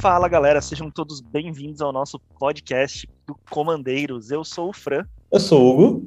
Fala 0.00 0.28
galera, 0.28 0.60
sejam 0.60 0.90
todos 0.90 1.20
bem-vindos 1.20 1.80
ao 1.80 1.90
nosso 1.90 2.18
podcast 2.38 3.08
do 3.26 3.34
Comandeiros. 3.50 4.30
Eu 4.30 4.44
sou 4.44 4.68
o 4.68 4.72
Fran. 4.72 5.06
Eu 5.32 5.40
sou 5.40 5.62
o 5.62 5.80
Hugo. 5.80 6.06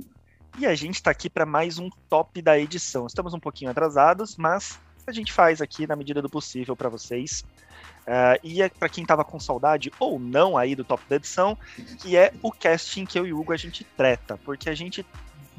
E 0.60 0.66
a 0.66 0.76
gente 0.76 0.96
está 0.96 1.10
aqui 1.10 1.30
para 1.30 1.46
mais 1.46 1.80
um 1.80 1.90
top 2.08 2.40
da 2.42 2.58
edição. 2.58 3.08
Estamos 3.08 3.34
um 3.34 3.40
pouquinho 3.40 3.72
atrasados, 3.72 4.38
mas 4.38 4.80
a 5.08 5.12
gente 5.12 5.34
faz 5.34 5.60
aqui 5.60 5.88
na 5.88 5.96
medida 5.96 6.22
do 6.22 6.30
possível 6.30 6.76
para 6.76 6.88
vocês. 6.88 7.44
Uh, 8.02 8.40
e 8.44 8.62
é 8.62 8.70
para 8.70 8.90
quem 8.90 9.02
estava 9.02 9.26
com 9.26 9.40
saudade 9.40 9.92
ou 10.00 10.20
não 10.20 10.56
aí 10.56 10.76
do 10.76 10.84
top 10.84 11.04
da 11.10 11.16
edição, 11.16 11.58
que 12.00 12.16
é 12.16 12.32
o 12.44 12.52
casting 12.52 13.06
que 13.06 13.18
eu 13.18 13.26
e 13.26 13.34
o 13.34 13.40
Hugo 13.40 13.54
a 13.54 13.58
gente 13.58 13.84
treta, 13.84 14.40
porque 14.46 14.70
a 14.70 14.76
gente 14.76 15.06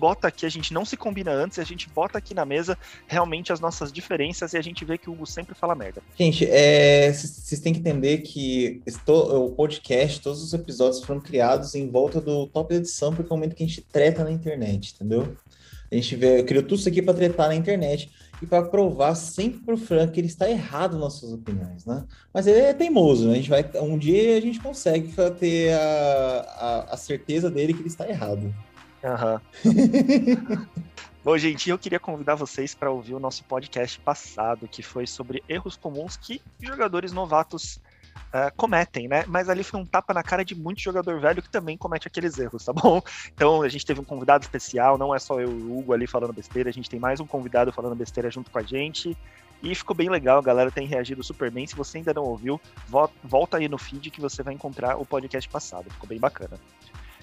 bota 0.00 0.28
aqui, 0.28 0.46
a 0.46 0.48
gente 0.48 0.72
não 0.72 0.84
se 0.86 0.96
combina 0.96 1.30
antes, 1.30 1.58
a 1.58 1.64
gente 1.64 1.88
bota 1.90 2.16
aqui 2.16 2.32
na 2.32 2.46
mesa 2.46 2.78
realmente 3.06 3.52
as 3.52 3.60
nossas 3.60 3.92
diferenças 3.92 4.54
e 4.54 4.56
a 4.56 4.62
gente 4.62 4.82
vê 4.82 4.96
que 4.96 5.10
o 5.10 5.12
Hugo 5.12 5.26
sempre 5.26 5.54
fala 5.54 5.74
merda. 5.74 6.02
Gente, 6.18 6.46
vocês 6.46 7.52
é, 7.52 7.62
têm 7.62 7.74
que 7.74 7.80
entender 7.80 8.18
que 8.18 8.80
estou, 8.86 9.46
o 9.46 9.50
podcast, 9.50 10.22
todos 10.22 10.42
os 10.42 10.54
episódios 10.54 11.04
foram 11.04 11.20
criados 11.20 11.74
em 11.74 11.90
volta 11.90 12.18
do 12.20 12.46
top 12.46 12.74
edição, 12.74 13.14
porque 13.14 13.30
é 13.30 13.34
o 13.34 13.36
momento 13.36 13.54
que 13.54 13.62
a 13.62 13.66
gente 13.66 13.82
treta 13.82 14.24
na 14.24 14.32
internet, 14.32 14.94
entendeu? 14.94 15.36
A 15.92 15.94
gente 15.96 16.14
vê, 16.14 16.42
criou 16.44 16.62
tudo 16.62 16.78
isso 16.78 16.88
aqui 16.88 17.02
para 17.02 17.14
tretar 17.14 17.48
na 17.48 17.54
internet 17.54 18.10
e 18.40 18.46
para 18.46 18.62
provar 18.62 19.14
sempre 19.16 19.60
pro 19.60 19.76
Frank 19.76 20.12
que 20.12 20.20
ele 20.20 20.28
está 20.28 20.48
errado 20.48 20.98
nas 20.98 21.14
suas 21.14 21.32
opiniões, 21.32 21.84
né? 21.84 22.04
Mas 22.32 22.46
ele 22.46 22.60
é 22.60 22.72
teimoso, 22.72 23.26
né? 23.26 23.32
A 23.32 23.36
gente 23.36 23.50
vai, 23.50 23.68
um 23.82 23.98
dia 23.98 24.38
a 24.38 24.40
gente 24.40 24.60
consegue 24.60 25.12
ter 25.38 25.72
a, 25.72 26.86
a, 26.88 26.94
a 26.94 26.96
certeza 26.96 27.50
dele 27.50 27.74
que 27.74 27.80
ele 27.80 27.88
está 27.88 28.08
errado. 28.08 28.54
Aham. 29.04 29.40
Bom, 31.22 31.36
gente, 31.36 31.68
eu 31.68 31.78
queria 31.78 32.00
convidar 32.00 32.34
vocês 32.34 32.74
para 32.74 32.90
ouvir 32.90 33.14
o 33.14 33.20
nosso 33.20 33.44
podcast 33.44 34.00
passado, 34.00 34.66
que 34.66 34.82
foi 34.82 35.06
sobre 35.06 35.42
erros 35.46 35.76
comuns 35.76 36.16
que 36.16 36.40
jogadores 36.58 37.12
novatos 37.12 37.78
uh, 38.28 38.54
cometem, 38.56 39.06
né? 39.06 39.24
Mas 39.26 39.48
ali 39.48 39.62
foi 39.62 39.80
um 39.80 39.84
tapa 39.84 40.14
na 40.14 40.22
cara 40.22 40.44
de 40.44 40.54
muito 40.54 40.80
jogador 40.80 41.20
velho 41.20 41.42
que 41.42 41.50
também 41.50 41.76
comete 41.76 42.08
aqueles 42.08 42.38
erros, 42.38 42.64
tá 42.64 42.72
bom? 42.72 43.02
Então 43.34 43.62
a 43.62 43.68
gente 43.68 43.84
teve 43.84 44.00
um 44.00 44.04
convidado 44.04 44.44
especial, 44.44 44.96
não 44.96 45.14
é 45.14 45.18
só 45.18 45.40
eu 45.40 45.50
e 45.50 45.62
o 45.62 45.78
Hugo 45.78 45.92
ali 45.92 46.06
falando 46.06 46.32
besteira, 46.32 46.70
a 46.70 46.72
gente 46.72 46.88
tem 46.88 46.98
mais 46.98 47.20
um 47.20 47.26
convidado 47.26 47.72
falando 47.72 47.94
besteira 47.94 48.30
junto 48.30 48.50
com 48.50 48.58
a 48.58 48.62
gente. 48.62 49.16
E 49.62 49.74
ficou 49.74 49.94
bem 49.94 50.08
legal, 50.08 50.38
a 50.38 50.42
galera 50.42 50.70
tem 50.70 50.86
reagido 50.86 51.22
super 51.22 51.50
bem. 51.50 51.66
Se 51.66 51.76
você 51.76 51.98
ainda 51.98 52.14
não 52.14 52.22
ouviu, 52.22 52.58
volta 53.22 53.58
aí 53.58 53.68
no 53.68 53.76
feed 53.76 54.10
que 54.10 54.20
você 54.20 54.42
vai 54.42 54.54
encontrar 54.54 54.96
o 54.96 55.04
podcast 55.04 55.46
passado. 55.50 55.90
Ficou 55.90 56.08
bem 56.08 56.18
bacana. 56.18 56.58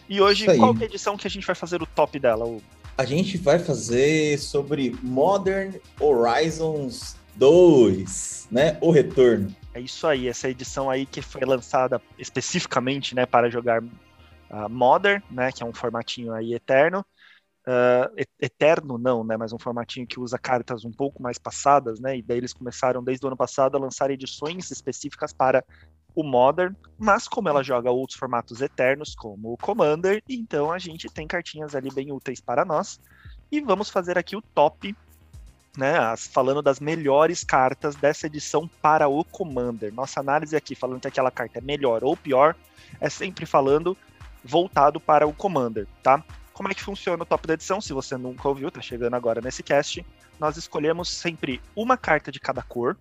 E 0.09 0.21
hoje, 0.21 0.45
qual 0.57 0.75
é 0.79 0.83
a 0.83 0.85
edição 0.85 1.17
que 1.17 1.27
a 1.27 1.29
gente 1.29 1.45
vai 1.45 1.55
fazer 1.55 1.81
o 1.81 1.85
top 1.85 2.19
dela? 2.19 2.45
Hugo? 2.45 2.63
A 2.97 3.05
gente 3.05 3.37
vai 3.37 3.59
fazer 3.59 4.39
sobre 4.39 4.95
Modern 5.03 5.75
Horizons 5.99 7.15
2, 7.35 8.47
né? 8.49 8.77
O 8.81 8.89
Retorno. 8.89 9.55
É 9.73 9.79
isso 9.79 10.07
aí, 10.07 10.27
essa 10.27 10.49
edição 10.49 10.89
aí 10.89 11.05
que 11.05 11.21
foi 11.21 11.41
lançada 11.41 12.01
especificamente, 12.17 13.13
né, 13.13 13.27
para 13.27 13.47
jogar 13.47 13.83
uh, 13.83 14.69
Modern, 14.69 15.21
né, 15.29 15.51
que 15.51 15.61
é 15.61 15.65
um 15.65 15.73
formatinho 15.73 16.33
aí 16.33 16.55
eterno. 16.55 17.05
Uh, 17.67 18.25
eterno 18.39 18.97
não, 18.97 19.23
né, 19.23 19.37
mas 19.37 19.53
um 19.53 19.59
formatinho 19.59 20.07
que 20.07 20.19
usa 20.19 20.39
cartas 20.39 20.83
um 20.83 20.91
pouco 20.91 21.21
mais 21.21 21.37
passadas, 21.37 21.99
né, 21.99 22.17
e 22.17 22.23
daí 22.23 22.37
eles 22.37 22.53
começaram 22.53 23.03
desde 23.03 23.23
o 23.23 23.27
ano 23.27 23.37
passado 23.37 23.77
a 23.77 23.79
lançar 23.79 24.09
edições 24.09 24.71
específicas 24.71 25.31
para 25.31 25.63
o 26.17 26.23
Modern, 26.23 26.75
mas 26.97 27.27
como 27.27 27.47
ela 27.47 27.63
joga 27.63 27.91
outros 27.91 28.17
formatos 28.17 28.59
eternos, 28.59 29.13
como 29.13 29.53
o 29.53 29.57
Commander, 29.57 30.23
então 30.27 30.71
a 30.71 30.79
gente 30.79 31.07
tem 31.11 31.27
cartinhas 31.27 31.75
ali 31.75 31.91
bem 31.93 32.11
úteis 32.11 32.41
para 32.41 32.65
nós. 32.65 32.99
E 33.51 33.61
vamos 33.61 33.91
fazer 33.91 34.17
aqui 34.17 34.35
o 34.35 34.41
top 34.41 34.95
né, 35.77 35.95
falando 36.17 36.59
das 36.59 36.79
melhores 36.79 37.43
cartas 37.43 37.95
dessa 37.95 38.25
edição 38.25 38.67
para 38.81 39.07
o 39.07 39.23
Commander. 39.23 39.93
Nossa 39.93 40.19
análise 40.19 40.55
aqui, 40.55 40.73
falando 40.73 41.01
que 41.01 41.07
aquela 41.07 41.29
carta 41.29 41.59
é 41.59 41.61
melhor 41.61 42.03
ou 42.03 42.17
pior, 42.17 42.55
é 42.99 43.09
sempre 43.09 43.45
falando 43.45 43.95
voltado 44.43 44.99
para 44.99 45.27
o 45.27 45.33
Commander, 45.33 45.85
tá? 46.01 46.23
Como 46.51 46.67
é 46.67 46.73
que 46.73 46.81
funciona 46.81 47.21
o 47.21 47.25
top 47.27 47.45
da 47.45 47.53
edição? 47.53 47.79
Se 47.79 47.93
você 47.93 48.17
nunca 48.17 48.49
ouviu, 48.49 48.71
tá 48.71 48.81
chegando 48.81 49.13
agora 49.13 49.39
nesse 49.39 49.61
cast, 49.61 50.03
nós 50.39 50.57
escolhemos 50.57 51.09
sempre 51.09 51.61
uma 51.75 51.95
carta 51.95 52.31
de 52.31 52.39
cada 52.39 52.63
cor. 52.63 52.97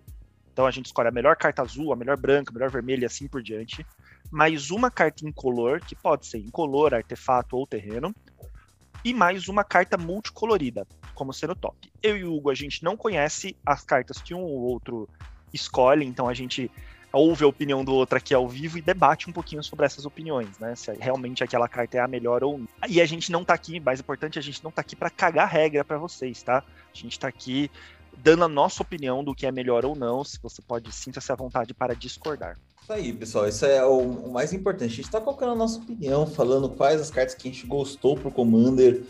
Então 0.57 0.65
a 0.65 0.71
gente 0.71 0.87
escolhe 0.87 1.07
a 1.07 1.11
melhor 1.11 1.35
carta 1.35 1.61
azul, 1.61 1.93
a 1.93 1.95
melhor 1.95 2.17
branca, 2.17 2.49
a 2.49 2.53
melhor 2.53 2.71
vermelha 2.71 3.03
e 3.03 3.05
assim 3.05 3.27
por 3.27 3.43
diante. 3.43 3.85
Mais 4.31 4.71
uma 4.71 4.89
carta 4.89 5.23
incolor, 5.23 5.79
que 5.79 5.95
pode 5.95 6.25
ser 6.25 6.39
incolor, 6.39 6.95
artefato 6.95 7.55
ou 7.55 7.67
terreno 7.67 8.11
e 9.05 9.13
mais 9.13 9.47
uma 9.47 9.63
carta 9.63 9.99
multicolorida, 9.99 10.87
como 11.13 11.31
sendo 11.31 11.53
top. 11.53 11.91
Eu 12.01 12.17
e 12.17 12.23
o 12.23 12.33
Hugo, 12.33 12.49
a 12.49 12.55
gente 12.55 12.83
não 12.83 12.97
conhece 12.97 13.55
as 13.63 13.83
cartas 13.83 14.19
que 14.19 14.33
um 14.33 14.41
ou 14.41 14.61
outro 14.61 15.07
escolhe, 15.53 16.03
então 16.03 16.27
a 16.27 16.33
gente 16.33 16.71
ouve 17.13 17.43
a 17.43 17.47
opinião 17.47 17.85
do 17.85 17.93
outro 17.93 18.17
aqui 18.17 18.33
ao 18.33 18.49
vivo 18.49 18.79
e 18.79 18.81
debate 18.81 19.29
um 19.29 19.33
pouquinho 19.33 19.63
sobre 19.63 19.85
essas 19.85 20.07
opiniões, 20.07 20.57
né? 20.57 20.75
Se 20.75 20.91
realmente 20.93 21.43
aquela 21.43 21.67
carta 21.67 21.97
é 21.97 21.99
a 21.99 22.07
melhor 22.07 22.43
ou 22.43 22.57
não. 22.57 22.67
E 22.89 22.99
a 22.99 23.05
gente 23.05 23.31
não 23.31 23.45
tá 23.45 23.53
aqui, 23.53 23.79
mais 23.79 23.99
importante, 23.99 24.39
a 24.39 24.41
gente 24.41 24.63
não 24.63 24.71
tá 24.71 24.81
aqui 24.81 24.95
para 24.95 25.11
cagar 25.11 25.47
regra 25.47 25.85
para 25.85 25.99
vocês, 25.99 26.41
tá? 26.41 26.63
A 26.91 26.97
gente 26.97 27.19
tá 27.19 27.27
aqui 27.27 27.69
dando 28.23 28.43
a 28.43 28.47
nossa 28.47 28.81
opinião 28.81 29.23
do 29.23 29.33
que 29.33 29.45
é 29.45 29.51
melhor 29.51 29.85
ou 29.85 29.95
não, 29.95 30.23
se 30.23 30.39
você 30.41 30.61
pode 30.61 30.91
sinta-se 30.91 31.31
à 31.31 31.35
vontade 31.35 31.73
para 31.73 31.95
discordar. 31.95 32.57
Isso 32.81 32.93
aí, 32.93 33.11
pessoal, 33.11 33.47
isso 33.47 33.65
é 33.65 33.85
o, 33.85 33.99
o 33.99 34.31
mais 34.31 34.53
importante. 34.53 34.93
A 34.93 34.95
gente 34.95 35.05
está 35.05 35.19
colocando 35.19 35.51
a 35.51 35.55
nossa 35.55 35.79
opinião, 35.79 36.25
falando 36.25 36.69
quais 36.69 37.01
as 37.01 37.11
cartas 37.11 37.35
que 37.35 37.49
a 37.49 37.51
gente 37.51 37.67
gostou 37.67 38.15
pro 38.15 38.31
Commander, 38.31 39.03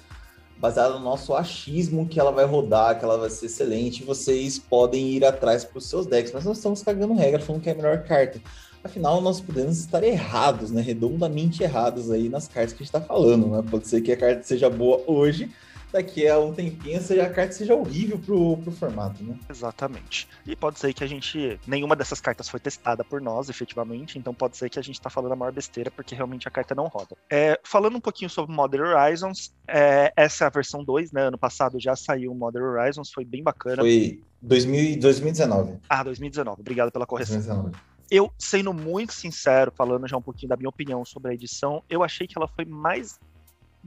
baseado 0.57 0.93
no 0.93 0.99
nosso 0.99 1.35
achismo 1.35 2.07
que 2.07 2.19
ela 2.19 2.31
vai 2.31 2.45
rodar, 2.45 2.97
que 2.97 3.05
ela 3.05 3.17
vai 3.17 3.29
ser 3.29 3.45
excelente. 3.45 4.03
Vocês 4.03 4.57
podem 4.57 5.09
ir 5.09 5.23
atrás 5.23 5.63
para 5.63 5.77
os 5.77 5.85
seus 5.85 6.07
decks, 6.07 6.31
mas 6.33 6.43
nós 6.43 6.57
estamos 6.57 6.81
cagando 6.81 7.13
regra, 7.13 7.39
falando 7.39 7.61
que 7.61 7.69
é 7.69 7.73
a 7.73 7.75
melhor 7.75 8.03
carta. 8.03 8.41
Afinal, 8.83 9.21
nós 9.21 9.41
podemos 9.41 9.77
estar 9.77 10.03
errados, 10.03 10.71
né? 10.71 10.81
Redondamente 10.81 11.61
errados 11.61 12.09
aí 12.09 12.29
nas 12.29 12.47
cartas 12.47 12.73
que 12.73 12.77
a 12.77 12.85
gente 12.85 12.95
está 12.95 13.01
falando, 13.01 13.47
né? 13.47 13.63
Pode 13.69 13.87
ser 13.87 14.01
que 14.01 14.11
a 14.11 14.17
carta 14.17 14.43
seja 14.43 14.69
boa 14.69 15.03
hoje, 15.05 15.51
daqui 15.97 16.27
a 16.27 16.39
um 16.39 16.53
tempinho 16.53 17.01
seja, 17.01 17.23
a 17.23 17.29
carta 17.29 17.53
seja 17.53 17.75
horrível 17.75 18.19
pro, 18.19 18.57
pro 18.57 18.71
formato, 18.71 19.23
né? 19.23 19.35
Exatamente. 19.49 20.27
E 20.45 20.55
pode 20.55 20.79
ser 20.79 20.93
que 20.93 21.03
a 21.03 21.07
gente. 21.07 21.59
Nenhuma 21.65 21.95
dessas 21.95 22.21
cartas 22.21 22.47
foi 22.47 22.59
testada 22.59 23.03
por 23.03 23.19
nós, 23.19 23.49
efetivamente, 23.49 24.17
então 24.17 24.33
pode 24.33 24.57
ser 24.57 24.69
que 24.69 24.79
a 24.79 24.81
gente 24.81 25.01
tá 25.01 25.09
falando 25.09 25.31
a 25.33 25.35
maior 25.35 25.51
besteira, 25.51 25.91
porque 25.91 26.15
realmente 26.15 26.47
a 26.47 26.51
carta 26.51 26.75
não 26.75 26.87
roda. 26.87 27.15
É, 27.29 27.59
falando 27.63 27.97
um 27.97 28.01
pouquinho 28.01 28.29
sobre 28.29 28.55
Modern 28.55 28.83
Horizons, 28.83 29.53
é, 29.67 30.13
essa 30.15 30.45
é 30.45 30.47
a 30.47 30.49
versão 30.49 30.83
2, 30.83 31.11
né? 31.11 31.23
Ano 31.23 31.37
passado 31.37 31.79
já 31.79 31.95
saiu 31.95 32.31
o 32.31 32.35
Modern 32.35 32.65
Horizons, 32.65 33.11
foi 33.11 33.25
bem 33.25 33.43
bacana. 33.43 33.81
Foi 33.81 34.21
2000, 34.41 34.99
2019. 34.99 35.77
Ah, 35.89 36.03
2019. 36.03 36.61
Obrigado 36.61 36.91
pela 36.91 37.05
correção. 37.05 37.37
2019. 37.37 37.75
Eu, 38.09 38.31
sendo 38.37 38.73
muito 38.73 39.13
sincero, 39.13 39.71
falando 39.75 40.07
já 40.07 40.15
um 40.15 40.21
pouquinho 40.21 40.49
da 40.49 40.55
minha 40.55 40.69
opinião 40.69 41.03
sobre 41.03 41.31
a 41.31 41.33
edição, 41.33 41.83
eu 41.89 42.03
achei 42.03 42.25
que 42.25 42.37
ela 42.37 42.47
foi 42.47 42.63
mais 42.63 43.19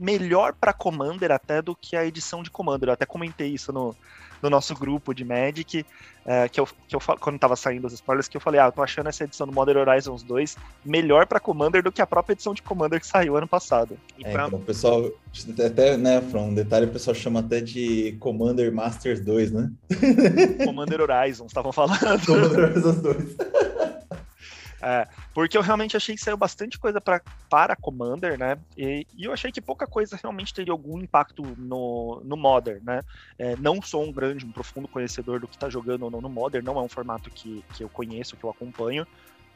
melhor 0.01 0.53
para 0.59 0.73
Commander 0.73 1.31
até 1.31 1.61
do 1.61 1.75
que 1.75 1.95
a 1.95 2.03
edição 2.03 2.41
de 2.41 2.49
Commander. 2.49 2.89
Eu 2.89 2.93
até 2.93 3.05
comentei 3.05 3.49
isso 3.49 3.71
no, 3.71 3.95
no 4.41 4.49
nosso 4.49 4.73
grupo 4.73 5.13
de 5.13 5.23
Magic, 5.23 5.85
é, 6.25 6.49
que, 6.49 6.59
eu, 6.59 6.67
que 6.87 6.95
eu 6.95 6.99
quando 7.19 7.37
tava 7.37 7.55
saindo 7.55 7.85
os 7.85 7.93
spoilers, 7.93 8.27
que 8.27 8.35
eu 8.35 8.41
falei, 8.41 8.59
ah, 8.59 8.65
eu 8.65 8.71
tô 8.71 8.81
achando 8.81 9.09
essa 9.09 9.23
edição 9.23 9.45
do 9.45 9.53
Modern 9.53 9.79
Horizons 9.79 10.23
2 10.23 10.57
melhor 10.83 11.27
para 11.27 11.39
Commander 11.39 11.83
do 11.83 11.91
que 11.91 12.01
a 12.01 12.07
própria 12.07 12.33
edição 12.33 12.53
de 12.53 12.63
Commander 12.63 12.99
que 12.99 13.05
saiu 13.05 13.37
ano 13.37 13.47
passado. 13.47 13.95
É, 14.23 14.31
pra... 14.31 14.47
então, 14.47 14.59
o 14.59 14.63
pessoal, 14.63 15.07
até, 15.63 15.95
né, 15.97 16.19
From, 16.21 16.47
um 16.47 16.53
detalhe, 16.55 16.87
o 16.87 16.91
pessoal 16.91 17.13
chama 17.13 17.41
até 17.41 17.61
de 17.61 18.17
Commander 18.19 18.73
Masters 18.73 19.19
2, 19.19 19.51
né? 19.51 19.71
Commander 20.65 20.99
Horizons, 21.01 21.47
estavam 21.47 21.71
falando. 21.71 21.99
Commander 22.25 22.71
Horizons 22.71 23.01
2. 23.01 23.35
É, 24.83 25.07
porque 25.33 25.57
eu 25.57 25.61
realmente 25.61 25.95
achei 25.95 26.15
que 26.15 26.21
saiu 26.21 26.35
bastante 26.35 26.79
coisa 26.79 26.99
pra, 26.99 27.21
para 27.49 27.75
Commander, 27.75 28.37
né? 28.37 28.57
E, 28.75 29.05
e, 29.15 29.25
eu 29.25 29.33
achei 29.33 29.51
que 29.51 29.61
pouca 29.61 29.85
coisa 29.85 30.17
realmente 30.21 30.53
teria 30.53 30.73
algum 30.73 30.99
impacto 30.99 31.53
no, 31.57 32.21
no 32.25 32.35
Modern, 32.35 32.83
né? 32.83 33.01
É, 33.37 33.55
não 33.57 33.81
sou 33.81 34.03
um 34.03 34.11
grande, 34.11 34.45
um 34.45 34.51
profundo 34.51 34.87
conhecedor 34.87 35.39
do 35.39 35.47
que 35.47 35.57
tá 35.57 35.69
jogando 35.69 36.03
ou 36.03 36.11
não 36.11 36.21
no 36.21 36.29
Modern, 36.29 36.65
não 36.65 36.79
é 36.79 36.81
um 36.81 36.89
formato 36.89 37.29
que, 37.35 37.63
que 37.71 37.83
eu 37.83 37.89
conheço, 37.89 38.35
que 38.35 38.45
eu 38.45 38.49
acompanho, 38.49 39.05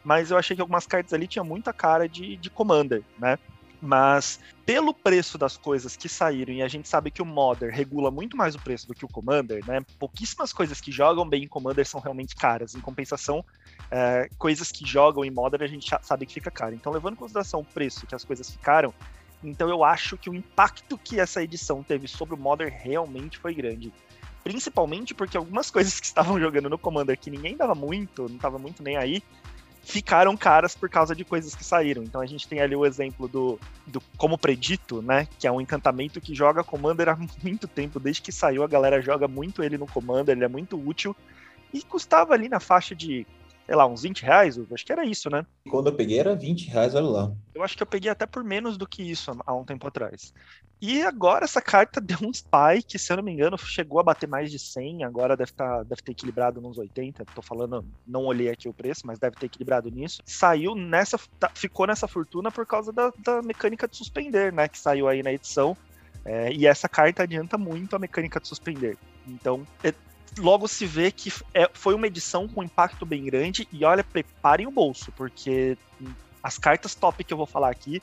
mas 0.03 0.29
eu 0.29 0.38
achei 0.38 0.55
que 0.55 0.61
algumas 0.61 0.85
cartas 0.85 1.13
ali 1.13 1.27
tinham 1.27 1.45
muita 1.45 1.73
cara 1.73 2.07
de, 2.07 2.38
de 2.38 2.51
Commander, 2.51 3.03
né? 3.17 3.38
Mas 3.81 4.39
pelo 4.66 4.94
preço 4.94 5.38
das 5.38 5.57
coisas 5.57 5.95
que 5.95 6.10
saíram, 6.10 6.54
e 6.54 6.62
a 6.62 6.68
gente 6.68 6.88
sabe 6.88 7.12
que 7.12 7.22
o 7.22 7.25
Modern 7.25 7.72
regula 7.72 8.10
muito 8.10 8.36
mais 8.36 8.56
o 8.56 8.60
preço 8.60 8.88
do 8.88 8.94
que 8.94 9.06
o 9.06 9.07
Commander, 9.07 9.63
né? 9.66 9.86
Pouquíssimas 10.00 10.51
coisas 10.51 10.81
que 10.81 10.92
jogam 10.92 11.27
bem 11.27 11.44
em 11.44 11.48
Commander 11.48 11.86
são 11.86 12.00
realmente 12.00 12.36
caras. 12.36 12.74
Em 12.74 12.80
compensação, 12.80 13.44
é, 13.92 14.30
coisas 14.38 14.72
que 14.72 14.86
jogam 14.86 15.24
em 15.24 15.31
Modern 15.31 15.63
a 15.63 15.68
gente 15.68 15.89
sabe 16.01 16.25
que 16.25 16.33
fica 16.33 16.50
caro. 16.50 16.74
Então, 16.74 16.92
levando 16.92 17.13
em 17.13 17.18
consideração 17.18 17.60
o 17.60 17.66
preço 17.66 18.07
que 18.07 18.16
as 18.16 18.24
coisas 18.24 18.50
ficaram, 18.50 18.94
então 19.44 19.69
eu 19.69 19.83
acho 19.83 20.18
que 20.18 20.30
o 20.30 20.33
impacto 20.33 20.98
que 20.98 21.19
essa 21.19 21.44
edição 21.44 21.83
teve 21.83 22.07
sobre 22.07 22.36
o 22.36 22.38
Modern 22.38 22.74
realmente 22.74 23.38
foi 23.38 23.54
grande. 23.54 23.94
Principalmente 24.44 25.13
porque 25.13 25.38
algumas 25.38 25.69
coisas 25.72 26.00
que 26.00 26.06
estavam 26.06 26.39
jogando 26.39 26.69
no 26.69 26.77
Commander 26.77 27.18
que 27.18 27.30
ninguém 27.30 27.56
dava 27.56 27.75
muito, 27.75 28.27
não 28.27 28.36
estava 28.36 28.57
muito 28.57 28.81
nem 28.81 28.98
aí, 28.98 29.22
ficaram 29.85 30.35
caras 30.35 30.75
por 30.75 30.89
causa 30.89 31.15
de 31.15 31.23
coisas 31.23 31.53
que 31.53 31.63
saíram. 31.63 32.03
Então 32.03 32.19
a 32.19 32.25
gente 32.25 32.47
tem 32.47 32.59
ali 32.59 32.75
o 32.75 32.85
exemplo 32.85 33.27
do, 33.27 33.59
do 33.85 34.01
Como 34.17 34.37
Predito, 34.37 35.01
né? 35.01 35.27
Que 35.39 35.47
é 35.47 35.51
um 35.51 35.61
encantamento 35.61 36.19
que 36.19 36.33
joga 36.33 36.63
Commander 36.63 37.09
há 37.09 37.17
muito 37.43 37.67
tempo, 37.67 37.99
desde 37.99 38.23
que 38.23 38.31
saiu 38.31 38.63
a 38.63 38.67
galera 38.67 38.99
joga 38.99 39.27
muito 39.27 39.63
ele 39.63 39.77
no 39.77 39.85
Commander, 39.85 40.35
ele 40.35 40.43
é 40.43 40.49
muito 40.49 40.75
útil. 40.75 41.15
E 41.71 41.83
custava 41.83 42.33
ali 42.33 42.49
na 42.49 42.59
faixa 42.59 42.95
de 42.95 43.27
sei 43.65 43.75
lá, 43.75 43.88
uns 43.88 44.03
20 44.03 44.23
reais, 44.23 44.59
acho 44.71 44.85
que 44.85 44.91
era 44.91 45.06
isso, 45.06 45.29
né? 45.29 45.45
Quando 45.69 45.88
eu 45.88 45.95
peguei 45.95 46.19
era 46.19 46.35
20 46.35 46.67
reais, 46.67 46.94
olha 46.94 47.07
lá. 47.07 47.31
Eu 47.53 47.63
acho 47.63 47.75
que 47.75 47.81
eu 47.81 47.88
peguei 47.88 48.12
até 48.12 48.25
por 48.25 48.44
menos 48.44 48.77
do 48.77 48.88
que 48.88 49.01
isso 49.01 49.31
há 49.45 49.53
um 49.53 49.65
tempo 49.65 49.88
atrás. 49.88 50.33
E 50.81 51.01
agora 51.01 51.45
essa 51.45 51.62
carta 51.62 52.00
deu 52.01 52.17
um 52.21 52.31
spike, 52.31 53.00
se 53.00 53.12
eu 53.12 53.17
não 53.17 53.23
me 53.23 53.31
engano, 53.31 53.57
chegou 53.57 54.00
a 54.00 54.03
bater 54.03 54.27
mais 54.27 54.51
de 54.51 54.59
100, 54.59 55.03
agora 55.03 55.35
deve, 55.35 55.51
tá, 55.51 55.83
deve 55.83 56.01
ter 56.01 56.12
equilibrado 56.12 56.62
nos 56.62 56.77
80, 56.77 57.25
tô 57.33 57.41
falando, 57.41 57.85
não 58.06 58.25
olhei 58.25 58.50
aqui 58.50 58.69
o 58.69 58.73
preço, 58.73 59.01
mas 59.06 59.17
deve 59.17 59.35
ter 59.35 59.47
equilibrado 59.47 59.89
nisso. 59.89 60.21
Saiu 60.25 60.75
nessa, 60.75 61.19
tá, 61.39 61.50
ficou 61.56 61.88
nessa 61.88 62.07
fortuna 62.07 62.51
por 62.51 62.65
causa 62.65 62.91
da, 62.91 63.12
da 63.17 63.41
mecânica 63.41 63.88
de 63.88 63.97
suspender, 63.97 64.53
né, 64.53 64.67
que 64.67 64.77
saiu 64.77 65.07
aí 65.07 65.23
na 65.23 65.33
edição. 65.33 65.75
É, 66.23 66.51
e 66.51 66.65
essa 66.65 66.89
carta 66.89 67.21
adianta 67.21 67.56
muito 67.56 67.95
a 67.95 68.00
mecânica 68.00 68.39
de 68.39 68.47
suspender. 68.47 68.97
Então, 69.27 69.65
é, 69.83 69.94
logo 70.37 70.67
se 70.67 70.85
vê 70.85 71.11
que 71.11 71.31
é, 71.53 71.69
foi 71.73 71.93
uma 71.93 72.07
edição 72.07 72.47
com 72.47 72.63
impacto 72.63 73.05
bem 73.05 73.23
grande. 73.23 73.67
E 73.71 73.83
olha, 73.85 74.03
preparem 74.03 74.67
o 74.67 74.71
bolso, 74.71 75.11
porque 75.13 75.77
as 76.41 76.57
cartas 76.57 76.95
top 76.95 77.23
que 77.23 77.33
eu 77.33 77.37
vou 77.37 77.47
falar 77.47 77.69
aqui 77.69 78.01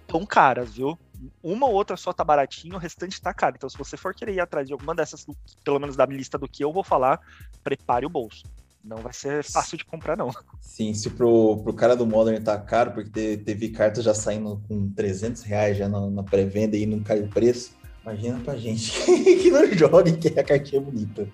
estão 0.00 0.24
caras, 0.24 0.74
viu? 0.74 0.98
Uma 1.42 1.66
ou 1.66 1.74
outra 1.74 1.96
só 1.96 2.12
tá 2.12 2.24
baratinho, 2.24 2.76
o 2.76 2.78
restante 2.78 3.20
tá 3.20 3.32
caro. 3.34 3.56
Então, 3.56 3.68
se 3.68 3.76
você 3.76 3.96
for 3.96 4.14
querer 4.14 4.34
ir 4.34 4.40
atrás 4.40 4.66
de 4.66 4.72
alguma 4.72 4.94
dessas, 4.94 5.26
pelo 5.64 5.78
menos 5.78 5.96
da 5.96 6.06
lista 6.06 6.38
do 6.38 6.48
que 6.48 6.64
eu 6.64 6.72
vou 6.72 6.82
falar, 6.82 7.20
prepare 7.62 8.06
o 8.06 8.10
bolso. 8.10 8.42
Não 8.82 8.98
vai 8.98 9.12
ser 9.12 9.44
fácil 9.44 9.76
de 9.76 9.84
comprar, 9.84 10.16
não. 10.16 10.30
Sim, 10.60 10.94
se 10.94 11.10
pro, 11.10 11.58
pro 11.62 11.74
cara 11.74 11.94
do 11.96 12.06
Modern 12.06 12.42
tá 12.42 12.58
caro, 12.58 12.92
porque 12.92 13.36
teve, 13.36 13.68
cartas 13.68 14.04
já 14.04 14.14
saindo 14.14 14.62
com 14.66 14.90
300 14.92 15.42
reais 15.42 15.76
já 15.76 15.88
na, 15.88 16.08
na 16.08 16.22
pré-venda 16.22 16.76
e 16.76 16.86
não 16.86 17.00
caiu 17.00 17.24
o 17.24 17.28
preço, 17.28 17.72
imagina 18.02 18.38
pra 18.40 18.56
gente 18.56 18.92
que 19.42 19.50
não 19.50 19.70
joga 19.72 20.08
e 20.08 20.16
quer 20.16 20.38
a 20.38 20.44
cartinha 20.44 20.80
bonita. 20.80 21.28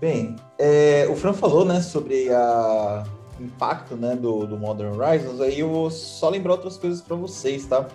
Bem, 0.00 0.36
é, 0.58 1.08
o 1.10 1.16
Fran 1.16 1.32
falou, 1.32 1.64
né, 1.64 1.80
sobre 1.80 2.32
a 2.32 3.04
impacto, 3.40 3.96
né, 3.96 4.16
do, 4.16 4.46
do 4.46 4.56
Modern 4.56 4.98
Horizons, 4.98 5.40
aí 5.40 5.60
eu 5.60 5.68
vou 5.68 5.90
só 5.90 6.28
lembrar 6.28 6.52
outras 6.52 6.76
coisas 6.76 7.00
para 7.00 7.16
vocês, 7.16 7.66
tá? 7.66 7.86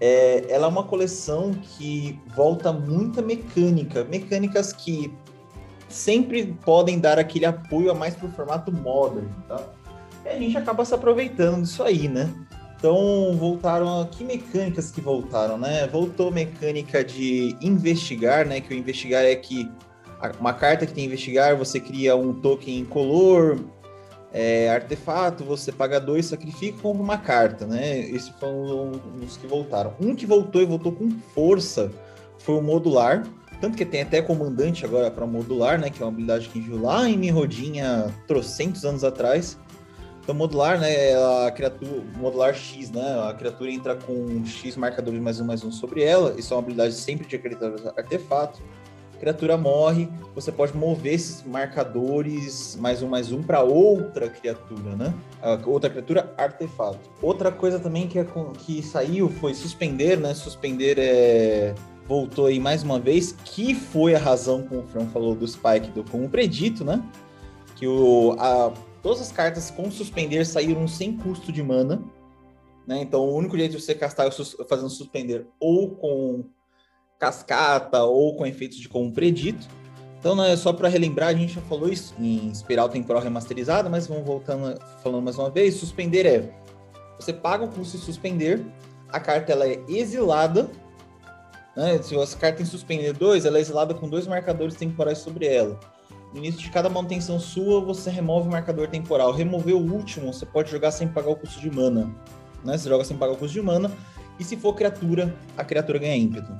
É, 0.00 0.44
ela 0.48 0.66
é 0.66 0.68
uma 0.68 0.84
coleção 0.84 1.52
que 1.52 2.18
volta 2.34 2.72
muita 2.72 3.22
mecânica, 3.22 4.04
mecânicas 4.04 4.72
que 4.72 5.12
sempre 5.88 6.56
podem 6.64 6.98
dar 6.98 7.18
aquele 7.18 7.46
apoio 7.46 7.90
a 7.90 7.94
mais 7.94 8.14
pro 8.14 8.28
formato 8.30 8.72
modern, 8.72 9.28
tá? 9.48 9.60
E 10.24 10.28
a 10.28 10.38
gente 10.38 10.56
acaba 10.56 10.84
se 10.84 10.94
aproveitando 10.94 11.62
disso 11.62 11.82
aí, 11.82 12.08
né? 12.08 12.32
Então, 12.76 13.34
voltaram. 13.38 14.06
Que 14.10 14.24
mecânicas 14.24 14.90
que 14.90 15.00
voltaram, 15.00 15.56
né? 15.56 15.86
Voltou 15.86 16.30
mecânica 16.30 17.02
de 17.02 17.56
investigar, 17.60 18.46
né? 18.46 18.60
Que 18.60 18.74
o 18.74 18.76
investigar 18.76 19.24
é 19.24 19.34
que 19.36 19.70
uma 20.38 20.52
carta 20.52 20.86
que 20.86 20.92
tem 20.92 21.04
investigar, 21.04 21.56
você 21.56 21.78
cria 21.80 22.16
um 22.16 22.32
token 22.32 22.78
incolor, 22.78 23.58
é, 24.34 24.68
artefato, 24.68 25.44
você 25.44 25.70
paga 25.70 26.00
dois, 26.00 26.26
sacrifica 26.26 26.88
uma 26.88 27.16
carta, 27.16 27.66
né? 27.66 28.00
Esses 28.00 28.30
foram 28.30 28.90
os 29.24 29.36
que 29.36 29.46
voltaram. 29.46 29.94
Um 30.00 30.16
que 30.16 30.26
voltou 30.26 30.60
e 30.60 30.64
voltou 30.64 30.90
com 30.90 31.08
força 31.32 31.92
foi 32.38 32.56
o 32.56 32.60
modular. 32.60 33.22
Tanto 33.60 33.76
que 33.76 33.84
tem 33.84 34.02
até 34.02 34.20
comandante 34.20 34.84
agora 34.84 35.08
para 35.08 35.24
modular, 35.24 35.78
né? 35.78 35.88
Que 35.88 36.02
é 36.02 36.04
uma 36.04 36.10
habilidade 36.10 36.48
que 36.48 36.60
viu 36.60 36.82
lá 36.82 37.08
em 37.08 37.16
Mirrodinha 37.16 38.12
trocentos 38.26 38.84
anos 38.84 39.04
atrás. 39.04 39.56
Então, 40.20 40.34
modular, 40.34 40.80
né? 40.80 40.92
É 40.92 41.46
a 41.46 41.50
criatura, 41.52 42.02
modular 42.16 42.54
X, 42.54 42.90
né? 42.90 43.28
A 43.28 43.34
criatura 43.34 43.70
entra 43.70 43.94
com 43.94 44.44
X 44.44 44.76
marcadores 44.76 45.20
mais 45.20 45.38
um, 45.38 45.44
mais 45.44 45.62
um 45.62 45.70
sobre 45.70 46.02
ela. 46.02 46.34
Isso 46.36 46.52
é 46.52 46.56
uma 46.56 46.62
habilidade 46.64 46.94
sempre 46.94 47.24
de 47.28 47.38
criaturas 47.38 47.86
artefato 47.86 48.60
criatura 49.24 49.56
morre, 49.56 50.06
você 50.34 50.52
pode 50.52 50.76
mover 50.76 51.14
esses 51.14 51.42
marcadores 51.44 52.76
mais 52.78 53.02
um, 53.02 53.08
mais 53.08 53.32
um 53.32 53.42
para 53.42 53.62
outra 53.62 54.28
criatura, 54.28 54.94
né? 54.94 55.14
outra 55.64 55.88
criatura, 55.88 56.34
artefato. 56.36 56.98
Outra 57.22 57.50
coisa 57.50 57.78
também 57.78 58.06
que, 58.06 58.18
é, 58.18 58.26
que 58.58 58.82
saiu 58.82 59.30
foi 59.30 59.54
suspender, 59.54 60.20
né? 60.20 60.34
Suspender 60.34 60.98
é 60.98 61.74
voltou 62.06 62.44
aí 62.44 62.60
mais 62.60 62.82
uma 62.82 63.00
vez, 63.00 63.32
que 63.46 63.74
foi 63.74 64.14
a 64.14 64.18
razão, 64.18 64.62
como 64.64 64.82
o 64.82 64.86
Fran 64.86 65.06
falou, 65.06 65.34
do 65.34 65.48
Spike 65.48 65.90
do 65.92 66.04
como 66.04 66.28
predito, 66.28 66.84
né? 66.84 67.02
Que 67.76 67.88
o, 67.88 68.36
a, 68.38 68.74
todas 69.02 69.22
as 69.22 69.32
cartas 69.32 69.70
com 69.70 69.90
suspender 69.90 70.44
saíram 70.44 70.86
sem 70.86 71.16
custo 71.16 71.50
de 71.50 71.62
mana, 71.62 72.02
né? 72.86 73.00
Então 73.00 73.22
o 73.22 73.34
único 73.34 73.56
jeito 73.56 73.74
de 73.74 73.82
você 73.82 73.94
castar 73.94 74.26
é 74.26 74.30
fazendo 74.68 74.90
suspender 74.90 75.46
ou 75.58 75.92
com 75.92 76.44
cascata 77.24 78.04
ou 78.04 78.36
com 78.36 78.44
efeitos 78.44 78.76
de 78.76 78.88
como 78.88 79.10
predito. 79.10 79.66
Então, 80.18 80.34
né, 80.36 80.56
só 80.56 80.72
para 80.72 80.88
relembrar, 80.88 81.28
a 81.28 81.34
gente 81.34 81.54
já 81.54 81.60
falou 81.62 81.88
isso 81.88 82.14
em 82.18 82.48
Espiral 82.48 82.88
Temporal 82.88 83.22
Remasterizada, 83.22 83.88
mas 83.88 84.06
vamos 84.06 84.24
voltando 84.24 84.78
falando 85.02 85.22
mais 85.22 85.38
uma 85.38 85.50
vez. 85.50 85.74
Suspender 85.74 86.26
é 86.26 86.54
você 87.18 87.32
paga 87.32 87.64
o 87.64 87.68
custo 87.68 87.96
de 87.96 88.04
suspender, 88.04 88.64
a 89.08 89.20
carta 89.20 89.52
ela 89.52 89.66
é 89.66 89.80
exilada. 89.88 90.68
Né? 91.76 92.00
Se 92.02 92.14
a 92.14 92.26
carta 92.38 92.58
tem 92.58 92.66
suspender 92.66 93.12
2, 93.12 93.44
ela 93.44 93.58
é 93.58 93.60
exilada 93.60 93.94
com 93.94 94.08
dois 94.08 94.26
marcadores 94.26 94.74
temporais 94.74 95.18
sobre 95.18 95.46
ela. 95.46 95.78
No 96.32 96.38
início 96.38 96.60
de 96.60 96.70
cada 96.70 96.88
manutenção 96.88 97.38
sua, 97.38 97.80
você 97.80 98.10
remove 98.10 98.48
o 98.48 98.50
marcador 98.50 98.88
temporal. 98.88 99.32
Remover 99.32 99.76
o 99.76 99.92
último, 99.92 100.32
você 100.32 100.44
pode 100.44 100.70
jogar 100.70 100.90
sem 100.90 101.06
pagar 101.06 101.30
o 101.30 101.36
custo 101.36 101.60
de 101.60 101.70
mana. 101.70 102.14
Né? 102.64 102.76
Você 102.76 102.88
joga 102.88 103.04
sem 103.04 103.16
pagar 103.16 103.34
o 103.34 103.36
custo 103.36 103.54
de 103.54 103.62
mana. 103.62 103.90
E 104.38 104.44
se 104.44 104.56
for 104.56 104.74
criatura, 104.74 105.34
a 105.56 105.64
criatura 105.64 105.98
ganha 105.98 106.16
ímpeto. 106.16 106.52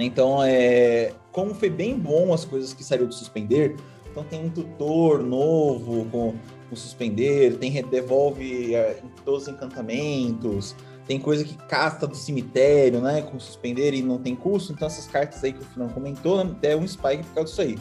Né? 0.00 0.06
Então, 0.06 0.42
é, 0.42 1.12
como 1.30 1.54
foi 1.54 1.68
bem 1.68 1.98
bom 1.98 2.32
as 2.32 2.44
coisas 2.44 2.72
que 2.72 2.82
saíram 2.82 3.06
de 3.06 3.14
suspender, 3.14 3.76
então 4.10 4.24
tem 4.24 4.44
um 4.44 4.48
tutor 4.48 5.22
novo 5.22 6.06
com, 6.06 6.34
com 6.68 6.76
suspender, 6.76 7.58
tem 7.58 7.70
devolve 7.82 8.74
é, 8.74 9.02
todos 9.24 9.42
os 9.42 9.48
encantamentos, 9.48 10.74
tem 11.06 11.20
coisa 11.20 11.44
que 11.44 11.54
casta 11.68 12.06
do 12.06 12.16
cemitério, 12.16 13.00
né, 13.00 13.22
com 13.22 13.38
suspender 13.38 13.94
e 13.94 14.02
não 14.02 14.18
tem 14.18 14.34
custo, 14.34 14.72
então 14.72 14.86
essas 14.86 15.06
cartas 15.06 15.44
aí 15.44 15.52
que 15.52 15.60
o 15.60 15.64
Fernando 15.64 15.92
comentou, 15.92 16.42
né, 16.42 16.56
é 16.62 16.76
um 16.76 16.86
spike 16.86 17.24
por 17.24 17.34
causa 17.34 17.50
disso 17.50 17.60
aí. 17.60 17.78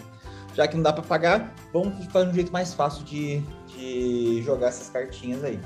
Já 0.56 0.68
que 0.68 0.76
não 0.76 0.84
dá 0.84 0.92
para 0.92 1.04
pagar, 1.04 1.56
vamos 1.72 2.06
fazer 2.08 2.30
um 2.30 2.34
jeito 2.34 2.52
mais 2.52 2.74
fácil 2.74 3.06
de, 3.06 3.42
de 3.68 4.42
jogar 4.44 4.68
essas 4.68 4.90
cartinhas 4.90 5.44
aí. 5.44 5.60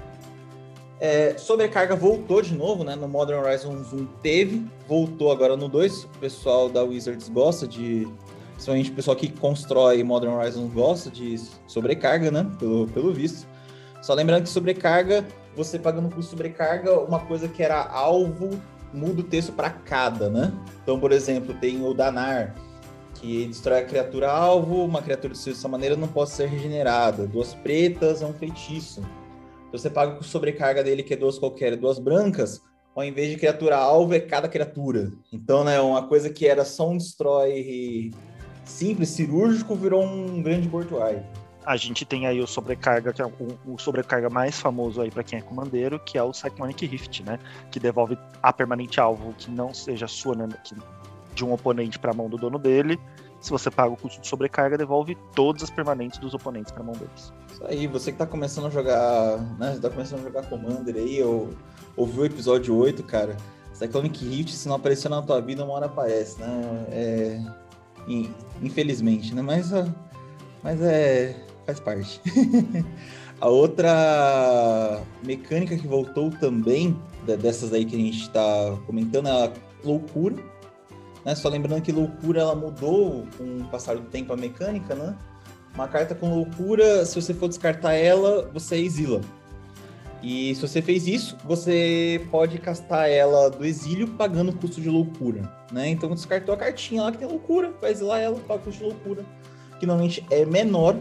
É, 1.03 1.37
sobrecarga 1.37 1.97
voltou 1.97 2.41
de 2.41 2.55
novo, 2.55 2.85
né? 2.85 2.95
No 2.95 3.09
Modern 3.09 3.43
Horizons 3.43 3.91
1 3.91 4.05
teve, 4.21 4.65
voltou 4.87 5.33
agora 5.33 5.57
no 5.57 5.67
2. 5.67 6.05
O 6.05 6.07
pessoal 6.21 6.69
da 6.69 6.81
Wizards 6.81 7.27
gosta 7.27 7.67
de. 7.67 8.07
Principalmente 8.53 8.89
o 8.89 8.93
pessoal 8.93 9.17
que 9.17 9.29
constrói 9.29 10.01
Modern 10.01 10.33
Horizons 10.33 10.71
gosta 10.71 11.09
de 11.09 11.37
sobrecarga, 11.67 12.31
né? 12.31 12.49
Pelo, 12.57 12.87
pelo 12.87 13.11
visto. 13.11 13.45
Só 14.01 14.13
lembrando 14.13 14.43
que 14.43 14.49
sobrecarga, 14.49 15.27
você 15.57 15.77
pagando 15.77 16.07
por 16.07 16.23
sobrecarga, 16.23 16.97
uma 17.01 17.19
coisa 17.19 17.49
que 17.49 17.61
era 17.61 17.83
alvo, 17.83 18.51
muda 18.93 19.19
o 19.19 19.25
texto 19.25 19.51
para 19.51 19.71
cada, 19.71 20.29
né? 20.29 20.53
Então, 20.83 20.97
por 20.97 21.11
exemplo, 21.11 21.53
tem 21.55 21.85
o 21.85 21.93
Danar, 21.93 22.55
que 23.15 23.45
destrói 23.47 23.79
a 23.79 23.85
criatura 23.85 24.31
alvo, 24.31 24.85
uma 24.85 25.01
criatura 25.01 25.33
dessa 25.33 25.67
maneira 25.67 25.97
não 25.97 26.07
pode 26.07 26.29
ser 26.29 26.47
regenerada. 26.47 27.27
Duas 27.27 27.53
pretas 27.53 28.21
é 28.21 28.25
um 28.25 28.33
feitiço 28.33 29.01
você 29.73 29.89
paga 29.89 30.15
com 30.15 30.23
sobrecarga 30.23 30.83
dele, 30.83 31.03
que 31.03 31.13
é 31.13 31.17
duas 31.17 31.39
qualquer, 31.39 31.75
duas 31.75 31.97
brancas, 31.97 32.61
ao 32.95 33.03
invés 33.03 33.29
de 33.31 33.37
criatura 33.37 33.75
alvo, 33.75 34.13
é 34.13 34.19
cada 34.19 34.47
criatura. 34.47 35.11
Então, 35.31 35.63
né, 35.63 35.81
uma 35.81 36.07
coisa 36.07 36.29
que 36.29 36.47
era 36.47 36.63
só 36.63 36.89
um 36.89 36.97
destroy 36.97 38.11
simples, 38.63 39.09
cirúrgico, 39.09 39.75
virou 39.75 40.03
um 40.03 40.41
grande 40.41 40.69
mortuário. 40.69 41.23
A 41.65 41.75
gente 41.75 42.05
tem 42.05 42.27
aí 42.27 42.39
o 42.39 42.45
sobrecarga, 42.45 43.11
que 43.11 43.21
é 43.21 43.25
o, 43.25 43.31
o 43.65 43.77
sobrecarga 43.79 44.29
mais 44.29 44.59
famoso 44.59 45.01
aí 45.01 45.09
para 45.09 45.23
quem 45.23 45.39
é 45.39 45.41
comandeiro, 45.41 45.97
que 45.99 46.17
é 46.17 46.23
o 46.23 46.33
Cyclonic 46.33 46.85
Rift, 46.85 47.23
né? 47.23 47.39
Que 47.71 47.79
devolve 47.79 48.17
a 48.41 48.53
permanente 48.53 48.99
alvo 48.99 49.33
que 49.33 49.49
não 49.49 49.73
seja 49.73 50.07
sua, 50.07 50.35
né? 50.35 50.49
Que, 50.63 50.75
de 51.33 51.43
um 51.43 51.51
oponente 51.51 51.97
para 51.97 52.11
a 52.11 52.13
mão 52.13 52.29
do 52.29 52.37
dono 52.37 52.59
dele, 52.59 52.99
se 53.43 53.49
você 53.49 53.69
paga 53.69 53.93
o 53.93 53.97
custo 53.97 54.21
de 54.21 54.27
sobrecarga, 54.27 54.77
devolve 54.77 55.17
todas 55.35 55.63
as 55.63 55.69
permanentes 55.69 56.17
dos 56.17 56.33
oponentes 56.33 56.71
para 56.71 56.81
mão 56.81 56.93
deles. 56.93 57.33
Isso 57.51 57.65
aí, 57.65 57.87
você 57.87 58.09
que 58.09 58.15
está 58.15 58.25
começando 58.25 58.67
a 58.67 58.69
jogar, 58.69 59.37
né? 59.59 59.77
Tá 59.81 59.89
começando 59.89 60.21
a 60.21 60.23
jogar 60.23 60.43
Commander 60.43 60.95
aí, 60.95 61.21
ou 61.21 61.49
ouviu 61.97 62.21
o 62.21 62.25
episódio 62.25 62.73
8, 62.73 63.03
cara. 63.03 63.35
Cyclonic 63.73 64.25
Rift, 64.25 64.53
se 64.53 64.65
não 64.69 64.77
aparecer 64.77 65.09
na 65.09 65.21
tua 65.21 65.41
vida, 65.41 65.61
uma 65.65 65.73
hora 65.73 65.87
aparece, 65.87 66.39
né? 66.39 66.85
É... 66.89 67.41
Infelizmente, 68.61 69.35
né? 69.35 69.41
Mas, 69.41 69.71
mas 70.63 70.81
é. 70.81 71.35
faz 71.65 71.81
parte. 71.81 72.21
a 73.41 73.49
outra 73.49 75.01
mecânica 75.21 75.77
que 75.77 75.85
voltou 75.85 76.31
também, 76.31 76.97
dessas 77.25 77.73
aí 77.73 77.83
que 77.83 77.95
a 77.97 77.99
gente 77.99 78.21
está 78.21 78.77
comentando, 78.85 79.27
é 79.27 79.31
a 79.31 79.51
loucura 79.83 80.52
né? 81.25 81.35
Só 81.35 81.49
lembrando 81.49 81.81
que 81.81 81.91
loucura 81.91 82.41
ela 82.41 82.55
mudou 82.55 83.25
com 83.37 83.59
o 83.59 83.65
passar 83.65 83.95
do 83.95 84.03
tempo 84.03 84.33
a 84.33 84.37
mecânica, 84.37 84.95
né? 84.95 85.15
Uma 85.73 85.87
carta 85.87 86.13
com 86.13 86.29
loucura, 86.29 87.05
se 87.05 87.19
você 87.19 87.33
for 87.33 87.47
descartar 87.47 87.93
ela, 87.93 88.49
você 88.53 88.77
exila. 88.77 89.21
E 90.21 90.55
se 90.55 90.61
você 90.61 90.81
fez 90.81 91.05
isso, 91.05 91.35
você 91.43 92.25
pode 92.31 92.57
castar 92.57 93.09
ela 93.09 93.49
do 93.49 93.65
exílio 93.65 94.07
pagando 94.07 94.51
o 94.51 94.55
custo 94.55 94.79
de 94.79 94.89
loucura, 94.89 95.41
né? 95.71 95.89
Então 95.89 96.09
descartou 96.11 96.53
a 96.53 96.57
cartinha 96.57 97.03
lá 97.03 97.11
que 97.11 97.17
tem 97.17 97.27
loucura, 97.27 97.73
vai 97.81 97.91
exilar 97.91 98.21
ela, 98.21 98.39
paga 98.39 98.61
o 98.61 98.63
custo 98.63 98.83
de 98.83 98.89
loucura. 98.89 99.25
que 99.79 99.85
normalmente 99.85 100.25
é 100.29 100.45
menor, 100.45 100.95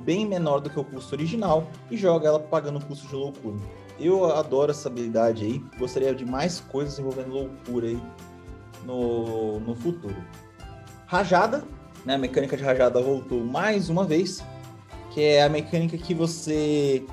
bem 0.00 0.26
menor 0.26 0.58
do 0.58 0.68
que 0.68 0.80
o 0.80 0.84
custo 0.84 1.14
original, 1.14 1.68
e 1.88 1.96
joga 1.96 2.26
ela 2.26 2.40
pagando 2.40 2.80
o 2.80 2.84
custo 2.84 3.06
de 3.06 3.14
loucura. 3.14 3.56
Eu 3.98 4.24
adoro 4.24 4.72
essa 4.72 4.88
habilidade 4.88 5.44
aí, 5.44 5.62
gostaria 5.78 6.12
de 6.12 6.24
mais 6.24 6.58
coisas 6.58 6.98
envolvendo 6.98 7.30
loucura 7.30 7.86
aí 7.86 8.02
no, 8.84 9.60
no 9.60 9.74
futuro. 9.74 10.16
Rajada, 11.06 11.64
né? 12.04 12.14
A 12.14 12.18
mecânica 12.18 12.56
de 12.56 12.62
rajada 12.62 13.00
voltou 13.00 13.42
mais 13.44 13.88
uma 13.88 14.04
vez, 14.04 14.44
que 15.12 15.22
é 15.22 15.42
a 15.42 15.48
mecânica 15.48 15.96
que 15.96 16.14
você 16.14 17.04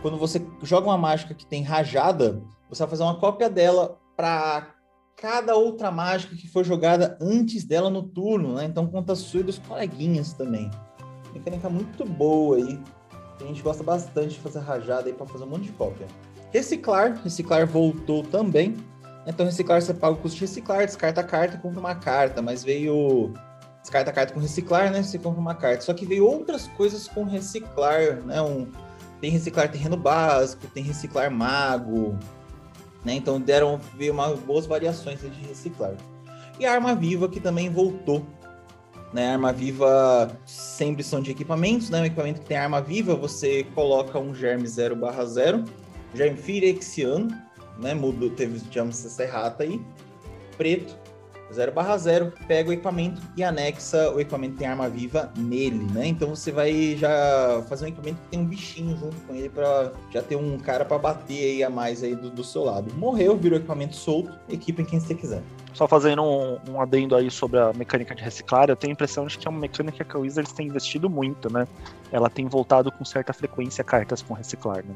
quando 0.00 0.16
você 0.16 0.44
joga 0.62 0.86
uma 0.86 0.98
mágica 0.98 1.34
que 1.34 1.44
tem 1.44 1.62
rajada, 1.62 2.40
você 2.68 2.82
vai 2.82 2.90
fazer 2.90 3.02
uma 3.02 3.18
cópia 3.18 3.50
dela 3.50 3.98
para 4.16 4.74
cada 5.16 5.56
outra 5.56 5.90
mágica 5.90 6.36
que 6.36 6.48
foi 6.48 6.62
jogada 6.62 7.18
antes 7.20 7.64
dela 7.64 7.90
no 7.90 8.02
turno, 8.02 8.54
né? 8.54 8.64
Então 8.64 8.86
conta 8.86 9.12
a 9.12 9.16
sua 9.16 9.40
e 9.40 9.42
dos 9.42 9.58
coleguinhas 9.58 10.32
também. 10.32 10.70
Mecânica 11.34 11.68
muito 11.68 12.04
boa 12.04 12.56
aí. 12.56 12.80
A 13.40 13.44
gente 13.44 13.62
gosta 13.62 13.82
bastante 13.82 14.34
de 14.34 14.40
fazer 14.40 14.60
rajada 14.60 15.08
aí 15.08 15.12
para 15.12 15.26
fazer 15.26 15.44
um 15.44 15.48
monte 15.48 15.64
de 15.64 15.72
cópia. 15.72 16.06
Reciclar, 16.52 17.20
reciclar 17.22 17.66
voltou 17.66 18.22
também. 18.22 18.76
Então 19.28 19.44
reciclar 19.44 19.82
você 19.82 19.92
paga 19.92 20.14
o 20.14 20.16
custo 20.16 20.36
de 20.38 20.44
reciclar, 20.46 20.86
descarta 20.86 21.20
a 21.20 21.24
carta 21.24 21.56
e 21.56 21.60
compra 21.60 21.78
uma 21.78 21.94
carta, 21.94 22.40
mas 22.40 22.64
veio 22.64 23.34
descarta 23.82 24.10
a 24.10 24.12
carta 24.12 24.32
com 24.32 24.40
reciclar, 24.40 24.90
né? 24.90 25.02
Você 25.02 25.18
compra 25.18 25.38
uma 25.38 25.54
carta. 25.54 25.82
Só 25.82 25.92
que 25.92 26.06
veio 26.06 26.26
outras 26.26 26.66
coisas 26.68 27.06
com 27.06 27.24
reciclar, 27.24 28.22
né? 28.24 28.40
Um, 28.40 28.66
tem 29.20 29.30
reciclar 29.30 29.70
terreno 29.70 29.96
básico, 29.96 30.66
tem 30.68 30.82
reciclar 30.82 31.30
mago, 31.30 32.16
né? 33.04 33.14
Então 33.14 33.38
deram 33.38 33.78
veio 33.96 34.14
uma, 34.14 34.34
boas 34.34 34.64
variações 34.64 35.20
de 35.20 35.28
reciclar. 35.46 35.92
E 36.58 36.64
a 36.64 36.72
arma 36.72 36.94
viva 36.94 37.28
que 37.28 37.38
também 37.38 37.68
voltou. 37.68 38.24
Né? 39.12 39.28
A 39.28 39.32
arma 39.32 39.52
viva 39.52 40.30
sempre 40.44 41.02
são 41.02 41.20
de 41.20 41.30
equipamentos, 41.30 41.90
né? 41.90 42.00
Um 42.00 42.04
equipamento 42.06 42.40
que 42.40 42.46
tem 42.46 42.56
arma 42.56 42.80
viva, 42.80 43.14
você 43.14 43.64
coloca 43.74 44.18
um 44.18 44.34
germe 44.34 44.64
0/0, 44.64 45.66
germe 46.14 46.36
firexiano, 46.36 47.28
né? 47.78 47.94
Mudou, 47.94 48.30
teve 48.30 48.58
tivemos 48.60 49.04
essa 49.04 49.22
errata 49.22 49.62
aí, 49.62 49.80
preto, 50.56 50.96
0 51.52 51.72
barra 51.72 51.96
0, 51.96 52.32
pega 52.46 52.68
o 52.68 52.72
equipamento 52.72 53.22
e 53.36 53.42
anexa 53.42 54.10
o 54.10 54.20
equipamento 54.20 54.56
tem 54.56 54.66
arma 54.66 54.88
viva 54.88 55.32
nele, 55.36 55.86
né? 55.92 56.06
Então 56.06 56.28
você 56.28 56.52
vai 56.52 56.94
já 56.96 57.62
fazer 57.68 57.86
um 57.86 57.88
equipamento 57.88 58.20
que 58.22 58.28
tem 58.28 58.40
um 58.40 58.44
bichinho 58.44 58.96
junto 58.96 59.16
com 59.22 59.34
ele 59.34 59.48
para 59.48 59.92
já 60.10 60.22
ter 60.22 60.36
um 60.36 60.58
cara 60.58 60.84
para 60.84 60.98
bater 60.98 61.42
aí 61.42 61.62
a 61.62 61.70
mais 61.70 62.02
aí 62.02 62.14
do, 62.14 62.30
do, 62.30 62.44
seu 62.44 62.64
lado. 62.64 62.92
Morreu, 62.94 63.36
virou 63.36 63.58
equipamento 63.58 63.96
solto, 63.96 64.32
equipe 64.48 64.84
quem 64.84 65.00
você 65.00 65.14
quiser. 65.14 65.42
Só 65.72 65.86
fazendo 65.88 66.22
um, 66.22 66.58
um, 66.70 66.80
adendo 66.80 67.14
aí 67.14 67.30
sobre 67.30 67.58
a 67.58 67.72
mecânica 67.72 68.14
de 68.14 68.22
reciclar, 68.22 68.68
eu 68.68 68.76
tenho 68.76 68.92
a 68.92 68.94
impressão 68.94 69.26
de 69.26 69.38
que 69.38 69.46
é 69.46 69.50
uma 69.50 69.60
mecânica 69.60 70.04
que 70.04 70.16
a 70.16 70.18
Wizards 70.18 70.52
tem 70.52 70.66
investido 70.66 71.08
muito, 71.08 71.50
né? 71.52 71.66
Ela 72.10 72.28
tem 72.28 72.46
voltado 72.46 72.90
com 72.90 73.04
certa 73.04 73.32
frequência 73.32 73.84
cartas 73.84 74.20
com 74.20 74.34
reciclar, 74.34 74.84
né? 74.84 74.94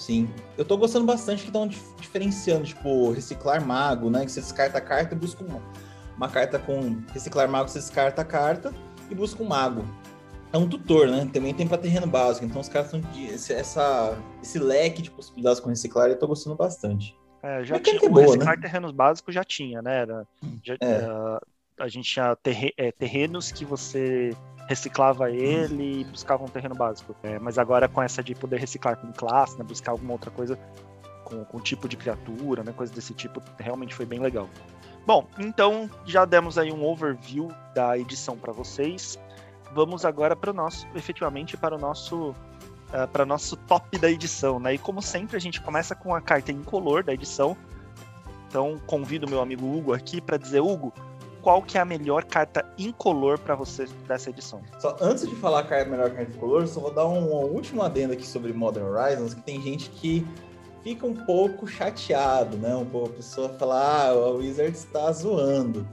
Sim. 0.00 0.30
Eu 0.56 0.64
tô 0.64 0.78
gostando 0.78 1.04
bastante 1.04 1.42
que 1.42 1.48
estão 1.48 1.68
diferenciando, 1.68 2.64
tipo, 2.64 3.10
reciclar 3.10 3.62
mago, 3.62 4.08
né? 4.08 4.24
Que 4.24 4.32
você 4.32 4.40
descarta 4.40 4.78
a 4.78 4.80
carta 4.80 5.14
e 5.14 5.18
busca 5.18 5.44
uma, 5.44 5.60
uma 6.16 6.26
carta 6.26 6.58
com. 6.58 7.02
Reciclar 7.12 7.46
mago, 7.46 7.68
você 7.68 7.80
descarta 7.80 8.22
a 8.22 8.24
carta 8.24 8.72
e 9.10 9.14
busca 9.14 9.42
um 9.42 9.46
mago. 9.46 9.84
É 10.54 10.56
um 10.56 10.66
tutor, 10.66 11.06
né? 11.06 11.28
Também 11.30 11.52
tem 11.52 11.68
para 11.68 11.76
terreno 11.76 12.06
básico. 12.06 12.46
Então 12.46 12.62
os 12.62 12.68
caras 12.70 12.90
estão. 12.90 13.02
Esse, 13.14 13.52
essa, 13.52 14.16
esse 14.42 14.58
leque 14.58 15.02
de 15.02 15.10
possibilidades 15.10 15.60
com 15.60 15.68
reciclar 15.68 16.08
eu 16.08 16.18
tô 16.18 16.26
gostando 16.26 16.56
bastante. 16.56 17.14
É, 17.42 17.62
já 17.62 17.78
tinha. 17.78 17.96
É 18.02 18.08
boa, 18.08 18.22
reciclar 18.22 18.56
né? 18.56 18.62
terrenos 18.62 18.92
básicos 18.92 19.34
já 19.34 19.44
tinha, 19.44 19.82
né? 19.82 19.98
Era, 19.98 20.26
já, 20.64 20.76
é. 20.80 21.06
uh, 21.06 21.40
a 21.78 21.88
gente 21.88 22.10
tinha 22.10 22.34
é, 22.78 22.90
terrenos 22.90 23.52
que 23.52 23.66
você 23.66 24.34
reciclava 24.70 25.28
ele 25.32 26.02
e 26.02 26.04
buscava 26.04 26.44
um 26.44 26.48
terreno 26.48 26.76
básico. 26.76 27.16
É, 27.24 27.40
mas 27.40 27.58
agora 27.58 27.88
com 27.88 28.00
essa 28.00 28.22
de 28.22 28.36
poder 28.36 28.60
reciclar 28.60 28.96
com 28.96 29.12
classe, 29.12 29.58
né, 29.58 29.64
buscar 29.64 29.90
alguma 29.90 30.12
outra 30.12 30.30
coisa 30.30 30.56
com, 31.24 31.44
com 31.44 31.58
tipo 31.58 31.88
de 31.88 31.96
criatura, 31.96 32.62
né, 32.62 32.72
coisa 32.72 32.92
desse 32.92 33.12
tipo, 33.12 33.42
realmente 33.58 33.96
foi 33.96 34.06
bem 34.06 34.20
legal. 34.20 34.48
Bom, 35.04 35.26
então 35.40 35.90
já 36.06 36.24
demos 36.24 36.56
aí 36.56 36.70
um 36.70 36.86
overview 36.86 37.48
da 37.74 37.98
edição 37.98 38.38
para 38.38 38.52
vocês. 38.52 39.18
Vamos 39.74 40.04
agora 40.04 40.36
para 40.36 40.52
o 40.52 40.54
nosso, 40.54 40.86
efetivamente 40.94 41.56
para 41.56 41.74
o 41.74 41.78
nosso 41.78 42.30
uh, 42.30 43.08
para 43.12 43.26
nosso 43.26 43.56
top 43.56 43.98
da 43.98 44.08
edição, 44.08 44.60
né? 44.60 44.74
E 44.74 44.78
como 44.78 45.02
sempre 45.02 45.36
a 45.36 45.40
gente 45.40 45.60
começa 45.60 45.96
com 45.96 46.14
a 46.14 46.20
carta 46.20 46.52
incolor 46.52 47.02
da 47.02 47.12
edição. 47.12 47.56
Então 48.46 48.80
convido 48.86 49.28
meu 49.28 49.40
amigo 49.40 49.66
Hugo 49.66 49.92
aqui 49.92 50.20
para 50.20 50.36
dizer 50.36 50.60
Hugo, 50.60 50.92
qual 51.42 51.62
que 51.62 51.78
é 51.78 51.80
a 51.80 51.84
melhor 51.84 52.24
carta 52.24 52.64
incolor 52.78 53.38
para 53.38 53.54
você 53.54 53.86
dessa 54.06 54.30
edição. 54.30 54.60
Só 54.78 54.96
antes 55.00 55.28
de 55.28 55.34
falar 55.36 55.60
a 55.60 55.84
melhor 55.84 56.10
carta 56.10 56.30
incolor, 56.32 56.66
só 56.66 56.80
vou 56.80 56.92
dar 56.92 57.06
um, 57.06 57.24
último 57.52 57.82
adendo 57.82 58.12
aqui 58.12 58.26
sobre 58.26 58.52
Modern 58.52 58.86
Horizons, 58.86 59.34
que 59.34 59.42
tem 59.42 59.60
gente 59.60 59.90
que 59.90 60.26
fica 60.82 61.06
um 61.06 61.14
pouco 61.14 61.66
chateado, 61.66 62.56
né? 62.56 62.74
Um 62.74 62.86
pouco 62.86 63.08
a 63.08 63.12
pessoa 63.12 63.48
fala, 63.50 64.08
ah, 64.08 64.14
o 64.14 64.38
Wizard 64.38 64.76
está 64.76 65.10
zoando. 65.12 65.86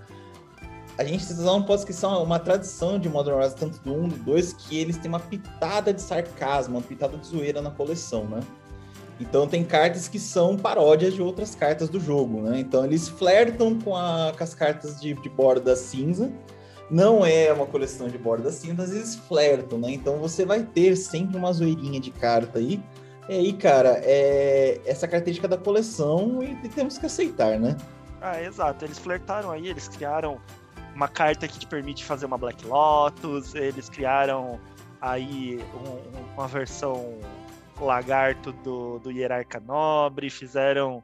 A 0.97 1.03
gente 1.03 1.31
não 1.35 1.61
pode 1.61 1.81
esquecer 1.81 2.07
uma 2.07 2.39
tradição 2.39 2.97
de 2.97 3.07
Modern 3.07 3.37
Horizons, 3.37 3.59
tanto 3.59 3.79
do 3.79 3.93
1 3.93 4.03
um, 4.03 4.07
do 4.07 4.15
2, 4.17 4.53
que 4.53 4.79
eles 4.79 4.97
têm 4.97 5.09
uma 5.09 5.19
pitada 5.19 5.93
de 5.93 6.01
sarcasmo, 6.01 6.77
uma 6.77 6.81
pitada 6.81 7.15
de 7.17 7.27
zoeira 7.27 7.61
na 7.61 7.69
coleção, 7.69 8.25
né? 8.25 8.39
Então 9.19 9.47
tem 9.47 9.63
cartas 9.63 10.07
que 10.07 10.19
são 10.19 10.55
paródias 10.55 11.13
de 11.13 11.21
outras 11.21 11.55
cartas 11.55 11.89
do 11.89 11.99
jogo, 11.99 12.41
né? 12.41 12.59
Então 12.59 12.85
eles 12.85 13.09
flertam 13.09 13.79
com, 13.79 13.95
a, 13.95 14.31
com 14.37 14.43
as 14.43 14.53
cartas 14.53 14.99
de, 14.99 15.13
de 15.13 15.29
borda 15.29 15.75
cinza. 15.75 16.31
Não 16.89 17.25
é 17.25 17.51
uma 17.51 17.65
coleção 17.65 18.07
de 18.07 18.17
borda 18.17 18.51
cinza, 18.51 18.75
mas 18.77 18.91
eles 18.91 19.15
flertam, 19.15 19.79
né? 19.79 19.91
Então 19.91 20.17
você 20.19 20.45
vai 20.45 20.63
ter 20.63 20.95
sempre 20.95 21.35
uma 21.35 21.51
zoeirinha 21.51 21.99
de 21.99 22.11
carta 22.11 22.59
aí. 22.59 22.81
E 23.27 23.33
aí, 23.33 23.53
cara, 23.53 23.99
é 24.03 24.79
essa 24.85 25.07
característica 25.07 25.47
da 25.47 25.57
coleção 25.57 26.41
e, 26.41 26.51
e 26.65 26.69
temos 26.69 26.97
que 26.97 27.05
aceitar, 27.05 27.59
né? 27.59 27.75
Ah, 28.21 28.41
exato. 28.41 28.85
Eles 28.85 28.97
flertaram 28.97 29.51
aí, 29.51 29.67
eles 29.67 29.87
criaram 29.87 30.39
uma 30.95 31.07
carta 31.07 31.47
que 31.47 31.59
te 31.59 31.67
permite 31.67 32.05
fazer 32.05 32.25
uma 32.25 32.37
Black 32.37 32.65
Lotus, 32.65 33.53
eles 33.53 33.89
criaram 33.89 34.59
aí 35.01 35.59
um, 35.75 36.33
uma 36.33 36.47
versão 36.47 37.19
lagarto 37.85 38.51
do, 38.51 38.99
do 38.99 39.11
Hierarca 39.11 39.59
Nobre, 39.59 40.29
fizeram 40.29 41.03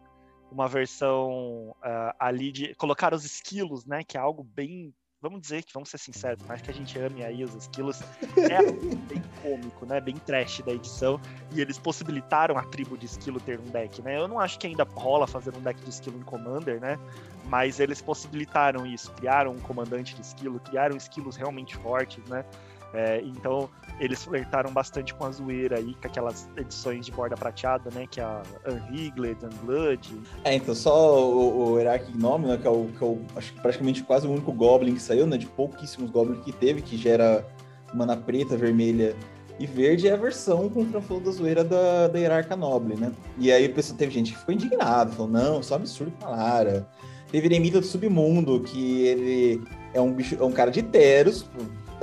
uma 0.53 0.67
versão 0.67 1.75
uh, 1.79 2.13
ali 2.19 2.51
de. 2.51 2.75
colocar 2.75 3.13
os 3.13 3.25
esquilos, 3.25 3.85
né? 3.85 4.03
Que 4.03 4.17
é 4.17 4.19
algo 4.19 4.43
bem. 4.43 4.93
Vamos 5.21 5.39
dizer 5.39 5.63
que, 5.63 5.73
vamos 5.73 5.89
ser 5.89 5.97
sinceros, 5.99 6.43
mais 6.45 6.61
que 6.61 6.69
a 6.69 6.73
gente 6.73 6.99
ame 6.99 7.23
aí 7.23 7.45
os 7.45 7.55
esquilos, 7.55 8.01
é 8.37 8.59
bem 9.07 9.23
cômico, 9.41 9.85
né? 9.85 10.01
Bem 10.01 10.17
trash 10.17 10.61
da 10.65 10.73
edição. 10.73 11.19
E 11.53 11.61
eles 11.61 11.77
possibilitaram 11.77 12.57
a 12.57 12.63
tribo 12.63 12.97
de 12.97 13.05
esquilo 13.05 13.39
ter 13.39 13.57
um 13.57 13.69
deck, 13.69 14.01
né? 14.01 14.17
Eu 14.17 14.27
não 14.27 14.37
acho 14.37 14.59
que 14.59 14.67
ainda 14.67 14.83
rola 14.83 15.25
fazer 15.25 15.55
um 15.55 15.61
deck 15.61 15.81
de 15.81 15.89
esquilo 15.89 16.19
em 16.19 16.23
Commander, 16.23 16.79
né? 16.81 16.99
Mas 17.45 17.79
eles 17.79 18.01
possibilitaram 18.01 18.85
isso, 18.85 19.11
criaram 19.13 19.51
um 19.51 19.59
comandante 19.61 20.13
de 20.13 20.21
esquilo, 20.21 20.59
criaram 20.59 20.97
esquilos 20.97 21.37
realmente 21.37 21.77
fortes, 21.77 22.23
né? 22.25 22.43
É, 22.93 23.21
então, 23.23 23.69
eles 23.99 24.23
flertaram 24.23 24.71
bastante 24.71 25.13
com 25.13 25.25
a 25.25 25.31
zoeira 25.31 25.77
aí, 25.77 25.95
com 25.95 26.07
aquelas 26.07 26.47
edições 26.55 27.05
de 27.05 27.11
borda 27.11 27.35
prateada, 27.35 27.89
né? 27.93 28.05
Que 28.09 28.19
é 28.19 28.23
a 28.23 28.43
Unrigled, 28.67 29.37
Unblood. 29.45 30.21
É, 30.43 30.53
então 30.55 30.75
só 30.75 31.27
o, 31.27 31.71
o 31.71 31.79
Hierarch 31.79 32.11
Gnome, 32.11 32.47
né? 32.47 32.57
Que 32.57 32.67
é 32.67 32.69
o, 32.69 32.87
que 32.97 33.03
é 33.03 33.17
acho 33.35 33.53
praticamente 33.55 34.03
quase 34.03 34.27
o 34.27 34.31
único 34.31 34.51
Goblin 34.51 34.93
que 34.93 35.01
saiu, 35.01 35.25
né? 35.25 35.37
De 35.37 35.47
pouquíssimos 35.47 36.11
Goblins 36.11 36.43
que 36.43 36.51
teve, 36.51 36.81
que 36.81 36.97
gera 36.97 37.45
mana 37.93 38.15
preta, 38.15 38.55
vermelha 38.55 39.15
e 39.59 39.67
verde, 39.67 40.07
é 40.07 40.13
a 40.13 40.17
versão 40.17 40.67
com 40.67 40.81
o 40.81 41.19
da 41.19 41.31
zoeira 41.31 41.63
da, 41.63 42.07
da 42.07 42.19
Hierarca 42.19 42.55
Noble, 42.55 42.95
né? 42.95 43.11
E 43.37 43.51
aí 43.51 43.69
pessoal 43.69 43.97
teve 43.97 44.11
gente 44.11 44.31
que 44.31 44.39
ficou 44.39 44.53
indignada, 44.53 45.11
falou, 45.11 45.31
não, 45.31 45.59
isso 45.59 45.73
é 45.73 45.77
um 45.77 45.79
absurdo 45.79 46.11
pra 46.19 46.29
Lara. 46.29 46.87
Teve 47.31 47.47
Eremita 47.47 47.79
do 47.79 47.85
Submundo, 47.85 48.59
que 48.61 49.03
ele 49.03 49.63
é 49.93 50.01
um 50.01 50.11
bicho, 50.11 50.35
é 50.39 50.43
um 50.43 50.51
cara 50.51 50.71
de 50.71 50.81
Teros, 50.81 51.45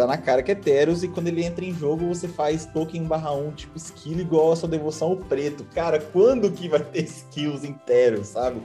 tá 0.01 0.07
na 0.07 0.17
cara 0.17 0.43
que 0.43 0.51
é 0.51 0.55
Teros, 0.55 1.03
e 1.03 1.09
quando 1.09 1.29
ele 1.29 1.45
entra 1.45 1.65
em 1.65 1.75
jogo, 1.75 2.09
você 2.09 2.27
faz 2.27 2.65
token 2.67 3.05
barra 3.05 3.33
1, 3.33 3.53
tipo, 3.53 3.77
skill 3.77 4.19
igual 4.19 4.53
a 4.53 4.57
sua 4.57 4.69
devoção 4.69 5.09
ao 5.09 5.17
preto. 5.17 5.65
Cara, 5.75 6.01
quando 6.01 6.51
que 6.51 6.69
vai 6.69 6.81
ter 6.81 7.05
skills 7.05 7.65
em 7.65 7.75
Teros, 7.75 8.29
sabe? 8.29 8.63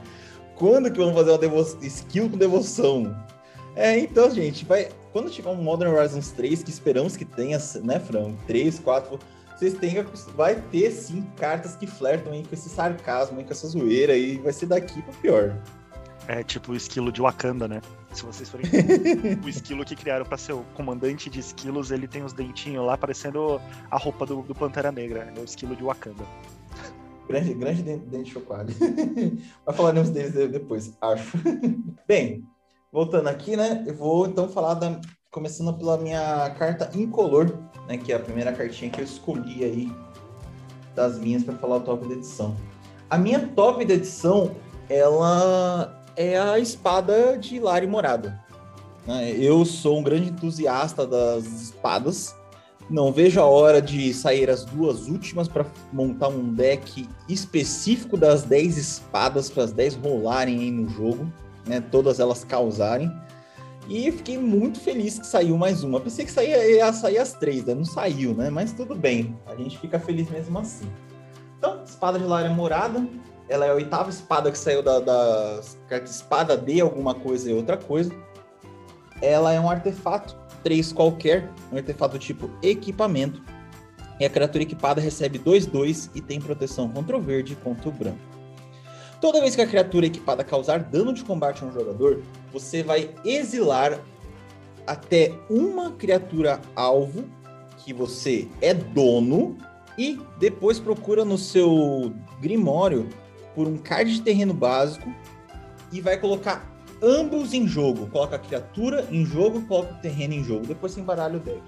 Quando 0.54 0.90
que 0.90 0.98
vamos 0.98 1.14
fazer 1.14 1.46
uma 1.46 1.60
skill 1.82 2.30
com 2.30 2.38
devoção? 2.38 3.14
É, 3.74 3.98
então, 3.98 4.30
gente, 4.30 4.64
vai... 4.64 4.88
quando 5.12 5.30
tiver 5.30 5.50
um 5.50 5.56
Modern 5.56 5.94
Horizons 5.94 6.30
3, 6.30 6.62
que 6.62 6.70
esperamos 6.70 7.16
que 7.16 7.26
tenha, 7.26 7.58
né, 7.84 8.00
Fran? 8.00 8.32
3, 8.46 8.78
4, 8.78 9.18
vocês 9.54 9.74
têm, 9.74 10.02
vai 10.34 10.54
ter, 10.70 10.90
sim, 10.90 11.22
cartas 11.36 11.76
que 11.76 11.86
flertam 11.86 12.32
aí 12.32 12.42
com 12.42 12.54
esse 12.54 12.70
sarcasmo, 12.70 13.38
aí, 13.38 13.44
com 13.44 13.52
essa 13.52 13.66
zoeira, 13.66 14.16
e 14.16 14.38
vai 14.38 14.52
ser 14.52 14.66
daqui 14.66 15.02
pro 15.02 15.12
pior. 15.14 15.62
É 16.28 16.42
tipo 16.42 16.72
o 16.72 16.76
esquilo 16.76 17.12
de 17.12 17.20
Wakanda, 17.20 17.68
né? 17.68 17.80
Se 18.12 18.24
vocês 18.24 18.48
forem 18.48 18.66
o 19.44 19.48
esquilo 19.48 19.84
que 19.84 19.94
criaram 19.94 20.24
para 20.24 20.36
ser 20.36 20.52
o 20.52 20.64
comandante 20.74 21.30
de 21.30 21.38
esquilos, 21.38 21.90
ele 21.90 22.08
tem 22.08 22.24
os 22.24 22.32
dentinhos 22.32 22.84
lá 22.84 22.96
parecendo 22.96 23.60
a 23.90 23.96
roupa 23.96 24.26
do, 24.26 24.42
do 24.42 24.54
Pantera 24.54 24.90
Negra, 24.90 25.32
é 25.36 25.40
o 25.40 25.44
esquilo 25.44 25.76
de 25.76 25.84
Wakanda. 25.84 26.24
Grande, 27.28 27.54
grande 27.54 27.82
dente, 27.82 28.32
chocalho. 28.32 28.74
Vai 29.64 29.74
falaremos 29.74 30.10
deles 30.10 30.32
depois, 30.32 30.96
acho. 31.00 31.38
Bem, 32.06 32.44
voltando 32.92 33.28
aqui, 33.28 33.56
né? 33.56 33.84
Eu 33.86 33.94
vou 33.94 34.26
então 34.26 34.48
falar 34.48 34.74
da 34.74 35.00
começando 35.36 35.74
pela 35.74 35.98
minha 35.98 36.48
carta 36.58 36.90
incolor, 36.94 37.58
né, 37.86 37.98
que 37.98 38.10
é 38.10 38.16
a 38.16 38.18
primeira 38.18 38.54
cartinha 38.54 38.90
que 38.90 39.02
eu 39.02 39.04
escolhi 39.04 39.64
aí 39.64 39.92
das 40.94 41.18
minhas 41.18 41.44
para 41.44 41.54
falar 41.56 41.76
o 41.76 41.80
top 41.80 42.08
da 42.08 42.14
edição. 42.14 42.56
A 43.10 43.18
minha 43.18 43.46
top 43.48 43.84
da 43.84 43.92
edição, 43.92 44.56
ela 44.88 46.05
é 46.16 46.38
a 46.38 46.58
espada 46.58 47.36
de 47.36 47.60
Lari 47.60 47.86
Morada. 47.86 48.40
Né? 49.06 49.32
Eu 49.32 49.64
sou 49.64 49.98
um 49.98 50.02
grande 50.02 50.30
entusiasta 50.30 51.06
das 51.06 51.44
espadas. 51.44 52.34
Não 52.88 53.12
vejo 53.12 53.40
a 53.40 53.44
hora 53.44 53.82
de 53.82 54.14
sair 54.14 54.48
as 54.48 54.64
duas 54.64 55.08
últimas 55.08 55.48
para 55.48 55.66
montar 55.92 56.28
um 56.28 56.54
deck 56.54 57.08
específico 57.28 58.16
das 58.16 58.44
10 58.44 58.78
espadas 58.78 59.50
para 59.50 59.64
as 59.64 59.72
10 59.72 59.96
rolarem 59.96 60.60
aí 60.60 60.70
no 60.70 60.88
jogo, 60.88 61.30
né? 61.66 61.80
Todas 61.80 62.20
elas 62.20 62.44
causarem. 62.44 63.10
E 63.88 64.10
fiquei 64.10 64.38
muito 64.38 64.80
feliz 64.80 65.18
que 65.18 65.26
saiu 65.26 65.56
mais 65.56 65.82
uma. 65.84 66.00
Pensei 66.00 66.24
que 66.24 66.30
saía, 66.30 66.76
ia 66.76 66.92
sair 66.92 67.18
as 67.18 67.32
três, 67.32 67.64
né? 67.64 67.74
não 67.74 67.84
saiu, 67.84 68.34
né? 68.34 68.50
Mas 68.50 68.72
tudo 68.72 68.94
bem, 68.94 69.36
a 69.46 69.54
gente 69.54 69.78
fica 69.78 69.98
feliz 69.98 70.28
mesmo 70.30 70.58
assim. 70.58 70.88
Então, 71.58 71.82
espada 71.84 72.18
de 72.18 72.24
Lária 72.24 72.50
Morada, 72.50 73.06
ela 73.48 73.66
é 73.66 73.70
a 73.70 73.74
oitava 73.74 74.10
espada 74.10 74.50
que 74.50 74.58
saiu 74.58 74.82
da, 74.82 74.98
da 74.98 75.60
espada 76.04 76.56
de 76.56 76.80
alguma 76.80 77.14
coisa 77.14 77.50
e 77.50 77.54
outra 77.54 77.76
coisa. 77.76 78.12
Ela 79.22 79.52
é 79.52 79.60
um 79.60 79.70
artefato 79.70 80.36
3 80.62 80.92
qualquer, 80.92 81.48
um 81.72 81.76
artefato 81.76 82.18
tipo 82.18 82.50
equipamento. 82.62 83.40
E 84.18 84.24
a 84.24 84.30
criatura 84.30 84.64
equipada 84.64 85.00
recebe 85.00 85.38
2-2 85.38 86.10
e 86.14 86.20
tem 86.20 86.40
proteção 86.40 86.88
contra 86.88 87.16
o 87.16 87.20
verde 87.20 87.52
e 87.52 87.56
contra 87.56 87.88
o 87.88 87.92
branco. 87.92 88.18
Toda 89.20 89.40
vez 89.40 89.54
que 89.54 89.62
a 89.62 89.66
criatura 89.66 90.06
equipada 90.06 90.42
causar 90.42 90.80
dano 90.80 91.12
de 91.12 91.22
combate 91.22 91.62
a 91.62 91.66
um 91.66 91.72
jogador, 91.72 92.22
você 92.52 92.82
vai 92.82 93.10
exilar 93.24 94.00
até 94.86 95.34
uma 95.48 95.92
criatura 95.92 96.60
alvo 96.74 97.24
que 97.78 97.92
você 97.92 98.48
é 98.60 98.74
dono 98.74 99.56
e 99.98 100.20
depois 100.38 100.78
procura 100.78 101.24
no 101.24 101.38
seu 101.38 102.12
Grimório 102.40 103.08
por 103.56 103.66
um 103.66 103.78
card 103.78 104.14
de 104.14 104.20
terreno 104.20 104.52
básico 104.52 105.10
e 105.90 106.00
vai 106.00 106.20
colocar 106.20 106.70
ambos 107.02 107.54
em 107.54 107.66
jogo. 107.66 108.06
Coloca 108.08 108.36
a 108.36 108.38
criatura 108.38 109.08
em 109.10 109.24
jogo, 109.24 109.62
coloca 109.62 109.94
o 109.94 109.98
terreno 109.98 110.34
em 110.34 110.44
jogo. 110.44 110.66
Depois 110.66 110.92
você 110.92 111.00
embaralha 111.00 111.38
o 111.38 111.40
deck. 111.40 111.62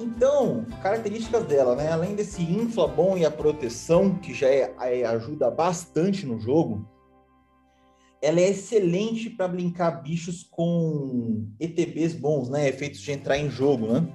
Então, 0.00 0.66
características 0.82 1.46
dela, 1.46 1.74
né? 1.74 1.90
Além 1.90 2.14
desse 2.14 2.42
infla 2.42 2.86
bom 2.86 3.16
e 3.16 3.24
a 3.24 3.30
proteção, 3.30 4.16
que 4.16 4.34
já 4.34 4.48
é, 4.48 4.74
é, 4.80 5.06
ajuda 5.06 5.50
bastante 5.50 6.26
no 6.26 6.38
jogo, 6.38 6.86
ela 8.20 8.40
é 8.40 8.50
excelente 8.50 9.30
para 9.30 9.48
brincar 9.48 10.02
bichos 10.02 10.42
com 10.42 11.46
ETBs 11.60 12.14
bons, 12.14 12.48
né? 12.50 12.68
Efeitos 12.68 13.00
de 13.00 13.12
entrar 13.12 13.38
em 13.38 13.48
jogo, 13.48 13.86
né? 13.86 14.06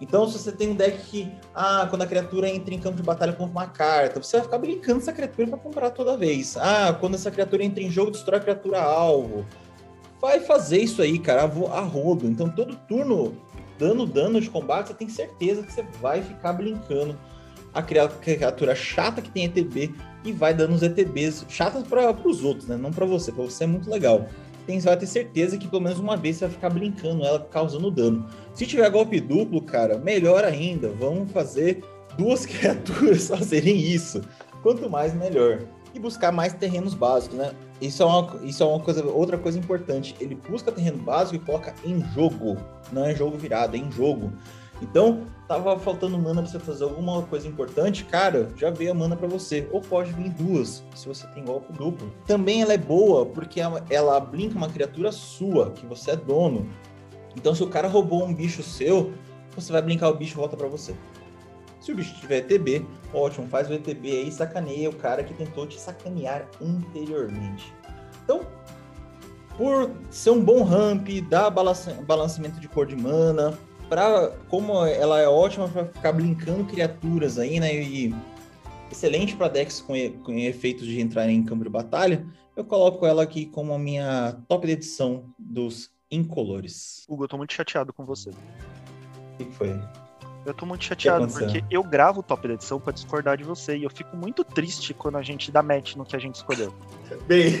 Então, 0.00 0.28
se 0.28 0.38
você 0.38 0.52
tem 0.52 0.70
um 0.70 0.74
deck 0.74 0.98
que, 1.06 1.32
ah, 1.54 1.86
quando 1.90 2.02
a 2.02 2.06
criatura 2.06 2.48
entra 2.48 2.72
em 2.72 2.78
campo 2.78 2.96
de 2.96 3.02
batalha 3.02 3.32
com 3.32 3.44
uma 3.44 3.66
carta, 3.66 4.22
você 4.22 4.36
vai 4.36 4.44
ficar 4.44 4.58
brincando 4.58 4.98
essa 4.98 5.12
criatura 5.12 5.48
para 5.48 5.58
comprar 5.58 5.90
toda 5.90 6.16
vez. 6.16 6.56
Ah, 6.56 6.96
quando 6.98 7.14
essa 7.14 7.30
criatura 7.30 7.64
entra 7.64 7.82
em 7.82 7.90
jogo, 7.90 8.12
destrói 8.12 8.38
a 8.38 8.42
criatura 8.42 8.80
alvo. 8.80 9.44
Vai 10.20 10.40
fazer 10.40 10.78
isso 10.78 11.02
aí, 11.02 11.18
cara, 11.18 11.42
a 11.42 11.80
rodo. 11.80 12.26
Então, 12.26 12.48
todo 12.48 12.76
turno, 12.88 13.36
dando 13.76 14.06
dano 14.06 14.40
de 14.40 14.48
combate, 14.48 14.88
você 14.88 14.94
tem 14.94 15.08
certeza 15.08 15.62
que 15.62 15.72
você 15.72 15.82
vai 16.00 16.22
ficar 16.22 16.52
brincando 16.52 17.18
a 17.74 17.82
criatura 17.82 18.74
chata 18.74 19.20
que 19.20 19.30
tem 19.30 19.44
ETB 19.44 19.94
e 20.24 20.32
vai 20.32 20.54
dando 20.54 20.74
os 20.74 20.82
ETBs 20.82 21.44
chatas 21.48 21.82
para 21.82 22.10
os 22.24 22.42
outros, 22.44 22.66
né? 22.68 22.76
Não 22.76 22.92
para 22.92 23.04
você. 23.04 23.30
Para 23.30 23.44
você 23.44 23.64
é 23.64 23.66
muito 23.66 23.90
legal 23.90 24.28
tem, 24.68 24.78
você 24.78 24.86
vai 24.86 24.98
ter 24.98 25.06
certeza 25.06 25.56
que 25.56 25.66
pelo 25.66 25.80
menos 25.80 25.98
uma 25.98 26.14
vez 26.14 26.36
você 26.36 26.44
vai 26.44 26.54
ficar 26.54 26.68
brincando 26.68 27.24
ela 27.24 27.40
causando 27.40 27.90
dano. 27.90 28.26
Se 28.52 28.66
tiver 28.66 28.88
golpe 28.90 29.18
duplo, 29.18 29.62
cara, 29.62 29.96
melhor 29.96 30.44
ainda. 30.44 30.90
Vamos 30.90 31.32
fazer 31.32 31.82
duas 32.18 32.44
criaturas 32.46 33.28
fazerem 33.28 33.80
isso. 33.80 34.20
Quanto 34.62 34.90
mais, 34.90 35.14
melhor. 35.14 35.62
E 35.94 35.98
buscar 35.98 36.30
mais 36.30 36.52
terrenos 36.52 36.92
básicos, 36.92 37.38
né? 37.38 37.52
Isso 37.80 38.02
é 38.02 38.06
uma, 38.06 38.40
isso 38.44 38.62
é 38.62 38.66
uma 38.66 38.78
coisa, 38.78 39.02
outra 39.06 39.38
coisa 39.38 39.58
importante. 39.58 40.14
Ele 40.20 40.34
busca 40.34 40.70
terreno 40.70 40.98
básico 40.98 41.36
e 41.36 41.46
coloca 41.46 41.74
em 41.82 42.04
jogo. 42.12 42.58
Não 42.92 43.06
é 43.06 43.14
jogo 43.14 43.38
virado, 43.38 43.74
é 43.74 43.78
em 43.78 43.90
jogo. 43.90 44.30
Então, 44.80 45.26
tava 45.48 45.78
faltando 45.78 46.18
mana 46.18 46.42
para 46.42 46.50
você 46.50 46.58
fazer 46.58 46.84
alguma 46.84 47.22
coisa 47.22 47.48
importante, 47.48 48.04
cara, 48.04 48.48
já 48.56 48.70
veio 48.70 48.92
a 48.92 48.94
mana 48.94 49.16
para 49.16 49.26
você. 49.26 49.68
Ou 49.72 49.80
pode 49.80 50.12
vir 50.12 50.30
duas, 50.30 50.84
se 50.94 51.08
você 51.08 51.26
tem 51.28 51.44
golpe 51.44 51.72
duplo. 51.72 52.12
Também 52.26 52.62
ela 52.62 52.72
é 52.72 52.78
boa 52.78 53.26
porque 53.26 53.60
ela 53.90 54.20
blinka 54.20 54.56
uma 54.56 54.68
criatura 54.68 55.10
sua, 55.10 55.70
que 55.72 55.84
você 55.86 56.12
é 56.12 56.16
dono. 56.16 56.68
Então, 57.36 57.54
se 57.54 57.62
o 57.62 57.68
cara 57.68 57.88
roubou 57.88 58.24
um 58.24 58.34
bicho 58.34 58.62
seu, 58.62 59.12
você 59.54 59.72
vai 59.72 59.82
brincar 59.82 60.08
o 60.08 60.14
bicho 60.14 60.36
volta 60.36 60.56
para 60.56 60.68
você. 60.68 60.94
Se 61.80 61.92
o 61.92 61.94
bicho 61.94 62.14
tiver 62.20 62.38
ETB, 62.38 62.84
ótimo, 63.12 63.46
faz 63.48 63.70
o 63.70 63.72
ETB 63.72 64.10
aí 64.10 64.28
e 64.28 64.32
sacaneia 64.32 64.90
o 64.90 64.94
cara 64.94 65.22
que 65.24 65.32
tentou 65.34 65.66
te 65.66 65.80
sacanear 65.80 66.48
anteriormente. 66.60 67.72
Então, 68.24 68.42
por 69.56 69.90
ser 70.10 70.30
um 70.30 70.44
bom 70.44 70.62
ramp, 70.62 71.08
dar 71.28 71.50
balanceamento 71.50 72.60
de 72.60 72.68
cor 72.68 72.86
de 72.86 72.96
mana, 72.96 73.58
para 73.88 74.30
como 74.48 74.84
ela 74.84 75.20
é 75.20 75.28
ótima 75.28 75.68
para 75.68 75.86
ficar 75.86 76.12
brincando 76.12 76.64
criaturas 76.64 77.38
aí, 77.38 77.58
né? 77.58 77.74
E 77.74 78.14
excelente 78.90 79.36
para 79.36 79.48
decks 79.48 79.80
com, 79.80 79.94
com, 80.22 80.32
efeitos 80.38 80.86
de 80.86 81.00
entrar 81.00 81.28
em 81.28 81.44
campo 81.44 81.64
de 81.64 81.70
batalha, 81.70 82.26
eu 82.56 82.64
coloco 82.64 83.06
ela 83.06 83.22
aqui 83.22 83.46
como 83.46 83.72
a 83.72 83.78
minha 83.78 84.32
top 84.48 84.66
de 84.66 84.72
edição 84.72 85.32
dos 85.38 85.90
incolores. 86.10 87.04
Hugo, 87.08 87.24
eu 87.24 87.28
tô 87.28 87.36
muito 87.36 87.52
chateado 87.52 87.92
com 87.92 88.04
você. 88.04 88.30
O 88.30 89.36
que 89.36 89.44
foi? 89.52 89.70
Eu 90.48 90.54
tô 90.54 90.64
muito 90.64 90.82
chateado 90.82 91.28
porque 91.28 91.62
eu 91.70 91.82
gravo 91.82 92.20
o 92.20 92.22
top 92.22 92.48
da 92.48 92.54
edição 92.54 92.80
para 92.80 92.94
discordar 92.94 93.36
de 93.36 93.44
você 93.44 93.76
e 93.76 93.84
eu 93.84 93.90
fico 93.90 94.16
muito 94.16 94.42
triste 94.42 94.94
quando 94.94 95.18
a 95.18 95.22
gente 95.22 95.52
dá 95.52 95.62
match 95.62 95.94
no 95.94 96.06
que 96.06 96.16
a 96.16 96.18
gente 96.18 96.36
escolheu. 96.36 96.74
Bem, 97.26 97.60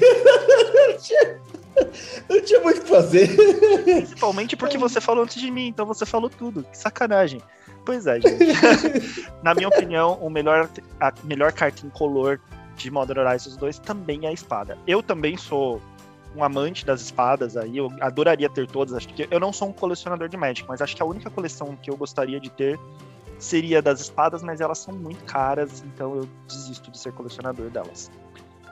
não 2.28 2.42
tinha 2.42 2.60
muito 2.60 2.80
o 2.80 2.84
que 2.84 2.88
fazer. 2.88 3.28
Principalmente 3.84 4.56
porque 4.56 4.78
você 4.78 5.02
falou 5.02 5.24
antes 5.24 5.38
de 5.38 5.50
mim, 5.50 5.66
então 5.66 5.84
você 5.84 6.06
falou 6.06 6.30
tudo. 6.30 6.64
Que 6.64 6.78
sacanagem. 6.78 7.42
Pois 7.84 8.06
é, 8.06 8.20
gente. 8.20 8.38
Na 9.44 9.54
minha 9.54 9.68
opinião, 9.68 10.14
o 10.14 10.30
melhor, 10.30 10.68
a 10.98 11.12
melhor 11.24 11.52
carta 11.52 11.86
incolor 11.86 12.40
de 12.74 12.90
Modern 12.90 13.20
Horizons 13.20 13.56
2 13.58 13.80
também 13.80 14.24
é 14.24 14.28
a 14.28 14.32
espada. 14.32 14.78
Eu 14.86 15.02
também 15.02 15.36
sou 15.36 15.82
um 16.38 16.44
amante 16.44 16.86
das 16.86 17.00
espadas 17.00 17.56
aí, 17.56 17.76
eu 17.76 17.90
adoraria 18.00 18.48
ter 18.48 18.66
todas. 18.66 18.94
Acho 18.94 19.08
que 19.08 19.26
eu 19.30 19.40
não 19.40 19.52
sou 19.52 19.68
um 19.68 19.72
colecionador 19.72 20.28
de 20.28 20.36
Magic, 20.36 20.66
mas 20.68 20.80
acho 20.80 20.94
que 20.94 21.02
a 21.02 21.06
única 21.06 21.28
coleção 21.28 21.76
que 21.76 21.90
eu 21.90 21.96
gostaria 21.96 22.38
de 22.38 22.50
ter 22.50 22.78
seria 23.38 23.82
das 23.82 24.00
espadas, 24.00 24.42
mas 24.42 24.60
elas 24.60 24.78
são 24.78 24.94
muito 24.94 25.24
caras, 25.24 25.82
então 25.86 26.16
eu 26.16 26.28
desisto 26.46 26.90
de 26.90 26.98
ser 26.98 27.12
colecionador 27.12 27.70
delas. 27.70 28.10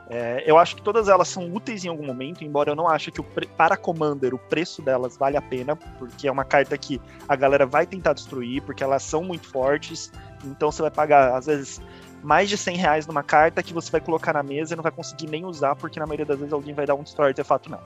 É, 0.09 0.45
eu 0.47 0.57
acho 0.57 0.77
que 0.77 0.83
todas 0.83 1.09
elas 1.09 1.27
são 1.27 1.53
úteis 1.53 1.85
em 1.85 1.89
algum 1.89 2.07
momento, 2.07 2.45
embora 2.45 2.71
eu 2.71 2.77
não 2.77 2.89
ache 2.89 3.11
que 3.11 3.21
o 3.21 3.25
para 3.57 3.77
Commander 3.77 4.35
o 4.35 4.39
preço 4.39 4.81
delas 4.81 5.17
vale 5.17 5.37
a 5.37 5.43
pena, 5.43 5.75
porque 5.75 6.29
é 6.29 6.33
uma 6.33 6.45
carta 6.45 6.79
que 6.79 7.01
a 7.29 7.35
galera 7.35 7.67
vai 7.67 7.87
tentar 7.87 8.13
destruir, 8.13 8.63
porque 8.63 8.85
elas 8.85 9.03
são 9.03 9.25
muito 9.25 9.49
fortes, 9.49 10.13
então 10.45 10.71
você 10.71 10.81
vai 10.81 10.93
pagar, 10.93 11.37
às 11.37 11.47
vezes, 11.47 11.81
mais 12.27 12.49
de 12.49 12.59
100 12.59 12.77
reais 12.77 13.07
numa 13.07 13.23
carta 13.23 13.63
que 13.63 13.73
você 13.73 13.89
vai 13.91 14.01
colocar 14.01 14.33
na 14.33 14.43
mesa 14.43 14.75
e 14.75 14.77
não 14.77 14.83
vai 14.83 14.91
conseguir 14.91 15.29
nem 15.29 15.45
usar, 15.45 15.77
porque 15.77 16.01
na 16.01 16.07
maioria 16.07 16.27
das 16.27 16.37
vezes 16.37 16.53
alguém 16.53 16.75
vai 16.75 16.85
dar 16.85 16.97
um 16.97 17.03
destroy 17.05 17.29
artefato 17.29 17.71
não. 17.71 17.79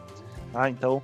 Ah, 0.55 0.71
então, 0.71 1.03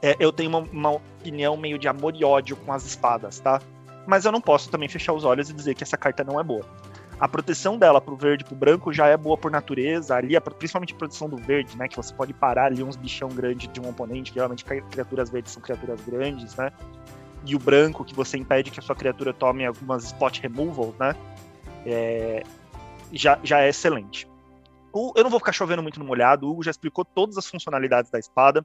é, 0.00 0.14
eu 0.20 0.32
tenho 0.32 0.50
uma, 0.50 0.60
uma 0.60 0.90
opinião 0.92 1.56
meio 1.56 1.78
de 1.78 1.88
amor 1.88 2.14
e 2.14 2.24
ódio 2.24 2.54
com 2.56 2.72
as 2.72 2.86
espadas, 2.86 3.40
tá? 3.40 3.60
Mas 4.06 4.24
eu 4.24 4.30
não 4.30 4.40
posso 4.40 4.70
também 4.70 4.88
fechar 4.88 5.12
os 5.12 5.24
olhos 5.24 5.50
e 5.50 5.52
dizer 5.52 5.74
que 5.74 5.82
essa 5.82 5.96
carta 5.96 6.22
não 6.22 6.38
é 6.38 6.44
boa 6.44 6.64
a 7.18 7.28
proteção 7.28 7.78
dela 7.78 8.00
pro 8.00 8.16
verde 8.16 8.44
e 8.44 8.46
pro 8.46 8.56
branco 8.56 8.92
já 8.92 9.06
é 9.06 9.16
boa 9.16 9.36
por 9.36 9.50
natureza. 9.50 10.16
Ali, 10.16 10.38
principalmente 10.58 10.94
a 10.94 10.96
proteção 10.96 11.28
do 11.28 11.36
verde, 11.36 11.76
né? 11.76 11.88
Que 11.88 11.96
você 11.96 12.12
pode 12.12 12.32
parar 12.32 12.66
ali 12.66 12.82
uns 12.82 12.96
bichão 12.96 13.28
grande 13.28 13.66
de 13.68 13.80
um 13.80 13.88
oponente, 13.88 14.32
geralmente 14.34 14.64
criaturas 14.64 15.30
verdes 15.30 15.52
são 15.52 15.62
criaturas 15.62 16.00
grandes, 16.00 16.56
né? 16.56 16.72
E 17.46 17.54
o 17.54 17.58
branco, 17.58 18.04
que 18.04 18.14
você 18.14 18.38
impede 18.38 18.70
que 18.70 18.80
a 18.80 18.82
sua 18.82 18.96
criatura 18.96 19.32
tome 19.32 19.64
algumas 19.64 20.04
spot 20.04 20.40
removal, 20.40 20.94
né? 20.98 21.14
É, 21.86 22.42
já, 23.12 23.38
já 23.42 23.60
é 23.60 23.68
excelente. 23.68 24.28
O, 24.92 25.12
eu 25.16 25.24
não 25.24 25.30
vou 25.30 25.40
ficar 25.40 25.52
chovendo 25.52 25.82
muito 25.82 25.98
no 25.98 26.04
molhado, 26.04 26.46
o 26.46 26.50
Hugo 26.50 26.62
já 26.62 26.70
explicou 26.70 27.04
todas 27.04 27.36
as 27.36 27.46
funcionalidades 27.46 28.10
da 28.10 28.18
espada. 28.18 28.64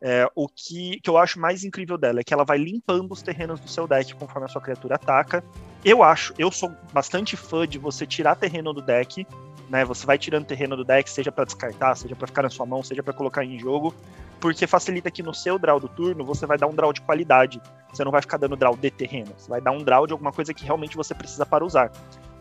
É, 0.00 0.28
o 0.34 0.46
que, 0.46 1.00
que 1.00 1.08
eu 1.08 1.16
acho 1.16 1.40
mais 1.40 1.64
incrível 1.64 1.96
dela 1.96 2.20
é 2.20 2.24
que 2.24 2.32
ela 2.32 2.44
vai 2.44 2.58
limpando 2.58 3.10
os 3.10 3.22
terrenos 3.22 3.58
do 3.58 3.68
seu 3.68 3.88
deck 3.88 4.14
conforme 4.14 4.44
a 4.44 4.48
sua 4.48 4.60
criatura 4.60 4.96
ataca. 4.96 5.42
Eu 5.84 6.02
acho, 6.02 6.34
eu 6.38 6.50
sou 6.52 6.70
bastante 6.92 7.36
fã 7.36 7.66
de 7.66 7.78
você 7.78 8.06
tirar 8.06 8.36
terreno 8.36 8.72
do 8.72 8.82
deck, 8.82 9.26
né? 9.68 9.84
Você 9.84 10.06
vai 10.06 10.18
tirando 10.18 10.44
terreno 10.44 10.76
do 10.76 10.84
deck, 10.84 11.08
seja 11.08 11.32
para 11.32 11.44
descartar, 11.44 11.96
seja 11.96 12.14
para 12.14 12.26
ficar 12.26 12.42
na 12.42 12.50
sua 12.50 12.66
mão, 12.66 12.82
seja 12.82 13.02
para 13.02 13.14
colocar 13.14 13.44
em 13.44 13.58
jogo, 13.58 13.94
porque 14.38 14.66
facilita 14.66 15.10
que 15.10 15.22
no 15.22 15.34
seu 15.34 15.58
draw 15.58 15.80
do 15.80 15.88
turno 15.88 16.24
você 16.24 16.46
vai 16.46 16.58
dar 16.58 16.66
um 16.66 16.74
draw 16.74 16.92
de 16.92 17.00
qualidade. 17.00 17.60
Você 17.92 18.04
não 18.04 18.12
vai 18.12 18.20
ficar 18.20 18.36
dando 18.36 18.54
draw 18.54 18.76
de 18.76 18.90
terreno, 18.90 19.32
você 19.36 19.48
vai 19.48 19.60
dar 19.60 19.72
um 19.72 19.82
draw 19.82 20.06
de 20.06 20.12
alguma 20.12 20.30
coisa 20.30 20.52
que 20.52 20.64
realmente 20.64 20.96
você 20.96 21.14
precisa 21.14 21.46
para 21.46 21.64
usar. 21.64 21.90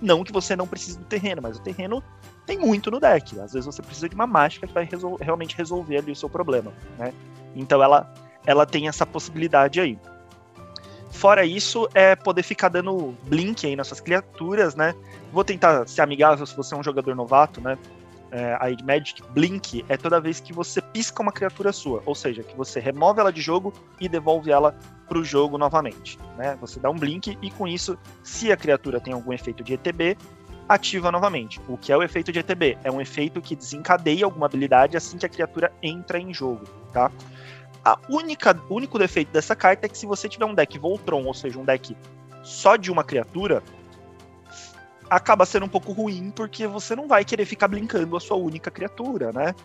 Não 0.02 0.24
que 0.24 0.32
você 0.32 0.56
não 0.56 0.68
precise 0.68 0.98
do 0.98 1.06
terreno, 1.06 1.42
mas 1.42 1.58
o 1.58 1.62
terreno 1.62 2.04
tem 2.46 2.58
muito 2.58 2.92
no 2.92 3.00
deck. 3.00 3.40
Às 3.40 3.54
vezes 3.54 3.66
você 3.66 3.82
precisa 3.82 4.10
de 4.10 4.16
uma 4.16 4.28
mágica 4.28 4.68
que 4.68 4.74
vai 4.74 4.84
resol 4.86 5.18
realmente 5.20 5.56
resolver 5.56 5.98
ali 5.98 6.12
o 6.12 6.16
seu 6.16 6.30
problema, 6.30 6.74
né? 6.98 7.14
Então 7.56 7.82
ela 7.82 8.14
ela 8.46 8.66
tem 8.66 8.88
essa 8.88 9.06
possibilidade 9.06 9.80
aí. 9.80 9.98
Fora 11.12 11.46
isso, 11.46 11.88
é 11.94 12.16
poder 12.16 12.44
ficar 12.44 12.70
dando 12.70 13.16
blink 13.24 13.66
aí 13.66 13.76
nas 13.76 13.88
suas 13.88 14.02
criaturas, 14.02 14.76
né? 14.76 14.94
Vou 15.32 15.44
tentar 15.44 15.88
ser 15.88 16.02
amigável 16.02 16.46
se 16.46 16.56
você 16.56 16.76
é 16.76 16.78
um 16.78 16.84
jogador 16.84 17.16
novato, 17.16 17.62
né? 17.62 17.78
É, 18.36 18.58
aí 18.60 18.76
de 18.76 18.84
Magic, 18.84 19.24
blink 19.30 19.86
é 19.88 19.96
toda 19.96 20.20
vez 20.20 20.42
que 20.42 20.52
você 20.52 20.82
pisca 20.82 21.22
uma 21.22 21.32
criatura 21.32 21.72
sua, 21.72 22.04
ou 22.06 22.14
seja, 22.14 22.44
que 22.44 22.54
você 22.54 22.82
remove 22.82 23.22
ela 23.22 23.32
de 23.32 23.40
jogo 23.40 23.74
e 23.98 24.10
devolve 24.10 24.52
ela 24.52 24.78
para 25.08 25.18
o 25.18 25.24
jogo 25.24 25.58
novamente. 25.58 26.20
Né? 26.38 26.58
Você 26.60 26.78
dá 26.78 26.90
um 26.90 26.96
blink 26.96 27.38
e 27.42 27.50
com 27.50 27.66
isso, 27.66 27.98
se 28.24 28.52
a 28.52 28.58
criatura 28.58 29.00
tem 29.00 29.14
algum 29.14 29.32
efeito 29.32 29.64
de 29.64 29.76
ETB, 29.76 30.18
ativa 30.68 31.14
novamente. 31.14 31.62
O 31.70 31.78
que 31.78 31.94
é 31.94 31.98
o 31.98 32.04
efeito 32.04 32.30
de 32.30 32.40
ETB? 32.40 32.78
É 32.84 32.92
um 32.92 33.00
efeito 33.00 33.42
que 33.42 33.56
desencadeia 33.56 34.26
alguma 34.26 34.48
habilidade 34.48 34.98
assim 34.98 35.18
que 35.18 35.26
a 35.26 35.30
criatura 35.30 35.72
entra 35.82 36.20
em 36.20 36.34
jogo, 36.34 36.66
tá? 36.92 37.10
A 37.86 37.98
única, 38.10 38.60
único 38.70 39.00
defeito 39.00 39.32
dessa 39.32 39.56
carta 39.56 39.86
é 39.86 39.90
que 39.90 39.98
se 39.98 40.06
você 40.06 40.28
tiver 40.28 40.44
um 40.44 40.54
deck 40.54 40.78
Voltron, 40.78 41.24
ou 41.24 41.34
seja, 41.34 41.58
um 41.58 41.64
deck 41.64 41.96
só 42.44 42.76
de 42.76 42.92
uma 42.92 43.06
criatura, 43.06 43.64
acaba 45.10 45.46
sendo 45.46 45.66
um 45.66 45.70
pouco 45.70 45.92
ruim, 45.92 46.32
porque 46.32 46.68
você 46.68 46.96
não 46.96 47.08
vai 47.08 47.24
querer 47.24 47.46
ficar 47.46 47.68
blinkando 47.68 48.16
a 48.16 48.20
sua 48.20 48.38
única 48.38 48.72
criatura, 48.72 49.32
né? 49.32 49.56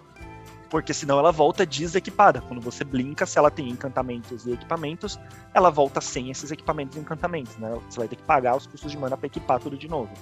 Porque 0.68 0.94
senão 0.94 1.18
ela 1.18 1.32
volta 1.32 1.66
desequipada. 1.66 2.40
Quando 2.40 2.60
você 2.60 2.84
blinka, 2.84 3.26
se 3.26 3.38
ela 3.38 3.50
tem 3.50 3.68
encantamentos 3.68 4.46
e 4.46 4.52
equipamentos, 4.52 5.18
ela 5.52 5.70
volta 5.70 6.00
sem 6.00 6.30
esses 6.30 6.50
equipamentos 6.52 6.96
e 6.96 7.00
encantamentos, 7.00 7.56
né? 7.56 7.76
Você 7.88 7.98
vai 7.98 8.08
ter 8.08 8.16
que 8.16 8.22
pagar 8.22 8.56
os 8.56 8.66
custos 8.66 8.92
de 8.92 8.98
mana 8.98 9.16
para 9.16 9.26
equipar 9.26 9.58
tudo 9.58 9.76
de 9.76 9.88
novo. 9.88 10.12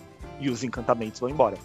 E 0.41 0.49
os 0.49 0.65
encantamentos 0.65 1.21
vão 1.21 1.29
embora. 1.29 1.59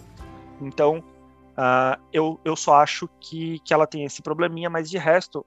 Então, 0.60 0.98
uh, 0.98 2.00
eu, 2.12 2.38
eu 2.44 2.54
só 2.54 2.74
acho 2.74 3.08
que, 3.20 3.58
que 3.60 3.72
ela 3.72 3.86
tem 3.86 4.04
esse 4.04 4.20
probleminha, 4.20 4.68
mas 4.68 4.90
de 4.90 4.98
resto, 4.98 5.46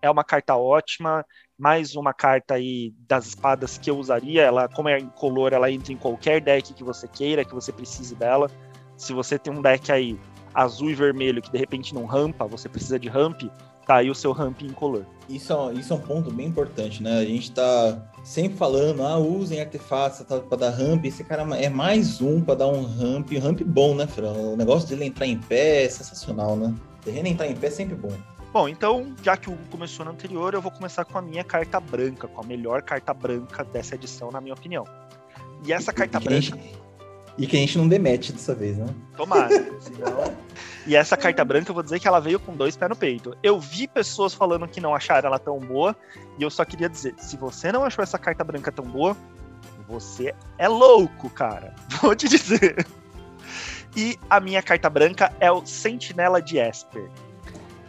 é 0.00 0.10
uma 0.10 0.24
carta 0.24 0.56
ótima, 0.56 1.24
mais 1.58 1.96
uma 1.96 2.14
carta 2.14 2.54
aí 2.54 2.94
das 3.08 3.26
espadas 3.26 3.76
que 3.76 3.90
eu 3.90 3.98
usaria. 3.98 4.42
Ela, 4.42 4.68
como 4.68 4.88
é 4.88 4.98
incolor, 4.98 5.52
ela 5.52 5.70
entra 5.70 5.92
em 5.92 5.96
qualquer 5.96 6.40
deck 6.40 6.72
que 6.72 6.84
você 6.84 7.08
queira, 7.08 7.44
que 7.44 7.54
você 7.54 7.72
precise 7.72 8.14
dela. 8.14 8.48
Se 8.96 9.12
você 9.12 9.38
tem 9.38 9.52
um 9.52 9.60
deck 9.60 9.90
aí 9.90 10.18
azul 10.54 10.90
e 10.90 10.94
vermelho 10.94 11.42
que 11.42 11.50
de 11.50 11.58
repente 11.58 11.94
não 11.94 12.06
rampa, 12.06 12.46
você 12.46 12.68
precisa 12.68 12.98
de 12.98 13.08
ramp, 13.08 13.42
tá 13.86 13.96
aí 13.96 14.10
o 14.10 14.14
seu 14.14 14.32
ramp 14.32 14.62
incolor. 14.62 15.04
Isso 15.28 15.52
é, 15.52 15.74
isso 15.74 15.92
é 15.92 15.96
um 15.96 16.00
ponto 16.00 16.30
bem 16.30 16.46
importante, 16.46 17.02
né? 17.02 17.18
A 17.18 17.24
gente 17.24 17.50
tá 17.50 17.98
sempre 18.24 18.56
falando, 18.56 19.02
ah, 19.02 19.18
usem 19.18 19.60
artefatos 19.60 20.20
tá, 20.20 20.38
para 20.38 20.58
dar 20.58 20.70
ramp. 20.70 21.04
Esse 21.04 21.24
cara 21.24 21.42
é 21.56 21.68
mais 21.68 22.20
um 22.20 22.40
para 22.40 22.54
dar 22.54 22.68
um 22.68 22.84
ramp, 22.84 23.30
ramp 23.32 23.60
bom, 23.62 23.94
né, 23.94 24.06
Fran? 24.06 24.32
O 24.32 24.56
negócio 24.56 24.88
dele 24.88 25.04
entrar 25.04 25.26
em 25.26 25.38
pé 25.38 25.84
é 25.84 25.88
sensacional, 25.88 26.56
né? 26.56 26.72
Terreno 27.04 27.28
entrar 27.28 27.46
em 27.46 27.56
pé 27.56 27.66
é 27.66 27.70
sempre 27.70 27.94
bom. 27.94 28.12
Bom, 28.52 28.68
então, 28.68 29.14
já 29.22 29.36
que 29.36 29.50
o 29.50 29.52
Hugo 29.52 29.64
começou 29.70 30.04
no 30.04 30.12
anterior, 30.12 30.54
eu 30.54 30.62
vou 30.62 30.70
começar 30.70 31.04
com 31.04 31.18
a 31.18 31.22
minha 31.22 31.44
carta 31.44 31.78
branca, 31.78 32.26
com 32.26 32.40
a 32.40 32.44
melhor 32.44 32.82
carta 32.82 33.12
branca 33.12 33.62
dessa 33.62 33.94
edição, 33.94 34.30
na 34.30 34.40
minha 34.40 34.54
opinião. 34.54 34.84
E 35.64 35.72
essa 35.72 35.92
carta 35.92 36.18
e 36.18 36.24
branca. 36.24 36.40
Gente... 36.40 36.78
E 37.36 37.46
que 37.46 37.56
a 37.56 37.60
gente 37.60 37.78
não 37.78 37.86
demete 37.86 38.32
dessa 38.32 38.54
vez, 38.54 38.76
né? 38.76 38.86
Tomara, 39.16 39.48
senão... 39.80 40.34
E 40.86 40.96
essa 40.96 41.16
carta 41.16 41.44
branca, 41.44 41.70
eu 41.70 41.74
vou 41.74 41.82
dizer 41.82 42.00
que 42.00 42.08
ela 42.08 42.18
veio 42.18 42.40
com 42.40 42.56
dois 42.56 42.74
pés 42.74 42.88
no 42.88 42.96
peito. 42.96 43.36
Eu 43.42 43.60
vi 43.60 43.86
pessoas 43.86 44.32
falando 44.32 44.66
que 44.66 44.80
não 44.80 44.94
acharam 44.94 45.28
ela 45.28 45.38
tão 45.38 45.58
boa, 45.58 45.94
e 46.38 46.42
eu 46.42 46.48
só 46.48 46.64
queria 46.64 46.88
dizer: 46.88 47.14
se 47.18 47.36
você 47.36 47.70
não 47.70 47.84
achou 47.84 48.02
essa 48.02 48.18
carta 48.18 48.42
branca 48.42 48.72
tão 48.72 48.86
boa, 48.86 49.14
você 49.86 50.34
é 50.56 50.66
louco, 50.66 51.28
cara. 51.28 51.74
Vou 52.00 52.16
te 52.16 52.26
dizer. 52.26 52.86
E 53.94 54.18
a 54.30 54.40
minha 54.40 54.62
carta 54.62 54.88
branca 54.88 55.30
é 55.40 55.52
o 55.52 55.64
Sentinela 55.66 56.40
de 56.40 56.58
Esper. 56.58 57.10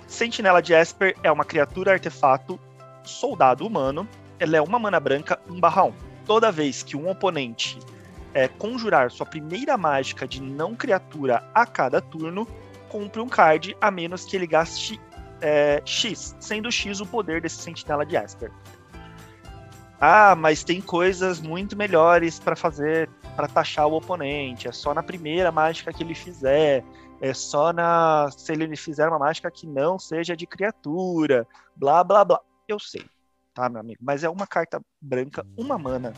Sentinela 0.09 0.59
de 0.59 0.73
Esper 0.73 1.15
é 1.23 1.31
uma 1.31 1.45
criatura 1.45 1.93
artefato 1.93 2.59
soldado 3.03 3.65
humano. 3.65 4.07
Ela 4.39 4.57
é 4.57 4.61
uma 4.61 4.79
mana 4.79 4.99
branca 4.99 5.39
1/1. 5.47 5.93
Toda 6.25 6.51
vez 6.51 6.81
que 6.81 6.97
um 6.97 7.07
oponente 7.07 7.79
é, 8.33 8.47
conjurar 8.47 9.11
sua 9.11 9.25
primeira 9.25 9.77
mágica 9.77 10.27
de 10.27 10.41
não 10.41 10.75
criatura 10.75 11.47
a 11.53 11.65
cada 11.65 12.01
turno, 12.01 12.47
compre 12.89 13.21
um 13.21 13.29
card 13.29 13.77
a 13.79 13.91
menos 13.91 14.25
que 14.25 14.35
ele 14.35 14.47
gaste 14.47 14.99
é, 15.41 15.81
X, 15.85 16.35
sendo 16.39 16.71
X 16.71 16.99
o 16.99 17.05
poder 17.05 17.39
desse 17.39 17.57
Sentinela 17.57 18.05
de 18.05 18.15
Esper. 18.15 18.51
Ah, 20.01 20.35
mas 20.35 20.63
tem 20.63 20.81
coisas 20.81 21.39
muito 21.39 21.77
melhores 21.77 22.39
para 22.39 22.55
fazer 22.55 23.09
para 23.35 23.47
taxar 23.47 23.87
o 23.87 23.93
oponente. 23.93 24.67
É 24.67 24.71
só 24.71 24.93
na 24.93 25.03
primeira 25.03 25.51
mágica 25.51 25.93
que 25.93 26.03
ele 26.03 26.15
fizer 26.15 26.83
é 27.21 27.33
só 27.33 27.73
na 27.73 28.29
se 28.31 28.51
ele 28.51 28.75
fizer 28.75 29.07
uma 29.07 29.19
mágica 29.19 29.51
que 29.51 29.67
não 29.67 29.99
seja 29.99 30.35
de 30.35 30.45
criatura, 30.47 31.47
blá 31.75 32.03
blá 32.03 32.23
blá. 32.23 32.39
Eu 32.67 32.79
sei, 32.79 33.05
tá, 33.53 33.67
meu 33.69 33.81
amigo? 33.81 33.99
Mas 34.01 34.23
é 34.23 34.29
uma 34.29 34.47
carta 34.47 34.81
branca, 35.01 35.45
uma 35.57 35.77
mana, 35.77 36.13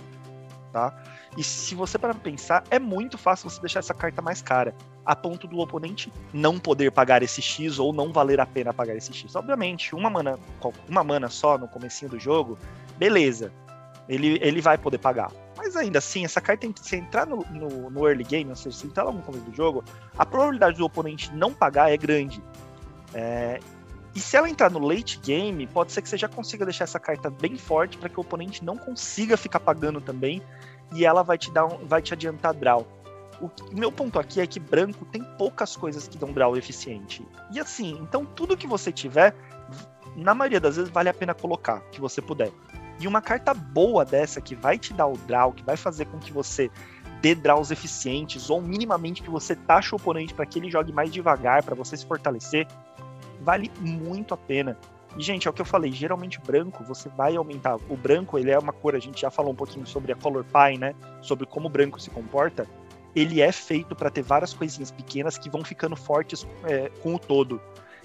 tá? 0.71 0.93
E 1.37 1.43
se 1.43 1.73
você 1.75 1.97
para 1.97 2.13
pensar, 2.13 2.63
é 2.69 2.77
muito 2.77 3.17
fácil 3.17 3.49
você 3.49 3.59
deixar 3.61 3.79
essa 3.79 3.93
carta 3.93 4.21
mais 4.21 4.41
cara, 4.41 4.75
a 5.05 5.15
ponto 5.15 5.47
do 5.47 5.59
oponente 5.59 6.11
não 6.33 6.59
poder 6.59 6.91
pagar 6.91 7.23
esse 7.23 7.41
X 7.41 7.79
ou 7.79 7.93
não 7.93 8.11
valer 8.11 8.39
a 8.39 8.45
pena 8.45 8.73
pagar 8.73 8.95
esse 8.95 9.13
X. 9.13 9.35
Obviamente, 9.35 9.95
uma 9.95 10.09
mana, 10.09 10.37
uma 10.87 11.03
mana 11.03 11.29
só 11.29 11.57
no 11.57 11.67
comecinho 11.67 12.11
do 12.11 12.19
jogo, 12.19 12.57
beleza. 12.97 13.51
Ele, 14.09 14.37
ele 14.41 14.61
vai 14.61 14.77
poder 14.77 14.97
pagar. 14.97 15.31
Mas 15.63 15.75
ainda 15.75 15.99
assim, 15.99 16.25
essa 16.25 16.41
carta, 16.41 16.67
se 16.81 16.95
entrar 16.95 17.27
no, 17.27 17.45
no, 17.51 17.91
no 17.91 18.07
early 18.07 18.23
game, 18.23 18.49
ou 18.49 18.55
seja, 18.55 18.75
se 18.75 18.87
entrar 18.87 19.03
logo 19.03 19.19
no 19.19 19.23
começo 19.23 19.45
do 19.45 19.55
jogo, 19.55 19.83
a 20.17 20.25
probabilidade 20.25 20.75
do 20.75 20.83
oponente 20.83 21.31
não 21.35 21.53
pagar 21.53 21.91
é 21.91 21.97
grande. 21.97 22.41
É, 23.13 23.59
e 24.15 24.19
se 24.19 24.35
ela 24.35 24.49
entrar 24.49 24.71
no 24.71 24.79
late 24.79 25.19
game, 25.19 25.67
pode 25.67 25.91
ser 25.91 26.01
que 26.01 26.09
você 26.09 26.17
já 26.17 26.27
consiga 26.27 26.65
deixar 26.65 26.85
essa 26.85 26.99
carta 26.99 27.29
bem 27.29 27.59
forte 27.59 27.95
para 27.95 28.09
que 28.09 28.17
o 28.17 28.21
oponente 28.21 28.65
não 28.65 28.75
consiga 28.75 29.37
ficar 29.37 29.59
pagando 29.59 30.01
também 30.01 30.41
e 30.95 31.05
ela 31.05 31.21
vai 31.21 31.37
te 31.37 31.51
dar 31.51 31.67
um, 31.67 31.85
vai 31.85 32.01
te 32.01 32.11
adiantar 32.11 32.55
draw. 32.55 32.87
O, 33.39 33.45
o 33.45 33.77
meu 33.77 33.91
ponto 33.91 34.17
aqui 34.17 34.41
é 34.41 34.47
que 34.47 34.59
branco 34.59 35.05
tem 35.05 35.23
poucas 35.37 35.77
coisas 35.77 36.07
que 36.07 36.17
dão 36.17 36.33
draw 36.33 36.57
eficiente. 36.57 37.23
E 37.51 37.59
assim, 37.59 37.99
então 38.01 38.25
tudo 38.25 38.57
que 38.57 38.65
você 38.65 38.91
tiver, 38.91 39.35
na 40.15 40.33
maioria 40.33 40.59
das 40.59 40.77
vezes 40.77 40.91
vale 40.91 41.07
a 41.07 41.13
pena 41.13 41.35
colocar, 41.35 41.81
que 41.91 42.01
você 42.01 42.19
puder. 42.19 42.51
E 43.01 43.07
uma 43.07 43.19
carta 43.19 43.51
boa 43.51 44.05
dessa 44.05 44.39
que 44.39 44.53
vai 44.53 44.77
te 44.77 44.93
dar 44.93 45.07
o 45.07 45.17
draw, 45.17 45.51
que 45.51 45.63
vai 45.63 45.75
fazer 45.75 46.05
com 46.05 46.19
que 46.19 46.31
você 46.31 46.69
dê 47.19 47.33
draws 47.33 47.71
eficientes, 47.71 48.47
ou 48.47 48.61
minimamente 48.61 49.23
que 49.23 49.29
você 49.29 49.55
taxe 49.55 49.93
o 49.93 49.95
oponente 49.95 50.35
para 50.35 50.45
que 50.45 50.59
ele 50.59 50.69
jogue 50.69 50.93
mais 50.93 51.11
devagar, 51.11 51.63
para 51.63 51.73
você 51.73 51.97
se 51.97 52.05
fortalecer, 52.05 52.67
vale 53.41 53.71
muito 53.79 54.35
a 54.35 54.37
pena. 54.37 54.77
E, 55.17 55.23
gente, 55.23 55.47
é 55.47 55.51
o 55.51 55.53
que 55.53 55.61
eu 55.61 55.65
falei, 55.65 55.91
geralmente 55.91 56.39
branco 56.39 56.83
você 56.83 57.09
vai 57.09 57.35
aumentar. 57.35 57.75
O 57.89 57.97
branco, 57.97 58.37
ele 58.37 58.51
é 58.51 58.59
uma 58.59 58.71
cor, 58.71 58.95
a 58.95 58.99
gente 58.99 59.21
já 59.21 59.31
falou 59.31 59.51
um 59.51 59.55
pouquinho 59.55 59.87
sobre 59.87 60.11
a 60.11 60.15
Color 60.15 60.45
Pie, 60.45 60.77
né? 60.77 60.93
Sobre 61.23 61.47
como 61.47 61.67
o 61.67 61.71
branco 61.71 61.99
se 61.99 62.11
comporta. 62.11 62.67
Ele 63.15 63.41
é 63.41 63.51
feito 63.51 63.95
para 63.95 64.11
ter 64.11 64.21
várias 64.21 64.53
coisinhas 64.53 64.91
pequenas 64.91 65.39
que 65.39 65.49
vão 65.49 65.63
ficando 65.63 65.95
fortes 65.95 66.47
é, 66.65 66.89
com 67.01 67.15
o 67.15 67.19
todo. 67.19 67.59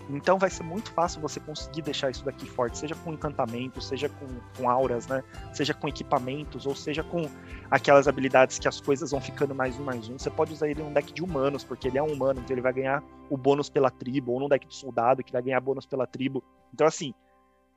Então 0.08 0.38
vai 0.38 0.50
ser 0.50 0.62
muito 0.62 0.92
fácil 0.92 1.20
você 1.20 1.40
conseguir 1.40 1.82
deixar 1.82 2.10
isso 2.10 2.24
daqui 2.24 2.46
forte, 2.46 2.78
seja 2.78 2.94
com 2.94 3.12
encantamento, 3.12 3.80
seja 3.80 4.08
com, 4.08 4.26
com 4.56 4.70
auras, 4.70 5.06
né? 5.08 5.22
Seja 5.52 5.74
com 5.74 5.88
equipamentos, 5.88 6.66
ou 6.66 6.76
seja 6.76 7.02
com 7.02 7.28
aquelas 7.70 8.06
habilidades 8.06 8.58
que 8.58 8.68
as 8.68 8.80
coisas 8.80 9.10
vão 9.10 9.20
ficando 9.20 9.54
mais 9.54 9.78
um, 9.78 9.84
mais 9.84 10.08
um. 10.08 10.18
Você 10.18 10.30
pode 10.30 10.52
usar 10.52 10.68
ele 10.68 10.80
em 10.80 10.84
um 10.84 10.92
deck 10.92 11.12
de 11.12 11.22
humanos, 11.22 11.64
porque 11.64 11.88
ele 11.88 11.98
é 11.98 12.02
um 12.02 12.12
humano, 12.12 12.40
então 12.40 12.54
ele 12.54 12.60
vai 12.60 12.72
ganhar 12.72 13.02
o 13.28 13.36
bônus 13.36 13.68
pela 13.68 13.90
tribo, 13.90 14.32
ou 14.32 14.40
num 14.40 14.48
deck 14.48 14.66
de 14.66 14.74
soldado, 14.74 15.24
que 15.24 15.32
vai 15.32 15.42
ganhar 15.42 15.60
bônus 15.60 15.86
pela 15.86 16.06
tribo. 16.06 16.42
Então, 16.72 16.86
assim, 16.86 17.12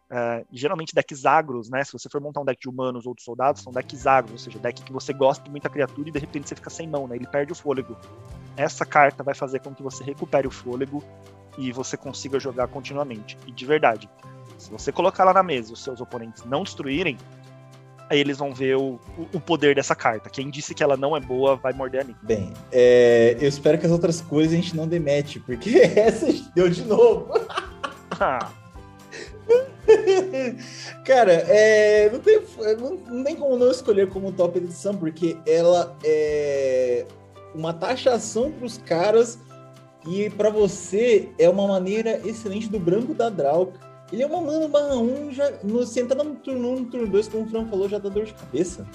Uh, 0.09 0.43
geralmente 0.51 0.95
decks 0.95 1.23
agros, 1.23 1.69
né? 1.69 1.83
Se 1.83 1.93
você 1.93 2.09
for 2.09 2.19
montar 2.19 2.41
um 2.41 2.45
deck 2.45 2.59
de 2.59 2.67
humanos 2.67 3.05
ou 3.05 3.13
de 3.13 3.21
soldados, 3.21 3.61
são 3.61 3.71
decks 3.71 4.07
agros, 4.07 4.31
ou 4.31 4.37
seja, 4.39 4.57
deck 4.57 4.81
que 4.81 4.91
você 4.91 5.13
gosta 5.13 5.43
de 5.43 5.51
muita 5.51 5.69
criatura 5.69 6.09
e 6.09 6.11
de 6.11 6.17
repente 6.17 6.49
você 6.49 6.55
fica 6.55 6.69
sem 6.69 6.87
mão, 6.87 7.07
né? 7.07 7.15
Ele 7.15 7.27
perde 7.27 7.51
o 7.51 7.55
fôlego. 7.55 7.95
Essa 8.57 8.85
carta 8.85 9.23
vai 9.23 9.35
fazer 9.35 9.59
com 9.59 9.73
que 9.73 9.83
você 9.83 10.03
recupere 10.03 10.47
o 10.47 10.51
fôlego 10.51 11.03
e 11.59 11.71
você 11.71 11.95
consiga 11.95 12.39
jogar 12.39 12.67
continuamente. 12.69 13.37
E 13.45 13.51
de 13.51 13.65
verdade, 13.65 14.09
se 14.57 14.71
você 14.71 14.91
colocar 14.91 15.23
lá 15.25 15.33
na 15.33 15.43
mesa 15.43 15.69
e 15.69 15.73
os 15.73 15.83
seus 15.83 16.01
oponentes 16.01 16.43
não 16.43 16.63
destruírem, 16.63 17.15
aí 18.09 18.19
eles 18.19 18.39
vão 18.39 18.51
ver 18.51 18.77
o, 18.77 18.99
o 19.31 19.39
poder 19.39 19.75
dessa 19.75 19.93
carta. 19.93 20.27
Quem 20.27 20.49
disse 20.49 20.73
que 20.73 20.81
ela 20.81 20.97
não 20.97 21.15
é 21.15 21.19
boa 21.19 21.55
vai 21.55 21.71
morder 21.71 22.01
a 22.01 22.03
mim. 22.03 22.15
Bem, 22.23 22.51
é, 22.71 23.37
eu 23.39 23.47
espero 23.47 23.77
que 23.77 23.85
as 23.85 23.91
outras 23.91 24.21
coisas 24.21 24.53
a 24.53 24.55
gente 24.55 24.75
não 24.75 24.87
demete, 24.87 25.39
porque 25.39 25.77
essa 25.95 26.25
deu 26.55 26.69
de 26.69 26.83
novo. 26.83 27.29
Ah. 28.21 28.51
Cara, 31.05 31.33
é, 31.33 32.09
não, 32.11 32.19
tem, 32.19 32.41
não, 32.79 32.95
não, 32.95 33.23
tem 33.23 33.35
como 33.35 33.57
não 33.57 33.71
escolher 33.71 34.09
como 34.09 34.31
top 34.31 34.57
edição, 34.57 34.95
porque 34.95 35.37
ela 35.45 35.95
é 36.03 37.05
uma 37.53 37.73
taxação 37.73 38.51
para 38.51 38.65
os 38.65 38.77
caras 38.77 39.39
e 40.07 40.29
para 40.29 40.49
você 40.49 41.29
é 41.37 41.49
uma 41.49 41.67
maneira 41.67 42.21
excelente 42.25 42.69
do 42.69 42.79
branco 42.79 43.13
da 43.13 43.29
Drauk. 43.29 43.73
Ele 44.11 44.23
é 44.23 44.25
uma 44.25 44.41
mana 44.41 44.67
barra 44.67 44.95
1, 44.95 45.31
já, 45.31 45.51
no, 45.63 45.85
se 45.85 45.99
entrar 45.99 46.23
no 46.23 46.35
turno 46.35 46.71
1, 46.71 46.79
no 46.79 46.85
turno 46.85 47.07
2, 47.07 47.27
como 47.27 47.43
o 47.43 47.47
Fran 47.47 47.67
falou, 47.67 47.87
já 47.87 47.99
dá 47.99 48.09
dor 48.09 48.25
de 48.25 48.33
cabeça. 48.33 48.87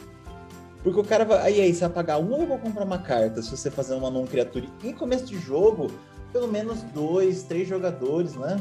Porque 0.82 1.00
o 1.00 1.04
cara 1.04 1.24
vai. 1.24 1.38
Aí, 1.40 1.60
aí, 1.60 1.72
você 1.72 1.80
vai 1.80 1.90
pagar 1.90 2.18
um, 2.18 2.40
eu 2.40 2.46
vou 2.46 2.58
comprar 2.58 2.84
uma 2.84 2.98
carta. 2.98 3.40
Se 3.40 3.50
você 3.50 3.70
fazer 3.70 3.94
uma 3.94 4.10
não 4.10 4.26
criatura 4.26 4.66
em 4.82 4.92
começo 4.92 5.24
de 5.24 5.38
jogo, 5.38 5.90
pelo 6.32 6.48
menos 6.48 6.82
dois, 6.82 7.44
três 7.44 7.66
jogadores, 7.66 8.34
né? 8.34 8.60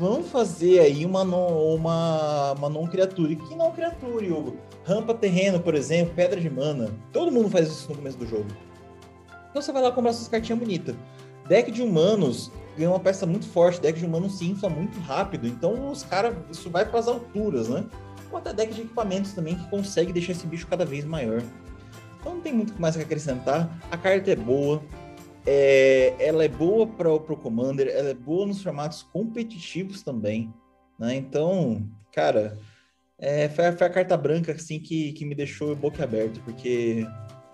Vamos 0.00 0.30
fazer 0.30 0.80
aí 0.80 1.04
uma 1.04 1.22
non, 1.22 1.74
uma, 1.74 2.52
uma 2.52 2.68
non 2.70 2.86
criatura. 2.86 3.36
Que 3.36 3.54
não 3.54 3.70
criatura, 3.70 4.26
Hugo? 4.26 4.56
Rampa 4.82 5.12
terreno, 5.12 5.60
por 5.60 5.74
exemplo, 5.74 6.14
pedra 6.14 6.40
de 6.40 6.48
mana. 6.48 6.90
Todo 7.12 7.30
mundo 7.30 7.50
faz 7.50 7.68
isso 7.68 7.90
no 7.90 7.96
começo 7.96 8.16
do 8.16 8.26
jogo. 8.26 8.46
Então 9.50 9.60
você 9.60 9.70
vai 9.70 9.82
lá 9.82 9.92
comprar 9.92 10.14
suas 10.14 10.28
cartinhas 10.28 10.58
bonitas. 10.58 10.96
Deck 11.46 11.70
de 11.70 11.82
humanos 11.82 12.50
ganha 12.78 12.88
uma 12.88 12.98
peça 12.98 13.26
muito 13.26 13.46
forte. 13.46 13.80
Deck 13.80 13.98
de 13.98 14.06
humanos 14.06 14.38
se 14.38 14.46
infla 14.46 14.70
muito 14.70 14.98
rápido. 15.00 15.46
Então 15.46 15.90
os 15.90 16.02
caras, 16.02 16.34
isso 16.50 16.70
vai 16.70 16.86
para 16.86 16.98
as 16.98 17.06
alturas, 17.06 17.68
né? 17.68 17.84
Ou 18.32 18.38
até 18.38 18.54
deck 18.54 18.72
de 18.72 18.80
equipamentos 18.82 19.32
também 19.34 19.56
que 19.56 19.68
consegue 19.68 20.14
deixar 20.14 20.32
esse 20.32 20.46
bicho 20.46 20.66
cada 20.66 20.86
vez 20.86 21.04
maior. 21.04 21.42
Então 22.18 22.36
não 22.36 22.40
tem 22.40 22.54
muito 22.54 22.80
mais 22.80 22.96
que 22.96 23.02
acrescentar. 23.02 23.78
A 23.90 23.98
carta 23.98 24.30
é 24.30 24.36
boa. 24.36 24.82
É, 25.46 26.14
ela 26.18 26.44
é 26.44 26.48
boa 26.48 26.86
para 26.86 27.12
o 27.12 27.36
Commander, 27.36 27.88
ela 27.88 28.10
é 28.10 28.14
boa 28.14 28.46
nos 28.46 28.62
formatos 28.62 29.02
competitivos 29.02 30.02
também. 30.02 30.52
Né? 30.98 31.16
Então, 31.16 31.82
cara, 32.12 32.58
é, 33.18 33.48
foi, 33.48 33.66
a, 33.66 33.76
foi, 33.76 33.86
a, 33.86 33.90
carta 33.90 34.16
branca 34.16 34.52
assim 34.52 34.78
que, 34.78 35.12
que 35.12 35.24
me 35.24 35.34
deixou 35.34 35.74
boca 35.74 36.04
aberta, 36.04 36.40
porque 36.44 37.06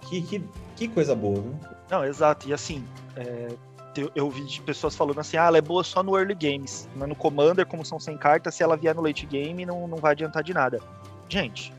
que, 0.08 0.22
que, 0.22 0.44
que 0.76 0.88
coisa 0.88 1.14
boa. 1.14 1.40
Viu? 1.40 1.58
Não, 1.90 2.04
exato. 2.04 2.48
E 2.48 2.52
assim, 2.52 2.84
é, 3.16 3.48
eu, 3.96 4.10
eu 4.14 4.30
vi 4.30 4.44
de 4.44 4.60
pessoas 4.62 4.94
falando 4.94 5.20
assim, 5.20 5.36
ah, 5.36 5.46
ela 5.46 5.58
é 5.58 5.62
boa 5.62 5.84
só 5.84 6.02
no 6.02 6.16
early 6.16 6.34
games. 6.34 6.88
Mas 6.96 7.08
no 7.08 7.14
Commander, 7.14 7.66
como 7.66 7.84
são 7.84 7.98
sem 8.00 8.16
cartas, 8.16 8.54
se 8.54 8.62
ela 8.62 8.76
vier 8.76 8.94
no 8.94 9.02
late 9.02 9.26
game, 9.26 9.64
não, 9.64 9.86
não 9.86 9.98
vai 9.98 10.12
adiantar 10.12 10.42
de 10.42 10.52
nada. 10.52 10.80
Gente, 11.28 11.72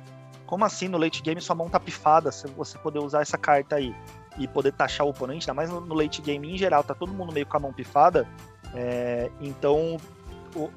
como 0.46 0.66
assim 0.66 0.88
no 0.88 0.98
late 0.98 1.22
game 1.22 1.40
sua 1.42 1.56
mão 1.56 1.70
tá 1.70 1.80
pifada 1.80 2.32
se 2.32 2.48
você 2.48 2.78
poder 2.78 3.00
usar 3.00 3.22
essa 3.22 3.38
carta 3.38 3.76
aí 3.76 3.94
e 4.38 4.48
poder 4.48 4.72
taxar 4.72 5.06
o 5.06 5.10
oponente, 5.10 5.50
ainda 5.50 5.54
mais 5.54 5.70
no 5.70 5.94
late 5.94 6.22
game 6.22 6.54
em 6.54 6.58
geral, 6.58 6.84
tá 6.84 6.94
todo 6.94 7.14
mundo 7.14 7.34
meio 7.34 7.46
com 7.46 7.58
a 7.58 7.60
mão 7.60 7.74
pifada, 7.74 8.28
é, 8.74 9.32
então 9.42 9.98
o, 10.56 10.70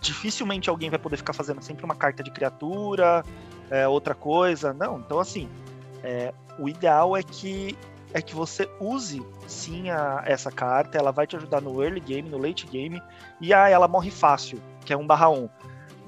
dificilmente 0.00 0.70
alguém 0.70 0.90
vai 0.90 0.98
poder 0.98 1.16
ficar 1.16 1.32
fazendo 1.32 1.62
sempre 1.62 1.84
uma 1.84 1.94
carta 1.94 2.22
de 2.22 2.30
criatura, 2.30 3.24
é, 3.70 3.86
outra 3.88 4.14
coisa, 4.14 4.72
não, 4.72 4.98
então 4.98 5.18
assim, 5.18 5.48
é, 6.02 6.32
o 6.58 6.68
ideal 6.68 7.16
é 7.16 7.22
que 7.22 7.76
é 8.12 8.22
que 8.22 8.32
você 8.32 8.70
use 8.78 9.26
sim 9.48 9.90
a, 9.90 10.22
essa 10.24 10.50
carta, 10.50 10.96
ela 10.96 11.10
vai 11.10 11.26
te 11.26 11.34
ajudar 11.34 11.60
no 11.60 11.82
early 11.82 11.98
game, 11.98 12.28
no 12.28 12.38
late 12.38 12.64
game, 12.64 13.02
e 13.40 13.52
ah, 13.52 13.68
ela 13.68 13.88
morre 13.88 14.10
fácil, 14.10 14.62
que 14.84 14.92
é 14.92 14.96
1 14.96 15.04
barra 15.04 15.28
1 15.30 15.48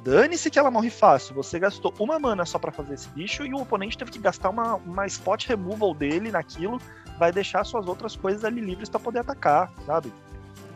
dane-se 0.06 0.48
que 0.48 0.56
ela 0.56 0.70
morre 0.70 0.88
fácil. 0.88 1.34
Você 1.34 1.58
gastou 1.58 1.92
uma 1.98 2.16
mana 2.16 2.46
só 2.46 2.60
para 2.60 2.70
fazer 2.70 2.94
esse 2.94 3.08
bicho 3.08 3.44
e 3.44 3.52
o 3.52 3.60
oponente 3.60 3.98
teve 3.98 4.12
que 4.12 4.20
gastar 4.20 4.50
uma, 4.50 4.76
uma 4.76 5.04
spot 5.06 5.48
removal 5.48 5.92
dele 5.92 6.30
naquilo, 6.30 6.80
vai 7.18 7.32
deixar 7.32 7.64
suas 7.64 7.88
outras 7.88 8.14
coisas 8.14 8.44
ali 8.44 8.60
livres 8.60 8.88
para 8.88 9.00
poder 9.00 9.18
atacar, 9.18 9.72
sabe? 9.84 10.12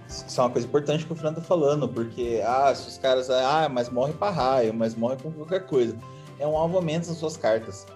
Isso 0.09 0.41
é 0.41 0.43
uma 0.43 0.51
coisa 0.51 0.67
importante 0.67 1.07
que 1.07 1.13
o 1.13 1.15
Fran 1.15 1.33
tá 1.33 1.41
falando, 1.41 1.89
porque, 1.89 2.43
ah, 2.45 2.75
se 2.75 2.89
os 2.89 2.99
caras, 2.99 3.31
ah, 3.31 3.69
mas 3.69 3.89
morre 3.89 4.13
para 4.13 4.33
raio, 4.33 4.75
mas 4.75 4.97
morre 4.97 5.17
com 5.23 5.31
qualquer 5.31 5.65
coisa. 5.65 5.97
É 6.37 6.45
um 6.45 6.57
alvo 6.57 6.79
a 6.79 6.83
menos 6.83 7.07
nas 7.07 7.19
suas 7.19 7.37
cartas. 7.37 7.87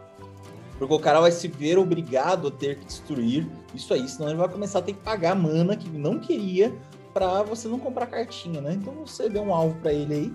Porque 0.79 0.95
o 0.95 1.01
cara 1.01 1.21
vai 1.21 1.33
se 1.33 1.49
ver 1.49 1.77
obrigado 1.79 2.47
a 2.47 2.51
ter 2.53 2.79
que 2.79 2.85
destruir 2.85 3.49
isso 3.75 3.93
aí, 3.93 4.09
senão 4.09 4.29
ele 4.29 4.39
vai 4.39 4.49
começar 4.49 4.79
a 4.79 4.83
ter 4.83 4.93
que 4.93 5.01
pagar 5.01 5.35
mana 5.35 5.77
que 5.77 5.89
não 5.89 6.21
queria 6.21 6.73
para 7.13 7.43
você 7.43 7.67
não 7.67 7.81
comprar 7.81 8.07
cartinha, 8.07 8.61
né? 8.61 8.75
Então 8.75 8.93
você 9.05 9.29
deu 9.29 9.43
um 9.43 9.53
alvo 9.53 9.75
para 9.81 9.93
ele 9.93 10.15
aí, 10.15 10.33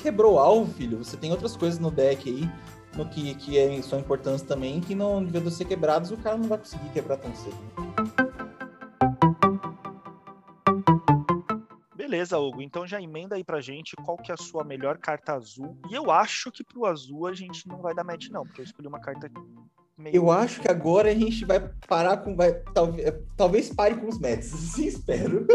quebrou 0.00 0.34
o 0.34 0.38
alvo, 0.38 0.72
filho, 0.74 0.98
você 0.98 1.16
tem 1.16 1.30
outras 1.30 1.56
coisas 1.56 1.78
no 1.78 1.90
deck 1.90 2.28
aí, 2.28 2.50
no 2.96 3.08
que, 3.08 3.34
que 3.34 3.58
é, 3.58 3.80
são 3.82 4.00
importantes 4.00 4.42
também, 4.42 4.80
que 4.80 4.94
não 4.94 5.22
devendo 5.22 5.50
ser 5.50 5.64
quebrados, 5.64 6.10
o 6.10 6.16
cara 6.16 6.36
não 6.36 6.48
vai 6.48 6.58
conseguir 6.58 6.88
quebrar 6.90 7.16
tão 7.18 7.34
cedo. 7.34 7.56
Beleza, 12.10 12.38
Hugo. 12.38 12.60
Então 12.60 12.84
já 12.84 13.00
emenda 13.00 13.36
aí 13.36 13.44
pra 13.44 13.60
gente 13.60 13.94
qual 13.94 14.16
que 14.16 14.32
é 14.32 14.34
a 14.34 14.36
sua 14.36 14.64
melhor 14.64 14.98
carta 14.98 15.34
azul. 15.34 15.78
E 15.88 15.94
eu 15.94 16.10
acho 16.10 16.50
que 16.50 16.64
pro 16.64 16.84
azul 16.84 17.28
a 17.28 17.32
gente 17.32 17.68
não 17.68 17.80
vai 17.80 17.94
dar 17.94 18.02
match, 18.02 18.28
não, 18.30 18.44
porque 18.44 18.62
eu 18.62 18.64
escolhi 18.64 18.88
uma 18.88 18.98
carta 18.98 19.30
Meio... 20.00 20.16
Eu 20.16 20.30
acho 20.30 20.60
que 20.62 20.68
agora 20.68 21.10
a 21.10 21.14
gente 21.14 21.44
vai 21.44 21.60
parar 21.86 22.16
com. 22.18 22.34
Vai, 22.34 22.54
talvez, 22.72 23.14
talvez 23.36 23.68
pare 23.68 23.96
com 23.96 24.08
os 24.08 24.18
Mets. 24.18 24.46
Sim, 24.74 24.86
espero. 24.86 25.46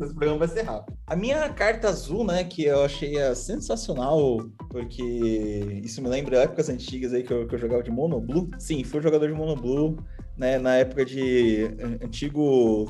Esse 0.00 0.12
programa 0.12 0.38
vai 0.38 0.48
ser 0.48 0.62
rápido. 0.62 0.98
A 1.06 1.14
minha 1.14 1.48
carta 1.50 1.88
azul, 1.88 2.24
né, 2.24 2.42
que 2.42 2.64
eu 2.64 2.82
achei 2.82 3.14
sensacional, 3.34 4.38
porque 4.70 5.80
isso 5.84 6.02
me 6.02 6.08
lembra 6.08 6.42
épocas 6.42 6.68
antigas 6.68 7.12
aí 7.12 7.22
que 7.22 7.32
eu, 7.32 7.46
que 7.46 7.54
eu 7.54 7.58
jogava 7.58 7.82
de 7.82 7.90
Mono 7.90 8.20
Blue. 8.20 8.50
Sim, 8.58 8.82
fui 8.82 9.00
jogador 9.00 9.28
de 9.28 9.34
Mono 9.34 9.54
Blue, 9.54 9.96
né, 10.36 10.58
na 10.58 10.76
época 10.76 11.04
de 11.04 11.70
antigo 12.02 12.86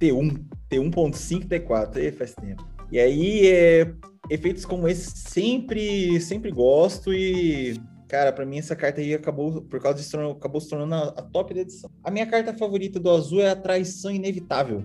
T1, 0.00 0.44
T1.5, 0.68 1.46
T4, 1.46 1.96
aí 1.96 2.10
faz 2.10 2.34
tempo. 2.34 2.66
E 2.90 2.98
aí, 2.98 3.46
é, 3.46 3.92
efeitos 4.28 4.64
como 4.64 4.88
esse 4.88 5.16
sempre, 5.16 6.20
sempre 6.20 6.50
gosto 6.50 7.12
e 7.12 7.80
Cara, 8.08 8.32
para 8.32 8.46
mim 8.46 8.58
essa 8.58 8.76
carta 8.76 9.00
aí 9.00 9.14
acabou, 9.14 9.62
por 9.62 9.80
causa 9.80 9.98
disso, 9.98 10.18
acabou 10.30 10.60
se 10.60 10.68
tornando 10.68 10.94
a, 10.94 11.08
a, 11.08 11.22
top 11.22 11.52
da 11.52 11.60
edição. 11.60 11.90
A 12.04 12.10
minha 12.10 12.26
carta 12.26 12.52
favorita 12.54 13.00
do 13.00 13.10
azul 13.10 13.40
é 13.40 13.50
a 13.50 13.56
traição 13.56 14.10
inevitável, 14.10 14.84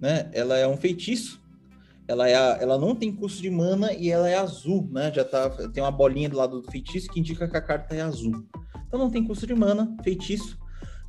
né? 0.00 0.28
Ela 0.32 0.58
é 0.58 0.66
um 0.66 0.76
feitiço, 0.76 1.40
ela, 2.08 2.28
é 2.28 2.34
a, 2.34 2.58
ela 2.60 2.76
não 2.76 2.94
tem 2.94 3.14
custo 3.14 3.40
de 3.40 3.50
mana 3.50 3.92
e 3.92 4.10
ela 4.10 4.28
é 4.28 4.36
azul, 4.36 4.88
né? 4.90 5.12
Já 5.14 5.24
tá, 5.24 5.48
tem 5.68 5.82
uma 5.82 5.92
bolinha 5.92 6.28
do 6.28 6.36
lado 6.36 6.60
do 6.60 6.70
feitiço 6.70 7.08
que 7.08 7.20
indica 7.20 7.48
que 7.48 7.56
a 7.56 7.62
carta 7.62 7.94
é 7.94 8.00
azul. 8.00 8.44
Então 8.88 8.98
não 8.98 9.10
tem 9.10 9.24
custo 9.24 9.46
de 9.46 9.54
mana, 9.54 9.96
feitiço, 10.02 10.58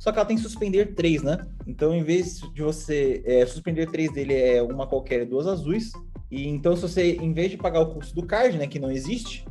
só 0.02 0.10
que 0.10 0.18
ela 0.18 0.26
tem 0.26 0.36
suspender 0.36 0.96
três, 0.96 1.22
né? 1.22 1.38
Então, 1.64 1.94
em 1.94 2.02
vez 2.02 2.40
de 2.52 2.60
você 2.60 3.22
é, 3.24 3.46
suspender 3.46 3.88
três 3.88 4.12
dele 4.12 4.34
é 4.34 4.60
uma 4.60 4.84
qualquer 4.84 5.24
duas 5.24 5.46
azuis. 5.46 5.92
E 6.28 6.48
então, 6.48 6.74
se 6.74 6.82
você, 6.82 7.12
em 7.12 7.32
vez 7.32 7.52
de 7.52 7.56
pagar 7.56 7.82
o 7.82 7.94
custo 7.94 8.12
do 8.12 8.26
card, 8.26 8.58
né, 8.58 8.66
que 8.66 8.80
não 8.80 8.90
existe, 8.90 9.46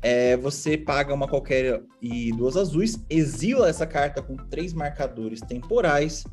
é, 0.00 0.36
você 0.36 0.76
paga 0.76 1.12
uma 1.12 1.26
qualquer 1.26 1.82
e 2.00 2.32
duas 2.32 2.56
azuis, 2.56 3.04
exila 3.10 3.68
essa 3.68 3.86
carta 3.86 4.22
com 4.22 4.36
três 4.36 4.72
marcadores 4.72 5.40
temporais. 5.40 6.24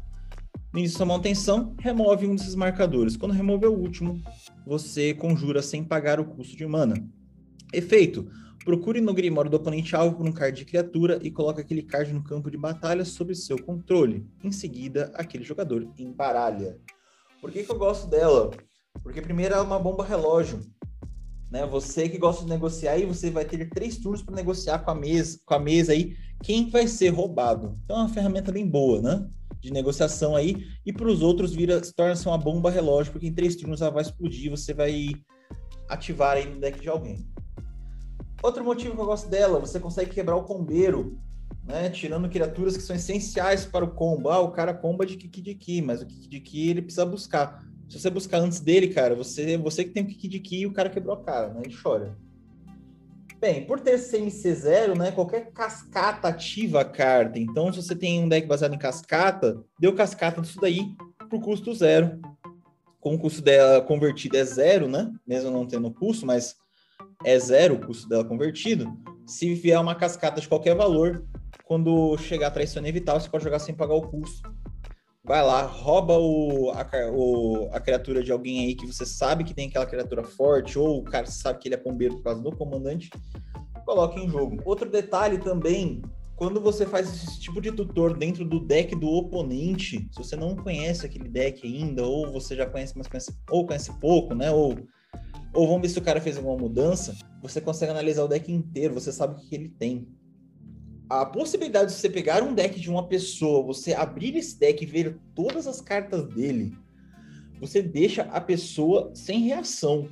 No 0.71 0.80
início 0.80 0.99
da 0.99 1.06
manutenção, 1.06 1.75
remove 1.80 2.28
um 2.28 2.36
desses 2.36 2.56
marcadores. 2.56 3.15
Quando 3.17 3.32
remover 3.32 3.69
o 3.69 3.80
último, 3.80 4.21
você 4.65 5.13
conjura 5.13 5.62
sem 5.62 5.84
pagar 5.84 6.19
o 6.19 6.25
custo 6.25 6.56
de 6.56 6.65
mana. 6.67 6.95
Efeito: 7.73 8.28
procure 8.63 9.01
no 9.01 9.13
Grimório 9.13 9.49
do 9.49 9.58
oponente 9.58 9.95
alvo 9.95 10.17
por 10.17 10.28
um 10.28 10.32
card 10.32 10.58
de 10.58 10.65
criatura 10.65 11.19
e 11.21 11.32
coloque 11.32 11.62
aquele 11.62 11.82
card 11.82 12.13
no 12.13 12.23
campo 12.23 12.51
de 12.51 12.58
batalha 12.58 13.06
sob 13.06 13.34
seu 13.34 13.58
controle. 13.62 14.28
Em 14.43 14.51
seguida, 14.51 15.12
aquele 15.15 15.43
jogador 15.43 15.88
embaralha. 15.97 16.78
Por 17.41 17.51
que, 17.51 17.63
que 17.63 17.71
eu 17.71 17.78
gosto 17.78 18.08
dela? 18.08 18.51
Porque 19.01 19.21
primeiro 19.21 19.54
ela 19.54 19.63
é 19.63 19.67
uma 19.67 19.80
bomba 19.80 20.04
relógio. 20.04 20.60
Né? 21.51 21.65
Você 21.65 22.10
que 22.10 22.17
gosta 22.17 22.43
de 22.43 22.49
negociar 22.49 22.93
aí, 22.93 23.05
você 23.05 23.29
vai 23.29 23.45
ter 23.45 23.69
três 23.69 23.97
turnos 23.97 24.21
para 24.21 24.36
negociar 24.36 24.79
com 24.79 24.91
a 24.91 24.95
mesa, 24.95 25.39
com 25.45 25.53
a 25.53 25.60
mesa 25.60 25.93
aí, 25.93 26.15
quem 26.43 26.69
vai 26.69 26.88
ser 26.88 27.10
roubado. 27.10 27.77
Então 27.84 27.97
é 27.97 27.99
uma 28.01 28.10
ferramenta 28.10 28.51
bem 28.51 28.67
boa, 28.67 29.01
né? 29.01 29.27
De 29.62 29.71
negociação 29.71 30.36
aí. 30.36 30.65
E 30.86 30.91
para 30.91 31.08
os 31.08 31.21
outros 31.21 31.53
vira, 31.53 31.84
se 31.84 31.93
torna-se 31.93 32.27
uma 32.27 32.38
bomba 32.38 32.69
relógio, 32.69 33.12
porque 33.12 33.27
em 33.27 33.34
três 33.34 33.55
turnos 33.55 33.81
ela 33.81 33.91
vai 33.91 34.03
explodir, 34.03 34.51
você 34.51 34.73
vai 34.73 35.12
ativar 35.88 36.38
aí 36.38 36.45
no 36.45 36.60
deck 36.60 36.79
de 36.79 36.89
alguém. 36.89 37.27
Outro 38.43 38.63
motivo 38.63 38.95
que 38.95 39.01
eu 39.01 39.05
gosto 39.05 39.29
dela, 39.29 39.60
você 39.60 39.79
consegue 39.79 40.12
quebrar 40.12 40.36
o 40.36 40.43
combeiro, 40.43 41.17
né? 41.63 41.89
Tirando 41.89 42.29
criaturas 42.29 42.77
que 42.77 42.84
são 42.84 42.95
essenciais 42.95 43.65
para 43.65 43.86
o 43.86 43.91
combo. 43.91 44.29
Ah, 44.29 44.39
o 44.39 44.51
cara 44.51 44.73
comba 44.73 45.05
de 45.05 45.15
Kiki 45.15 45.41
de 45.41 45.55
Ki, 45.55 45.81
mas 45.81 46.01
o 46.01 46.05
Kiki 46.05 46.27
de 46.27 46.39
Ki 46.39 46.69
ele 46.69 46.81
precisa 46.81 47.05
buscar. 47.05 47.65
Se 47.89 48.00
você 48.00 48.10
buscar 48.10 48.39
antes 48.39 48.60
dele, 48.60 48.88
cara, 48.88 49.15
você, 49.15 49.58
você 49.58 49.84
que 49.84 49.91
tem 49.91 50.04
o 50.04 50.08
kick 50.08 50.28
de 50.28 50.39
ki 50.39 50.62
e 50.62 50.65
o 50.65 50.74
cara 50.74 50.89
quebrou 50.89 51.15
a 51.15 51.24
cara, 51.24 51.54
né? 51.54 51.62
Ele 51.63 51.76
chora. 51.76 52.17
Bem, 53.39 53.65
por 53.65 53.80
ter 53.80 54.00
CMC0, 54.00 54.98
né? 54.98 55.12
Qualquer 55.12 55.52
cascata 55.52 56.28
ativa 56.28 56.82
a 56.82 56.86
carta. 56.86 57.38
Então, 57.38 57.71
se 57.71 57.82
você 57.82 57.95
tem 57.95 58.24
um 58.24 58.30
deck 58.30 58.48
baseado 58.48 58.74
em 58.74 58.80
cascata, 58.80 59.62
deu 59.80 59.93
cascata 59.93 60.41
disso 60.41 60.60
daí 60.60 60.95
por 61.30 61.39
custo 61.41 61.74
zero. 61.74 62.19
Com 63.00 63.15
o 63.15 63.19
custo 63.19 63.41
dela 63.41 63.82
convertido 63.82 64.36
é 64.36 64.43
zero, 64.43 64.88
né? 64.88 65.12
Mesmo 65.28 65.52
não 65.52 65.67
tendo 65.67 65.93
custo, 65.93 66.26
mas 66.26 66.56
é 67.24 67.38
zero 67.38 67.76
o 67.76 67.86
custo 67.86 68.10
dela 68.10 68.26
convertido. 68.26 68.91
Se 69.28 69.54
vier 69.54 69.80
uma 69.80 69.93
cascata 69.93 70.41
de 70.41 70.48
qualquer 70.48 70.76
valor, 70.76 71.24
quando 71.65 72.17
chegar 72.17 72.48
a 72.48 72.52
traição 72.52 72.82
inevitável, 72.82 73.21
você 73.21 73.30
pode 73.30 73.43
jogar 73.43 73.60
sem 73.60 73.76
pagar 73.76 73.93
o 73.93 74.08
custo 74.08 74.55
vai 75.26 75.44
lá, 75.44 75.64
rouba 75.64 76.18
o 76.18 76.72
a, 76.72 76.88
o, 77.12 77.70
a 77.72 77.80
criatura 77.80 78.24
de 78.24 78.32
alguém 78.32 78.66
aí 78.66 78.76
que 78.76 78.86
você 78.86 79.06
sabe 79.06 79.44
que 79.44 79.54
tem 79.54 79.68
aquela 79.68 79.86
criatura 79.86 80.24
forte, 80.24 80.78
ou 80.78 81.00
o 81.00 81.04
cara 81.04 81.26
sabe 81.26 81.60
que 81.60 81.68
ele 81.68 81.76
é 81.76 81.80
pombeiro 81.80 82.18
por 82.18 82.24
causa 82.24 82.42
do 82.42 82.56
comandante, 82.56 83.10
coloca 83.86 84.20
em 84.20 84.30
jogo. 84.30 84.62
Outro 84.64 84.90
detalhe 84.90 85.40
também, 85.40 86.04
quando 86.36 86.62
você 86.62 86.86
faz 86.86 87.08
esse 87.12 87.40
tipo 87.40 87.60
de 87.60 87.72
tutor 87.72 88.16
dentro 88.16 88.46
do 88.46 88.60
deck 88.60 88.96
do 88.96 89.08
oponente, 89.08 90.08
se 90.12 90.18
você 90.18 90.36
não 90.36 90.56
conhece 90.56 91.06
aquele 91.06 91.28
deck 91.28 91.66
ainda, 91.66 92.04
ou 92.04 92.32
você 92.32 92.56
já 92.56 92.68
conhece, 92.68 92.94
mas 92.96 93.08
conhece, 93.08 93.36
ou 93.50 93.66
conhece 93.66 93.92
pouco, 94.00 94.36
né? 94.36 94.52
Ou, 94.52 94.78
ou 95.54 95.68
vamos 95.68 95.82
ver 95.82 95.90
se 95.90 95.98
o 95.98 96.04
cara 96.04 96.22
fez 96.22 96.38
alguma 96.38 96.58
mudança, 96.58 97.16
você 97.42 97.60
consegue 97.60 97.92
analisar 97.92 98.24
o 98.24 98.28
deck 98.28 98.52
inteiro, 98.52 98.94
você 98.94 99.12
sabe 99.12 99.34
o 99.34 99.38
que 99.38 99.56
ele 99.56 99.70
tem 99.70 100.08
a 101.10 101.26
possibilidade 101.26 101.91
de 101.91 101.98
você 101.98 102.10
pegar 102.10 102.44
um 102.44 102.54
deck 102.54 102.80
de 102.80 102.89
uma 102.89 103.08
pessoa, 103.08 103.65
você 103.65 103.94
abrir 103.94 104.36
esse 104.36 104.58
deck 104.58 104.84
e 104.84 104.88
ver 104.88 105.18
todas 105.36 105.68
as 105.68 105.82
cartas 105.82 106.26
dele, 106.28 106.76
você 107.60 107.82
deixa 107.82 108.24
a 108.24 108.41
pessoa 108.41 109.12
sem 109.13 109.41
reação. 109.41 110.10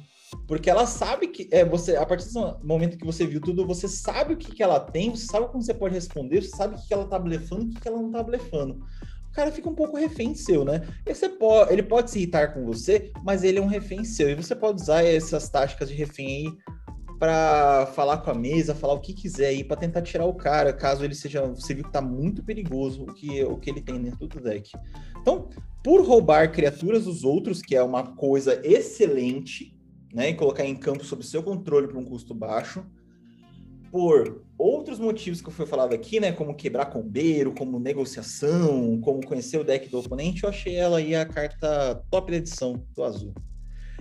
Porque 0.48 0.70
ela 0.70 0.88
sabe 0.88 1.28
que 1.28 1.48
é 1.52 1.64
você, 1.64 1.96
a 1.96 2.06
partir 2.06 2.32
do 2.34 2.60
momento 2.64 2.98
que 2.98 3.06
você 3.06 3.26
viu 3.26 3.40
tudo, 3.40 3.68
você 3.68 3.88
sabe 3.88 4.34
o 4.34 4.38
que, 4.38 4.52
que 4.52 4.64
ela 4.64 4.80
tem, 4.80 5.12
você 5.12 5.26
sabe 5.26 5.48
como 5.48 5.62
você 5.62 5.74
pode 5.74 5.94
responder, 5.94 6.42
você 6.42 6.56
sabe 6.56 6.76
o 6.76 6.80
que, 6.80 6.88
que 6.88 6.94
ela 6.94 7.06
tá 7.06 7.20
blefando, 7.20 7.66
o 7.66 7.70
que, 7.70 7.80
que 7.80 7.88
ela 7.88 8.02
não 8.02 8.12
tá 8.12 8.24
blefando. 8.24 8.84
O 9.30 9.36
cara 9.36 9.52
fica 9.52 9.70
um 9.70 9.76
pouco 9.76 9.98
refém 9.98 10.36
seu, 10.36 10.64
né? 10.64 10.82
Pode, 11.40 11.74
ele 11.74 11.84
pode 11.84 12.12
se 12.12 12.20
irritar 12.20 12.54
com 12.54 12.66
você, 12.66 13.12
mas 13.24 13.44
ele 13.44 13.58
é 13.58 13.62
um 13.62 13.68
refém 13.68 14.04
seu. 14.04 14.30
E 14.30 14.36
você 14.36 14.56
pode 14.56 14.82
usar 14.82 15.04
essas 15.04 15.50
táticas 15.50 15.90
de 15.90 15.96
refém 15.96 16.28
aí 16.28 16.58
para 17.24 17.86
falar 17.86 18.18
com 18.18 18.32
a 18.32 18.34
mesa, 18.34 18.76
falar 18.76 18.96
o 18.96 19.00
que 19.00 19.14
quiser 19.14 19.48
aí, 19.48 19.64
para 19.64 19.78
tentar 19.78 20.02
tirar 20.02 20.26
o 20.26 20.34
cara, 20.34 20.74
caso 20.74 21.06
ele 21.06 21.16
seja. 21.16 21.48
Você 21.48 21.74
viu 21.74 21.86
que 21.86 21.90
tá 21.90 22.02
muito 22.02 22.44
perigoso 22.44 23.04
o 23.04 23.14
que, 23.14 23.42
o 23.46 23.56
que 23.56 23.70
ele 23.70 23.80
tem 23.80 23.98
dentro 24.02 24.28
do 24.28 24.42
deck. 24.42 24.74
Então, 25.22 25.48
por 25.82 26.06
roubar 26.06 26.52
criaturas 26.52 27.06
dos 27.06 27.24
outros, 27.24 27.62
que 27.62 27.78
é 27.78 27.82
uma 27.82 28.04
coisa 28.04 28.60
excelente, 28.62 29.74
né? 30.14 30.32
E 30.32 30.34
colocar 30.34 30.66
em 30.66 30.76
campo 30.76 31.06
sob 31.06 31.26
seu 31.26 31.42
controle 31.42 31.88
por 31.88 31.96
um 31.96 32.04
custo 32.04 32.34
baixo. 32.34 32.86
Por 33.90 34.44
outros 34.58 35.00
motivos 35.00 35.40
que 35.40 35.50
foi 35.50 35.66
falado 35.66 35.94
aqui, 35.94 36.20
né? 36.20 36.34
Como 36.34 36.54
quebrar 36.54 36.88
combeiro, 36.88 37.54
como 37.54 37.80
negociação, 37.80 39.00
como 39.00 39.26
conhecer 39.26 39.58
o 39.58 39.64
deck 39.64 39.88
do 39.88 39.98
oponente, 39.98 40.44
eu 40.44 40.50
achei 40.50 40.76
ela 40.76 40.98
aí 40.98 41.16
a 41.16 41.26
carta 41.26 42.04
top 42.12 42.32
da 42.32 42.38
edição 42.38 42.86
do 42.94 43.02
azul. 43.02 43.34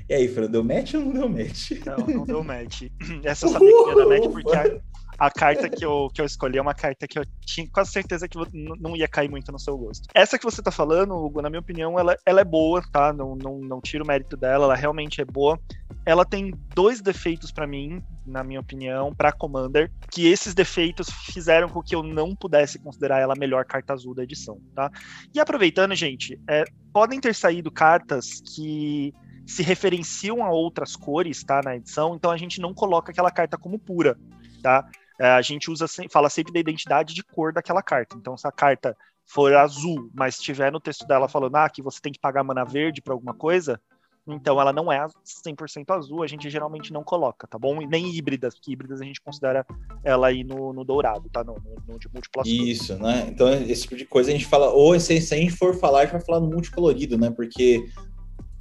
E 0.08 0.14
aí, 0.14 0.28
Fran, 0.28 0.50
deu 0.50 0.64
match 0.64 0.94
ou 0.94 1.00
não 1.00 1.12
deu 1.12 1.28
match? 1.28 1.70
Não, 1.86 2.06
não 2.06 2.24
deu 2.24 2.44
match. 2.44 2.82
Essa 3.24 3.46
eu 3.46 3.50
sabia 3.50 3.68
que 3.68 3.88
ia 3.88 3.94
dar 3.96 4.06
match 4.06 4.30
porque 4.30 4.56
a, 4.56 5.26
a, 5.26 5.30
carta 5.30 5.68
que 5.68 5.84
eu, 5.84 6.10
que 6.12 6.20
eu 6.20 6.24
escolhi 6.24 6.58
é 6.58 6.62
uma 6.62 6.74
carta 6.74 7.06
que 7.06 7.18
eu 7.18 7.24
tinha 7.46 7.68
quase 7.72 7.92
certeza 7.92 8.28
que 8.28 8.38
não 8.52 8.96
ia 8.96 9.08
cair 9.08 9.30
muito 9.30 9.52
no 9.52 9.58
seu 9.58 9.76
gosto. 9.76 10.08
Essa 10.14 10.38
que 10.38 10.44
você 10.44 10.62
tá 10.62 10.70
falando, 10.70 11.14
Hugo, 11.14 11.40
na 11.40 11.48
minha 11.48 11.60
opinião, 11.60 11.98
ela, 11.98 12.16
ela 12.26 12.40
é 12.40 12.44
boa, 12.44 12.82
tá? 12.92 13.12
Não, 13.12 13.36
não, 13.36 13.58
não 13.58 13.80
tiro 13.80 14.04
o 14.04 14.06
mérito 14.06 14.36
dela, 14.36 14.64
ela 14.64 14.74
realmente 14.74 15.20
é 15.20 15.24
boa. 15.24 15.58
Ela 16.04 16.24
tem 16.24 16.52
dois 16.74 17.00
defeitos 17.00 17.52
para 17.52 17.66
mim, 17.66 18.02
na 18.26 18.42
minha 18.42 18.58
opinião, 18.58 19.14
para 19.14 19.30
Commander, 19.30 19.90
que 20.10 20.26
esses 20.26 20.52
defeitos 20.52 21.08
fizeram 21.32 21.68
com 21.68 21.80
que 21.80 21.94
eu 21.94 22.02
não 22.02 22.34
pudesse 22.34 22.78
considerar 22.78 23.20
ela 23.20 23.34
a 23.34 23.38
melhor 23.38 23.64
carta 23.64 23.92
azul 23.92 24.14
da 24.14 24.24
edição, 24.24 24.60
tá? 24.74 24.90
E 25.32 25.38
aproveitando, 25.38 25.94
gente, 25.94 26.40
é, 26.48 26.64
podem 26.92 27.20
ter 27.20 27.34
saído 27.34 27.70
cartas 27.70 28.40
que 28.54 29.14
se 29.46 29.62
referenciam 29.62 30.44
a 30.44 30.50
outras 30.50 30.96
cores, 30.96 31.42
tá, 31.42 31.60
na 31.64 31.76
edição, 31.76 32.14
então 32.14 32.30
a 32.30 32.36
gente 32.36 32.60
não 32.60 32.72
coloca 32.72 33.10
aquela 33.10 33.30
carta 33.30 33.58
como 33.58 33.78
pura, 33.78 34.18
tá? 34.62 34.88
É, 35.18 35.26
a 35.30 35.42
gente 35.42 35.70
usa, 35.70 35.86
fala 36.10 36.30
sempre 36.30 36.52
da 36.52 36.60
identidade 36.60 37.14
de 37.14 37.22
cor 37.22 37.52
daquela 37.52 37.82
carta. 37.82 38.16
Então, 38.16 38.36
se 38.36 38.46
a 38.46 38.52
carta 38.52 38.96
for 39.24 39.54
azul, 39.54 40.10
mas 40.14 40.38
tiver 40.38 40.72
no 40.72 40.80
texto 40.80 41.06
dela 41.06 41.28
falando 41.28 41.56
ah, 41.56 41.68
que 41.68 41.82
você 41.82 42.00
tem 42.00 42.12
que 42.12 42.18
pagar 42.18 42.42
mana 42.42 42.64
verde 42.64 43.00
para 43.00 43.14
alguma 43.14 43.34
coisa, 43.34 43.80
então 44.26 44.60
ela 44.60 44.72
não 44.72 44.92
é 44.92 45.04
100% 45.24 45.90
azul, 45.90 46.22
a 46.22 46.26
gente 46.26 46.48
geralmente 46.48 46.92
não 46.92 47.02
coloca, 47.02 47.46
tá 47.46 47.58
bom? 47.58 47.82
E 47.82 47.86
nem 47.86 48.08
híbridas, 48.14 48.54
porque 48.54 48.72
híbridas 48.72 49.00
a 49.00 49.04
gente 49.04 49.20
considera 49.20 49.66
ela 50.04 50.28
aí 50.28 50.44
no, 50.44 50.72
no 50.72 50.84
dourado, 50.84 51.28
tá? 51.28 51.42
No, 51.42 51.54
no, 51.54 51.92
no 51.92 51.98
de 51.98 52.08
múltiplas 52.12 52.46
Isso, 52.46 52.96
né? 52.98 53.26
Então 53.28 53.52
esse 53.52 53.82
tipo 53.82 53.96
de 53.96 54.06
coisa 54.06 54.30
a 54.30 54.32
gente 54.32 54.46
fala, 54.46 54.70
ou 54.70 54.98
se, 54.98 55.20
se 55.20 55.34
a 55.34 55.36
gente 55.36 55.52
for 55.52 55.74
falar, 55.74 56.00
a 56.00 56.02
gente 56.04 56.12
vai 56.12 56.20
falar 56.20 56.40
no 56.40 56.48
multicolorido, 56.48 57.18
né? 57.18 57.30
Porque 57.30 57.84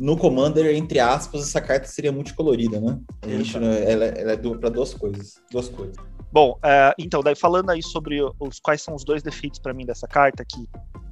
no 0.02 0.18
Commander, 0.18 0.76
entre 0.76 1.00
aspas, 1.00 1.44
essa 1.44 1.62
carta 1.62 1.88
seria 1.88 2.12
multicolorida, 2.12 2.82
né? 2.82 3.00
A 3.22 3.28
gente, 3.28 3.56
ela, 3.56 4.06
ela 4.06 4.32
é 4.32 4.38
para 4.38 4.70
duas 4.70 4.96
coisas, 4.96 5.40
duas 5.52 5.70
coisas. 5.70 5.96
Bom, 6.32 6.54
uh, 6.54 6.94
então, 6.98 7.22
daí 7.22 7.36
falando 7.36 7.70
aí 7.70 7.84
sobre 7.84 8.20
os 8.40 8.60
quais 8.60 8.82
são 8.82 8.96
os 8.96 9.06
dois 9.06 9.22
defeitos 9.22 9.60
para 9.60 9.76
mim 9.76 9.86
dessa 9.86 10.08
carta 10.08 10.44
que 10.44 10.68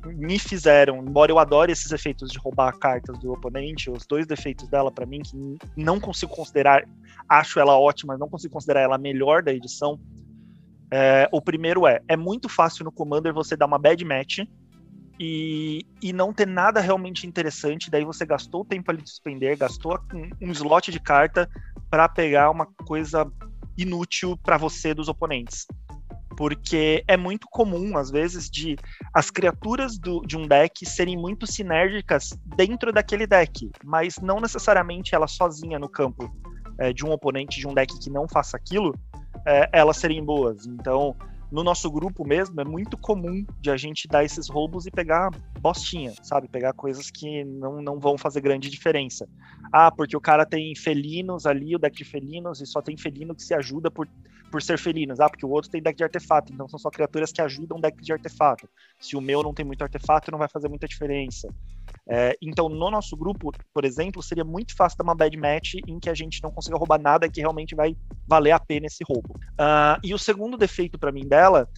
me 0.07 0.39
fizeram, 0.39 0.97
embora 1.05 1.31
eu 1.31 1.37
adore 1.37 1.71
esses 1.71 1.91
efeitos 1.91 2.31
de 2.31 2.39
roubar 2.39 2.79
cartas 2.79 3.15
do 3.19 3.31
oponente, 3.31 3.91
os 3.91 4.07
dois 4.07 4.25
defeitos 4.25 4.67
dela 4.69 4.91
para 4.91 5.05
mim 5.05 5.21
que 5.21 5.37
não 5.77 5.99
consigo 5.99 6.33
considerar, 6.35 6.83
acho 7.27 7.59
ela 7.59 7.77
ótima, 7.77 8.17
não 8.17 8.27
consigo 8.27 8.53
considerar 8.53 8.81
ela 8.81 8.95
a 8.95 8.99
melhor 8.99 9.43
da 9.43 9.53
edição. 9.53 9.99
É, 10.91 11.29
o 11.31 11.39
primeiro 11.39 11.85
é, 11.85 12.01
é 12.07 12.17
muito 12.17 12.49
fácil 12.49 12.85
no 12.85 12.91
Commander 12.91 13.33
você 13.35 13.55
dar 13.55 13.67
uma 13.67 13.77
bad 13.77 14.03
match 14.03 14.39
e, 15.19 15.85
e 16.01 16.13
não 16.13 16.31
ter 16.31 16.47
nada 16.47 16.79
realmente 16.79 17.27
interessante. 17.27 17.91
Daí 17.91 18.05
você 18.05 18.25
gastou 18.25 18.61
o 18.61 18.65
tempo 18.65 18.89
ali 18.89 19.01
de 19.01 19.09
suspender, 19.09 19.57
gastou 19.57 19.99
um, 20.41 20.51
slot 20.51 20.91
de 20.91 20.99
carta 20.99 21.49
para 21.89 22.07
pegar 22.07 22.49
uma 22.49 22.65
coisa 22.85 23.29
inútil 23.77 24.37
para 24.37 24.57
você 24.57 24.93
dos 24.93 25.09
oponentes. 25.09 25.67
Porque 26.37 27.03
é 27.05 27.17
muito 27.17 27.47
comum, 27.51 27.97
às 27.97 28.09
vezes, 28.09 28.49
de 28.49 28.77
as 29.13 29.29
criaturas 29.29 29.97
do, 29.97 30.21
de 30.21 30.37
um 30.37 30.47
deck 30.47 30.85
serem 30.85 31.17
muito 31.17 31.45
sinérgicas 31.45 32.29
dentro 32.55 32.93
daquele 32.93 33.27
deck, 33.27 33.69
mas 33.83 34.17
não 34.19 34.39
necessariamente 34.39 35.13
ela 35.13 35.27
sozinha 35.27 35.77
no 35.77 35.89
campo 35.89 36.33
é, 36.77 36.93
de 36.93 37.05
um 37.05 37.11
oponente 37.11 37.59
de 37.59 37.67
um 37.67 37.73
deck 37.73 37.99
que 37.99 38.09
não 38.09 38.25
faça 38.25 38.55
aquilo, 38.55 38.95
é, 39.45 39.69
elas 39.73 39.97
serem 39.97 40.23
boas. 40.23 40.65
Então, 40.65 41.13
no 41.51 41.63
nosso 41.63 41.89
grupo 41.89 42.25
mesmo, 42.25 42.59
é 42.61 42.65
muito 42.65 42.97
comum 42.97 43.43
de 43.59 43.71
a 43.71 43.77
gente 43.77 44.07
dar 44.07 44.23
esses 44.23 44.47
roubos 44.47 44.85
e 44.85 44.91
pegar 44.91 45.29
bostinha, 45.59 46.13
sabe? 46.21 46.47
Pegar 46.47 46.73
coisas 46.73 47.09
que 47.09 47.43
não, 47.43 47.81
não 47.81 47.99
vão 47.99 48.17
fazer 48.17 48.41
grande 48.41 48.69
diferença. 48.69 49.27
Ah, 49.71 49.91
porque 49.91 50.17
o 50.17 50.21
cara 50.21 50.45
tem 50.45 50.75
felinos 50.75 51.45
ali, 51.45 51.75
o 51.75 51.79
deck 51.79 51.95
de 51.95 52.05
felinos, 52.05 52.61
e 52.61 52.65
só 52.65 52.81
tem 52.81 52.97
felino 52.97 53.35
que 53.35 53.43
se 53.43 53.53
ajuda 53.53 53.91
por, 53.91 54.07
por 54.51 54.61
ser 54.61 54.77
felinos. 54.79 55.19
Ah, 55.19 55.29
porque 55.29 55.45
o 55.45 55.49
outro 55.49 55.69
tem 55.69 55.81
deck 55.81 55.97
de 55.97 56.03
artefato, 56.03 56.51
então 56.51 56.67
são 56.67 56.79
só 56.79 56.89
criaturas 56.89 57.31
que 57.31 57.41
ajudam 57.41 57.77
o 57.77 57.81
deck 57.81 58.01
de 58.03 58.11
artefato. 58.11 58.69
Se 58.99 59.15
o 59.15 59.21
meu 59.21 59.43
não 59.43 59.53
tem 59.53 59.65
muito 59.65 59.81
artefato, 59.81 60.31
não 60.31 60.39
vai 60.39 60.47
fazer 60.47 60.67
muita 60.67 60.87
diferença. 60.87 61.47
É, 62.11 62.35
então, 62.41 62.67
no 62.67 62.89
nosso 62.89 63.15
grupo, 63.15 63.53
por 63.71 63.85
exemplo, 63.85 64.23
seria 64.23 64.43
muito 64.43 64.75
fácil 64.75 64.97
dar 64.97 65.03
uma 65.03 65.13
bad 65.13 65.37
match 65.37 65.75
em 65.87 65.99
que 65.99 66.09
a 66.09 66.15
gente 66.15 66.41
não 66.41 66.49
consiga 66.49 66.75
roubar 66.75 66.99
nada 66.99 67.29
que 67.29 67.39
realmente 67.39 67.75
vai 67.75 67.95
valer 68.27 68.51
a 68.51 68.59
pena 68.59 68.87
esse 68.87 69.03
roubo. 69.03 69.35
Uh, 69.51 69.99
e 70.03 70.11
o 70.11 70.17
segundo 70.17 70.57
defeito 70.57 70.97
para 70.97 71.11
mim 71.11 71.27
dela 71.27 71.69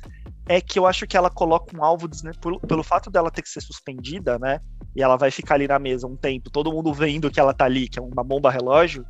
é 0.56 0.62
que 0.62 0.78
eu 0.78 0.86
acho 0.86 1.08
que 1.08 1.16
ela 1.16 1.30
coloca 1.30 1.76
um 1.76 1.84
alvo 1.84 2.10
pelo, 2.42 2.60
pelo 2.60 2.84
fato 2.84 3.10
dela 3.10 3.32
ter 3.32 3.42
que 3.42 3.50
ser 3.50 3.62
suspendida, 3.62 4.38
né? 4.38 4.60
E 4.96 5.02
ela 5.02 5.16
vai 5.16 5.32
ficar 5.32 5.56
ali 5.56 5.68
na 5.68 5.80
mesa 5.80 6.08
um 6.08 6.16
tempo, 6.16 6.50
todo 6.50 6.72
mundo 6.72 6.94
vendo 6.94 7.32
que 7.32 7.40
ela 7.40 7.54
tá 7.54 7.66
ali, 7.66 7.88
que 7.88 8.00
é 8.00 8.02
uma 8.02 8.24
bomba 8.24 8.52
relógio, 8.52 9.06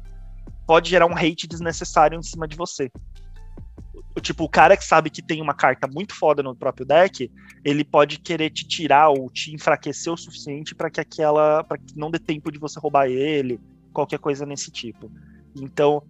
pode 0.68 0.90
gerar 0.90 1.08
um 1.08 1.18
hate 1.18 1.48
desnecessário 1.48 2.18
em 2.18 2.24
cima 2.24 2.48
de 2.48 2.56
você 2.56 2.92
tipo, 4.20 4.44
o 4.44 4.50
cara 4.50 4.76
que 4.76 4.84
sabe 4.84 5.10
que 5.10 5.22
tem 5.22 5.42
uma 5.42 5.54
carta 5.54 5.88
muito 5.88 6.14
foda 6.14 6.44
no 6.44 6.56
próprio 6.56 6.86
deck, 6.86 7.32
ele 7.64 7.84
pode 7.86 8.20
querer 8.20 8.50
te 8.50 8.68
tirar 8.68 9.10
ou 9.10 9.30
te 9.30 9.54
enfraquecer 9.54 10.12
o 10.12 10.18
suficiente 10.18 10.76
para 10.76 10.90
que 10.90 11.00
aquela. 11.00 11.64
para 11.64 11.78
que 11.78 11.98
não 11.98 12.12
dê 12.12 12.20
tempo 12.20 12.52
de 12.52 12.60
você 12.60 12.80
roubar 12.80 13.08
ele, 13.08 13.60
qualquer 13.94 14.20
coisa 14.20 14.46
nesse 14.46 14.72
tipo. 14.72 15.10
Então, 15.56 16.04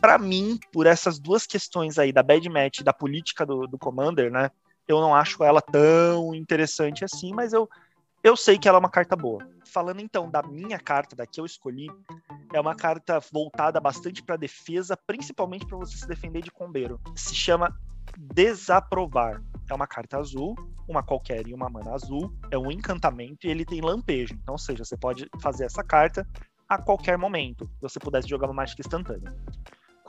para 0.00 0.18
mim, 0.18 0.58
por 0.72 0.86
essas 0.86 1.18
duas 1.18 1.46
questões 1.46 1.98
aí, 1.98 2.12
da 2.12 2.22
bad 2.22 2.48
match 2.48 2.78
e 2.78 2.84
da 2.84 2.92
política 2.92 3.44
do, 3.44 3.66
do 3.66 3.78
Commander, 3.78 4.30
né? 4.30 4.50
Eu 4.88 5.00
não 5.00 5.14
acho 5.14 5.44
ela 5.44 5.60
tão 5.60 6.34
interessante 6.34 7.04
assim, 7.04 7.32
mas 7.32 7.52
eu, 7.52 7.68
eu 8.24 8.36
sei 8.36 8.58
que 8.58 8.68
ela 8.68 8.78
é 8.78 8.80
uma 8.80 8.90
carta 8.90 9.14
boa. 9.14 9.46
Falando 9.66 10.00
então 10.00 10.28
da 10.28 10.42
minha 10.42 10.78
carta, 10.78 11.14
da 11.14 11.26
que 11.26 11.40
eu 11.40 11.46
escolhi, 11.46 11.88
é 12.52 12.60
uma 12.60 12.74
carta 12.74 13.20
voltada 13.32 13.78
bastante 13.78 14.22
para 14.22 14.36
defesa, 14.36 14.96
principalmente 14.96 15.66
para 15.66 15.78
você 15.78 15.96
se 15.96 16.08
defender 16.08 16.42
de 16.42 16.50
combeiro. 16.50 17.00
Se 17.14 17.34
chama 17.34 17.72
Desaprovar. 18.16 19.42
É 19.68 19.74
uma 19.74 19.86
carta 19.86 20.18
azul, 20.18 20.56
uma 20.88 21.02
qualquer 21.02 21.46
e 21.46 21.54
uma 21.54 21.70
mana 21.70 21.94
azul. 21.94 22.34
É 22.50 22.58
um 22.58 22.70
encantamento 22.70 23.46
e 23.46 23.50
ele 23.50 23.64
tem 23.64 23.80
lampejo. 23.80 24.34
Então, 24.34 24.54
ou 24.54 24.58
seja, 24.58 24.84
você 24.84 24.96
pode 24.96 25.28
fazer 25.40 25.64
essa 25.64 25.84
carta 25.84 26.26
a 26.68 26.76
qualquer 26.76 27.16
momento. 27.16 27.66
Se 27.76 27.82
você 27.82 27.98
pudesse 28.00 28.28
jogar 28.28 28.48
uma 28.48 28.54
mágica 28.54 28.80
instantânea. 28.80 29.32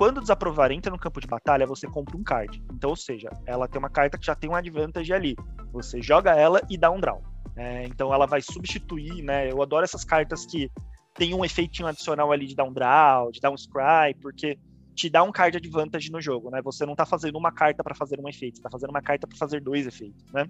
Quando 0.02 0.20
desaprovar 0.20 0.72
entra 0.72 0.92
no 0.92 0.98
campo 0.98 1.22
de 1.22 1.28
batalha, 1.28 1.68
você 1.68 1.86
compra 1.86 2.18
um 2.18 2.24
card. 2.24 2.60
Então, 2.74 2.90
ou 2.90 2.96
seja, 2.96 3.30
ela 3.46 3.68
tem 3.68 3.78
uma 3.78 3.88
carta 3.88 4.18
que 4.18 4.26
já 4.26 4.34
tem 4.34 4.50
um 4.50 4.56
advantage 4.56 5.14
ali. 5.14 5.36
Você 5.72 6.02
joga 6.02 6.32
ela 6.32 6.60
e 6.72 6.76
dá 6.76 6.90
um 6.90 7.00
draw. 7.00 7.22
É, 7.56 7.84
então 7.84 8.12
ela 8.12 8.26
vai 8.26 8.42
substituir, 8.42 9.22
né? 9.22 9.52
Eu 9.52 9.62
adoro 9.62 9.84
essas 9.84 10.04
cartas 10.04 10.44
que 10.44 10.72
tem 11.14 11.36
um 11.36 11.46
efeitinho 11.46 11.88
adicional 11.88 12.32
ali 12.32 12.48
de 12.48 12.56
dar 12.56 12.64
um 12.64 12.74
draw, 12.74 13.32
de 13.32 13.40
dar 13.40 13.52
um 13.52 13.56
scry, 13.56 14.16
porque 14.20 14.58
te 14.96 15.08
dá 15.08 15.22
um 15.22 15.32
card 15.32 15.58
advantage 15.58 16.12
no 16.12 16.20
jogo, 16.20 16.50
né? 16.50 16.64
Você 16.64 16.84
não 16.84 16.96
tá 16.96 17.06
fazendo 17.06 17.38
uma 17.38 17.52
carta 17.52 17.84
para 17.84 17.94
fazer 17.94 18.20
um 18.20 18.28
efeito, 18.28 18.58
você 18.58 18.64
tá 18.64 18.72
fazendo 18.72 18.90
uma 18.90 19.04
carta 19.04 19.28
para 19.28 19.38
fazer 19.38 19.62
dois 19.62 19.86
efeitos, 19.86 20.26
né? 20.34 20.48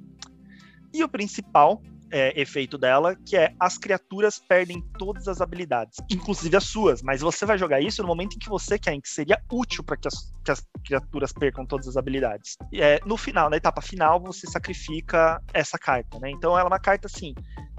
E 0.93 1.03
o 1.03 1.09
principal 1.09 1.82
é, 2.12 2.39
efeito 2.39 2.78
dela, 2.78 3.16
que 3.26 3.36
é 3.36 3.53
as 3.59 3.78
criaturas 3.78 4.39
perdem 4.39 4.82
todas 4.97 5.28
as 5.28 5.41
habilidades, 5.41 5.97
inclusive 6.09 6.55
as 6.55 6.66
suas, 6.66 7.01
mas 7.01 7.22
você 7.22 7.45
vai 7.45 7.57
jogar 7.57 7.82
isso 7.82 8.01
no 8.01 8.07
momento 8.07 8.36
em 8.36 8.39
que 8.39 8.49
você 8.49 8.78
quer, 8.78 8.93
em 8.93 9.01
que 9.01 9.09
seria 9.09 9.41
útil 9.51 9.84
para 9.84 9.97
que, 9.97 10.09
que, 10.43 10.51
as 10.51 10.66
criaturas 10.86 11.32
percam 11.32 11.66
todas 11.66 11.88
as 11.88 11.97
habilidades. 11.97 12.57
É, 12.74 12.99
no 13.05 13.18
final, 13.18 13.49
na 13.49 13.57
etapa 13.57 13.82
final, 13.82 14.20
você 14.20 14.47
sacrifica 14.47 15.41
essa 15.53 15.78
carta, 15.78 16.20
né? 16.20 16.30
Então 16.32 16.51
ela 16.51 16.62
é 16.62 16.68
uma 16.68 16.80
carta 16.80 17.07
assim 17.07 17.34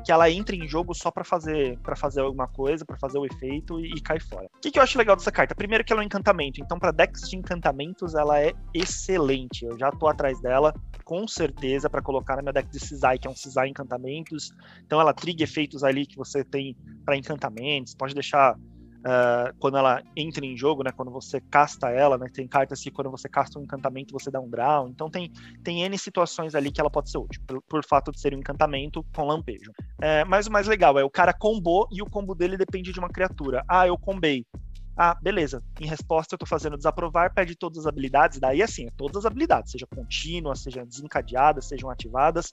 que 0.04 0.10
ela 0.10 0.28
entra 0.30 0.54
em 0.54 0.66
jogo 0.66 0.94
só 0.94 1.10
para 1.10 1.24
fazer 1.24 1.78
para 1.78 1.94
fazer 1.94 2.20
alguma 2.20 2.48
coisa, 2.48 2.84
para 2.84 2.96
fazer 2.96 3.18
o 3.18 3.26
efeito 3.26 3.80
e, 3.80 3.92
e 3.92 4.00
cai 4.00 4.18
fora. 4.18 4.46
O 4.46 4.60
que, 4.60 4.70
que, 4.70 4.78
eu 4.78 4.82
acho 4.82 4.98
legal 4.98 5.16
dessa 5.16 5.32
carta? 5.32 5.54
Primeiro 5.54 5.84
que 5.84 5.92
ela 5.92 6.02
é 6.02 6.04
um 6.04 6.06
encantamento, 6.06 6.60
então 6.60 6.78
para 6.78 6.90
decks 6.90 7.28
de 7.28 7.36
encantamentos 7.36 8.14
ela 8.14 8.40
é 8.40 8.52
excelente. 8.74 9.64
Eu 9.64 9.78
já 9.78 9.90
tô 9.90 10.08
atrás 10.08 10.40
dela 10.40 10.74
com 11.04 11.26
certeza 11.26 11.88
para 11.88 12.02
colocar 12.02 12.36
na 12.36 12.42
minha 12.42 12.52
deck 12.52 12.68
de 12.68 12.80
Cisai, 12.80 13.18
que 13.18 13.26
é 13.26 13.30
um 13.30 13.36
Cisai 13.36 13.68
encantamentos. 14.22 14.52
Então 14.86 15.00
ela 15.00 15.12
triga 15.12 15.44
efeitos 15.44 15.84
ali 15.84 16.06
que 16.06 16.16
você 16.16 16.44
tem 16.44 16.76
para 17.04 17.16
encantamentos, 17.16 17.94
pode 17.94 18.14
deixar 18.14 18.54
uh, 18.54 19.52
quando 19.58 19.76
ela 19.76 20.02
entra 20.16 20.44
em 20.44 20.56
jogo, 20.56 20.82
né, 20.82 20.90
quando 20.94 21.10
você 21.10 21.40
casta 21.50 21.90
ela, 21.90 22.16
né, 22.16 22.26
tem 22.32 22.46
cartas 22.46 22.80
que 22.80 22.90
quando 22.90 23.10
você 23.10 23.28
casta 23.28 23.58
um 23.58 23.62
encantamento 23.62 24.12
você 24.12 24.30
dá 24.30 24.40
um 24.40 24.48
draw, 24.48 24.88
então 24.88 25.10
tem, 25.10 25.30
tem 25.62 25.82
N 25.82 25.98
situações 25.98 26.54
ali 26.54 26.70
que 26.70 26.80
ela 26.80 26.90
pode 26.90 27.10
ser 27.10 27.18
útil, 27.18 27.42
por, 27.46 27.62
por 27.62 27.84
fato 27.84 28.12
de 28.12 28.20
ser 28.20 28.34
um 28.34 28.38
encantamento 28.38 29.04
com 29.14 29.26
lampejo. 29.26 29.72
É, 30.00 30.24
mas 30.24 30.46
o 30.46 30.52
mais 30.52 30.66
legal 30.66 30.98
é 30.98 31.04
o 31.04 31.10
cara 31.10 31.32
combou 31.32 31.88
e 31.90 32.00
o 32.02 32.06
combo 32.06 32.34
dele 32.34 32.56
depende 32.56 32.92
de 32.92 32.98
uma 32.98 33.08
criatura. 33.08 33.64
Ah, 33.68 33.86
eu 33.86 33.98
combei. 33.98 34.44
Ah, 34.96 35.16
beleza. 35.20 35.62
Em 35.80 35.86
resposta, 35.86 36.34
eu 36.34 36.38
tô 36.38 36.44
fazendo 36.44 36.76
desaprovar, 36.76 37.32
perde 37.32 37.56
todas 37.56 37.78
as 37.78 37.86
habilidades. 37.86 38.38
Daí, 38.38 38.62
assim, 38.62 38.86
é 38.86 38.90
todas 38.96 39.16
as 39.16 39.24
habilidades, 39.24 39.72
seja 39.72 39.86
contínua, 39.86 40.54
seja 40.54 40.84
desencadeadas, 40.84 41.66
sejam 41.66 41.88
ativadas. 41.88 42.52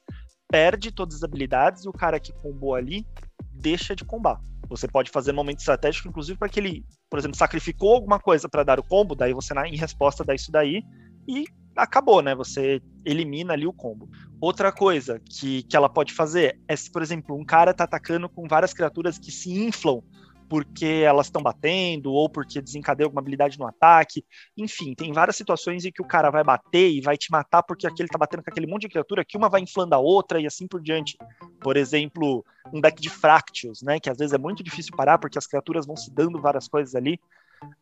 Perde 0.52 0.91
todas 0.91 1.16
as 1.16 1.24
habilidades 1.24 1.86
e 1.86 1.89
o 1.89 1.93
cara 1.93 2.20
que 2.20 2.34
combou 2.34 2.76
ali 2.76 3.06
deixa 3.54 3.95
de 3.95 4.04
combar. 4.06 4.39
Você 4.70 4.88
pode 4.88 5.10
fazer 5.10 5.32
momento 5.32 5.60
estratégico, 5.60 6.08
inclusive, 6.08 6.38
para 6.38 6.47
que 6.47 6.60
ele, 6.60 6.86
por 7.10 7.18
exemplo, 7.18 7.38
sacrificou 7.38 7.95
alguma 7.95 8.20
coisa 8.20 8.47
para 8.47 8.64
dar 8.64 8.80
o 8.80 8.84
combo, 8.84 9.16
daí 9.16 9.34
você, 9.34 9.54
em 9.66 9.76
resposta, 9.76 10.24
dá 10.24 10.36
isso 10.36 10.52
daí 10.52 10.84
e 11.28 11.45
acabou, 11.76 12.22
né? 12.22 12.36
Você 12.36 12.82
elimina 13.04 13.54
ali 13.54 13.66
o 13.66 13.74
combo. 13.74 14.10
Outra 14.39 14.72
coisa 14.72 15.20
que, 15.20 15.64
que 15.64 15.76
ela 15.76 15.89
pode 15.89 16.14
fazer 16.14 16.60
é 16.68 16.76
se, 16.76 16.91
por 16.91 17.02
exemplo, 17.02 17.36
um 17.36 17.43
cara 17.43 17.74
tá 17.74 17.84
atacando 17.84 18.30
com 18.30 18.47
várias 18.47 18.74
criaturas 18.74 19.18
que 19.18 19.32
se 19.32 19.52
inflam 19.52 20.02
porque 20.50 21.04
elas 21.06 21.28
estão 21.28 21.41
batendo 21.41 22.12
ou 22.12 22.28
porque 22.28 22.60
desencadeia 22.60 23.06
alguma 23.06 23.22
habilidade 23.22 23.60
no 23.60 23.68
ataque. 23.68 24.26
Enfim, 24.58 24.95
tem 24.95 25.14
várias 25.14 25.36
situações 25.36 25.86
em 25.86 25.91
que 25.91 26.02
o 26.02 26.08
cara 26.08 26.32
vai 26.32 26.43
bater 26.43 26.89
e 26.89 27.02
vai 27.02 27.16
te 27.16 27.32
matar 27.32 27.62
porque 27.62 27.86
aquele 27.86 28.10
tá 28.10 28.18
batendo 28.18 28.43
com 28.43 28.50
aquele 28.50 28.66
monte 28.66 28.82
de 28.84 28.89
criatura 28.89 29.24
que 29.24 29.38
uma 29.38 29.47
vai 29.47 29.62
inflando 29.62 29.93
a 29.93 30.00
outra 30.00 30.41
e 30.41 30.47
assim 30.47 30.68
por 30.68 30.82
diante. 30.82 31.18
Por 31.62 31.78
exemplo, 31.78 32.43
um 32.74 32.82
deck 32.82 33.00
de 33.00 33.10
Fractious, 33.10 33.84
né? 33.84 34.00
Que 34.00 34.10
às 34.10 34.18
vezes 34.18 34.34
é 34.34 34.38
muito 34.39 34.64
difícil 34.64 34.95
parar 34.95 35.20
porque 35.20 35.38
as 35.38 35.45
criaturas 35.45 35.86
vão 35.86 35.95
se 35.95 36.12
dando 36.12 36.41
várias 36.41 36.68
coisas 36.68 36.95
ali 36.95 37.20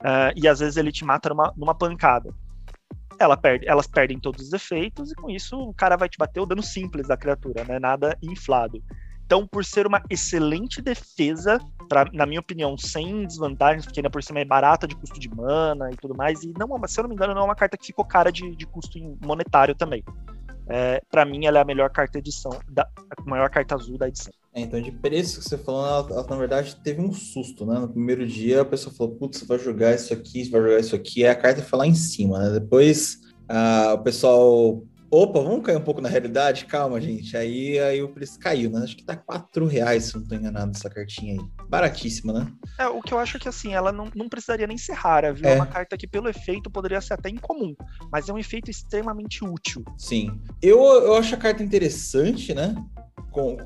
uh, 0.01 0.33
e 0.35 0.47
às 0.47 0.59
vezes 0.59 0.75
ele 0.75 0.91
te 0.91 1.05
mata 1.05 1.29
numa, 1.29 1.53
numa 1.55 1.73
pancada. 1.73 2.33
Ela 3.17 3.37
perde, 3.37 3.67
elas 3.67 3.87
perdem 3.87 4.19
todos 4.19 4.45
os 4.45 4.53
efeitos 4.53 5.11
e 5.11 5.15
com 5.15 5.29
isso 5.29 5.57
o 5.57 5.73
cara 5.73 5.95
vai 5.95 6.09
te 6.09 6.17
bater 6.17 6.41
o 6.41 6.45
dano 6.45 6.61
simples 6.61 7.07
da 7.07 7.15
criatura, 7.15 7.63
né? 7.63 7.79
Nada 7.79 8.17
inflado. 8.21 8.83
Então, 9.27 9.45
por 9.45 9.65
ser 9.65 9.85
uma 9.85 10.01
excelente 10.09 10.81
defesa, 10.81 11.59
pra, 11.89 12.05
na 12.13 12.25
minha 12.25 12.39
opinião, 12.39 12.77
sem 12.77 13.27
desvantagens, 13.27 13.83
porque 13.83 13.99
ainda 13.99 14.09
por 14.09 14.23
cima 14.23 14.39
é 14.39 14.45
barata 14.45 14.87
de 14.87 14.95
custo 14.95 15.19
de 15.19 15.29
mana 15.29 15.91
e 15.91 15.97
tudo 15.97 16.15
mais, 16.15 16.43
e 16.43 16.53
não, 16.57 16.69
se 16.87 16.97
eu 16.97 17.03
não 17.03 17.09
me 17.09 17.15
engano, 17.15 17.33
não 17.33 17.41
é 17.41 17.43
uma 17.43 17.55
carta 17.55 17.75
que 17.75 17.87
ficou 17.87 18.05
cara 18.05 18.31
de, 18.31 18.55
de 18.55 18.65
custo 18.65 18.97
monetário 19.21 19.75
também. 19.75 20.01
É, 20.69 21.01
para 21.11 21.25
mim, 21.25 21.45
ela 21.45 21.59
é 21.59 21.61
a 21.61 21.65
melhor 21.65 21.89
carta 21.89 22.19
edição, 22.19 22.57
da, 22.69 22.83
a 23.17 23.29
maior 23.29 23.49
carta 23.49 23.75
azul 23.75 23.97
da 23.97 24.07
edição. 24.07 24.31
É, 24.53 24.61
então, 24.61 24.81
de 24.81 24.93
preço 24.93 25.39
que 25.39 25.49
você 25.49 25.57
falou, 25.57 25.85
ela, 25.85 26.07
ela, 26.09 26.27
na 26.29 26.35
verdade 26.37 26.77
teve 26.77 27.01
um 27.01 27.11
susto, 27.11 27.65
né? 27.65 27.79
No 27.79 27.89
primeiro 27.89 28.25
dia, 28.25 28.61
a 28.61 28.65
pessoa 28.65 28.95
falou: 28.95 29.15
Putz, 29.15 29.43
vai 29.43 29.59
jogar 29.59 29.93
isso 29.93 30.13
aqui, 30.13 30.49
vai 30.49 30.61
jogar 30.61 30.79
isso 30.79 30.95
aqui, 30.95 31.25
aí 31.25 31.29
a 31.29 31.35
carta 31.35 31.61
foi 31.61 31.79
lá 31.79 31.85
em 31.85 31.95
cima, 31.95 32.39
né? 32.39 32.59
Depois, 32.59 33.19
ah, 33.49 33.93
o 33.93 33.99
pessoal 33.99 34.83
Opa, 35.09 35.39
vamos 35.39 35.65
cair 35.65 35.77
um 35.77 35.83
pouco 35.83 36.01
na 36.01 36.09
realidade? 36.09 36.65
Calma, 36.65 36.99
gente. 36.99 37.37
Aí, 37.37 37.79
aí 37.79 38.03
o 38.03 38.09
preço 38.09 38.37
caiu, 38.37 38.69
né? 38.69 38.81
Acho 38.83 38.97
que 38.97 39.05
tá 39.05 39.15
4 39.15 39.65
reais, 39.65 40.05
se 40.05 40.17
não 40.17 40.25
tô 40.25 40.35
enganado, 40.35 40.71
essa 40.75 40.89
cartinha 40.89 41.33
aí. 41.33 41.39
Baratíssima, 41.69 42.33
né? 42.33 42.47
É, 42.77 42.87
o 42.87 43.01
que 43.01 43.13
eu 43.13 43.17
acho 43.17 43.37
é 43.37 43.39
que 43.39 43.47
assim, 43.47 43.73
ela 43.73 43.91
não, 43.91 44.09
não 44.13 44.27
precisaria 44.27 44.67
nem 44.67 44.77
ser 44.77 44.93
rara, 44.93 45.33
viu? 45.33 45.47
É. 45.47 45.53
é 45.53 45.55
uma 45.55 45.65
carta 45.65 45.97
que, 45.97 46.07
pelo 46.07 46.27
efeito, 46.27 46.69
poderia 46.69 46.99
ser 46.99 47.13
até 47.13 47.29
incomum, 47.29 47.73
mas 48.11 48.27
é 48.27 48.33
um 48.33 48.37
efeito 48.37 48.69
extremamente 48.69 49.45
útil. 49.45 49.83
Sim. 49.97 50.41
Eu, 50.61 50.79
eu 50.79 51.15
acho 51.15 51.35
a 51.35 51.37
carta 51.37 51.63
interessante, 51.63 52.53
né? 52.53 52.75
Com, 53.31 53.57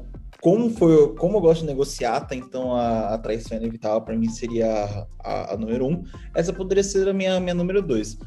como 0.42 0.72
foi, 0.72 1.16
como 1.16 1.38
eu 1.38 1.42
gosto 1.42 1.62
de 1.62 1.68
negociar, 1.68 2.22
tá? 2.22 2.36
Então 2.36 2.76
a, 2.76 3.14
a 3.14 3.18
traição 3.18 3.58
inevitável 3.58 4.02
para 4.02 4.18
mim 4.18 4.28
seria 4.30 5.06
a, 5.20 5.54
a, 5.54 5.58
número 5.58 5.88
um. 5.88 6.04
Essa 6.36 6.52
poderia 6.52 6.84
ser 6.84 7.08
a 7.08 7.14
minha, 7.14 7.40
minha 7.40 7.54
número 7.54 7.82
dois. 7.82 8.18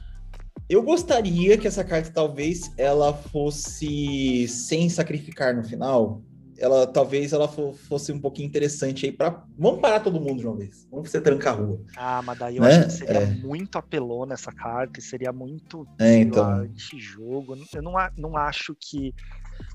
Eu 0.69 0.83
gostaria 0.83 1.59
que 1.59 1.67
essa 1.67 1.85
carta 1.85 2.11
talvez 2.11 2.73
ela 2.79 3.12
fosse 3.12 4.49
sem 4.49 4.89
sacrificar 4.89 5.55
no 5.55 5.62
final. 5.62 6.23
Ela 6.57 6.87
talvez 6.87 7.33
ela 7.33 7.49
fosse 7.49 8.12
um 8.12 8.21
pouquinho 8.21 8.47
interessante 8.47 9.05
aí 9.05 9.12
para 9.12 9.45
vamos 9.59 9.81
parar 9.81 10.01
todo 10.01 10.21
mundo 10.21 10.39
de 10.39 10.47
uma 10.47 10.57
vez. 10.57 10.87
Vamos 10.91 11.11
você 11.11 11.21
trancar 11.21 11.55
a 11.55 11.57
rua. 11.57 11.81
Ah, 11.97 12.23
mas 12.23 12.39
daí 12.39 12.57
eu 12.57 12.62
né? 12.62 12.69
acho 12.69 12.87
que 12.87 12.93
seria 12.93 13.21
é. 13.21 13.27
muito 13.27 13.77
apelona 13.77 14.35
essa 14.35 14.53
carta, 14.53 15.01
seria 15.01 15.33
muito 15.33 15.87
é, 15.99 16.19
então. 16.19 16.43
lá, 16.43 16.67
jogo. 16.97 17.57
Eu 17.75 17.83
não, 17.83 17.93
não 18.17 18.37
acho 18.37 18.75
que 18.79 19.12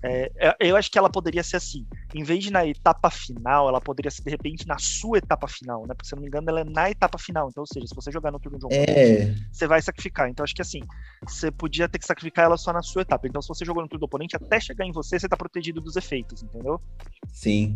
é, 0.01 0.31
é, 0.37 0.55
eu 0.59 0.75
acho 0.75 0.89
que 0.89 0.97
ela 0.97 1.09
poderia 1.09 1.43
ser 1.43 1.57
assim, 1.57 1.85
em 2.13 2.23
vez 2.23 2.43
de 2.43 2.51
na 2.51 2.65
etapa 2.65 3.09
final, 3.09 3.67
ela 3.67 3.81
poderia 3.81 4.09
ser 4.09 4.23
de 4.23 4.29
repente 4.29 4.65
na 4.67 4.77
sua 4.77 5.17
etapa 5.17 5.47
final, 5.47 5.85
né? 5.85 5.93
Porque 5.93 6.07
se 6.07 6.13
eu 6.13 6.17
não 6.17 6.21
me 6.21 6.27
engano, 6.27 6.49
ela 6.49 6.61
é 6.61 6.63
na 6.63 6.89
etapa 6.89 7.17
final. 7.17 7.49
Então, 7.49 7.61
ou 7.61 7.67
seja, 7.67 7.87
se 7.87 7.95
você 7.95 8.11
jogar 8.11 8.31
no 8.31 8.39
turno 8.39 8.57
de 8.57 8.65
um 8.65 8.69
é... 8.71 9.33
você 9.51 9.67
vai 9.67 9.81
sacrificar. 9.81 10.29
Então, 10.29 10.43
acho 10.43 10.55
que 10.55 10.61
assim, 10.61 10.81
você 11.27 11.51
podia 11.51 11.89
ter 11.89 11.99
que 11.99 12.05
sacrificar 12.05 12.45
ela 12.45 12.57
só 12.57 12.71
na 12.71 12.81
sua 12.81 13.01
etapa. 13.01 13.27
Então, 13.27 13.41
se 13.41 13.47
você 13.47 13.65
jogou 13.65 13.83
no 13.83 13.89
turno 13.89 13.99
do 13.99 14.05
oponente, 14.05 14.35
até 14.35 14.59
chegar 14.59 14.85
em 14.85 14.91
você, 14.91 15.19
você 15.19 15.27
tá 15.27 15.35
protegido 15.35 15.81
dos 15.81 15.95
efeitos, 15.95 16.43
entendeu? 16.43 16.79
Sim. 17.27 17.75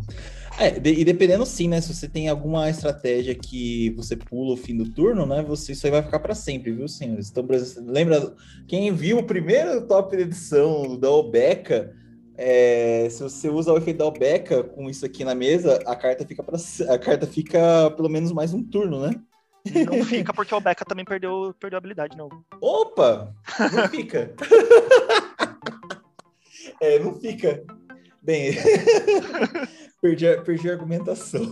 É, 0.57 0.77
e 0.77 1.03
dependendo 1.03 1.45
sim, 1.45 1.67
né? 1.67 1.81
Se 1.81 1.93
você 1.93 2.07
tem 2.07 2.29
alguma 2.29 2.69
estratégia 2.69 3.35
que 3.35 3.89
você 3.91 4.15
pula 4.15 4.53
o 4.53 4.57
fim 4.57 4.77
do 4.77 4.89
turno, 4.89 5.25
né? 5.25 5.41
Você, 5.43 5.73
isso 5.73 5.85
aí 5.85 5.91
vai 5.91 6.01
ficar 6.01 6.19
para 6.19 6.35
sempre, 6.35 6.71
viu, 6.71 6.87
senhores? 6.87 7.29
Então, 7.29 7.45
lembra, 7.85 8.33
quem 8.67 8.93
viu 8.93 9.19
o 9.19 9.23
primeiro 9.23 9.85
top 9.87 10.15
de 10.15 10.23
edição 10.23 10.97
da 10.97 11.09
Obeca 11.09 11.93
é, 12.37 13.07
se 13.09 13.21
você 13.21 13.49
usa 13.49 13.71
o 13.71 13.77
efeito 13.77 13.97
da 13.97 14.05
Albeca 14.05 14.63
com 14.63 14.89
isso 14.89 15.05
aqui 15.05 15.23
na 15.23 15.35
mesa, 15.35 15.79
a 15.85 15.95
carta 15.95 16.25
fica 16.25 16.41
para 16.41 16.57
a 16.89 16.97
carta 16.97 17.27
fica 17.27 17.91
pelo 17.91 18.09
menos 18.09 18.31
mais 18.31 18.53
um 18.53 18.63
turno, 18.63 18.99
né? 18.99 19.21
Não 19.85 20.03
fica 20.03 20.33
porque 20.33 20.53
o 20.53 20.57
Albeca 20.57 20.83
também 20.83 21.05
perdeu, 21.05 21.55
perdeu 21.59 21.77
a 21.77 21.79
habilidade, 21.79 22.17
não. 22.17 22.29
Opa! 22.59 23.33
Não 23.71 23.87
fica. 23.87 24.33
é, 26.81 26.99
não 26.99 27.15
fica. 27.15 27.63
Bem, 28.21 28.53
perdi, 30.01 30.27
a, 30.27 30.41
perdi 30.41 30.69
a 30.69 30.73
argumentação. 30.73 31.49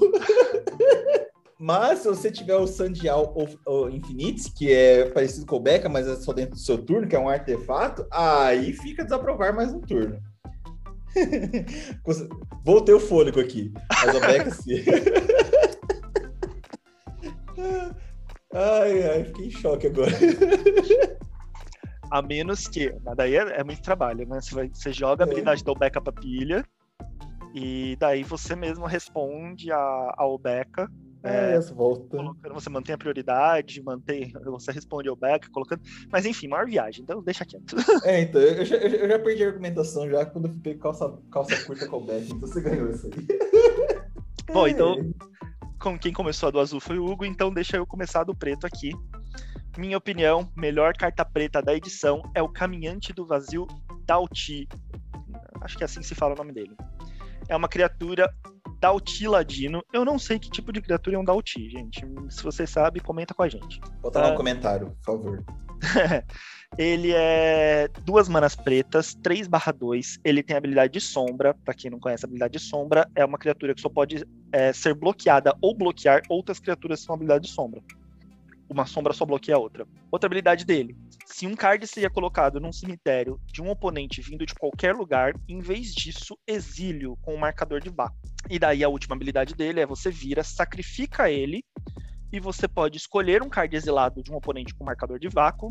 Mas 1.60 2.00
se 2.00 2.08
você 2.08 2.32
tiver 2.32 2.56
o 2.56 2.66
Sandial 2.66 3.36
Infinites, 3.92 4.50
que 4.50 4.74
é 4.74 5.06
parecido 5.12 5.46
com 5.46 5.58
o 5.58 5.60
Beca, 5.60 5.88
mas 5.88 6.08
é 6.08 6.16
só 6.16 6.34
dentro 6.34 6.56
do 6.56 6.60
seu 6.60 6.78
turno, 6.78 7.08
que 7.08 7.16
é 7.16 7.20
um 7.20 7.30
artefato, 7.30 8.06
aí 8.10 8.74
fica 8.74 9.04
desaprovar 9.04 9.56
mais 9.56 9.72
um 9.72 9.80
turno. 9.80 10.20
Voltei 12.64 12.96
o 12.96 13.00
fôlego 13.00 13.40
aqui. 13.40 13.74
Mas 13.90 14.16
a 14.16 14.20
Beca 14.20 14.52
sim. 14.56 14.84
ai, 18.54 19.10
ai, 19.10 19.24
fiquei 19.26 19.48
em 19.48 19.52
choque 19.52 19.88
agora. 19.88 20.12
A 22.10 22.22
menos 22.22 22.68
que. 22.68 22.94
Mas 23.04 23.16
daí 23.16 23.36
é, 23.36 23.60
é 23.60 23.64
muito 23.64 23.82
trabalho, 23.82 24.28
né? 24.28 24.42
Você, 24.42 24.56
vai, 24.56 24.70
você 24.70 24.92
joga 24.94 25.24
a 25.24 25.28
é. 25.28 25.30
habilidade 25.30 25.62
é. 25.62 25.64
da 25.64 25.72
Obeca 25.72 26.02
pra 26.02 26.14
pilha. 26.14 26.66
E 27.54 27.98
daí 28.00 28.24
você 28.24 28.56
mesmo 28.56 28.86
responde 28.86 29.72
a, 29.72 30.14
a 30.18 30.26
Obeca 30.26 30.90
é, 31.24 31.56
é 31.56 31.60
volta. 31.60 32.18
Colocando, 32.18 32.54
você 32.54 32.70
mantém 32.70 32.96
a 32.96 32.98
prioridade, 32.98 33.82
mantém, 33.82 34.32
você 34.46 34.72
responde 34.72 35.10
ao 35.10 35.16
back, 35.16 35.50
colocando. 35.50 35.82
Mas 36.12 36.26
enfim, 36.26 36.48
maior 36.48 36.66
viagem, 36.66 37.04
então 37.04 37.22
deixa 37.22 37.46
quieto. 37.46 37.76
É, 38.04 38.22
então, 38.22 38.42
eu 38.42 38.66
já, 38.66 38.76
eu 38.78 39.08
já 39.08 39.20
perdi 39.20 39.44
a 39.44 39.48
argumentação 39.48 40.10
já 40.10 40.26
quando 40.26 40.48
eu 40.48 40.54
fiquei 40.54 40.76
calça, 40.76 41.18
calça 41.32 41.66
curta 41.66 41.88
com 41.88 41.98
o 41.98 42.06
back, 42.06 42.26
então 42.26 42.40
você 42.40 42.62
ganhou 42.62 42.90
isso 42.90 43.08
aí. 43.08 44.02
Bom, 44.52 44.68
então, 44.68 45.14
com 45.80 45.98
quem 45.98 46.12
começou 46.12 46.48
a 46.48 46.52
do 46.52 46.60
azul 46.60 46.80
foi 46.80 46.98
o 46.98 47.06
Hugo, 47.06 47.26
então 47.26 47.54
deixa 47.54 47.78
eu 47.78 47.86
começar 47.86 48.24
do 48.24 48.36
preto 48.36 48.66
aqui. 48.66 48.92
Minha 49.78 49.98
opinião, 49.98 50.50
melhor 50.56 50.94
carta 50.94 51.24
preta 51.24 51.62
da 51.62 51.74
edição 51.74 52.22
é 52.36 52.42
o 52.42 52.50
Caminhante 52.50 53.14
do 53.14 53.26
Vazio 53.26 53.66
Dauti. 54.06 54.68
Acho 55.62 55.78
que 55.78 55.84
é 55.84 55.86
assim 55.86 56.02
se 56.02 56.14
fala 56.14 56.34
o 56.34 56.38
nome 56.38 56.52
dele. 56.52 56.76
É 57.52 57.56
uma 57.56 57.68
criatura 57.68 58.34
Dauti 58.80 59.28
Ladino. 59.28 59.84
Eu 59.92 60.06
não 60.06 60.18
sei 60.18 60.40
que 60.40 60.50
tipo 60.50 60.72
de 60.72 60.82
criatura 60.82 61.18
é 61.18 61.20
um 61.20 61.24
Dauti, 61.26 61.70
gente. 61.70 62.02
Se 62.30 62.42
você 62.42 62.66
sabe, 62.66 63.02
comenta 63.02 63.34
com 63.34 63.44
a 63.44 63.50
gente. 63.50 63.82
Bota 64.02 64.22
lá 64.22 64.28
no 64.30 64.34
ah, 64.36 64.38
comentário, 64.38 64.92
por 64.92 65.04
favor. 65.04 65.44
ele 66.78 67.12
é 67.14 67.90
duas 68.06 68.30
manas 68.30 68.56
pretas, 68.56 69.14
3 69.16 69.50
barra 69.50 69.74
2. 69.74 70.20
Ele 70.24 70.42
tem 70.42 70.54
a 70.56 70.60
habilidade 70.60 70.94
de 70.94 71.02
sombra. 71.02 71.54
Para 71.54 71.74
quem 71.74 71.92
não 71.92 72.00
conhece 72.00 72.24
a 72.24 72.28
habilidade 72.28 72.54
de 72.54 72.60
sombra, 72.60 73.06
é 73.14 73.26
uma 73.26 73.38
criatura 73.38 73.76
que 73.76 73.82
só 73.82 73.90
pode 73.90 74.26
é, 74.54 74.72
ser 74.72 74.94
bloqueada 74.94 75.54
ou 75.62 75.76
bloquear 75.76 76.22
outras 76.30 76.58
criaturas 76.58 77.06
com 77.06 77.14
habilidade 77.14 77.50
de 77.50 77.52
sombra. 77.54 77.82
Uma 78.72 78.86
sombra 78.86 79.12
só 79.12 79.26
bloqueia 79.26 79.58
a 79.58 79.60
outra. 79.60 79.86
Outra 80.10 80.28
habilidade 80.28 80.64
dele. 80.64 80.96
Se 81.26 81.46
um 81.46 81.56
card 81.56 81.86
seria 81.86 82.10
colocado 82.10 82.58
num 82.58 82.72
cemitério 82.72 83.38
de 83.46 83.62
um 83.62 83.70
oponente 83.70 84.22
vindo 84.22 84.46
de 84.46 84.56
qualquer 84.56 84.96
lugar, 84.96 85.34
em 85.46 85.60
vez 85.60 85.94
disso, 85.94 86.38
exílio 86.48 87.18
com 87.22 87.34
o 87.34 87.36
um 87.36 87.40
marcador 87.40 87.82
de 87.82 87.90
vácuo. 87.90 88.18
E 88.50 88.58
daí 88.58 88.82
a 88.82 88.88
última 88.88 89.14
habilidade 89.14 89.54
dele 89.56 89.82
é 89.82 89.86
você 89.86 90.10
vira, 90.10 90.42
sacrifica 90.42 91.30
ele, 91.30 91.66
e 92.32 92.40
você 92.40 92.66
pode 92.66 92.98
escolher 92.98 93.44
um 93.44 93.50
card 93.50 93.76
exilado 93.76 94.24
de 94.24 94.32
um 94.32 94.38
oponente 94.38 94.74
com 94.74 94.86
marcador 94.86 95.20
de 95.20 95.28
vácuo 95.28 95.70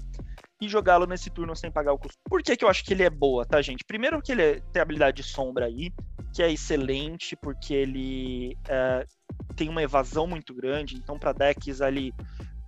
e 0.61 0.69
jogá-lo 0.69 1.07
nesse 1.07 1.31
turno 1.31 1.57
sem 1.57 1.73
pagar 1.73 1.95
o 1.95 1.99
custo. 1.99 2.19
Por 2.29 2.43
que, 2.43 2.55
que 2.55 2.65
eu 2.65 2.69
acho 2.69 2.85
que 2.85 2.93
ele 2.93 3.03
é 3.03 3.09
boa, 3.09 3.47
tá, 3.47 3.63
gente? 3.63 3.83
Primeiro 3.83 4.21
que 4.21 4.33
ele 4.33 4.43
é, 4.43 4.61
tem 4.73 4.81
a 4.81 4.83
habilidade 4.83 5.23
de 5.23 5.23
sombra 5.23 5.65
aí, 5.65 5.91
que 6.35 6.43
é 6.43 6.53
excelente, 6.53 7.35
porque 7.35 7.73
ele. 7.73 8.59
Uh, 8.67 9.21
tem 9.57 9.69
uma 9.69 9.83
evasão 9.83 10.27
muito 10.27 10.55
grande, 10.55 10.97
então 10.97 11.19
para 11.19 11.33
decks 11.33 11.81
ali, 11.81 12.13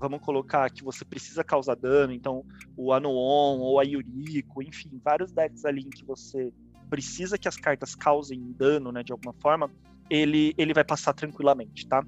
vamos 0.02 0.20
colocar 0.20 0.68
que 0.68 0.82
você 0.82 1.04
precisa 1.04 1.44
causar 1.44 1.76
dano, 1.76 2.12
então 2.12 2.44
o 2.76 2.92
Anoon 2.92 3.60
ou 3.60 3.78
a 3.78 3.84
Yuriko, 3.84 4.60
enfim, 4.60 5.00
vários 5.02 5.32
decks 5.32 5.64
ali 5.64 5.82
em 5.82 5.90
que 5.90 6.04
você 6.04 6.52
precisa 6.90 7.38
que 7.38 7.46
as 7.46 7.56
cartas 7.56 7.94
causem 7.94 8.52
dano, 8.58 8.90
né, 8.90 9.02
de 9.04 9.12
alguma 9.12 9.32
forma, 9.40 9.70
ele, 10.10 10.52
ele 10.58 10.74
vai 10.74 10.84
passar 10.84 11.12
tranquilamente, 11.14 11.86
tá? 11.86 12.04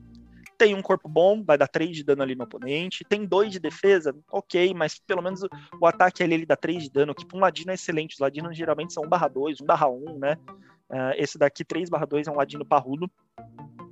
Tem 0.59 0.75
um 0.75 0.83
corpo 0.83 1.09
bom, 1.09 1.43
vai 1.43 1.57
dar 1.57 1.69
3 1.69 1.97
de 1.97 2.05
dano 2.05 2.23
ali 2.23 2.35
no 2.35 2.45
oponente. 2.45 3.05
Tem 3.05 3.27
2 3.27 3.51
de 3.51 3.59
defesa, 3.59 4.15
ok, 4.31 4.73
mas 4.75 5.01
pelo 5.01 5.21
menos 5.21 5.41
o 5.81 5.87
ataque 5.87 6.23
ali 6.23 6.35
ele 6.35 6.47
dá 6.47 6.57
3 6.57 6.85
de 6.85 6.91
dano, 6.91 7.15
que 7.15 7.27
para 7.27 7.37
um 7.37 7.41
ladino 7.41 7.73
é 7.73 7.75
excelente. 7.75 8.15
Os 8.15 8.21
ladinos 8.21 8.57
geralmente 8.57 8.93
são 8.93 9.03
1/2, 9.05 9.61
1/1, 9.61 10.19
né? 10.19 10.37
Uh, 10.89 11.15
esse 11.17 11.37
daqui, 11.37 11.65
3/2, 11.65 12.29
é 12.29 12.31
um 12.31 12.37
ladino 12.37 12.65
parrudo. 12.65 13.11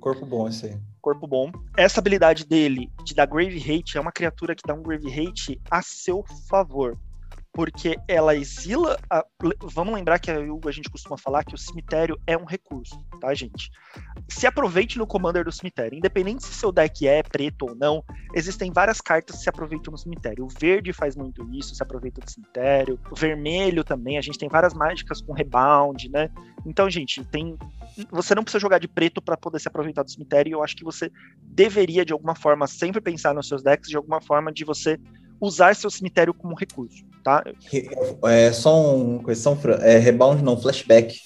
Corpo 0.03 0.25
bom 0.25 0.49
esse 0.49 0.65
aí. 0.65 0.77
Corpo 1.01 1.25
bom. 1.25 1.49
Essa 1.77 2.01
habilidade 2.01 2.45
dele 2.45 2.91
de 3.05 3.15
dar 3.15 3.25
Grave 3.25 3.57
Hate 3.57 3.97
é 3.97 4.01
uma 4.01 4.11
criatura 4.11 4.53
que 4.53 4.61
dá 4.67 4.73
um 4.73 4.83
Grave 4.83 5.07
Hate 5.07 5.61
a 5.71 5.81
seu 5.81 6.25
favor 6.49 6.99
porque 7.53 7.95
ela 8.07 8.35
exila. 8.35 8.97
A... 9.09 9.23
Vamos 9.61 9.93
lembrar 9.93 10.19
que 10.19 10.31
a 10.31 10.71
gente 10.71 10.89
costuma 10.89 11.17
falar 11.17 11.43
que 11.43 11.53
o 11.53 11.57
cemitério 11.57 12.19
é 12.25 12.35
um 12.35 12.45
recurso, 12.45 12.97
tá, 13.21 13.33
gente? 13.33 13.69
Se 14.27 14.47
aproveite 14.47 14.97
no 14.97 15.05
commander 15.05 15.45
do 15.45 15.51
cemitério, 15.51 15.97
independente 15.97 16.43
se 16.43 16.53
seu 16.53 16.71
deck 16.71 17.07
é 17.07 17.21
preto 17.21 17.67
ou 17.69 17.75
não, 17.75 18.03
existem 18.33 18.71
várias 18.71 18.99
cartas 18.99 19.37
que 19.37 19.43
se 19.43 19.49
aproveitam 19.49 19.91
no 19.91 19.97
cemitério. 19.97 20.43
O 20.43 20.49
verde 20.59 20.91
faz 20.91 21.15
muito 21.15 21.47
isso, 21.53 21.75
se 21.75 21.83
aproveita 21.83 22.19
do 22.19 22.29
cemitério. 22.29 22.99
O 23.11 23.15
vermelho 23.15 23.83
também, 23.83 24.17
a 24.17 24.21
gente 24.21 24.39
tem 24.39 24.49
várias 24.49 24.73
mágicas 24.73 25.21
com 25.21 25.31
rebound, 25.31 26.09
né? 26.09 26.29
Então, 26.65 26.89
gente, 26.89 27.23
tem. 27.25 27.55
Você 28.09 28.33
não 28.33 28.43
precisa 28.43 28.59
jogar 28.59 28.79
de 28.79 28.87
preto 28.87 29.21
para 29.21 29.37
poder 29.37 29.59
se 29.59 29.67
aproveitar 29.67 30.01
do 30.01 30.09
cemitério, 30.09 30.49
e 30.49 30.53
eu 30.53 30.63
acho 30.63 30.75
que 30.75 30.83
você 30.83 31.11
deveria, 31.43 32.03
de 32.03 32.13
alguma 32.13 32.33
forma, 32.33 32.65
sempre 32.65 32.99
pensar 32.99 33.35
nos 33.35 33.47
seus 33.47 33.61
decks 33.61 33.89
de 33.89 33.95
alguma 33.95 34.19
forma 34.19 34.51
de 34.51 34.65
você 34.65 34.99
usar 35.39 35.75
seu 35.75 35.89
cemitério 35.89 36.33
como 36.33 36.55
recurso, 36.55 37.03
tá? 37.23 37.43
É 38.23 38.51
só 38.51 38.95
uma 38.95 39.23
questão, 39.23 39.57
é 39.81 39.97
rebound 39.97 40.43
não, 40.43 40.59
flashback. 40.59 41.19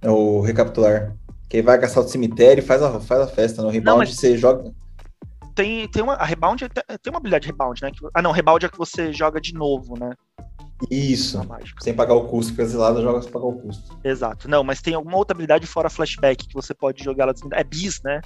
É 0.00 0.10
o 0.10 0.40
recapitular. 0.40 1.16
Quem 1.48 1.62
vai 1.62 1.78
gastar 1.78 2.00
o 2.00 2.08
cemitério 2.08 2.62
faz 2.62 2.82
a, 2.82 3.00
faz 3.00 3.22
a 3.22 3.26
festa. 3.26 3.62
No 3.62 3.68
rebound 3.68 3.86
não, 3.86 3.98
mas... 3.98 4.14
você 4.14 4.36
joga. 4.36 4.70
Tem, 5.54 5.88
tem 5.88 6.02
uma. 6.02 6.14
A 6.14 6.24
rebound 6.24 6.64
é, 6.64 6.98
tem 6.98 7.10
uma 7.10 7.18
habilidade 7.18 7.46
de 7.46 7.50
rebound, 7.50 7.82
né? 7.82 7.90
ah, 8.14 8.22
não, 8.22 8.30
rebound 8.30 8.64
é 8.64 8.68
que 8.68 8.78
você 8.78 9.12
joga 9.12 9.40
de 9.40 9.54
novo, 9.54 9.98
né? 9.98 10.12
Isso. 10.90 11.40
Sem 11.80 11.92
pagar 11.92 12.14
o 12.14 12.28
custo, 12.28 12.52
porque 12.52 12.62
exilado 12.62 13.02
joga 13.02 13.20
sem 13.20 13.32
pagar 13.32 13.46
o 13.46 13.60
custo. 13.60 13.98
Exato. 14.04 14.48
Não, 14.48 14.62
mas 14.62 14.80
tem 14.80 14.94
alguma 14.94 15.16
outra 15.16 15.34
habilidade 15.34 15.66
fora 15.66 15.90
flashback 15.90 16.46
que 16.46 16.54
você 16.54 16.72
pode 16.72 17.02
jogar 17.02 17.26
lá. 17.26 17.32
É 17.52 17.64
bis, 17.64 18.00
né? 18.02 18.20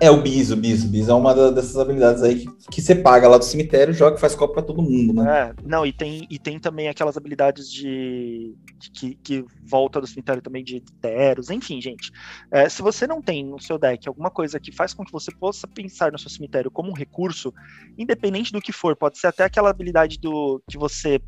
É, 0.00 0.10
o 0.10 0.22
bis, 0.22 0.50
o 0.50 0.56
bis. 0.56 0.84
O 0.84 0.88
bis 0.88 1.08
é 1.08 1.12
uma 1.12 1.34
dessas 1.50 1.76
habilidades 1.76 2.22
aí 2.22 2.46
que, 2.46 2.70
que 2.70 2.80
você 2.80 2.94
paga 2.94 3.28
lá 3.28 3.36
do 3.36 3.44
cemitério, 3.44 3.92
joga 3.92 4.16
e 4.16 4.20
faz 4.20 4.34
copo 4.34 4.54
pra 4.54 4.62
todo 4.62 4.80
mundo, 4.80 5.12
né? 5.12 5.40
É, 5.40 5.54
não, 5.64 5.84
e 5.84 5.92
tem, 5.92 6.24
e 6.30 6.38
tem 6.38 6.58
também 6.58 6.88
aquelas 6.88 7.16
habilidades 7.16 7.70
de. 7.70 8.54
de 8.78 8.90
que, 8.90 9.14
que 9.16 9.44
volta 9.64 10.00
do 10.00 10.06
cemitério 10.06 10.40
também 10.40 10.62
de 10.62 10.80
teros, 11.00 11.50
enfim, 11.50 11.80
gente. 11.80 12.12
É, 12.50 12.68
se 12.68 12.80
você 12.80 13.08
não 13.08 13.20
tem 13.20 13.44
no 13.44 13.60
seu 13.60 13.76
deck 13.76 14.06
alguma 14.06 14.30
coisa 14.30 14.60
que 14.60 14.70
faz 14.70 14.94
com 14.94 15.04
que 15.04 15.12
você 15.12 15.32
possa 15.32 15.66
pensar 15.66 16.12
no 16.12 16.18
seu 16.18 16.30
cemitério 16.30 16.70
como 16.70 16.90
um 16.90 16.94
recurso, 16.94 17.52
independente 17.96 18.52
do 18.52 18.60
que 18.60 18.72
for, 18.72 18.94
pode 18.94 19.18
ser 19.18 19.26
até 19.26 19.44
aquela 19.44 19.70
habilidade 19.70 20.18
do 20.20 20.62
que 20.70 20.78
você 20.78 21.20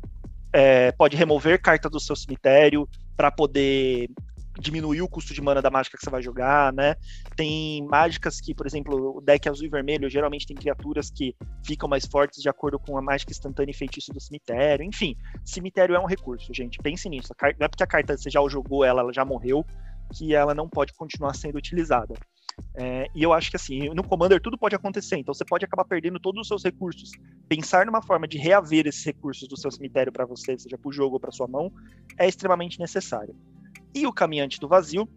é, 0.53 0.91
pode 0.93 1.17
remover 1.17 1.61
carta 1.61 1.89
do 1.89 1.99
seu 1.99 2.15
cemitério 2.15 2.87
para 3.17 3.29
poder 3.29 4.09
diminuir 4.59 5.01
o 5.01 5.07
custo 5.07 5.33
de 5.33 5.41
mana 5.41 5.61
da 5.61 5.69
mágica 5.69 5.97
que 5.97 6.03
você 6.03 6.09
vai 6.09 6.21
jogar, 6.21 6.73
né? 6.73 6.95
Tem 7.35 7.85
mágicas 7.87 8.39
que, 8.41 8.53
por 8.53 8.65
exemplo, 8.65 9.17
o 9.17 9.21
deck 9.21 9.47
azul 9.47 9.65
e 9.65 9.69
vermelho 9.69 10.09
geralmente 10.09 10.45
tem 10.45 10.57
criaturas 10.57 11.09
que 11.09 11.35
ficam 11.65 11.87
mais 11.87 12.05
fortes 12.05 12.41
de 12.41 12.49
acordo 12.49 12.77
com 12.79 12.97
a 12.97 13.01
mágica 13.01 13.31
instantânea 13.31 13.71
e 13.71 13.75
feitiço 13.75 14.11
do 14.11 14.19
cemitério. 14.19 14.85
Enfim, 14.85 15.15
cemitério 15.45 15.95
é 15.95 15.99
um 15.99 16.05
recurso, 16.05 16.53
gente. 16.53 16.79
Pense 16.79 17.07
nisso. 17.09 17.33
Não 17.41 17.65
é 17.65 17.67
porque 17.67 17.83
a 17.83 17.87
carta 17.87 18.17
você 18.17 18.29
já 18.29 18.41
jogou 18.49 18.83
ela, 18.83 19.01
ela 19.01 19.13
já 19.13 19.23
morreu, 19.23 19.65
que 20.13 20.35
ela 20.35 20.53
não 20.53 20.67
pode 20.69 20.93
continuar 20.93 21.33
sendo 21.33 21.57
utilizada. 21.57 22.13
É, 22.75 23.07
e 23.15 23.23
eu 23.23 23.33
acho 23.33 23.49
que 23.49 23.55
assim, 23.55 23.89
no 23.89 24.03
Commander 24.03 24.41
tudo 24.41 24.57
pode 24.57 24.75
acontecer, 24.75 25.17
então 25.17 25.33
você 25.33 25.43
pode 25.45 25.65
acabar 25.65 25.85
perdendo 25.85 26.19
todos 26.19 26.41
os 26.41 26.47
seus 26.47 26.63
recursos. 26.63 27.11
Pensar 27.47 27.85
numa 27.85 28.01
forma 28.01 28.27
de 28.27 28.37
reaver 28.37 28.87
esses 28.87 29.03
recursos 29.03 29.47
do 29.47 29.57
seu 29.57 29.71
cemitério 29.71 30.11
para 30.11 30.25
você, 30.25 30.57
seja 30.57 30.77
para 30.77 30.89
o 30.89 30.91
jogo 30.91 31.15
ou 31.15 31.19
para 31.19 31.31
sua 31.31 31.47
mão, 31.47 31.71
é 32.17 32.27
extremamente 32.27 32.79
necessário. 32.79 33.35
E 33.93 34.07
o 34.07 34.13
Caminhante 34.13 34.59
do 34.59 34.67
Vazio, 34.67 35.07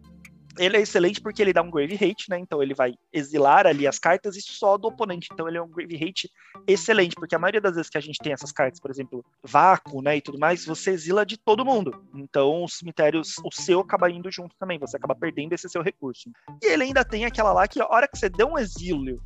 ele 0.57 0.77
é 0.77 0.81
excelente 0.81 1.21
porque 1.21 1.41
ele 1.41 1.53
dá 1.53 1.61
um 1.61 1.69
grave 1.69 1.95
hate, 1.95 2.29
né? 2.29 2.39
Então 2.39 2.61
ele 2.61 2.73
vai 2.73 2.93
exilar 3.11 3.67
ali 3.67 3.87
as 3.87 3.99
cartas 3.99 4.35
e 4.35 4.41
só 4.41 4.77
do 4.77 4.87
oponente. 4.87 5.27
Então 5.31 5.47
ele 5.47 5.57
é 5.57 5.61
um 5.61 5.67
grave 5.67 5.95
hate 5.95 6.29
excelente, 6.67 7.15
porque 7.15 7.35
a 7.35 7.39
maioria 7.39 7.61
das 7.61 7.75
vezes 7.75 7.89
que 7.89 7.97
a 7.97 8.01
gente 8.01 8.17
tem 8.19 8.33
essas 8.33 8.51
cartas, 8.51 8.79
por 8.79 8.89
exemplo, 8.89 9.23
vácuo, 9.43 10.01
né, 10.01 10.17
e 10.17 10.21
tudo 10.21 10.39
mais, 10.39 10.65
você 10.65 10.91
exila 10.91 11.25
de 11.25 11.37
todo 11.37 11.65
mundo. 11.65 12.05
Então 12.13 12.63
o 12.63 12.69
cemitério, 12.69 13.21
o 13.21 13.51
seu 13.51 13.79
acaba 13.81 14.09
indo 14.09 14.31
junto 14.31 14.55
também, 14.57 14.79
você 14.79 14.97
acaba 14.97 15.15
perdendo 15.15 15.53
esse 15.53 15.69
seu 15.69 15.81
recurso. 15.81 16.29
E 16.63 16.67
ele 16.67 16.83
ainda 16.83 17.03
tem 17.03 17.25
aquela 17.25 17.51
lá 17.51 17.67
que 17.67 17.81
a 17.81 17.87
hora 17.87 18.07
que 18.07 18.17
você 18.17 18.29
deu 18.29 18.47
um 18.47 18.57
exílio 18.57 19.21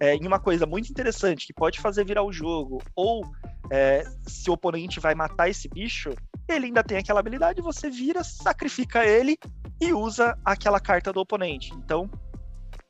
é, 0.00 0.14
em 0.14 0.26
uma 0.26 0.38
coisa 0.38 0.66
muito 0.66 0.90
interessante 0.90 1.46
que 1.46 1.52
pode 1.52 1.80
fazer 1.80 2.04
virar 2.04 2.22
o 2.22 2.32
jogo, 2.32 2.82
ou 2.94 3.24
é, 3.70 4.04
se 4.26 4.48
o 4.50 4.54
oponente 4.54 5.00
vai 5.00 5.14
matar 5.14 5.48
esse 5.48 5.68
bicho, 5.68 6.10
ele 6.48 6.66
ainda 6.66 6.82
tem 6.82 6.98
aquela 6.98 7.20
habilidade, 7.20 7.60
você 7.60 7.90
vira, 7.90 8.24
sacrifica 8.24 9.04
ele 9.04 9.36
e 9.80 9.92
usa 9.92 10.38
aquela 10.44 10.80
carta 10.80 11.12
do 11.12 11.20
oponente. 11.20 11.72
Então, 11.74 12.10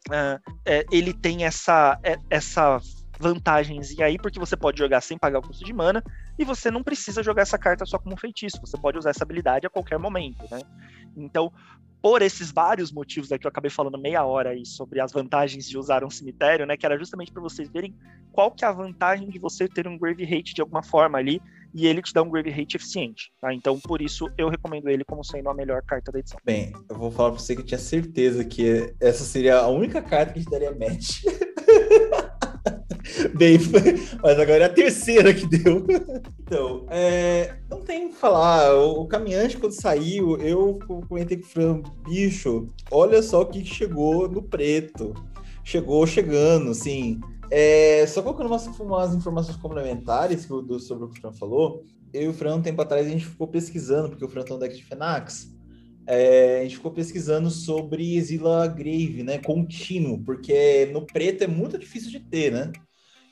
uh, 0.08 0.54
é, 0.64 0.84
ele 0.92 1.12
tem 1.12 1.44
essa, 1.44 1.98
é, 2.02 2.16
essa 2.30 2.80
vantagenzinha 3.18 4.06
aí, 4.06 4.16
porque 4.16 4.38
você 4.38 4.56
pode 4.56 4.78
jogar 4.78 5.00
sem 5.00 5.18
pagar 5.18 5.40
o 5.40 5.42
custo 5.42 5.64
de 5.64 5.72
mana, 5.72 6.02
e 6.38 6.44
você 6.44 6.70
não 6.70 6.84
precisa 6.84 7.22
jogar 7.22 7.42
essa 7.42 7.58
carta 7.58 7.84
só 7.84 7.98
como 7.98 8.16
feitiço, 8.16 8.60
você 8.60 8.78
pode 8.78 8.96
usar 8.96 9.10
essa 9.10 9.24
habilidade 9.24 9.66
a 9.66 9.70
qualquer 9.70 9.98
momento, 9.98 10.44
né? 10.50 10.60
Então, 11.16 11.52
por 12.00 12.22
esses 12.22 12.52
vários 12.52 12.92
motivos 12.92 13.32
aqui, 13.32 13.46
eu 13.46 13.48
acabei 13.48 13.70
falando 13.70 13.98
meia 13.98 14.24
hora 14.24 14.50
aí 14.50 14.64
sobre 14.64 15.00
as 15.00 15.12
vantagens 15.12 15.68
de 15.68 15.76
usar 15.76 16.04
um 16.04 16.10
cemitério, 16.10 16.66
né? 16.66 16.76
Que 16.76 16.86
era 16.86 16.98
justamente 16.98 17.32
para 17.32 17.42
vocês 17.42 17.68
verem 17.68 17.94
qual 18.32 18.50
que 18.50 18.64
é 18.64 18.68
a 18.68 18.72
vantagem 18.72 19.28
de 19.28 19.38
você 19.38 19.66
ter 19.66 19.88
um 19.88 19.98
Grave 19.98 20.24
Hate 20.24 20.54
de 20.54 20.60
alguma 20.60 20.82
forma 20.82 21.18
ali, 21.18 21.40
e 21.74 21.86
ele 21.86 22.00
te 22.00 22.14
dá 22.14 22.22
um 22.22 22.30
Grave 22.30 22.50
Hate 22.50 22.76
eficiente, 22.76 23.32
tá? 23.40 23.52
Então, 23.52 23.78
por 23.78 24.00
isso, 24.00 24.30
eu 24.38 24.48
recomendo 24.48 24.88
ele 24.88 25.04
como 25.04 25.24
sendo 25.24 25.48
a 25.48 25.54
melhor 25.54 25.82
carta 25.82 26.12
da 26.12 26.18
edição. 26.18 26.38
Bem, 26.44 26.72
eu 26.88 26.96
vou 26.96 27.10
falar 27.10 27.32
pra 27.32 27.40
você 27.40 27.54
que 27.54 27.62
eu 27.62 27.66
tinha 27.66 27.78
certeza 27.78 28.44
que 28.44 28.94
essa 29.00 29.24
seria 29.24 29.58
a 29.58 29.68
única 29.68 30.00
carta 30.00 30.32
que 30.32 30.38
a 30.38 30.42
gente 30.42 30.50
daria 30.50 30.70
match. 30.70 31.24
Bem, 33.36 33.58
mas 34.22 34.38
agora 34.38 34.64
é 34.64 34.66
a 34.66 34.72
terceira 34.72 35.32
que 35.34 35.46
deu. 35.46 35.84
Então, 36.40 36.86
é, 36.90 37.56
não 37.70 37.80
tem 37.80 38.06
o 38.06 38.08
que 38.10 38.16
falar. 38.16 38.74
O, 38.74 39.06
caminhante, 39.06 39.56
quando 39.56 39.72
saiu, 39.72 40.36
eu 40.38 40.78
comentei 41.08 41.36
com 41.36 41.44
o 41.44 41.48
Fran, 41.48 41.82
bicho, 42.04 42.68
olha 42.90 43.22
só 43.22 43.42
o 43.42 43.46
que 43.46 43.64
chegou 43.64 44.28
no 44.28 44.42
preto. 44.42 45.14
Chegou 45.64 46.06
chegando, 46.06 46.70
assim. 46.70 47.20
É, 47.50 48.06
só 48.06 48.22
colocando 48.22 48.46
umas, 48.46 48.66
umas 48.66 49.14
informações 49.14 49.56
complementares 49.56 50.44
que 50.44 50.48
do, 50.48 50.78
sobre 50.78 51.04
o 51.04 51.08
que 51.08 51.18
o 51.18 51.20
Fran 51.20 51.32
falou, 51.32 51.84
eu 52.12 52.22
e 52.22 52.28
o 52.28 52.32
Fran, 52.32 52.56
um 52.56 52.62
tempo 52.62 52.80
atrás, 52.80 53.06
a 53.06 53.10
gente 53.10 53.26
ficou 53.26 53.46
pesquisando, 53.46 54.08
porque 54.08 54.24
o 54.24 54.28
Fran 54.28 54.42
tem 54.42 54.56
um 54.56 54.58
deck 54.58 54.74
de 54.74 54.84
Fenax, 54.84 55.54
é, 56.06 56.60
a 56.60 56.62
gente 56.62 56.76
ficou 56.76 56.90
pesquisando 56.90 57.50
sobre 57.50 58.16
Exila 58.16 58.66
Grave, 58.66 59.22
né, 59.22 59.38
contínuo, 59.38 60.18
porque 60.24 60.88
no 60.92 61.04
preto 61.04 61.44
é 61.44 61.46
muito 61.46 61.78
difícil 61.78 62.10
de 62.10 62.20
ter, 62.20 62.50
né? 62.50 62.72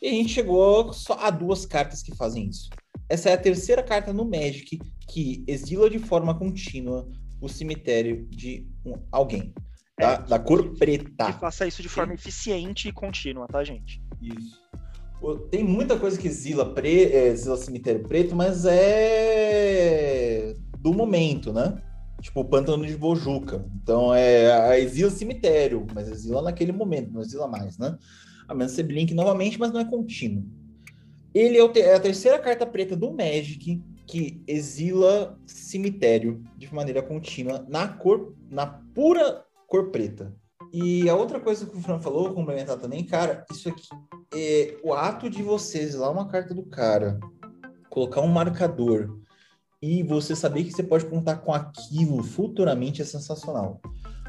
E 0.00 0.08
a 0.08 0.12
gente 0.12 0.30
chegou 0.30 0.92
só 0.92 1.14
a 1.20 1.30
duas 1.30 1.64
cartas 1.64 2.02
que 2.02 2.14
fazem 2.14 2.48
isso. 2.48 2.68
Essa 3.08 3.30
é 3.30 3.34
a 3.34 3.38
terceira 3.38 3.82
carta 3.82 4.12
no 4.12 4.24
Magic 4.24 4.78
que 5.08 5.44
exila 5.46 5.88
de 5.88 5.98
forma 5.98 6.36
contínua 6.36 7.08
o 7.40 7.48
cemitério 7.48 8.26
de 8.30 8.66
um, 8.84 8.94
alguém. 9.10 9.52
Da, 9.98 10.12
é, 10.12 10.22
da 10.22 10.38
cor 10.38 10.74
preta. 10.76 11.32
Que 11.32 11.40
faça 11.40 11.66
isso 11.66 11.80
de 11.80 11.88
forma 11.88 12.14
eficiente 12.14 12.88
e 12.88 12.92
contínua, 12.92 13.46
tá, 13.46 13.64
gente? 13.64 14.02
Isso. 14.20 14.60
Tem 15.50 15.64
muita 15.64 15.98
coisa 15.98 16.18
que 16.18 16.28
exila, 16.28 16.74
pre, 16.74 17.04
é, 17.04 17.28
exila 17.28 17.56
cemitério 17.56 18.02
preto, 18.02 18.36
mas 18.36 18.66
é 18.66 20.54
do 20.78 20.92
momento, 20.92 21.52
né? 21.52 21.82
Tipo 22.20 22.40
o 22.40 22.44
pântano 22.44 22.86
de 22.86 22.96
Bojuca. 22.96 23.64
Então 23.82 24.14
é 24.14 24.78
exila 24.80 25.10
cemitério, 25.10 25.86
mas 25.94 26.08
exila 26.08 26.42
naquele 26.42 26.72
momento, 26.72 27.12
não 27.12 27.22
exila 27.22 27.48
mais, 27.48 27.78
né? 27.78 27.96
A 28.48 28.54
menos 28.54 28.72
que 28.72 28.76
você 28.76 28.82
blink 28.82 29.14
novamente, 29.14 29.58
mas 29.58 29.72
não 29.72 29.80
é 29.80 29.84
contínuo. 29.84 30.44
Ele 31.34 31.58
é, 31.58 31.80
é 31.80 31.94
a 31.94 32.00
terceira 32.00 32.38
carta 32.38 32.66
preta 32.66 32.96
do 32.96 33.12
Magic 33.12 33.82
que 34.06 34.42
exila 34.46 35.38
cemitério 35.44 36.42
de 36.56 36.72
maneira 36.72 37.02
contínua 37.02 37.66
na 37.68 37.88
cor, 37.88 38.34
na 38.48 38.66
pura 38.66 39.44
cor 39.66 39.90
preta. 39.90 40.34
E 40.72 41.08
a 41.08 41.14
outra 41.14 41.40
coisa 41.40 41.66
que 41.66 41.76
o 41.76 41.80
Fran 41.80 41.98
falou, 41.98 42.32
complementar 42.32 42.78
também, 42.78 43.04
cara, 43.04 43.44
isso 43.50 43.68
aqui 43.68 43.88
é 44.34 44.78
o 44.82 44.94
ato 44.94 45.28
de 45.28 45.42
você 45.42 45.78
exilar 45.78 46.12
uma 46.12 46.28
carta 46.28 46.54
do 46.54 46.64
cara, 46.64 47.18
colocar 47.88 48.20
um 48.20 48.28
marcador 48.28 49.18
e 49.80 50.02
você 50.02 50.34
saber 50.34 50.64
que 50.64 50.72
você 50.72 50.82
pode 50.82 51.06
contar 51.06 51.36
com 51.36 51.52
aquilo 51.52 52.22
futuramente 52.22 53.02
é 53.02 53.04
sensacional. 53.04 53.80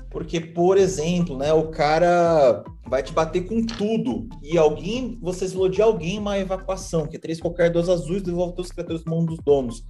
Porque, 0.09 0.39
por 0.39 0.77
exemplo, 0.77 1.37
né, 1.37 1.51
o 1.53 1.69
cara 1.69 2.63
vai 2.87 3.03
te 3.03 3.11
bater 3.11 3.45
com 3.45 3.65
tudo 3.65 4.27
e 4.41 4.57
alguém, 4.57 5.17
você 5.21 5.45
explodiu 5.45 5.75
de 5.75 5.81
alguém 5.81 6.19
uma 6.19 6.39
evacuação, 6.39 7.05
que 7.05 7.17
é 7.17 7.19
três 7.19 7.41
qualquer 7.41 7.69
dos 7.69 7.89
azuis, 7.89 8.23
devolve 8.23 8.55
todos 8.55 8.69
os 8.69 8.71
criaturas 8.71 9.03
mão 9.03 9.25
dos 9.25 9.37
donos. 9.39 9.83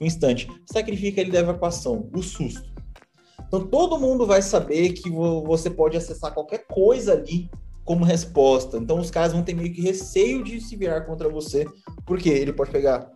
Um 0.00 0.06
instante. 0.06 0.48
Sacrifica 0.66 1.20
ele 1.20 1.32
da 1.32 1.40
evacuação, 1.40 2.08
o 2.14 2.22
susto. 2.22 2.72
Então 3.46 3.66
todo 3.66 3.98
mundo 3.98 4.26
vai 4.26 4.40
saber 4.40 4.92
que 4.92 5.10
você 5.10 5.68
pode 5.68 5.96
acessar 5.96 6.32
qualquer 6.32 6.66
coisa 6.66 7.12
ali 7.12 7.50
como 7.84 8.04
resposta. 8.04 8.78
Então 8.78 8.98
os 8.98 9.10
caras 9.10 9.32
vão 9.32 9.42
ter 9.42 9.54
meio 9.54 9.72
que 9.72 9.82
receio 9.82 10.42
de 10.42 10.60
se 10.60 10.76
virar 10.76 11.02
contra 11.02 11.28
você, 11.28 11.66
porque 12.06 12.28
ele 12.28 12.52
pode 12.52 12.70
pegar 12.70 13.10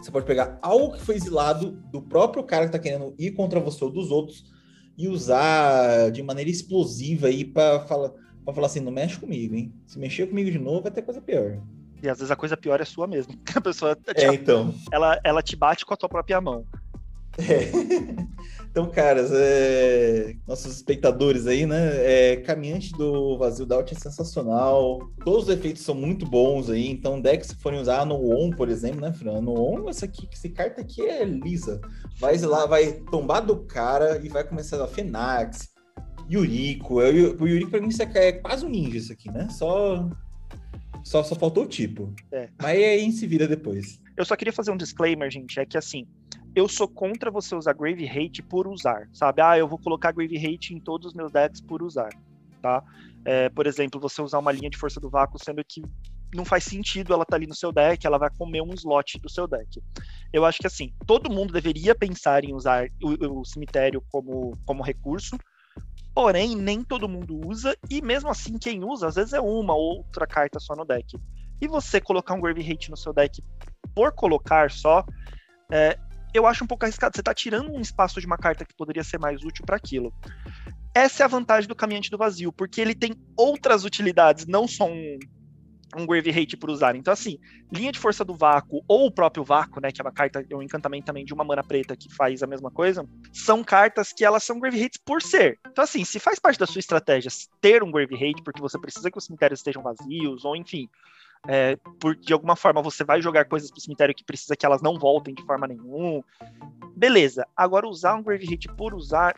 você 0.00 0.10
pode 0.10 0.26
pegar 0.26 0.58
algo 0.62 0.92
que 0.92 1.00
foi 1.00 1.16
exilado 1.16 1.72
do 1.90 2.00
próprio 2.02 2.44
cara 2.44 2.66
que 2.66 2.72
tá 2.72 2.78
querendo 2.78 3.14
ir 3.18 3.32
contra 3.32 3.58
você 3.58 3.82
ou 3.82 3.90
dos 3.90 4.10
outros 4.10 4.44
e 4.96 5.08
usar 5.08 6.10
de 6.10 6.22
maneira 6.22 6.50
explosiva 6.50 7.26
aí 7.26 7.44
para 7.44 7.80
falar, 7.80 8.10
pra 8.44 8.54
falar 8.54 8.66
assim, 8.66 8.80
não 8.80 8.92
mexe 8.92 9.18
comigo, 9.18 9.54
hein? 9.54 9.72
Se 9.86 9.98
mexer 9.98 10.26
comigo 10.26 10.50
de 10.50 10.58
novo 10.58 10.82
vai 10.82 10.90
ter 10.90 11.02
coisa 11.02 11.20
pior. 11.20 11.60
E 12.02 12.08
às 12.08 12.18
vezes 12.18 12.30
a 12.30 12.36
coisa 12.36 12.56
pior 12.56 12.80
é 12.80 12.84
sua 12.84 13.06
mesmo. 13.06 13.34
A 13.54 13.60
pessoa 13.60 13.96
te, 13.96 14.24
é, 14.24 14.34
então. 14.34 14.74
ela, 14.92 15.18
ela 15.24 15.42
te 15.42 15.56
bate 15.56 15.84
com 15.84 15.94
a 15.94 15.96
tua 15.96 16.08
própria 16.08 16.40
mão. 16.40 16.64
É. 17.38 17.70
Então, 18.76 18.90
caras, 18.90 19.30
é... 19.32 20.36
nossos 20.46 20.76
espectadores 20.76 21.46
aí, 21.46 21.64
né? 21.64 22.32
É... 22.32 22.36
Caminhante 22.36 22.92
do 22.92 23.38
Vazio 23.38 23.64
Doubt 23.64 23.94
é 23.94 23.98
sensacional. 23.98 24.98
Todos 25.24 25.44
os 25.44 25.48
efeitos 25.48 25.80
são 25.80 25.94
muito 25.94 26.26
bons 26.26 26.68
aí. 26.68 26.86
Então, 26.86 27.18
decks 27.18 27.52
que 27.52 27.62
forem 27.62 27.80
usar 27.80 28.04
no 28.04 28.16
ON, 28.16 28.50
por 28.50 28.68
exemplo, 28.68 29.00
né, 29.00 29.14
Fran? 29.14 29.40
No 29.40 29.54
ON, 29.54 29.88
essa, 29.88 30.04
aqui, 30.04 30.28
essa 30.30 30.46
carta 30.50 30.82
aqui 30.82 31.00
é 31.00 31.24
lisa. 31.24 31.80
Vai 32.18 32.36
lá, 32.36 32.66
vai 32.66 32.92
tombar 33.10 33.40
do 33.40 33.64
cara 33.64 34.20
e 34.22 34.28
vai 34.28 34.44
começar 34.44 34.78
a 34.84 34.86
Fenax, 34.86 35.70
Yuriko. 36.30 37.00
É, 37.00 37.08
o 37.08 37.48
Yuriko, 37.48 37.70
pra 37.70 37.80
mim, 37.80 37.88
é 38.14 38.32
quase 38.32 38.66
um 38.66 38.68
ninja, 38.68 38.98
isso 38.98 39.10
aqui, 39.10 39.30
né? 39.30 39.48
Só. 39.48 40.06
Só, 41.02 41.22
só 41.22 41.34
faltou 41.34 41.64
o 41.64 41.66
tipo. 41.66 42.12
É. 42.30 42.50
Mas 42.60 42.76
aí 42.76 43.10
se 43.10 43.26
vira 43.26 43.48
depois. 43.48 44.02
Eu 44.18 44.24
só 44.26 44.36
queria 44.36 44.52
fazer 44.52 44.70
um 44.70 44.76
disclaimer, 44.76 45.30
gente. 45.30 45.58
É 45.58 45.64
que 45.64 45.78
assim, 45.78 46.06
eu 46.56 46.66
sou 46.66 46.88
contra 46.88 47.30
você 47.30 47.54
usar 47.54 47.74
Grave 47.74 48.08
Hate 48.08 48.42
por 48.42 48.66
usar, 48.66 49.06
sabe? 49.12 49.42
Ah, 49.42 49.58
eu 49.58 49.68
vou 49.68 49.78
colocar 49.78 50.10
Grave 50.10 50.38
Hate 50.38 50.74
em 50.74 50.80
todos 50.80 51.08
os 51.08 51.14
meus 51.14 51.30
decks 51.30 51.60
por 51.60 51.82
usar, 51.82 52.08
tá? 52.62 52.82
É, 53.26 53.50
por 53.50 53.66
exemplo, 53.66 54.00
você 54.00 54.22
usar 54.22 54.38
uma 54.38 54.52
linha 54.52 54.70
de 54.70 54.78
força 54.78 54.98
do 54.98 55.10
vácuo, 55.10 55.38
sendo 55.38 55.62
que 55.62 55.82
não 56.34 56.46
faz 56.46 56.64
sentido 56.64 57.12
ela 57.12 57.26
tá 57.26 57.36
ali 57.36 57.46
no 57.46 57.54
seu 57.54 57.70
deck, 57.70 58.06
ela 58.06 58.16
vai 58.16 58.30
comer 58.30 58.62
um 58.62 58.72
slot 58.72 59.18
do 59.20 59.28
seu 59.28 59.46
deck. 59.46 59.82
Eu 60.32 60.46
acho 60.46 60.58
que 60.58 60.66
assim, 60.66 60.94
todo 61.06 61.30
mundo 61.30 61.52
deveria 61.52 61.94
pensar 61.94 62.42
em 62.42 62.54
usar 62.54 62.88
o, 63.02 63.40
o 63.40 63.44
cemitério 63.44 64.02
como, 64.10 64.56
como 64.64 64.82
recurso, 64.82 65.38
porém, 66.14 66.56
nem 66.56 66.82
todo 66.82 67.06
mundo 67.06 67.38
usa, 67.46 67.76
e 67.90 68.00
mesmo 68.00 68.30
assim, 68.30 68.56
quem 68.58 68.82
usa, 68.82 69.08
às 69.08 69.16
vezes 69.16 69.34
é 69.34 69.40
uma 69.40 69.74
ou 69.74 69.98
outra 69.98 70.26
carta 70.26 70.58
só 70.58 70.74
no 70.74 70.86
deck. 70.86 71.18
E 71.60 71.68
você 71.68 72.00
colocar 72.00 72.32
um 72.32 72.40
Grave 72.40 72.62
Hate 72.62 72.90
no 72.90 72.96
seu 72.96 73.12
deck 73.12 73.44
por 73.94 74.10
colocar 74.12 74.70
só, 74.70 75.04
é, 75.70 75.98
eu 76.36 76.46
acho 76.46 76.64
um 76.64 76.66
pouco 76.66 76.84
arriscado. 76.84 77.14
Você 77.14 77.20
está 77.20 77.34
tirando 77.34 77.70
um 77.70 77.80
espaço 77.80 78.20
de 78.20 78.26
uma 78.26 78.36
carta 78.38 78.64
que 78.64 78.74
poderia 78.74 79.04
ser 79.04 79.18
mais 79.18 79.42
útil 79.42 79.64
para 79.64 79.76
aquilo. 79.76 80.12
Essa 80.94 81.22
é 81.22 81.24
a 81.24 81.28
vantagem 81.28 81.68
do 81.68 81.74
Caminhante 81.74 82.10
do 82.10 82.16
Vazio, 82.16 82.52
porque 82.52 82.80
ele 82.80 82.94
tem 82.94 83.14
outras 83.36 83.84
utilidades, 83.84 84.46
não 84.46 84.66
só 84.66 84.86
um, 84.86 85.18
um 85.94 86.06
Grave 86.06 86.30
Hate 86.30 86.56
por 86.56 86.70
usar. 86.70 86.96
Então, 86.96 87.12
assim, 87.12 87.38
linha 87.72 87.92
de 87.92 87.98
força 87.98 88.24
do 88.24 88.34
vácuo, 88.34 88.82
ou 88.88 89.06
o 89.06 89.10
próprio 89.10 89.44
vácuo, 89.44 89.80
né, 89.80 89.92
que 89.92 90.00
é 90.00 90.04
uma 90.04 90.12
carta, 90.12 90.44
é 90.48 90.56
um 90.56 90.62
encantamento 90.62 91.06
também 91.06 91.24
de 91.24 91.32
uma 91.32 91.44
mana 91.44 91.62
preta 91.62 91.96
que 91.96 92.12
faz 92.12 92.42
a 92.42 92.46
mesma 92.46 92.70
coisa, 92.70 93.06
são 93.32 93.62
cartas 93.62 94.12
que 94.12 94.24
elas 94.24 94.42
são 94.42 94.58
Grave 94.58 94.82
Hates 94.82 95.00
por 95.04 95.22
ser. 95.22 95.58
Então, 95.70 95.84
assim, 95.84 96.04
se 96.04 96.18
faz 96.18 96.38
parte 96.38 96.58
da 96.58 96.66
sua 96.66 96.80
estratégia 96.80 97.30
ter 97.60 97.82
um 97.82 97.90
Grave 97.90 98.14
Hate, 98.14 98.42
porque 98.42 98.60
você 98.60 98.78
precisa 98.78 99.10
que 99.10 99.18
os 99.18 99.24
cemitérios 99.24 99.60
estejam 99.60 99.82
vazios, 99.82 100.44
ou 100.44 100.56
enfim, 100.56 100.88
é, 101.48 101.76
por, 102.00 102.16
de 102.16 102.32
alguma 102.32 102.56
forma 102.56 102.82
você 102.82 103.04
vai 103.04 103.22
jogar 103.22 103.44
coisas 103.44 103.70
pro 103.70 103.80
cemitério 103.80 104.14
que 104.14 104.24
precisa 104.24 104.56
que 104.56 104.66
elas 104.66 104.82
não 104.82 104.98
voltem 104.98 105.34
de 105.34 105.44
forma 105.44 105.66
nenhuma. 105.66 106.24
Beleza. 106.96 107.46
Agora, 107.56 107.86
usar 107.86 108.14
um 108.14 108.22
Grave 108.22 108.52
Hate 108.52 108.68
por 108.76 108.94
usar, 108.94 109.36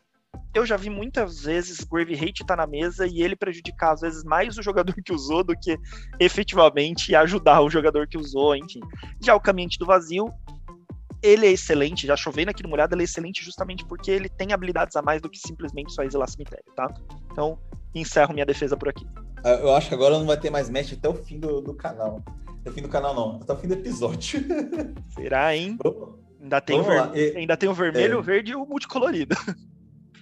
eu 0.59 0.67
já 0.67 0.77
vi 0.77 0.91
muitas 0.91 1.45
vezes 1.45 1.85
Grave 1.85 2.15
Hate 2.15 2.45
tá 2.45 2.57
na 2.57 2.67
mesa 2.67 3.07
e 3.07 3.23
ele 3.23 3.37
prejudicar, 3.37 3.93
às 3.93 4.01
vezes, 4.01 4.25
mais 4.25 4.59
o 4.59 4.63
jogador 4.63 4.95
que 5.03 5.13
usou 5.13 5.45
do 5.45 5.57
que 5.59 5.79
efetivamente 6.19 7.15
ajudar 7.15 7.61
o 7.61 7.71
jogador 7.71 8.07
que 8.07 8.19
usou, 8.19 8.57
enfim. 8.57 8.81
Já 9.21 9.35
o 9.35 9.41
Caminhante 9.41 9.79
do 9.79 9.87
Vazio, 9.87 10.33
ele 11.23 11.47
é 11.47 11.51
excelente, 11.51 12.07
já 12.07 12.17
chovendo 12.17 12.51
aqui 12.51 12.63
no 12.63 12.69
molhado, 12.69 12.95
ele 12.95 13.03
é 13.03 13.05
excelente 13.05 13.45
justamente 13.45 13.85
porque 13.85 14.11
ele 14.11 14.29
tem 14.29 14.53
habilidades 14.53 14.97
a 14.97 15.03
mais 15.03 15.21
do 15.21 15.29
que 15.29 15.39
simplesmente 15.39 15.93
só 15.93 16.03
exilar 16.03 16.29
cemitério, 16.29 16.65
tá? 16.77 16.93
Então, 17.31 17.59
encerro 17.95 18.33
minha 18.33 18.47
defesa 18.47 18.77
por 18.77 18.89
aqui. 18.89 19.07
Ah, 19.45 19.51
eu 19.51 19.75
acho 19.75 19.89
que 19.89 19.95
agora 19.95 20.19
não 20.19 20.27
vai 20.27 20.39
ter 20.39 20.51
mais 20.51 20.69
match 20.69 20.93
até 20.93 21.09
o 21.09 21.15
fim 21.15 21.39
do, 21.39 21.61
do 21.61 21.75
canal. 21.75 22.23
Até 22.61 22.71
o 22.71 22.73
fim 22.73 22.83
do 22.83 22.89
canal, 22.89 23.15
não. 23.15 23.37
Até 23.41 23.53
o 23.53 23.57
fim 23.57 23.69
do 23.69 23.75
episódio. 23.75 24.45
Será, 25.11 25.55
hein? 25.55 25.79
Ainda 26.41 26.61
tem, 26.61 26.79
o 26.79 26.85
ver... 26.85 27.37
Ainda 27.37 27.57
tem 27.57 27.69
o 27.69 27.75
vermelho, 27.75 28.15
é. 28.15 28.17
o 28.17 28.23
verde 28.23 28.53
e 28.53 28.55
o 28.55 28.65
multicolorido. 28.65 29.37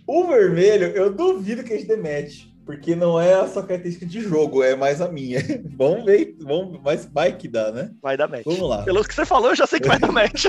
O 0.07 0.25
vermelho, 0.29 0.87
eu 0.89 1.13
duvido 1.13 1.65
que 1.65 1.73
a 1.73 1.77
gente 1.77 1.89
dê 1.89 1.97
match. 1.97 2.45
Porque 2.65 2.97
não 2.97 3.21
é 3.21 3.35
a 3.35 3.47
sua 3.47 3.63
característica 3.63 4.05
de 4.07 4.21
jogo, 4.21 4.63
é 4.63 4.75
mais 4.75 5.01
a 5.01 5.09
minha. 5.09 5.41
vamos 5.77 6.05
ver, 6.05 6.37
vamos, 6.41 6.81
mas 6.83 7.05
vai 7.07 7.37
que 7.37 7.47
dá, 7.47 7.71
né? 7.71 7.91
Vai 8.03 8.17
dar 8.17 8.29
match. 8.29 8.45
Vamos 8.45 8.69
lá. 8.69 8.83
Pelo 8.83 9.05
que 9.05 9.15
você 9.15 9.25
falou, 9.25 9.51
eu 9.51 9.57
já 9.57 9.67
sei 9.67 9.79
que 9.79 9.89
vai 9.89 9.99
dar 9.99 10.11
match. 10.11 10.47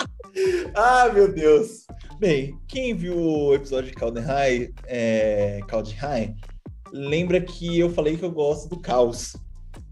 ah, 0.74 1.10
meu 1.12 1.32
Deus. 1.32 1.86
Bem, 2.18 2.58
quem 2.68 2.94
viu 2.94 3.18
o 3.18 3.54
episódio 3.54 3.90
de 3.90 3.96
Calden 3.96 4.22
High, 4.22 4.70
é, 4.86 5.60
Calden 5.66 5.94
High, 5.94 6.34
lembra 6.92 7.40
que 7.40 7.78
eu 7.78 7.88
falei 7.90 8.18
que 8.18 8.24
eu 8.24 8.30
gosto 8.30 8.68
do 8.68 8.78
caos, 8.78 9.34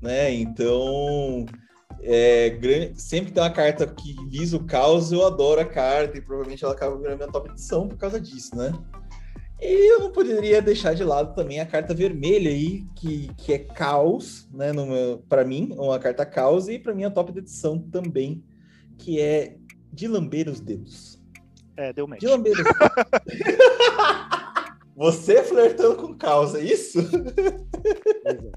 né? 0.03 0.31
Então, 0.31 1.47
é, 2.01 2.51
grande, 2.51 3.01
sempre 3.01 3.27
que 3.27 3.33
tem 3.33 3.43
uma 3.43 3.51
carta 3.51 3.87
que 3.87 4.15
visa 4.29 4.57
o 4.57 4.65
caos, 4.65 5.11
eu 5.13 5.27
adoro 5.27 5.61
a 5.61 5.65
carta 5.65 6.17
e 6.17 6.21
provavelmente 6.21 6.65
ela 6.65 6.75
acaba 6.75 6.97
virando 6.97 7.17
minha 7.19 7.33
top 7.33 7.51
edição 7.51 7.89
por 7.89 7.97
causa 7.97 8.21
disso, 8.21 8.57
né? 8.57 8.73
E 9.61 9.93
eu 9.93 9.99
não 9.99 10.13
poderia 10.13 10.63
deixar 10.63 10.95
de 10.95 11.03
lado 11.03 11.35
também 11.35 11.59
a 11.59 11.67
carta 11.67 11.93
vermelha 11.93 12.51
aí, 12.51 12.87
que, 12.95 13.29
que 13.37 13.53
é 13.53 13.59
caos, 13.59 14.49
né? 14.53 14.71
Para 15.29 15.45
mim, 15.45 15.75
uma 15.77 15.99
carta 15.99 16.25
caos, 16.25 16.69
e 16.69 16.79
para 16.79 16.95
mim 16.95 17.05
a 17.05 17.11
top 17.11 17.37
edição 17.37 17.79
também, 17.79 18.45
que 18.97 19.21
é 19.21 19.57
de 19.93 20.07
lamber 20.07 20.49
os 20.49 20.61
dedos. 20.61 21.21
É, 21.77 21.93
deu 21.93 22.07
match. 22.07 22.21
De 22.21 22.27
lamber 22.29 22.53
os 22.53 22.59
dedos. 22.59 22.79
Você 24.99 25.45
flertando 25.45 25.95
com 25.95 26.13
causa, 26.13 26.59
é 26.59 26.65
isso? 26.65 26.99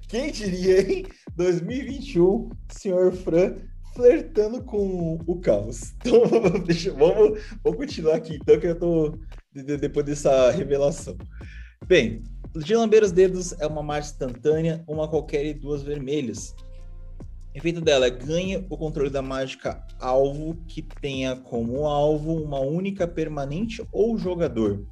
Quem 0.10 0.32
diria, 0.32 0.82
hein? 0.82 1.06
2021, 1.36 2.50
senhor 2.68 3.14
Fran 3.14 3.58
flertando 3.94 4.64
com 4.64 5.20
o 5.28 5.40
caos. 5.40 5.94
Então, 5.98 6.24
deixa, 6.66 6.92
vamos, 6.94 7.40
vamos 7.64 7.78
continuar 7.78 8.16
aqui, 8.16 8.40
então, 8.42 8.60
que 8.60 8.66
eu 8.66 8.80
tô 8.80 9.20
depois 9.54 10.04
dessa 10.04 10.50
revelação. 10.50 11.16
Bem, 11.86 12.24
de 12.56 12.76
lamber 12.76 13.04
os 13.04 13.12
dedos 13.12 13.54
é 13.60 13.68
uma 13.68 13.84
marcha 13.84 14.10
instantânea, 14.10 14.84
uma 14.88 15.08
qualquer 15.08 15.46
e 15.46 15.54
duas 15.54 15.84
vermelhas. 15.84 16.56
O 17.54 17.58
efeito 17.60 17.82
dela 17.82 18.08
é 18.08 18.10
ganha 18.10 18.66
o 18.68 18.76
controle 18.76 19.12
da 19.12 19.22
mágica 19.22 19.86
alvo 20.00 20.56
que 20.68 20.82
tenha 20.82 21.36
como 21.36 21.86
alvo 21.86 22.34
uma 22.34 22.60
única 22.60 23.08
permanente 23.08 23.86
ou 23.92 24.18
jogador 24.18 24.84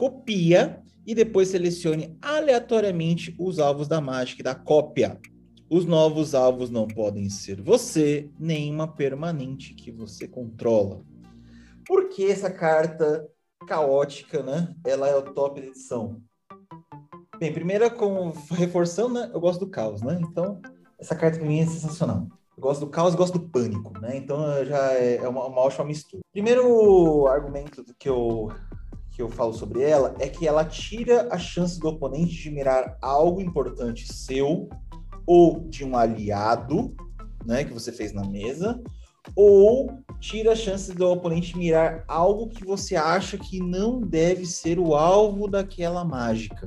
copia 0.00 0.82
e 1.06 1.14
depois 1.14 1.48
selecione 1.48 2.16
aleatoriamente 2.22 3.36
os 3.38 3.58
alvos 3.58 3.86
da 3.86 4.00
mágica 4.00 4.42
da 4.42 4.54
cópia. 4.54 5.20
Os 5.68 5.84
novos 5.84 6.34
alvos 6.34 6.70
não 6.70 6.88
podem 6.88 7.28
ser 7.28 7.60
você, 7.60 8.30
nem 8.38 8.72
uma 8.72 8.88
permanente 8.88 9.74
que 9.74 9.92
você 9.92 10.26
controla. 10.26 11.04
Por 11.86 12.08
que 12.08 12.30
essa 12.30 12.50
carta 12.50 13.28
caótica, 13.66 14.42
né? 14.42 14.74
Ela 14.86 15.06
é 15.06 15.14
o 15.14 15.34
top 15.34 15.60
da 15.60 15.66
edição. 15.66 16.22
Bem, 17.38 17.52
primeiro, 17.52 17.90
com 17.90 18.32
reforçando, 18.52 19.20
né? 19.20 19.30
Eu 19.34 19.40
gosto 19.40 19.60
do 19.60 19.70
caos, 19.70 20.00
né? 20.00 20.18
Então, 20.22 20.62
essa 20.98 21.14
carta 21.14 21.38
para 21.38 21.46
mim 21.46 21.60
é 21.60 21.66
sensacional. 21.66 22.26
Eu 22.56 22.62
gosto 22.62 22.80
do 22.80 22.90
caos, 22.90 23.14
gosto 23.14 23.38
do 23.38 23.50
pânico, 23.50 23.92
né? 24.00 24.16
Então 24.16 24.64
já 24.64 24.94
é, 24.94 25.16
é 25.16 25.28
uma, 25.28 25.44
uma 25.46 25.60
ótima 25.60 25.84
mistura. 25.84 26.22
Primeiro 26.32 27.26
argumento 27.26 27.84
que 27.98 28.08
eu 28.08 28.50
que 29.20 29.24
eu 29.24 29.28
falo 29.28 29.52
sobre 29.52 29.82
ela 29.82 30.14
é 30.18 30.26
que 30.28 30.48
ela 30.48 30.64
tira 30.64 31.28
a 31.30 31.36
chance 31.36 31.78
do 31.78 31.88
oponente 31.88 32.32
de 32.32 32.50
mirar 32.50 32.96
algo 33.02 33.38
importante 33.38 34.10
seu 34.10 34.70
ou 35.26 35.60
de 35.68 35.84
um 35.84 35.94
aliado, 35.94 36.94
né, 37.44 37.62
que 37.64 37.72
você 37.72 37.92
fez 37.92 38.14
na 38.14 38.24
mesa, 38.24 38.82
ou 39.36 39.92
tira 40.18 40.52
a 40.52 40.56
chance 40.56 40.90
do 40.94 41.06
oponente 41.06 41.56
mirar 41.58 42.02
algo 42.08 42.48
que 42.48 42.64
você 42.64 42.96
acha 42.96 43.36
que 43.36 43.60
não 43.60 44.00
deve 44.00 44.46
ser 44.46 44.78
o 44.78 44.94
alvo 44.94 45.46
daquela 45.46 46.02
mágica, 46.02 46.66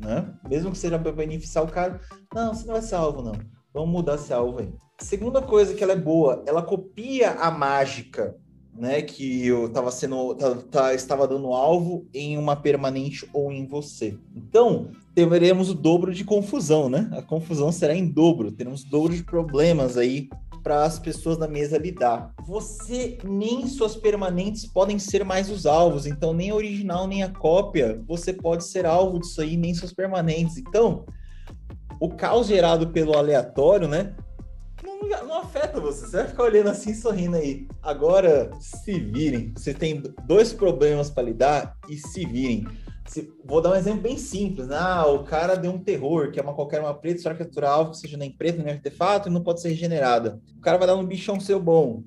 né? 0.00 0.34
Mesmo 0.48 0.72
que 0.72 0.78
seja 0.78 0.98
para 0.98 1.12
beneficiar 1.12 1.64
o 1.64 1.70
cara, 1.70 2.00
não, 2.34 2.52
você 2.52 2.66
não 2.66 2.72
vai 2.74 2.82
ser 2.82 2.96
alvo 2.96 3.22
não. 3.22 3.38
Vamos 3.72 3.90
mudar 3.90 4.16
esse 4.16 4.32
alvo 4.32 4.58
aí. 4.58 4.74
Segunda 4.98 5.40
coisa 5.40 5.72
que 5.72 5.84
ela 5.84 5.92
é 5.92 5.96
boa, 5.96 6.42
ela 6.46 6.62
copia 6.62 7.30
a 7.30 7.48
mágica 7.48 8.36
né? 8.80 9.02
Que 9.02 9.46
eu 9.46 9.68
tava 9.68 9.92
sendo, 9.92 10.34
tá, 10.34 10.56
tá, 10.70 10.94
estava 10.94 11.28
dando 11.28 11.52
alvo 11.52 12.06
em 12.14 12.38
uma 12.38 12.56
permanente 12.56 13.28
ou 13.32 13.52
em 13.52 13.66
você. 13.66 14.16
Então, 14.34 14.88
teremos 15.14 15.68
o 15.68 15.74
dobro 15.74 16.14
de 16.14 16.24
confusão, 16.24 16.88
né? 16.88 17.08
A 17.12 17.20
confusão 17.20 17.70
será 17.70 17.94
em 17.94 18.08
dobro, 18.08 18.50
teremos 18.50 18.82
dobro 18.82 19.14
de 19.14 19.22
problemas 19.22 19.98
aí 19.98 20.30
para 20.62 20.84
as 20.84 20.98
pessoas 20.98 21.38
na 21.38 21.46
mesa 21.46 21.78
lidar. 21.78 22.34
Você 22.46 23.18
nem 23.24 23.66
suas 23.66 23.96
permanentes 23.96 24.66
podem 24.66 24.98
ser 24.98 25.24
mais 25.24 25.50
os 25.50 25.66
alvos, 25.66 26.06
então 26.06 26.32
nem 26.32 26.50
a 26.50 26.54
original 26.54 27.06
nem 27.06 27.22
a 27.22 27.30
cópia 27.30 28.02
você 28.06 28.32
pode 28.32 28.64
ser 28.64 28.86
alvo 28.86 29.20
disso 29.20 29.40
aí, 29.40 29.56
nem 29.56 29.74
suas 29.74 29.92
permanentes. 29.92 30.56
Então, 30.56 31.04
o 32.00 32.08
caos 32.08 32.46
gerado 32.46 32.88
pelo 32.88 33.16
aleatório, 33.16 33.86
né? 33.86 34.14
Não, 34.82 35.26
não 35.26 35.38
afeta 35.38 35.80
você, 35.80 36.06
você 36.06 36.16
vai 36.18 36.28
ficar 36.28 36.44
olhando 36.44 36.70
assim 36.70 36.94
sorrindo 36.94 37.36
aí. 37.36 37.66
Agora, 37.82 38.50
se 38.60 38.98
virem, 38.98 39.52
você 39.54 39.74
tem 39.74 40.02
dois 40.24 40.52
problemas 40.52 41.10
para 41.10 41.24
lidar 41.24 41.76
e 41.88 41.96
se 41.96 42.24
virem. 42.24 42.66
Se, 43.06 43.32
vou 43.44 43.60
dar 43.60 43.72
um 43.72 43.76
exemplo 43.76 44.00
bem 44.00 44.16
simples. 44.16 44.68
Né? 44.68 44.76
Ah, 44.78 45.06
o 45.06 45.24
cara 45.24 45.56
deu 45.56 45.72
um 45.72 45.78
terror, 45.78 46.30
que 46.30 46.38
é 46.38 46.42
uma 46.42 46.54
qualquer 46.54 46.80
uma 46.80 46.94
preta, 46.94 47.20
só 47.20 47.34
criatura 47.34 47.68
alvo, 47.68 47.90
que 47.90 47.98
seja 47.98 48.16
nem 48.16 48.30
preto, 48.30 48.62
nem 48.62 48.72
artefato, 48.72 49.28
e 49.28 49.32
não 49.32 49.42
pode 49.42 49.60
ser 49.60 49.68
regenerada. 49.68 50.40
O 50.56 50.60
cara 50.60 50.78
vai 50.78 50.86
dar 50.86 50.96
um 50.96 51.04
bichão 51.04 51.38
seu 51.38 51.60
bom. 51.60 52.02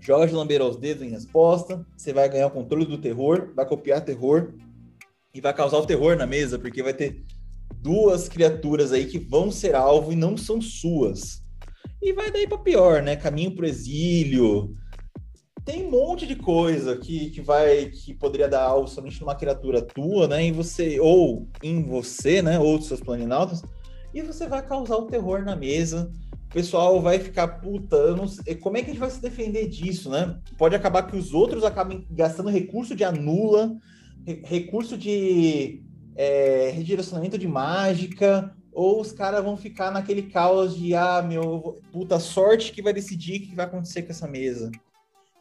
Joga 0.00 0.26
de 0.26 0.34
lamber 0.34 0.60
aos 0.60 0.76
dedos 0.76 1.02
em 1.02 1.10
resposta. 1.10 1.84
Você 1.96 2.12
vai 2.12 2.28
ganhar 2.28 2.46
o 2.46 2.50
controle 2.50 2.86
do 2.86 2.98
terror, 2.98 3.52
vai 3.54 3.66
copiar 3.66 4.04
terror 4.04 4.54
e 5.34 5.40
vai 5.40 5.52
causar 5.52 5.78
o 5.78 5.86
terror 5.86 6.16
na 6.16 6.26
mesa, 6.26 6.58
porque 6.58 6.82
vai 6.82 6.94
ter 6.94 7.24
duas 7.76 8.28
criaturas 8.28 8.92
aí 8.92 9.06
que 9.06 9.18
vão 9.18 9.50
ser 9.50 9.74
alvo 9.74 10.12
e 10.12 10.16
não 10.16 10.36
são 10.36 10.60
suas. 10.60 11.43
E 12.02 12.12
vai 12.12 12.30
daí 12.30 12.46
para 12.46 12.58
pior, 12.58 13.02
né? 13.02 13.16
Caminho 13.16 13.54
pro 13.54 13.66
exílio, 13.66 14.76
tem 15.64 15.86
um 15.86 15.90
monte 15.90 16.26
de 16.26 16.36
coisa 16.36 16.96
que, 16.96 17.30
que 17.30 17.40
vai 17.40 17.86
que 17.86 18.12
poderia 18.12 18.48
dar 18.48 18.62
algo 18.62 18.86
somente 18.86 19.20
numa 19.20 19.34
criatura 19.34 19.80
tua, 19.80 20.28
né? 20.28 20.42
Em 20.42 20.52
você 20.52 21.00
ou 21.00 21.48
em 21.62 21.82
você, 21.82 22.42
né? 22.42 22.58
Ou 22.58 22.76
dos 22.76 22.86
seus 22.86 23.00
planinautas, 23.00 23.62
e 24.12 24.20
você 24.20 24.46
vai 24.46 24.64
causar 24.64 24.96
o 24.96 25.06
terror 25.06 25.42
na 25.42 25.56
mesa. 25.56 26.12
O 26.50 26.54
pessoal 26.54 27.00
vai 27.00 27.18
ficar 27.18 27.48
puta, 27.48 27.96
como 28.60 28.76
é 28.76 28.82
que 28.82 28.90
a 28.90 28.92
gente 28.92 29.00
vai 29.00 29.10
se 29.10 29.20
defender 29.20 29.68
disso, 29.68 30.10
né? 30.10 30.38
Pode 30.56 30.76
acabar 30.76 31.02
que 31.04 31.16
os 31.16 31.32
outros 31.32 31.64
acabem 31.64 32.06
gastando 32.10 32.50
recurso 32.50 32.94
de 32.94 33.02
anula, 33.02 33.74
recurso 34.44 34.96
de 34.96 35.82
é, 36.14 36.70
redirecionamento 36.72 37.38
de 37.38 37.48
mágica, 37.48 38.54
ou 38.74 39.00
os 39.00 39.12
caras 39.12 39.42
vão 39.44 39.56
ficar 39.56 39.90
naquele 39.90 40.22
caos 40.22 40.76
de 40.76 40.94
ah, 40.94 41.22
meu, 41.22 41.80
puta 41.92 42.18
sorte 42.18 42.72
que 42.72 42.82
vai 42.82 42.92
decidir 42.92 43.36
o 43.36 43.46
que 43.46 43.54
vai 43.54 43.66
acontecer 43.66 44.02
com 44.02 44.10
essa 44.10 44.26
mesa 44.26 44.70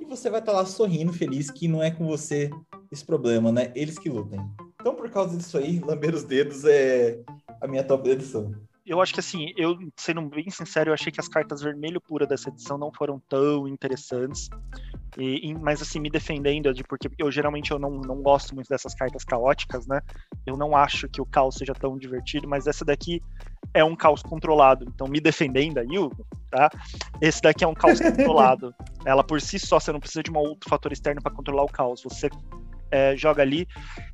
e 0.03 0.05
você 0.05 0.29
vai 0.29 0.41
estar 0.41 0.51
tá 0.51 0.59
lá 0.59 0.65
sorrindo, 0.65 1.13
feliz, 1.13 1.49
que 1.49 1.67
não 1.67 1.81
é 1.81 1.89
com 1.89 2.05
você 2.05 2.49
esse 2.91 3.05
problema, 3.05 3.51
né? 3.51 3.71
Eles 3.73 3.97
que 3.97 4.09
lutem. 4.09 4.39
Então, 4.79 4.95
por 4.95 5.09
causa 5.09 5.37
disso 5.37 5.57
aí, 5.57 5.79
lamber 5.79 6.13
os 6.13 6.23
dedos 6.23 6.65
é 6.65 7.21
a 7.61 7.67
minha 7.67 7.83
top 7.83 8.09
edição. 8.09 8.53
Eu 8.85 9.01
acho 9.01 9.13
que 9.13 9.21
assim, 9.21 9.53
eu 9.55 9.77
sendo 9.95 10.21
bem 10.23 10.49
sincero, 10.49 10.89
eu 10.89 10.93
achei 10.93 11.09
que 11.09 11.21
as 11.21 11.29
cartas 11.29 11.61
vermelho 11.61 12.01
pura 12.01 12.27
dessa 12.27 12.49
edição 12.49 12.77
não 12.77 12.91
foram 12.91 13.21
tão 13.29 13.65
interessantes. 13.65 14.49
E, 15.17 15.53
mas 15.53 15.81
assim, 15.81 15.99
me 15.99 16.09
defendendo 16.09 16.73
de 16.73 16.83
porque 16.83 17.07
eu 17.17 17.31
geralmente 17.31 17.71
eu 17.71 17.77
não, 17.77 17.91
não 17.91 18.21
gosto 18.21 18.55
muito 18.55 18.67
dessas 18.67 18.95
cartas 18.95 19.23
caóticas, 19.23 19.85
né? 19.85 20.01
Eu 20.45 20.57
não 20.57 20.75
acho 20.75 21.07
que 21.07 21.21
o 21.21 21.25
caos 21.25 21.55
seja 21.55 21.73
tão 21.73 21.97
divertido, 21.97 22.47
mas 22.47 22.65
essa 22.65 22.83
daqui 22.83 23.21
é 23.73 23.83
um 23.83 23.95
caos 23.95 24.23
controlado. 24.23 24.85
Então, 24.87 25.07
me 25.07 25.19
defendendo 25.19 25.77
aí, 25.77 25.97
Hugo, 25.97 26.25
tá? 26.49 26.69
Esse 27.21 27.41
daqui 27.41 27.63
é 27.63 27.67
um 27.67 27.73
caos 27.73 27.99
controlado. 28.01 28.73
Ela 29.05 29.23
por 29.23 29.39
si 29.39 29.59
só, 29.59 29.79
você 29.79 29.91
não 29.91 29.99
precisa 29.99 30.23
de 30.23 30.31
um 30.31 30.37
outro 30.37 30.69
fator 30.69 30.91
externo 30.91 31.21
para 31.21 31.31
controlar 31.31 31.63
o 31.63 31.71
caos. 31.71 32.01
Você 32.03 32.29
é, 32.89 33.15
joga 33.15 33.41
ali. 33.41 33.67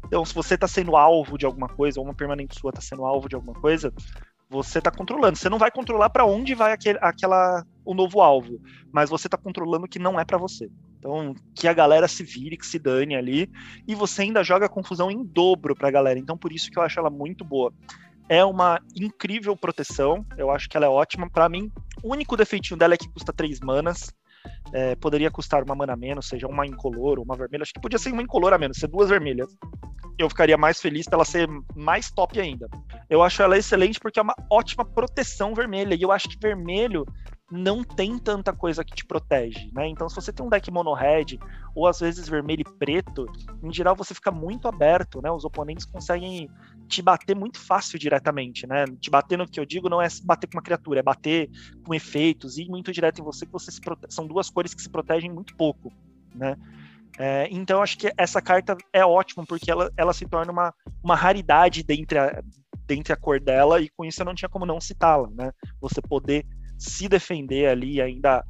Então, 0.05 0.23
se 0.25 0.33
você 0.33 0.55
está 0.55 0.67
sendo 0.67 0.95
alvo 0.95 1.37
de 1.37 1.45
alguma 1.45 1.67
coisa, 1.67 1.99
ou 1.99 2.05
uma 2.05 2.13
permanente 2.13 2.59
sua 2.59 2.71
está 2.71 2.81
sendo 2.81 3.05
alvo 3.05 3.29
de 3.29 3.35
alguma 3.35 3.53
coisa, 3.53 3.93
você 4.49 4.79
está 4.79 4.89
controlando. 4.89 5.37
Você 5.37 5.49
não 5.49 5.59
vai 5.59 5.69
controlar 5.69 6.09
para 6.09 6.25
onde 6.25 6.55
vai 6.55 6.71
aquele, 6.71 6.97
aquela 7.01 7.63
o 7.85 7.93
novo 7.93 8.21
alvo, 8.21 8.59
mas 8.91 9.09
você 9.09 9.27
está 9.27 9.37
controlando 9.37 9.87
que 9.87 9.99
não 9.99 10.19
é 10.19 10.25
para 10.25 10.37
você. 10.37 10.69
Então, 10.99 11.33
que 11.55 11.67
a 11.67 11.73
galera 11.73 12.07
se 12.07 12.23
vire, 12.23 12.57
que 12.57 12.65
se 12.65 12.77
dane 12.77 13.15
ali, 13.15 13.49
e 13.87 13.95
você 13.95 14.21
ainda 14.21 14.43
joga 14.43 14.65
a 14.67 14.69
confusão 14.69 15.09
em 15.09 15.23
dobro 15.23 15.73
para 15.75 15.87
a 15.87 15.91
galera. 15.91 16.19
Então, 16.19 16.37
por 16.37 16.51
isso 16.51 16.69
que 16.69 16.77
eu 16.77 16.83
acho 16.83 16.99
ela 16.99 17.09
muito 17.09 17.43
boa 17.43 17.73
é 18.29 18.45
uma 18.45 18.79
incrível 18.95 19.57
proteção. 19.57 20.23
Eu 20.37 20.51
acho 20.51 20.69
que 20.69 20.77
ela 20.77 20.85
é 20.85 20.89
ótima. 20.89 21.27
Para 21.29 21.49
mim, 21.49 21.71
o 22.03 22.13
único 22.13 22.37
defeitinho 22.37 22.77
dela 22.77 22.93
é 22.93 22.97
que 22.97 23.09
custa 23.09 23.33
3 23.33 23.59
manas. 23.59 24.13
É, 24.71 24.95
poderia 24.95 25.29
custar 25.31 25.63
uma 25.63 25.75
mana 25.75 25.97
menos, 25.97 26.27
seja 26.27 26.47
uma 26.47 26.65
incolor 26.65 27.17
ou 27.17 27.25
uma 27.25 27.35
vermelha. 27.35 27.63
Acho 27.63 27.73
que 27.73 27.81
podia 27.81 27.97
ser 27.97 28.13
uma 28.13 28.21
incolor 28.21 28.53
a 28.53 28.57
menos, 28.57 28.77
ser 28.77 28.87
duas 28.87 29.09
vermelhas. 29.09 29.49
Eu 30.17 30.29
ficaria 30.29 30.57
mais 30.57 30.79
feliz 30.79 31.07
pela 31.07 31.25
ser 31.25 31.49
mais 31.75 32.11
top 32.11 32.39
ainda. 32.39 32.69
Eu 33.09 33.23
acho 33.23 33.41
ela 33.41 33.57
excelente 33.57 33.99
porque 33.99 34.19
é 34.19 34.21
uma 34.21 34.35
ótima 34.49 34.85
proteção 34.85 35.55
vermelha. 35.55 35.95
E 35.95 36.01
eu 36.01 36.11
acho 36.11 36.29
que 36.29 36.37
vermelho 36.39 37.05
não 37.51 37.83
tem 37.83 38.17
tanta 38.19 38.53
coisa 38.53 38.83
que 38.83 38.93
te 38.93 39.05
protege, 39.05 39.69
né? 39.73 39.87
Então, 39.87 40.07
se 40.07 40.15
você 40.15 40.31
tem 40.31 40.45
um 40.45 40.49
deck 40.49 40.69
mono 40.69 40.93
red 40.93 41.39
ou 41.73 41.87
às 41.87 41.99
vezes 41.99 42.29
vermelho 42.29 42.61
e 42.61 42.77
preto, 42.77 43.25
em 43.63 43.73
geral 43.73 43.95
você 43.95 44.13
fica 44.13 44.31
muito 44.31 44.67
aberto, 44.67 45.21
né? 45.21 45.31
Os 45.31 45.45
oponentes 45.45 45.85
conseguem 45.85 46.49
te 46.87 47.01
bater 47.01 47.35
muito 47.35 47.59
fácil 47.59 47.97
diretamente, 47.97 48.67
né? 48.67 48.85
Te 48.99 49.09
bater 49.09 49.37
no 49.37 49.47
que 49.47 49.59
eu 49.59 49.65
digo 49.65 49.89
não 49.89 50.01
é 50.01 50.07
bater 50.23 50.47
com 50.47 50.57
uma 50.57 50.63
criatura, 50.63 50.99
é 50.99 51.03
bater 51.03 51.49
com 51.83 51.93
efeitos 51.93 52.57
e 52.57 52.65
muito 52.65 52.91
direto 52.91 53.19
em 53.19 53.23
você 53.23 53.45
que 53.45 53.51
você 53.51 53.71
se 53.71 53.81
prote... 53.81 54.05
são 54.09 54.27
duas 54.27 54.49
cores 54.49 54.73
que 54.73 54.81
se 54.81 54.89
protegem 54.89 55.31
muito 55.31 55.55
pouco, 55.55 55.91
né? 56.35 56.55
É, 57.17 57.47
então, 57.51 57.81
acho 57.81 57.97
que 57.97 58.13
essa 58.15 58.41
carta 58.41 58.77
é 58.93 59.03
ótima 59.03 59.43
porque 59.45 59.71
ela, 59.71 59.91
ela 59.97 60.13
se 60.13 60.25
torna 60.25 60.51
uma, 60.51 60.73
uma 61.03 61.15
raridade 61.15 61.83
dentre 61.83 62.19
a, 62.19 62.41
dentre 62.85 63.11
a 63.11 63.17
cor 63.17 63.39
dela 63.39 63.81
e 63.81 63.89
com 63.89 64.05
isso 64.05 64.21
eu 64.21 64.25
não 64.25 64.35
tinha 64.35 64.47
como 64.47 64.65
não 64.65 64.79
citá-la, 64.79 65.29
né? 65.31 65.51
Você 65.81 66.01
poder 66.01 66.45
se 66.79 67.09
defender 67.09 67.67
ali 67.67 67.95
e 67.95 68.01
ainda 68.01 68.43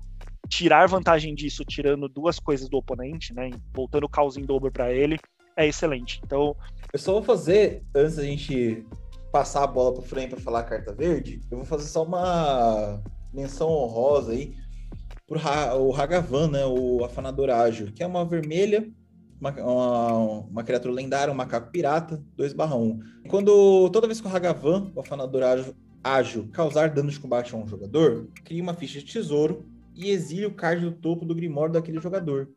tirar 0.48 0.88
vantagem 0.88 1.34
disso, 1.34 1.66
tirando 1.66 2.08
duas 2.08 2.40
coisas 2.40 2.70
do 2.70 2.78
oponente, 2.78 3.34
né? 3.34 3.50
Voltando 3.74 4.06
o 4.06 4.10
caos 4.10 4.38
em 4.38 4.46
dobro 4.46 4.72
para 4.72 4.94
ele, 4.94 5.20
é 5.58 5.68
excelente. 5.68 6.22
Então. 6.24 6.56
Eu 6.94 7.00
só 7.00 7.14
vou 7.14 7.24
fazer, 7.24 7.84
antes 7.94 8.16
da 8.16 8.24
gente 8.24 8.86
passar 9.32 9.64
a 9.64 9.68
bola 9.68 9.94
pro 9.94 10.04
frame 10.04 10.30
para 10.30 10.40
falar 10.40 10.60
a 10.60 10.64
carta 10.64 10.94
verde, 10.94 11.42
eu 11.52 11.58
vou 11.58 11.66
fazer 11.66 11.88
só 11.88 12.04
uma 12.04 13.02
menção 13.34 13.70
honrosa 13.70 14.32
aí 14.32 14.56
pro 15.28 15.40
ha 15.40 15.76
o 15.76 15.94
Hagavan, 15.94 16.50
né? 16.50 16.66
O 16.66 17.04
Afanador 17.04 17.50
Ágil, 17.50 17.92
que 17.92 18.04
é 18.04 18.08
uma 18.08 18.26
vermelha, 18.26 18.88
uma, 19.40 19.52
uma, 19.52 20.14
uma, 20.40 20.64
criatura 20.64 20.94
lendária, 20.94 21.32
um 21.32 21.38
macaco 21.38 21.72
pirata, 21.72 22.24
2 22.36 22.54
1. 22.54 23.00
Quando 23.28 23.90
toda 23.92 24.08
vez 24.08 24.20
que 24.20 24.28
o 24.28 24.36
Hagavan, 24.36 24.92
o 24.96 25.00
Afanador 25.00 25.44
Ágil, 25.44 25.76
ágil 26.04 26.50
causar 26.52 26.90
dano 26.90 27.10
de 27.10 27.20
combate 27.20 27.54
a 27.54 27.58
um 27.58 27.68
jogador, 27.68 28.28
cria 28.44 28.64
uma 28.64 28.74
ficha 28.74 29.00
de 29.00 29.06
tesouro 29.06 29.66
e 29.96 30.10
exile 30.10 30.46
o 30.46 30.54
card 30.54 30.84
do 30.84 30.92
topo 30.92 31.26
do 31.26 31.36
Grimório 31.36 31.74
daquele 31.74 32.00
jogador. 32.00 32.50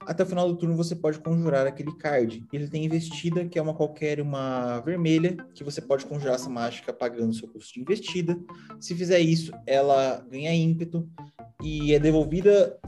Até 0.00 0.22
o 0.22 0.26
final 0.26 0.48
do 0.48 0.56
turno 0.56 0.76
você 0.76 0.96
pode 0.96 1.18
conjurar 1.18 1.66
aquele 1.66 1.94
card. 1.94 2.42
Ele 2.52 2.66
tem 2.66 2.84
investida, 2.84 3.44
que 3.44 3.58
é 3.58 3.62
uma 3.62 3.74
qualquer 3.74 4.20
uma 4.20 4.80
vermelha, 4.80 5.36
que 5.54 5.62
você 5.62 5.82
pode 5.82 6.06
conjurar 6.06 6.34
essa 6.34 6.48
mágica 6.48 6.92
pagando 6.92 7.34
seu 7.34 7.46
custo 7.48 7.74
de 7.74 7.80
investida. 7.80 8.38
Se 8.80 8.94
fizer 8.94 9.20
isso, 9.20 9.52
ela 9.66 10.24
ganha 10.30 10.54
ímpeto 10.54 11.06
e 11.62 11.92
é 11.92 11.98
devolvida 11.98 12.78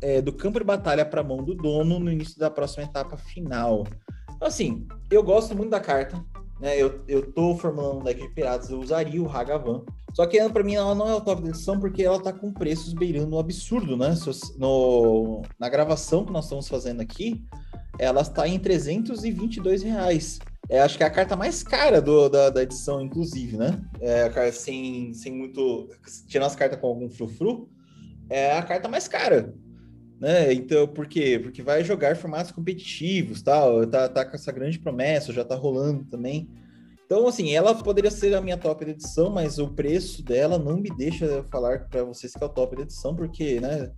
é, 0.00 0.22
do 0.22 0.32
campo 0.32 0.58
de 0.58 0.64
batalha 0.64 1.04
para 1.04 1.20
a 1.20 1.24
mão 1.24 1.44
do 1.44 1.54
dono 1.54 1.98
no 1.98 2.10
início 2.10 2.38
da 2.38 2.50
próxima 2.50 2.84
etapa 2.84 3.16
final. 3.16 3.86
Então, 4.34 4.48
assim, 4.48 4.86
eu 5.10 5.22
gosto 5.22 5.54
muito 5.54 5.70
da 5.70 5.80
carta 5.80 6.24
né? 6.60 6.80
Eu, 6.80 7.00
eu 7.06 7.32
tô 7.32 7.56
formando 7.56 8.00
um 8.00 8.02
deck 8.02 8.20
de 8.20 8.28
piratas, 8.28 8.70
eu 8.70 8.80
usaria 8.80 9.22
o 9.22 9.30
Hagavan. 9.30 9.82
Só 10.14 10.26
que 10.26 10.40
para 10.48 10.64
mim 10.64 10.74
ela 10.74 10.94
não 10.94 11.08
é 11.08 11.14
o 11.14 11.20
top 11.20 11.42
da 11.42 11.50
edição 11.50 11.78
porque 11.78 12.02
ela 12.02 12.20
tá 12.20 12.32
com 12.32 12.52
preços 12.52 12.94
beirando 12.94 13.36
o 13.36 13.38
absurdo, 13.38 13.96
né? 13.96 14.14
No, 14.56 15.42
na 15.58 15.68
gravação 15.68 16.24
que 16.24 16.32
nós 16.32 16.44
estamos 16.44 16.68
fazendo 16.68 17.02
aqui, 17.02 17.44
ela 17.98 18.22
está 18.22 18.48
em 18.48 18.58
322 18.58 19.82
reais. 19.82 20.38
É, 20.68 20.80
acho 20.80 20.96
que 20.96 21.04
é 21.04 21.06
a 21.06 21.10
carta 21.10 21.36
mais 21.36 21.62
cara 21.62 22.00
do, 22.00 22.28
da, 22.28 22.50
da 22.50 22.62
edição, 22.62 23.00
inclusive, 23.00 23.56
né? 23.56 23.80
É 24.00 24.50
sem, 24.50 25.12
sem 25.12 25.32
muito. 25.32 25.90
Tirando 26.26 26.46
as 26.46 26.56
cartas 26.56 26.80
com 26.80 26.88
algum 26.88 27.10
frufru, 27.10 27.68
é 28.30 28.56
a 28.56 28.62
carta 28.62 28.88
mais 28.88 29.06
cara 29.06 29.54
né? 30.20 30.52
Então, 30.52 30.86
por 30.86 31.06
quê? 31.06 31.38
Porque 31.42 31.62
vai 31.62 31.84
jogar 31.84 32.16
formatos 32.16 32.52
competitivos, 32.52 33.42
tal, 33.42 33.86
tá, 33.86 34.08
tá 34.08 34.24
com 34.24 34.34
essa 34.34 34.52
grande 34.52 34.78
promessa, 34.78 35.32
já 35.32 35.44
tá 35.44 35.54
rolando 35.54 36.04
também. 36.04 36.48
Então, 37.04 37.28
assim, 37.28 37.54
ela 37.54 37.72
poderia 37.74 38.10
ser 38.10 38.34
a 38.34 38.40
minha 38.40 38.56
top 38.56 38.84
de 38.84 38.90
edição, 38.90 39.30
mas 39.30 39.58
o 39.58 39.68
preço 39.68 40.24
dela 40.24 40.58
não 40.58 40.76
me 40.76 40.90
deixa 40.90 41.44
falar 41.50 41.88
para 41.88 42.02
vocês 42.02 42.32
que 42.32 42.42
é 42.42 42.46
o 42.46 42.50
top 42.50 42.80
edição, 42.80 43.14
porque, 43.14 43.60
né? 43.60 43.92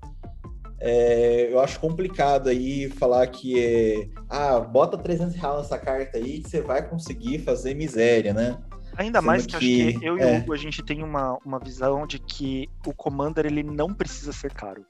É, 0.81 1.51
eu 1.51 1.59
acho 1.59 1.81
complicado 1.81 2.49
aí 2.49 2.89
falar 2.91 3.27
que 3.27 3.59
é. 3.59 4.09
Ah, 4.29 4.61
bota 4.61 4.97
300 4.97 5.35
reais 5.35 5.59
nessa 5.59 5.79
carta 5.79 6.19
aí 6.19 6.41
que 6.41 6.51
você 6.51 6.61
vai 6.61 6.87
conseguir 6.87 7.39
fazer 7.41 7.75
miséria, 7.75 8.33
né? 8.33 8.59
Ainda 8.97 9.19
Sendo 9.21 9.27
mais 9.27 9.47
que, 9.47 9.59
que, 9.59 9.89
acho 9.89 9.99
que 9.99 10.07
eu 10.07 10.19
e 10.19 10.21
o 10.21 10.23
é. 10.23 10.39
Hugo 10.39 10.53
a 10.53 10.57
gente 10.57 10.83
tem 10.85 11.03
uma, 11.03 11.39
uma 11.45 11.59
visão 11.59 12.07
de 12.07 12.19
que 12.19 12.69
o 12.87 12.93
Commander 12.93 13.47
ele 13.47 13.63
não 13.63 13.93
precisa 13.93 14.33
ser 14.33 14.53
caro. 14.53 14.85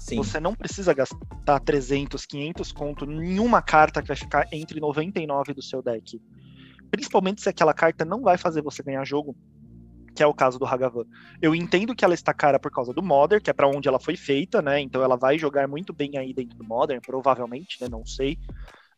Sim. 0.00 0.16
Você 0.16 0.40
não 0.40 0.54
precisa 0.54 0.94
gastar 0.94 1.60
300, 1.60 2.24
500 2.24 2.72
conto 2.72 3.04
em 3.04 3.38
uma 3.38 3.60
carta 3.60 4.00
que 4.00 4.08
vai 4.08 4.16
ficar 4.16 4.48
entre 4.50 4.80
99 4.80 5.52
do 5.52 5.62
seu 5.62 5.82
deck. 5.82 6.20
Principalmente 6.90 7.42
se 7.42 7.50
aquela 7.50 7.74
carta 7.74 8.02
não 8.02 8.22
vai 8.22 8.38
fazer 8.38 8.62
você 8.62 8.82
ganhar 8.82 9.04
jogo, 9.04 9.36
que 10.14 10.22
é 10.22 10.26
o 10.26 10.32
caso 10.32 10.58
do 10.58 10.64
Hagavan. 10.64 11.04
Eu 11.40 11.54
entendo 11.54 11.94
que 11.94 12.02
ela 12.02 12.14
está 12.14 12.32
cara 12.32 12.58
por 12.58 12.70
causa 12.70 12.94
do 12.94 13.02
Modern, 13.02 13.42
que 13.42 13.50
é 13.50 13.52
para 13.52 13.68
onde 13.68 13.88
ela 13.88 14.00
foi 14.00 14.16
feita, 14.16 14.62
né? 14.62 14.80
Então 14.80 15.02
ela 15.02 15.16
vai 15.16 15.38
jogar 15.38 15.68
muito 15.68 15.92
bem 15.92 16.16
aí 16.16 16.32
dentro 16.32 16.56
do 16.56 16.64
Modern, 16.64 17.00
provavelmente, 17.02 17.76
né? 17.80 17.88
Não 17.88 18.04
sei. 18.06 18.38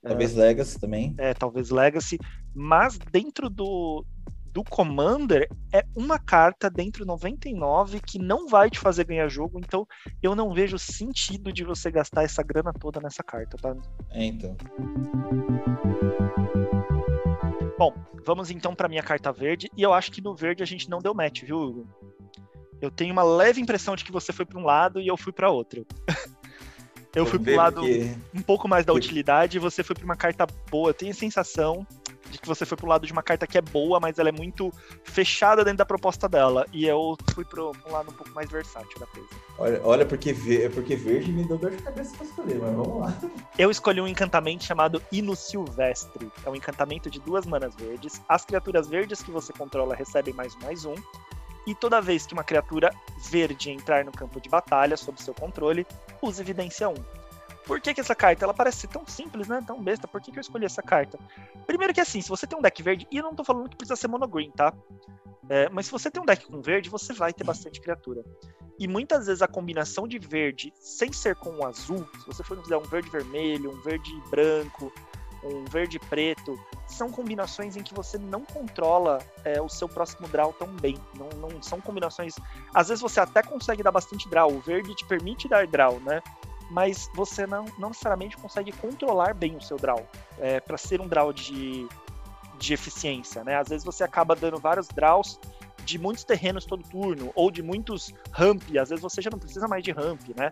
Talvez 0.01 0.39
é, 0.39 0.41
Legacy 0.41 0.81
também. 0.81 1.15
É, 1.19 1.35
talvez 1.35 1.71
Legacy. 1.71 2.17
Mas 2.55 2.97
dentro 2.97 3.51
do, 3.51 4.07
do 4.53 4.63
Commander 4.63 5.49
é 5.73 5.85
uma 5.97 6.19
carta 6.19 6.69
dentro 6.69 7.07
99 7.07 8.01
que 8.01 8.19
não 8.19 8.47
vai 8.47 8.69
te 8.69 8.79
fazer 8.79 9.05
ganhar 9.05 9.29
jogo, 9.29 9.59
então 9.59 9.87
eu 10.23 10.37
não 10.37 10.53
vejo 10.53 10.79
sentido 10.79 11.53
de 11.53 11.65
você 11.65 11.91
gastar 11.91 12.23
essa 12.23 12.43
grana 12.43 12.73
toda 12.73 13.01
nessa 13.01 13.23
carta, 13.23 13.57
tá? 13.57 13.75
É, 14.11 14.25
então. 14.27 14.57
Bom, 17.79 17.95
vamos 18.25 18.51
então 18.51 18.75
para 18.75 18.89
minha 18.89 19.03
carta 19.03 19.33
verde, 19.33 19.71
e 19.77 19.83
eu 19.83 19.93
acho 19.93 20.13
que 20.13 20.21
no 20.21 20.35
verde 20.35 20.63
a 20.63 20.67
gente 20.67 20.89
não 20.89 20.99
deu 20.99 21.15
match, 21.15 21.43
viu, 21.43 21.59
Hugo? 21.59 21.87
Eu 22.81 22.91
tenho 22.91 23.13
uma 23.13 23.23
leve 23.23 23.61
impressão 23.61 23.97
de 23.97 24.05
que 24.05 24.13
você 24.13 24.33
foi 24.33 24.45
para 24.45 24.59
um 24.59 24.65
lado 24.65 25.01
e 25.01 25.07
eu 25.07 25.17
fui 25.17 25.33
para 25.33 25.49
outro. 25.49 25.87
eu 27.15 27.25
fui 27.25 27.39
para 27.39 27.53
um 27.53 27.57
lado 27.57 27.83
um 28.35 28.43
pouco 28.43 28.67
mais 28.69 28.85
da 28.85 28.93
utilidade 28.93 29.57
e 29.57 29.61
você 29.61 29.85
foi 29.85 29.95
para 29.95 30.05
uma 30.05 30.17
carta 30.17 30.47
boa. 30.69 30.91
Eu 30.91 30.95
tenho 30.95 31.13
a 31.13 31.15
sensação 31.15 31.87
de 32.33 32.39
que 32.39 32.49
você 32.49 32.67
foi 32.67 32.77
pro 32.77 32.89
lado 32.89 33.07
de 33.07 33.13
uma 33.13 33.23
carta 33.23 33.47
que 33.47 33.59
é 33.59 33.61
boa, 33.61 34.01
mas 34.01 34.19
ela 34.19 34.31
é 34.31 34.33
muito 34.33 34.73
fechada 35.05 35.63
dentro 35.63 35.79
da 35.79 35.85
proposta 35.85 36.29
dela. 36.29 36.67
E 36.73 36.87
eu 36.87 37.17
fui 37.35 37.45
pro, 37.45 37.73
um 37.87 37.93
lado 37.93 38.11
um 38.11 38.15
pouco 38.15 38.33
mais 38.33 38.51
versátil 38.51 38.99
da 38.99 39.07
coisa. 39.07 39.29
Olha, 39.59 39.81
olha 39.85 40.07
porque, 40.07 40.33
ver, 40.33 40.73
porque 40.73 40.97
verde 40.97 41.31
me 41.31 41.45
deu 41.45 41.59
dor 41.59 41.71
de 41.71 41.83
cabeça 41.83 42.17
pra 42.17 42.27
escolher, 42.27 42.59
mas 42.59 42.75
vamos 42.75 43.01
lá. 43.01 43.15
Eu 43.59 43.71
escolhi 43.71 44.01
um 44.01 44.09
encantamento 44.09 44.65
chamado 44.65 45.03
Hino 45.13 45.37
Silvestre. 45.37 46.31
É 46.45 46.51
um 46.51 46.57
encantamento 46.57 47.11
de 47.11 47.21
duas 47.21 47.47
manas 47.47 47.75
verdes. 47.75 48.21
As 48.29 48.45
criaturas 48.45 48.89
verdes 48.89 49.23
que 49.23 49.31
você 49.31 49.53
controla 49.53 49.95
recebem 49.95 50.35
mais 50.35 50.55
um 50.57 50.63
mais 50.63 50.85
um. 50.85 50.95
E 51.67 51.75
toda 51.75 52.01
vez 52.01 52.27
que 52.27 52.33
uma 52.33 52.43
criatura 52.43 52.93
verde 53.31 53.71
entrar 53.71 54.05
no 54.05 54.11
campo 54.11 54.41
de 54.41 54.49
batalha 54.49 54.97
sob 54.97 55.23
seu 55.23 55.35
controle, 55.35 55.87
use 56.21 56.41
evidência 56.41 56.89
1. 56.89 56.95
Por 57.67 57.81
que, 57.81 57.95
que 57.95 58.01
essa 58.01 58.15
carta? 58.15 58.45
Ela 58.45 58.55
parece 58.55 58.81
ser 58.81 58.89
tão 58.89 59.07
simples, 59.07 59.49
né? 59.49 59.63
Tão 59.67 59.83
besta. 59.83 60.09
Por 60.09 60.21
que, 60.21 60.33
que 60.33 60.39
eu 60.39 60.41
escolhi 60.41 60.65
essa 60.65 60.83
carta? 60.83 61.19
Primeiro 61.67 61.95
que 61.95 62.01
assim, 62.01 62.21
se 62.21 62.29
você 62.29 62.47
tem 62.47 62.59
um 62.59 62.63
deck 62.63 62.83
verde, 62.83 63.07
e 63.11 63.19
eu 63.19 63.23
não 63.23 63.35
tô 63.35 63.45
falando 63.45 63.69
que 63.69 63.77
precisa 63.77 63.97
ser 63.97 64.09
monogreen, 64.09 64.51
tá? 64.51 64.73
É, 65.49 65.69
mas 65.69 65.87
se 65.87 65.93
você 65.93 66.11
tem 66.11 66.23
um 66.23 66.27
deck 66.27 66.47
com 66.47 66.61
verde, 66.61 66.89
você 66.89 67.13
vai 67.13 67.33
ter 67.33 67.45
bastante 67.45 67.81
criatura. 67.81 68.25
E 68.79 68.89
muitas 68.89 69.27
vezes 69.27 69.43
a 69.43 69.49
combinação 69.49 70.09
de 70.09 70.19
verde, 70.19 70.73
sem 70.81 71.13
ser 71.13 71.37
com 71.37 71.51
o 71.51 71.67
azul, 71.67 72.09
se 72.19 72.27
você 72.27 72.43
for 72.43 72.61
fizer 72.61 72.77
um 72.77 72.83
verde 72.83 73.11
vermelho, 73.11 73.71
um 73.71 73.81
verde 73.83 74.11
branco, 74.31 74.93
um 75.45 75.65
verde 75.65 75.99
preto, 75.99 76.59
são 76.87 77.11
combinações 77.11 77.77
em 77.77 77.83
que 77.83 77.95
você 77.95 78.17
não 78.19 78.45
controla 78.45 79.19
é, 79.45 79.61
o 79.61 79.69
seu 79.69 79.89
próximo 79.89 80.29
draw 80.29 80.53
tão 80.53 80.69
bem. 80.69 80.97
Não, 81.19 81.29
não 81.41 81.63
são 81.63 81.81
combinações. 81.81 82.35
Às 82.73 82.89
vezes 82.89 83.03
você 83.03 83.21
até 83.21 83.43
consegue 83.43 83.83
dar 83.83 83.93
bastante 83.93 84.29
draw. 84.29 84.53
O 84.53 84.61
verde 84.61 84.95
te 84.95 85.05
permite 85.05 85.49
dar 85.49 85.67
draw, 85.67 85.99
né? 86.01 86.23
Mas 86.73 87.11
você 87.15 87.47
não, 87.47 87.67
não 87.79 87.91
necessariamente 87.91 88.37
consegue 88.39 88.73
controlar 88.73 89.35
bem 89.35 89.55
o 89.57 89.61
seu 89.61 89.77
draw. 89.77 90.05
É, 90.39 90.59
para 90.59 90.79
ser 90.79 91.03
um 91.03 91.07
draw 91.07 91.31
de, 91.33 91.87
de 92.59 92.73
eficiência, 92.73 93.45
né? 93.45 93.57
Às 93.57 93.69
vezes 93.69 93.85
você 93.85 94.03
acaba 94.03 94.35
dando 94.35 94.59
vários 94.59 94.89
draws 94.89 95.39
de 95.85 95.99
muitos 95.99 96.25
terrenos 96.25 96.65
todo 96.65 96.83
turno, 96.85 97.31
ou 97.35 97.51
de 97.51 97.63
muitos 97.63 98.15
ramp, 98.31 98.63
às 98.81 98.89
vezes 98.89 99.03
você 99.03 99.21
já 99.21 99.31
não 99.31 99.39
precisa 99.39 99.69
mais 99.69 99.85
de 99.85 99.91
ramp, 99.91 100.21
né? 100.35 100.51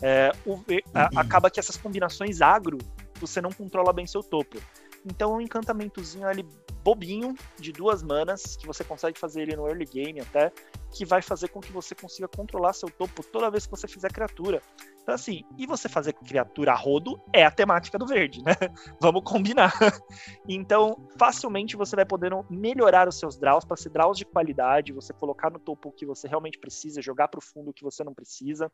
É, 0.00 0.32
o, 0.44 0.54
a, 0.94 1.04
uhum. 1.04 1.18
acaba 1.18 1.48
que 1.48 1.60
essas 1.60 1.76
combinações 1.76 2.40
agro, 2.40 2.78
você 3.20 3.40
não 3.40 3.52
controla 3.52 3.92
bem 3.92 4.06
seu 4.06 4.22
topo. 4.22 4.58
Então 5.06 5.34
é 5.34 5.36
um 5.36 5.40
encantamentozinho 5.40 6.26
ali 6.26 6.44
bobinho, 6.82 7.36
de 7.58 7.70
duas 7.70 8.02
manas, 8.02 8.56
que 8.56 8.66
você 8.66 8.82
consegue 8.82 9.16
fazer 9.16 9.42
ele 9.42 9.54
no 9.54 9.68
early 9.68 9.84
game 9.84 10.20
até, 10.20 10.50
que 10.90 11.04
vai 11.04 11.22
fazer 11.22 11.48
com 11.48 11.60
que 11.60 11.70
você 11.70 11.94
consiga 11.94 12.26
controlar 12.26 12.72
seu 12.72 12.90
topo 12.90 13.22
toda 13.22 13.50
vez 13.50 13.66
que 13.66 13.70
você 13.70 13.86
fizer 13.86 14.12
criatura. 14.12 14.60
Então, 15.02 15.14
assim, 15.14 15.44
e 15.58 15.66
você 15.66 15.88
fazer 15.88 16.12
criatura 16.12 16.72
a 16.72 16.76
rodo 16.76 17.20
é 17.32 17.44
a 17.44 17.50
temática 17.50 17.98
do 17.98 18.06
verde, 18.06 18.42
né? 18.42 18.54
Vamos 19.00 19.22
combinar. 19.24 19.72
Então, 20.48 21.08
facilmente 21.16 21.76
você 21.76 21.94
vai 21.94 22.04
poder 22.04 22.32
melhorar 22.50 23.08
os 23.08 23.18
seus 23.18 23.36
draws 23.38 23.64
para 23.64 23.76
ser 23.76 23.90
draws 23.90 24.18
de 24.18 24.24
qualidade, 24.24 24.92
você 24.92 25.12
colocar 25.12 25.50
no 25.50 25.58
topo 25.58 25.88
o 25.88 25.92
que 25.92 26.04
você 26.04 26.26
realmente 26.26 26.58
precisa, 26.58 27.00
jogar 27.00 27.28
para 27.28 27.38
o 27.38 27.40
fundo 27.40 27.70
o 27.70 27.72
que 27.72 27.84
você 27.84 28.02
não 28.02 28.12
precisa. 28.12 28.70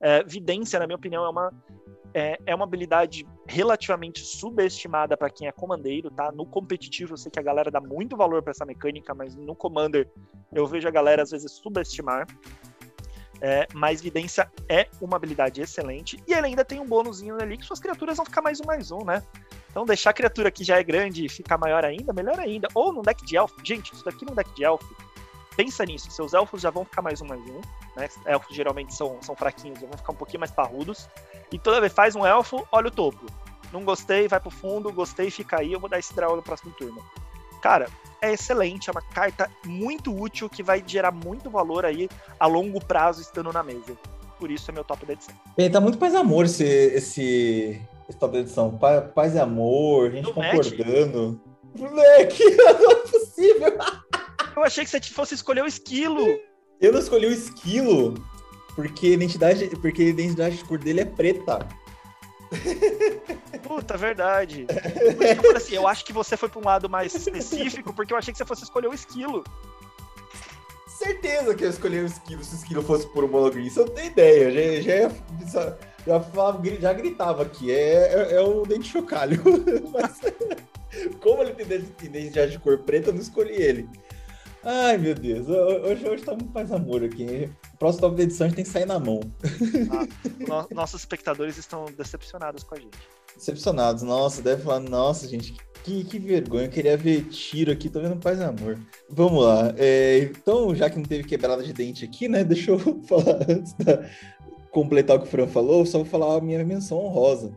É, 0.00 0.22
vidência, 0.24 0.78
na 0.78 0.86
minha 0.86 0.96
opinião, 0.96 1.24
é 1.24 1.28
uma, 1.28 1.52
é, 2.12 2.38
é 2.46 2.54
uma 2.54 2.64
habilidade 2.64 3.26
relativamente 3.46 4.20
subestimada 4.20 5.16
para 5.16 5.30
quem 5.30 5.48
é 5.48 5.52
comandeiro, 5.52 6.10
tá? 6.10 6.30
No 6.32 6.44
competitivo, 6.44 7.14
eu 7.14 7.16
sei 7.16 7.30
que 7.30 7.38
a 7.38 7.42
galera 7.42 7.70
dá 7.70 7.80
muito 7.80 8.16
valor 8.16 8.42
para 8.42 8.50
essa 8.50 8.66
mecânica, 8.66 9.14
mas 9.14 9.36
no 9.36 9.54
commander 9.54 10.10
eu 10.52 10.66
vejo 10.66 10.86
a 10.86 10.90
galera 10.90 11.22
às 11.22 11.30
vezes 11.30 11.52
subestimar. 11.52 12.26
É, 13.46 13.68
mas 13.74 14.00
vidência 14.00 14.50
é 14.70 14.88
uma 15.02 15.16
habilidade 15.16 15.60
excelente 15.60 16.18
e 16.26 16.32
ele 16.32 16.46
ainda 16.46 16.64
tem 16.64 16.80
um 16.80 16.86
bônusinho 16.86 17.34
ali 17.38 17.58
que 17.58 17.66
suas 17.66 17.78
criaturas 17.78 18.16
vão 18.16 18.24
ficar 18.24 18.40
mais 18.40 18.58
um 18.58 18.64
mais 18.64 18.90
um, 18.90 19.04
né? 19.04 19.22
Então 19.70 19.84
deixar 19.84 20.10
a 20.10 20.12
criatura 20.14 20.50
que 20.50 20.64
já 20.64 20.78
é 20.78 20.82
grande 20.82 21.28
ficar 21.28 21.58
maior 21.58 21.84
ainda, 21.84 22.10
melhor 22.10 22.40
ainda. 22.40 22.68
Ou 22.74 22.90
num 22.90 23.02
deck 23.02 23.22
de 23.22 23.36
elfo. 23.36 23.54
Gente, 23.62 23.92
isso 23.92 24.02
daqui 24.02 24.24
num 24.24 24.34
deck 24.34 24.50
de 24.54 24.64
elfo 24.64 24.96
pensa 25.58 25.84
nisso, 25.84 26.10
seus 26.10 26.32
elfos 26.32 26.62
já 26.62 26.70
vão 26.70 26.86
ficar 26.86 27.02
mais 27.02 27.20
um 27.20 27.26
mais 27.26 27.42
um, 27.42 27.60
né? 27.94 28.08
Elfos 28.24 28.56
geralmente 28.56 28.94
são, 28.94 29.18
são 29.20 29.36
fraquinhos, 29.36 29.78
já 29.78 29.86
vão 29.86 29.98
ficar 29.98 30.12
um 30.12 30.16
pouquinho 30.16 30.40
mais 30.40 30.50
parrudos. 30.50 31.06
E 31.52 31.58
toda 31.58 31.82
vez 31.82 31.92
faz 31.92 32.16
um 32.16 32.24
elfo, 32.24 32.66
olha 32.72 32.88
o 32.88 32.90
topo. 32.90 33.26
Não 33.70 33.84
gostei, 33.84 34.26
vai 34.26 34.40
pro 34.40 34.50
fundo, 34.50 34.90
gostei, 34.90 35.30
fica 35.30 35.60
aí, 35.60 35.74
eu 35.74 35.80
vou 35.80 35.90
dar 35.90 35.98
esse 35.98 36.14
draw 36.14 36.34
no 36.34 36.42
próximo 36.42 36.72
turno. 36.72 37.04
Cara, 37.60 37.90
é 38.24 38.32
excelente, 38.32 38.88
é 38.88 38.92
uma 38.92 39.02
carta 39.02 39.50
muito 39.64 40.14
útil 40.14 40.48
que 40.48 40.62
vai 40.62 40.82
gerar 40.86 41.12
muito 41.12 41.50
valor 41.50 41.84
aí 41.84 42.08
a 42.38 42.46
longo 42.46 42.84
prazo 42.84 43.20
estando 43.20 43.52
na 43.52 43.62
mesa. 43.62 43.96
Por 44.38 44.50
isso 44.50 44.70
é 44.70 44.74
meu 44.74 44.84
top 44.84 45.06
da 45.06 45.12
edição. 45.12 45.34
Bem, 45.56 45.70
tá 45.70 45.80
muito 45.80 45.98
paz 45.98 46.14
amor 46.14 46.44
esse, 46.46 46.64
esse, 46.64 47.80
esse 48.08 48.18
top 48.18 48.32
da 48.32 48.40
edição. 48.40 48.76
Paz, 48.76 49.04
paz 49.14 49.34
e 49.34 49.38
amor, 49.38 50.08
a 50.08 50.10
gente 50.10 50.24
Do 50.24 50.32
concordando. 50.32 51.40
Moleque, 51.76 52.44
não 52.56 52.90
é 52.90 52.94
possível. 52.96 53.78
Eu 54.56 54.62
achei 54.62 54.84
que 54.84 54.90
você 54.90 55.00
fosse 55.00 55.34
escolher 55.34 55.62
o 55.62 55.66
esquilo. 55.66 56.38
Eu 56.80 56.92
não 56.92 57.00
escolhi 57.00 57.26
o 57.26 57.32
esquilo 57.32 58.14
porque 58.74 59.06
a 59.06 59.10
identidade, 59.10 59.68
porque 59.80 60.02
a 60.02 60.06
identidade 60.06 60.58
de 60.58 60.64
cor 60.64 60.78
dele 60.78 61.00
é 61.00 61.04
preta. 61.04 61.66
Puta, 63.62 63.96
verdade. 63.96 64.66
eu 65.44 65.56
assim, 65.56 65.74
eu 65.74 65.86
acho 65.86 66.04
que 66.04 66.12
você 66.12 66.36
foi 66.36 66.48
para 66.48 66.60
um 66.60 66.64
lado 66.64 66.88
mais 66.88 67.14
específico, 67.14 67.92
porque 67.92 68.12
eu 68.12 68.16
achei 68.16 68.32
que 68.32 68.38
você 68.38 68.44
fosse 68.44 68.64
escolher 68.64 68.88
o 68.88 68.94
esquilo. 68.94 69.44
Certeza 70.86 71.54
que 71.54 71.64
eu 71.64 71.70
escolhi 71.70 72.00
o 72.00 72.06
esquilo 72.06 72.44
se 72.44 72.54
o 72.54 72.58
esquilo 72.58 72.82
fosse 72.82 73.06
por 73.08 73.24
um 73.24 73.28
monogreen. 73.28 73.66
Isso 73.66 73.80
eu 73.80 73.88
tenho 73.88 74.06
ideia. 74.06 74.80
Já, 74.80 75.08
já, 75.46 75.76
já, 76.06 76.20
falava, 76.20 76.62
já 76.80 76.92
gritava 76.92 77.42
aqui. 77.42 77.72
É, 77.72 78.32
é, 78.32 78.34
é 78.36 78.40
o 78.40 78.62
dente 78.62 78.88
chocalho. 78.88 79.42
Mas, 79.92 80.20
como 81.20 81.42
ele 81.42 81.52
tem 81.52 81.66
identidade 82.02 82.52
de 82.52 82.58
cor 82.58 82.78
preta, 82.78 83.10
eu 83.10 83.14
não 83.14 83.20
escolhi 83.20 83.54
ele. 83.54 83.88
Ai, 84.62 84.96
meu 84.96 85.14
Deus. 85.14 85.48
Hoje, 85.48 86.08
hoje 86.08 86.24
tá 86.24 86.32
muito 86.32 86.52
mais 86.54 86.70
amor 86.70 87.02
aqui. 87.02 87.50
Próximo 87.84 88.00
top 88.00 88.16
da 88.16 88.22
edição 88.22 88.46
a 88.46 88.48
gente 88.48 88.56
tem 88.56 88.64
que 88.64 88.70
sair 88.70 88.86
na 88.86 88.98
mão. 88.98 89.20
Ah, 89.90 90.06
no, 90.70 90.74
nossos 90.74 91.02
espectadores 91.02 91.58
estão 91.58 91.84
decepcionados 91.98 92.62
com 92.62 92.74
a 92.74 92.78
gente. 92.78 92.96
Decepcionados, 93.36 94.02
nossa, 94.02 94.40
deve 94.40 94.62
falar, 94.62 94.80
nossa, 94.80 95.28
gente, 95.28 95.54
que, 95.82 96.02
que 96.04 96.18
vergonha, 96.18 96.64
eu 96.64 96.70
queria 96.70 96.96
ver 96.96 97.24
tiro 97.24 97.70
aqui, 97.70 97.90
tô 97.90 98.00
vendo 98.00 98.16
paz 98.16 98.38
e 98.38 98.44
amor. 98.44 98.78
Vamos 99.10 99.44
lá. 99.44 99.74
É, 99.76 100.18
então, 100.18 100.74
já 100.74 100.88
que 100.88 100.96
não 100.96 101.04
teve 101.04 101.24
quebrada 101.24 101.62
de 101.62 101.74
dente 101.74 102.06
aqui, 102.06 102.26
né? 102.26 102.42
Deixa 102.42 102.70
eu 102.70 102.78
falar 103.06 103.44
antes 103.50 103.74
da 103.74 104.08
completar 104.70 105.16
o 105.16 105.20
que 105.20 105.26
o 105.26 105.30
Fran 105.30 105.46
falou, 105.46 105.84
só 105.84 105.98
vou 105.98 106.06
falar 106.06 106.36
a 106.36 106.40
minha 106.40 106.64
menção 106.64 106.98
honrosa. 106.98 107.52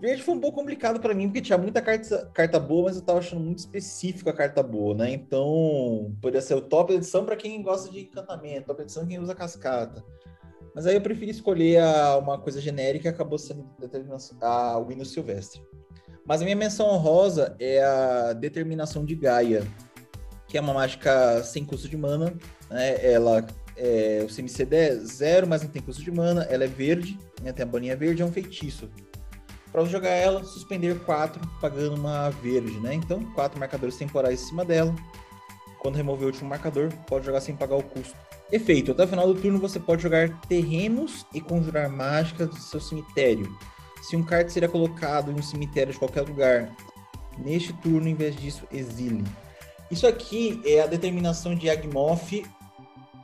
Verde 0.00 0.22
foi 0.22 0.34
um 0.34 0.40
pouco 0.40 0.58
complicado 0.58 1.00
para 1.00 1.12
mim, 1.12 1.26
porque 1.26 1.40
tinha 1.40 1.58
muita 1.58 1.82
carta, 1.82 2.30
carta 2.32 2.60
boa, 2.60 2.84
mas 2.84 2.96
eu 2.96 3.02
tava 3.02 3.18
achando 3.18 3.40
muito 3.40 3.58
específico 3.58 4.30
a 4.30 4.32
carta 4.32 4.62
boa, 4.62 4.94
né? 4.94 5.10
Então, 5.12 6.14
poderia 6.22 6.40
ser 6.40 6.54
o 6.54 6.60
top 6.60 6.92
edição 6.92 7.24
para 7.24 7.34
quem 7.34 7.60
gosta 7.62 7.90
de 7.90 8.02
encantamento, 8.02 8.66
top 8.66 8.82
edição 8.82 9.06
quem 9.06 9.18
usa 9.18 9.34
cascata. 9.34 10.04
Mas 10.72 10.86
aí 10.86 10.94
eu 10.94 11.00
preferi 11.00 11.32
escolher 11.32 11.78
a, 11.78 12.16
uma 12.16 12.38
coisa 12.38 12.60
genérica 12.60 13.08
e 13.08 13.10
acabou 13.10 13.38
sendo 13.38 13.68
a 14.40 14.78
Windows 14.78 15.10
Silvestre. 15.10 15.60
Mas 16.24 16.40
a 16.40 16.44
minha 16.44 16.54
menção 16.54 16.86
honrosa 16.88 17.56
é 17.58 17.82
a 17.82 18.32
Determinação 18.34 19.04
de 19.04 19.16
Gaia, 19.16 19.66
que 20.46 20.56
é 20.56 20.60
uma 20.60 20.74
mágica 20.74 21.42
sem 21.42 21.64
custo 21.64 21.88
de 21.88 21.96
mana. 21.96 22.32
Né? 22.70 23.04
Ela 23.04 23.44
é, 23.76 24.24
o 24.24 24.32
CMC 24.32 24.68
é 24.70 24.94
zero, 24.96 25.48
mas 25.48 25.62
não 25.62 25.70
tem 25.70 25.82
custo 25.82 26.04
de 26.04 26.10
mana. 26.12 26.42
Ela 26.44 26.64
é 26.64 26.68
verde, 26.68 27.18
né? 27.42 27.52
tem 27.52 27.64
a 27.64 27.66
bolinha 27.66 27.96
verde, 27.96 28.22
é 28.22 28.24
um 28.24 28.30
feitiço. 28.30 28.88
Para 29.70 29.84
jogar 29.84 30.10
ela, 30.10 30.42
suspender 30.44 30.98
quatro, 31.00 31.40
pagando 31.60 31.96
uma 31.96 32.30
verde, 32.30 32.78
né? 32.80 32.94
Então, 32.94 33.22
quatro 33.32 33.58
marcadores 33.58 33.96
temporais 33.96 34.42
em 34.42 34.46
cima 34.46 34.64
dela. 34.64 34.94
Quando 35.78 35.96
remover 35.96 36.24
o 36.24 36.30
último 36.30 36.48
marcador, 36.48 36.92
pode 37.06 37.26
jogar 37.26 37.40
sem 37.40 37.54
pagar 37.54 37.76
o 37.76 37.82
custo. 37.82 38.16
Efeito: 38.50 38.92
até 38.92 39.04
o 39.04 39.08
final 39.08 39.26
do 39.32 39.40
turno 39.40 39.58
você 39.58 39.78
pode 39.78 40.02
jogar 40.02 40.40
terrenos 40.48 41.26
e 41.34 41.40
conjurar 41.40 41.88
mágicas 41.88 42.48
do 42.48 42.58
seu 42.58 42.80
cemitério. 42.80 43.48
Se 44.02 44.16
um 44.16 44.22
card 44.22 44.50
seria 44.50 44.68
colocado 44.68 45.30
em 45.30 45.34
um 45.34 45.42
cemitério 45.42 45.92
de 45.92 45.98
qualquer 45.98 46.22
lugar, 46.22 46.74
neste 47.36 47.72
turno, 47.74 48.08
em 48.08 48.14
vez 48.14 48.34
disso, 48.36 48.66
exile. 48.72 49.24
Isso 49.90 50.06
aqui 50.06 50.60
é 50.64 50.80
a 50.80 50.86
determinação 50.86 51.54
de 51.54 51.68
Agmoth 51.68 52.42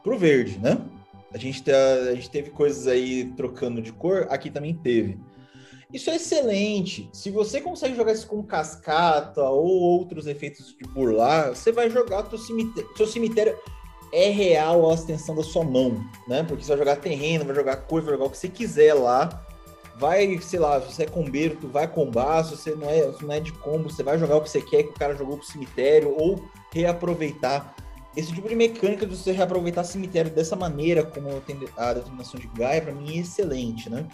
pro 0.02 0.18
verde, 0.18 0.58
né? 0.58 0.78
A 1.32 1.38
gente, 1.38 1.62
tá, 1.62 1.72
a 2.10 2.14
gente 2.14 2.30
teve 2.30 2.50
coisas 2.50 2.86
aí 2.86 3.32
trocando 3.36 3.82
de 3.82 3.92
cor, 3.92 4.26
aqui 4.30 4.50
também 4.50 4.74
teve. 4.74 5.18
Isso 5.94 6.10
é 6.10 6.16
excelente. 6.16 7.08
Se 7.12 7.30
você 7.30 7.60
consegue 7.60 7.94
jogar 7.94 8.12
isso 8.12 8.26
com 8.26 8.42
cascata 8.42 9.44
ou 9.44 9.64
outros 9.64 10.26
efeitos 10.26 10.74
de 10.76 10.84
burlar, 10.88 11.54
você 11.54 11.70
vai 11.70 11.88
jogar 11.88 12.28
seu 12.28 12.36
cemitério. 12.36 12.90
Seu 12.96 13.06
cemitério 13.06 13.56
é 14.12 14.28
real 14.28 14.90
a 14.90 14.94
extensão 14.94 15.36
da 15.36 15.44
sua 15.44 15.62
mão, 15.62 16.04
né? 16.26 16.42
Porque 16.42 16.64
você 16.64 16.70
vai 16.70 16.78
jogar 16.78 16.96
terreno, 16.96 17.44
vai 17.44 17.54
jogar 17.54 17.76
cor, 17.76 18.02
vai 18.02 18.14
jogar 18.14 18.24
o 18.24 18.30
que 18.30 18.36
você 18.36 18.48
quiser 18.48 18.92
lá. 18.92 19.46
Vai, 19.96 20.36
sei 20.40 20.58
lá, 20.58 20.80
se 20.80 20.92
você 20.92 21.04
é 21.04 21.06
combeiro, 21.06 21.56
tu 21.60 21.68
vai 21.68 21.86
combar, 21.86 22.42
se 22.42 22.56
você 22.56 22.74
não 22.74 22.90
é, 22.90 23.12
se 23.12 23.24
não 23.24 23.32
é 23.32 23.38
de 23.38 23.52
combo, 23.52 23.88
você 23.88 24.02
vai 24.02 24.18
jogar 24.18 24.34
o 24.34 24.40
que 24.40 24.50
você 24.50 24.60
quer 24.60 24.82
que 24.82 24.90
o 24.90 24.94
cara 24.94 25.14
jogou 25.14 25.36
pro 25.36 25.46
cemitério 25.46 26.12
ou 26.18 26.44
reaproveitar 26.72 27.76
esse 28.16 28.32
tipo 28.32 28.48
de 28.48 28.56
mecânica 28.56 29.06
de 29.06 29.16
você 29.16 29.30
reaproveitar 29.30 29.84
cemitério 29.84 30.30
dessa 30.30 30.56
maneira, 30.56 31.04
como 31.04 31.28
a 31.76 31.92
determinação 31.92 32.40
de 32.40 32.48
Gaia, 32.48 32.82
para 32.82 32.92
mim 32.92 33.18
é 33.18 33.20
excelente, 33.20 33.88
né? 33.88 34.06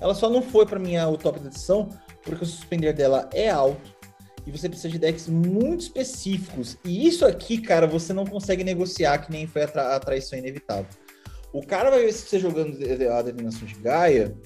Ela 0.00 0.14
só 0.14 0.28
não 0.28 0.42
foi 0.42 0.66
para 0.66 0.78
mim 0.78 0.96
o 0.98 1.16
top 1.16 1.40
da 1.40 1.46
edição, 1.46 1.88
porque 2.22 2.44
o 2.44 2.46
suspender 2.46 2.92
dela 2.92 3.28
é 3.32 3.50
alto 3.50 3.94
e 4.46 4.50
você 4.50 4.68
precisa 4.68 4.90
de 4.90 4.98
decks 4.98 5.28
muito 5.28 5.82
específicos. 5.82 6.76
E 6.84 7.06
isso 7.06 7.24
aqui, 7.24 7.58
cara, 7.58 7.86
você 7.86 8.12
não 8.12 8.26
consegue 8.26 8.62
negociar, 8.62 9.18
que 9.18 9.32
nem 9.32 9.46
foi 9.46 9.62
a, 9.62 9.68
tra 9.68 9.96
a 9.96 10.00
traição 10.00 10.38
inevitável. 10.38 10.86
O 11.52 11.64
cara 11.64 11.90
vai 11.90 12.02
ver 12.02 12.12
se 12.12 12.26
você 12.26 12.38
jogando 12.38 12.76
a 13.12 13.22
determinação 13.22 13.66
de 13.66 13.74
Gaia, 13.76 14.36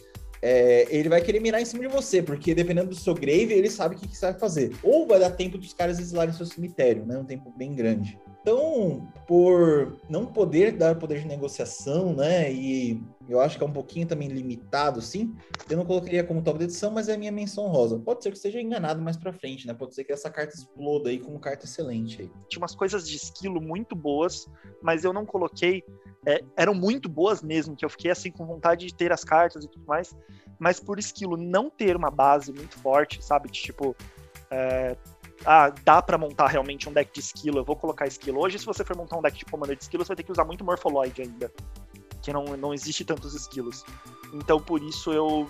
é, 0.41 0.87
ele 0.91 1.09
vai 1.09 1.21
querer 1.21 1.41
mirar 1.41 1.61
em 1.61 1.65
cima 1.65 1.83
de 1.83 1.89
você, 1.89 2.23
porque 2.23 2.55
dependendo 2.55 2.91
do 2.91 2.95
seu 2.95 3.15
grave, 3.15 3.53
ele 3.53 3.71
sabe 3.71 3.97
o 3.97 3.99
que, 3.99 4.07
que 4.07 4.17
você 4.17 4.27
vai 4.27 4.39
fazer. 4.39 4.73
Ou 4.83 5.07
vai 5.07 5.19
dar 5.19 5.31
tempo 5.31 5.59
dos 5.59 5.73
caras 5.73 5.99
exilarem 5.99 6.35
seu 6.35 6.47
cemitério, 6.47 7.05
né? 7.05 7.19
Um 7.19 7.25
tempo 7.25 7.53
bem 7.57 7.75
grande. 7.75 8.19
Então, 8.41 9.09
por 9.27 9.99
não 10.09 10.27
poder 10.27 10.73
dar 10.73 10.95
poder 10.95 11.21
de 11.21 11.27
negociação, 11.27 12.15
né? 12.15 12.53
E 12.53 13.03
eu 13.29 13.41
acho 13.41 13.59
que 13.59 13.63
é 13.63 13.67
um 13.67 13.73
pouquinho 13.73 14.07
também 14.07 14.29
limitado, 14.29 15.03
sim. 15.03 15.35
Eu 15.69 15.77
não 15.77 15.85
colocaria 15.85 16.25
como 16.25 16.43
top 16.43 16.59
de 16.59 16.65
edição, 16.65 16.91
mas 16.91 17.09
é 17.09 17.17
minha 17.17 17.31
menção 17.31 17.69
rosa. 17.69 17.99
Pode 17.99 18.23
ser 18.23 18.31
que 18.31 18.37
esteja 18.37 18.61
enganado 18.61 19.03
mais 19.03 19.17
para 19.17 19.33
frente, 19.33 19.67
né? 19.67 19.75
Pode 19.75 19.95
ser 19.95 20.05
que 20.05 20.13
essa 20.13 20.31
carta 20.31 20.55
exploda 20.55 21.11
aí 21.11 21.19
como 21.19 21.39
carta 21.39 21.67
excelente 21.67 22.23
aí. 22.23 22.31
Tinha 22.49 22.61
umas 22.61 22.75
coisas 22.75 23.07
de 23.07 23.17
esquilo 23.17 23.61
muito 23.61 23.95
boas, 23.95 24.47
mas 24.83 25.05
eu 25.05 25.13
não 25.13 25.27
coloquei. 25.27 25.85
É, 26.27 26.43
eram 26.57 26.75
muito 26.75 27.09
boas 27.09 27.43
mesmo, 27.43 27.77
que 27.77 27.85
eu 27.85 27.91
fiquei 27.91 28.11
assim 28.11 28.31
com 28.31 28.47
vontade 28.47 28.87
de 28.87 28.95
ter 28.95 29.13
as 29.13 29.25
cartas 29.25 29.65
e 29.65 29.69
tudo 29.69 29.85
mais. 29.87 30.17
Mas 30.59 30.81
por 30.81 30.99
esquilo 30.99 31.37
não 31.37 31.69
ter 31.69 31.97
uma 31.97 32.11
base 32.11 32.51
muito 32.53 32.79
forte, 32.79 33.23
sabe? 33.23 33.51
De 33.51 33.61
tipo. 33.61 33.95
É, 34.51 34.97
ah, 35.45 35.71
dá 35.85 36.03
para 36.03 36.19
montar 36.19 36.49
realmente 36.49 36.89
um 36.89 36.93
deck 36.93 37.13
de 37.13 37.21
esquilo, 37.21 37.59
eu 37.59 37.65
vou 37.65 37.77
colocar 37.77 38.07
esquilo. 38.07 38.41
Hoje, 38.41 38.59
se 38.59 38.67
você 38.67 38.85
for 38.85 38.97
montar 38.97 39.17
um 39.17 39.23
deck 39.23 39.39
de 39.39 39.45
commander 39.45 39.77
de 39.77 39.83
esquilo, 39.83 40.05
você 40.05 40.09
vai 40.09 40.17
ter 40.17 40.23
que 40.25 40.33
usar 40.33 40.45
muito 40.45 40.65
Morpholoid 40.65 41.21
ainda, 41.23 41.53
que 42.23 42.33
não, 42.33 42.45
não 42.57 42.75
existe 42.75 43.05
tantos 43.05 43.35
esquilos. 43.35 43.85
Então, 44.33 44.61
por 44.61 44.83
isso 44.83 45.13
eu 45.13 45.49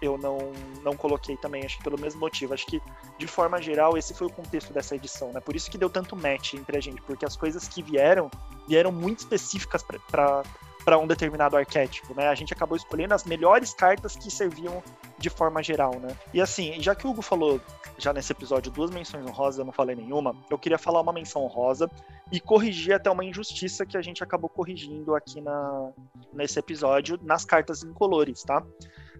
eu 0.00 0.16
não, 0.16 0.52
não 0.82 0.96
coloquei 0.96 1.36
também, 1.36 1.64
acho 1.64 1.78
que 1.78 1.84
pelo 1.84 1.98
mesmo 1.98 2.20
motivo. 2.20 2.54
Acho 2.54 2.66
que, 2.66 2.80
de 3.18 3.26
forma 3.26 3.60
geral, 3.60 3.96
esse 3.96 4.14
foi 4.14 4.26
o 4.26 4.30
contexto 4.30 4.72
dessa 4.72 4.94
edição, 4.94 5.32
né? 5.32 5.40
Por 5.40 5.56
isso 5.56 5.70
que 5.70 5.78
deu 5.78 5.90
tanto 5.90 6.14
match 6.14 6.54
entre 6.54 6.76
a 6.76 6.80
gente, 6.80 7.02
porque 7.02 7.24
as 7.24 7.36
coisas 7.36 7.66
que 7.66 7.82
vieram, 7.82 8.30
vieram 8.68 8.92
muito 8.92 9.20
específicas 9.20 9.82
para 9.82 10.42
para 10.84 10.98
um 10.98 11.06
determinado 11.06 11.56
arquétipo, 11.56 12.14
né? 12.14 12.28
A 12.28 12.34
gente 12.34 12.52
acabou 12.52 12.76
escolhendo 12.76 13.14
as 13.14 13.24
melhores 13.24 13.72
cartas 13.72 14.14
que 14.14 14.30
serviam 14.30 14.82
de 15.18 15.30
forma 15.30 15.62
geral, 15.62 15.98
né? 15.98 16.16
E 16.32 16.40
assim, 16.40 16.80
já 16.80 16.94
que 16.94 17.06
o 17.06 17.10
Hugo 17.10 17.22
falou 17.22 17.60
já 17.96 18.12
nesse 18.12 18.32
episódio 18.32 18.70
duas 18.70 18.90
menções 18.90 19.24
honrosas, 19.26 19.58
eu 19.58 19.64
não 19.64 19.72
falei 19.72 19.96
nenhuma, 19.96 20.36
eu 20.50 20.58
queria 20.58 20.78
falar 20.78 21.00
uma 21.00 21.12
menção 21.12 21.42
honrosa 21.42 21.90
e 22.30 22.40
corrigir 22.40 22.94
até 22.94 23.10
uma 23.10 23.24
injustiça 23.24 23.86
que 23.86 23.96
a 23.96 24.02
gente 24.02 24.22
acabou 24.22 24.50
corrigindo 24.50 25.14
aqui 25.14 25.40
na, 25.40 25.90
nesse 26.32 26.58
episódio 26.58 27.18
nas 27.22 27.44
cartas 27.44 27.82
incolores, 27.82 28.42
tá? 28.42 28.62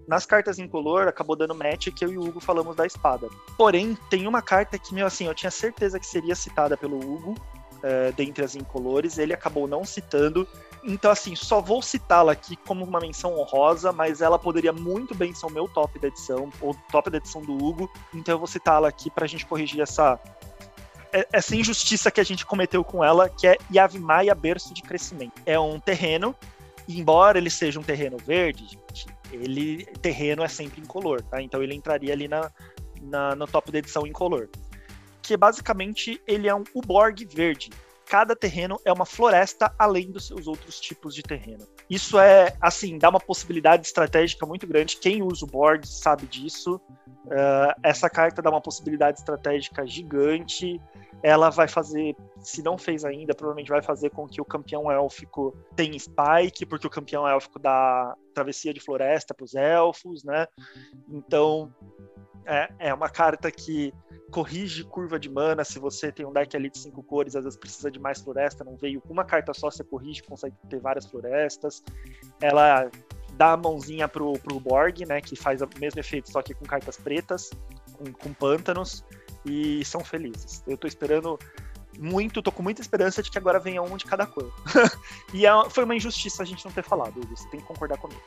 Nas 0.06 0.26
cartas 0.26 0.58
incolor, 0.58 1.08
acabou 1.08 1.34
dando 1.34 1.54
match 1.54 1.88
que 1.88 2.04
eu 2.04 2.12
e 2.12 2.18
o 2.18 2.28
Hugo 2.28 2.40
falamos 2.40 2.76
da 2.76 2.84
espada. 2.84 3.28
Porém, 3.56 3.96
tem 4.10 4.26
uma 4.26 4.42
carta 4.42 4.78
que, 4.78 4.92
meu, 4.92 5.06
assim, 5.06 5.26
eu 5.26 5.34
tinha 5.34 5.50
certeza 5.50 5.98
que 5.98 6.06
seria 6.06 6.34
citada 6.34 6.76
pelo 6.76 6.98
Hugo, 6.98 7.34
é, 7.82 8.12
dentre 8.12 8.44
as 8.44 8.54
incolores, 8.54 9.18
ele 9.18 9.32
acabou 9.32 9.66
não 9.66 9.84
citando, 9.84 10.46
então, 10.86 11.10
assim, 11.10 11.34
só 11.34 11.60
vou 11.60 11.80
citá-la 11.80 12.32
aqui 12.32 12.56
como 12.56 12.84
uma 12.84 13.00
menção 13.00 13.38
honrosa, 13.38 13.90
mas 13.90 14.20
ela 14.20 14.38
poderia 14.38 14.72
muito 14.72 15.14
bem 15.14 15.34
ser 15.34 15.46
o 15.46 15.50
meu 15.50 15.66
top 15.66 15.98
da 15.98 16.08
edição, 16.08 16.50
ou 16.60 16.76
top 16.92 17.08
da 17.08 17.16
edição 17.16 17.40
do 17.40 17.52
Hugo. 17.52 17.90
Então 18.12 18.34
eu 18.34 18.38
vou 18.38 18.46
citá-la 18.46 18.86
aqui 18.86 19.10
pra 19.10 19.26
gente 19.26 19.46
corrigir 19.46 19.80
essa, 19.80 20.20
é, 21.10 21.26
essa 21.32 21.56
injustiça 21.56 22.10
que 22.10 22.20
a 22.20 22.24
gente 22.24 22.44
cometeu 22.44 22.84
com 22.84 23.02
ela, 23.02 23.30
que 23.30 23.46
é 23.46 23.56
Yavimaya 23.74 24.34
Berço 24.34 24.74
de 24.74 24.82
Crescimento. 24.82 25.40
É 25.46 25.58
um 25.58 25.80
terreno, 25.80 26.36
e 26.86 27.00
embora 27.00 27.38
ele 27.38 27.50
seja 27.50 27.80
um 27.80 27.82
terreno 27.82 28.18
verde, 28.18 28.66
gente, 28.66 29.06
ele 29.32 29.86
terreno 30.02 30.44
é 30.44 30.48
sempre 30.48 30.82
incolor, 30.82 31.22
tá? 31.22 31.40
Então 31.40 31.62
ele 31.62 31.74
entraria 31.74 32.12
ali 32.12 32.28
na, 32.28 32.50
na, 33.00 33.34
no 33.34 33.46
top 33.46 33.72
da 33.72 33.78
edição 33.78 34.06
incolor. 34.06 34.50
Que 35.22 35.34
basicamente 35.34 36.20
ele 36.26 36.46
é 36.46 36.54
um 36.54 36.64
Uborg 36.74 37.24
verde 37.24 37.70
cada 38.06 38.36
terreno 38.36 38.80
é 38.84 38.92
uma 38.92 39.06
floresta 39.06 39.72
além 39.78 40.10
dos 40.10 40.26
seus 40.26 40.46
outros 40.46 40.80
tipos 40.80 41.14
de 41.14 41.22
terreno. 41.22 41.66
Isso 41.88 42.18
é, 42.18 42.56
assim, 42.60 42.98
dá 42.98 43.08
uma 43.08 43.20
possibilidade 43.20 43.86
estratégica 43.86 44.46
muito 44.46 44.66
grande. 44.66 44.96
Quem 44.96 45.22
usa 45.22 45.44
o 45.44 45.48
board 45.48 45.86
sabe 45.86 46.26
disso. 46.26 46.80
Uh, 47.26 47.74
essa 47.82 48.08
carta 48.08 48.42
dá 48.42 48.50
uma 48.50 48.60
possibilidade 48.60 49.18
estratégica 49.18 49.86
gigante. 49.86 50.80
Ela 51.22 51.50
vai 51.50 51.68
fazer, 51.68 52.14
se 52.44 52.62
não 52.62 52.78
fez 52.78 53.04
ainda, 53.04 53.34
provavelmente 53.34 53.68
vai 53.68 53.82
fazer 53.82 54.10
com 54.10 54.28
que 54.28 54.40
o 54.40 54.44
campeão 54.44 54.90
élfico 54.90 55.56
tenha 55.74 55.98
spike, 55.98 56.66
porque 56.66 56.86
o 56.86 56.90
campeão 56.90 57.26
élfico 57.26 57.58
dá 57.58 58.16
travessia 58.32 58.72
de 58.72 58.80
floresta 58.80 59.34
para 59.34 59.44
os 59.44 59.54
elfos, 59.54 60.22
né? 60.22 60.46
Então, 61.08 61.74
é, 62.46 62.68
é 62.78 62.94
uma 62.94 63.08
carta 63.08 63.50
que 63.50 63.92
corrige 64.30 64.84
curva 64.84 65.18
de 65.18 65.30
mana. 65.30 65.64
Se 65.64 65.78
você 65.78 66.12
tem 66.12 66.26
um 66.26 66.32
deck 66.32 66.56
ali 66.56 66.68
de 66.68 66.78
cinco 66.78 67.02
cores, 67.02 67.34
às 67.34 67.44
vezes 67.44 67.58
precisa 67.58 67.90
de 67.90 67.98
mais 67.98 68.20
floresta, 68.20 68.64
não 68.64 68.76
veio 68.76 69.02
uma 69.08 69.24
carta 69.24 69.54
só, 69.54 69.70
você 69.70 69.82
corrige, 69.82 70.22
consegue 70.22 70.54
ter 70.68 70.80
várias 70.80 71.06
florestas. 71.06 71.82
Ela 72.40 72.90
dá 73.34 73.52
a 73.52 73.56
mãozinha 73.56 74.08
pro, 74.08 74.34
pro 74.34 74.60
Borg, 74.60 75.06
né? 75.06 75.20
Que 75.20 75.36
faz 75.36 75.62
o 75.62 75.68
mesmo 75.78 76.00
efeito, 76.00 76.30
só 76.30 76.42
que 76.42 76.54
com 76.54 76.64
cartas 76.64 76.96
pretas, 76.96 77.50
com, 77.92 78.12
com 78.12 78.32
pântanos, 78.34 79.04
e 79.44 79.84
são 79.84 80.00
felizes. 80.00 80.62
Eu 80.66 80.76
tô 80.76 80.86
esperando 80.86 81.38
muito, 81.98 82.42
tô 82.42 82.52
com 82.52 82.62
muita 82.62 82.80
esperança 82.80 83.22
de 83.22 83.30
que 83.30 83.38
agora 83.38 83.58
venha 83.58 83.82
um 83.82 83.96
de 83.96 84.04
cada 84.04 84.26
cor. 84.26 84.52
e 85.32 85.46
é, 85.46 85.50
foi 85.70 85.84
uma 85.84 85.94
injustiça 85.94 86.42
a 86.42 86.46
gente 86.46 86.64
não 86.64 86.72
ter 86.72 86.84
falado, 86.84 87.20
você 87.28 87.48
tem 87.48 87.60
que 87.60 87.66
concordar 87.66 87.98
comigo. 87.98 88.20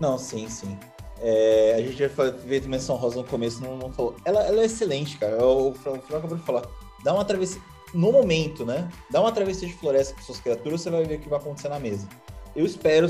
Não, 0.00 0.16
sim, 0.18 0.48
sim. 0.48 0.78
É, 1.20 1.74
a 1.76 1.82
gente 1.82 1.96
já 1.96 2.08
fez 2.08 2.66
menção 2.66 2.96
rosa 2.96 3.16
no 3.16 3.24
começo, 3.24 3.60
não, 3.60 3.76
não 3.76 3.92
falou. 3.92 4.16
Ela, 4.24 4.42
ela, 4.42 4.62
é 4.62 4.64
excelente, 4.64 5.18
cara. 5.18 5.44
O 5.44 5.74
Fran 5.74 5.96
acabou 5.96 6.36
de 6.36 6.44
falar. 6.44 6.62
Dá 7.02 7.12
uma 7.12 7.24
travessia. 7.24 7.60
No 7.92 8.12
momento, 8.12 8.64
né? 8.66 8.88
Dá 9.10 9.20
uma 9.20 9.32
travessia 9.32 9.66
de 9.66 9.74
floresta 9.74 10.14
com 10.14 10.20
suas 10.20 10.38
criaturas, 10.38 10.82
você 10.82 10.90
vai 10.90 11.04
ver 11.04 11.16
o 11.16 11.20
que 11.20 11.28
vai 11.28 11.38
acontecer 11.38 11.68
na 11.68 11.80
mesa. 11.80 12.06
Eu 12.54 12.64
espero. 12.64 13.08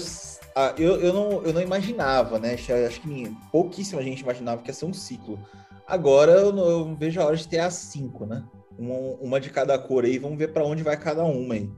Ah, 0.55 0.75
eu, 0.79 1.01
eu, 1.01 1.13
não, 1.13 1.43
eu 1.43 1.53
não 1.53 1.61
imaginava, 1.61 2.39
né? 2.39 2.55
Acho 2.55 3.01
que 3.01 3.37
pouquíssima 3.51 4.03
gente 4.03 4.23
imaginava 4.23 4.63
que 4.63 4.71
ia 4.71 4.75
ser 4.75 4.87
um 4.87 4.93
ciclo. 4.93 5.39
Agora 5.87 6.33
eu, 6.33 6.57
eu 6.57 6.95
vejo 6.95 7.21
a 7.21 7.25
hora 7.25 7.37
de 7.37 7.47
ter 7.47 7.59
as 7.59 7.75
cinco, 7.75 8.25
né? 8.25 8.45
Uma, 8.79 8.95
uma 9.21 9.41
de 9.41 9.51
cada 9.51 9.79
cor 9.79 10.05
aí, 10.05 10.19
vamos 10.19 10.39
ver 10.39 10.53
para 10.53 10.65
onde 10.65 10.83
vai 10.83 10.97
cada 10.97 11.25
uma 11.25 11.55
aí. 11.55 11.71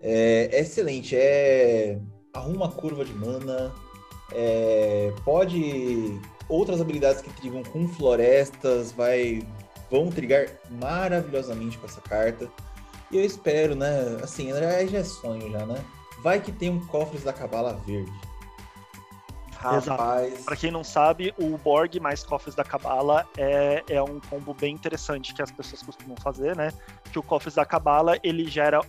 É, 0.00 0.48
é 0.52 0.60
excelente, 0.60 1.14
é 1.16 2.00
arruma 2.32 2.70
curva 2.70 3.04
de 3.04 3.12
mana, 3.12 3.72
é, 4.32 5.12
pode. 5.24 6.20
Outras 6.46 6.78
habilidades 6.78 7.22
que 7.22 7.30
trigam 7.40 7.62
com 7.62 7.88
florestas 7.88 8.92
vai, 8.92 9.42
vão 9.90 10.10
trigar 10.10 10.46
maravilhosamente 10.70 11.78
com 11.78 11.86
essa 11.86 12.02
carta. 12.02 12.50
E 13.10 13.16
eu 13.16 13.24
espero, 13.24 13.74
né? 13.74 14.18
Assim, 14.22 14.50
já, 14.50 14.84
já 14.84 14.98
é 14.98 15.04
sonho 15.04 15.50
já, 15.50 15.64
né? 15.64 15.82
Vai 16.22 16.40
que 16.40 16.52
tem 16.52 16.68
um 16.68 16.86
cofres 16.86 17.24
da 17.24 17.32
Cabala 17.32 17.80
Verde. 17.86 18.12
Rapaz. 19.64 20.44
Para 20.44 20.56
quem 20.56 20.70
não 20.70 20.84
sabe, 20.84 21.34
o 21.38 21.56
Borg 21.58 21.98
mais 22.00 22.22
Cofres 22.22 22.54
da 22.54 22.64
Cabala 22.64 23.26
é, 23.36 23.82
é 23.88 24.02
um 24.02 24.20
combo 24.20 24.54
bem 24.54 24.74
interessante 24.74 25.34
que 25.34 25.42
as 25.42 25.50
pessoas 25.50 25.82
costumam 25.82 26.16
fazer, 26.16 26.56
né? 26.56 26.70
Que 27.12 27.18
o 27.18 27.22
Cofres 27.22 27.54
da 27.54 27.64
Cabala 27.64 28.18
ele 28.22 28.46
gera 28.46 28.80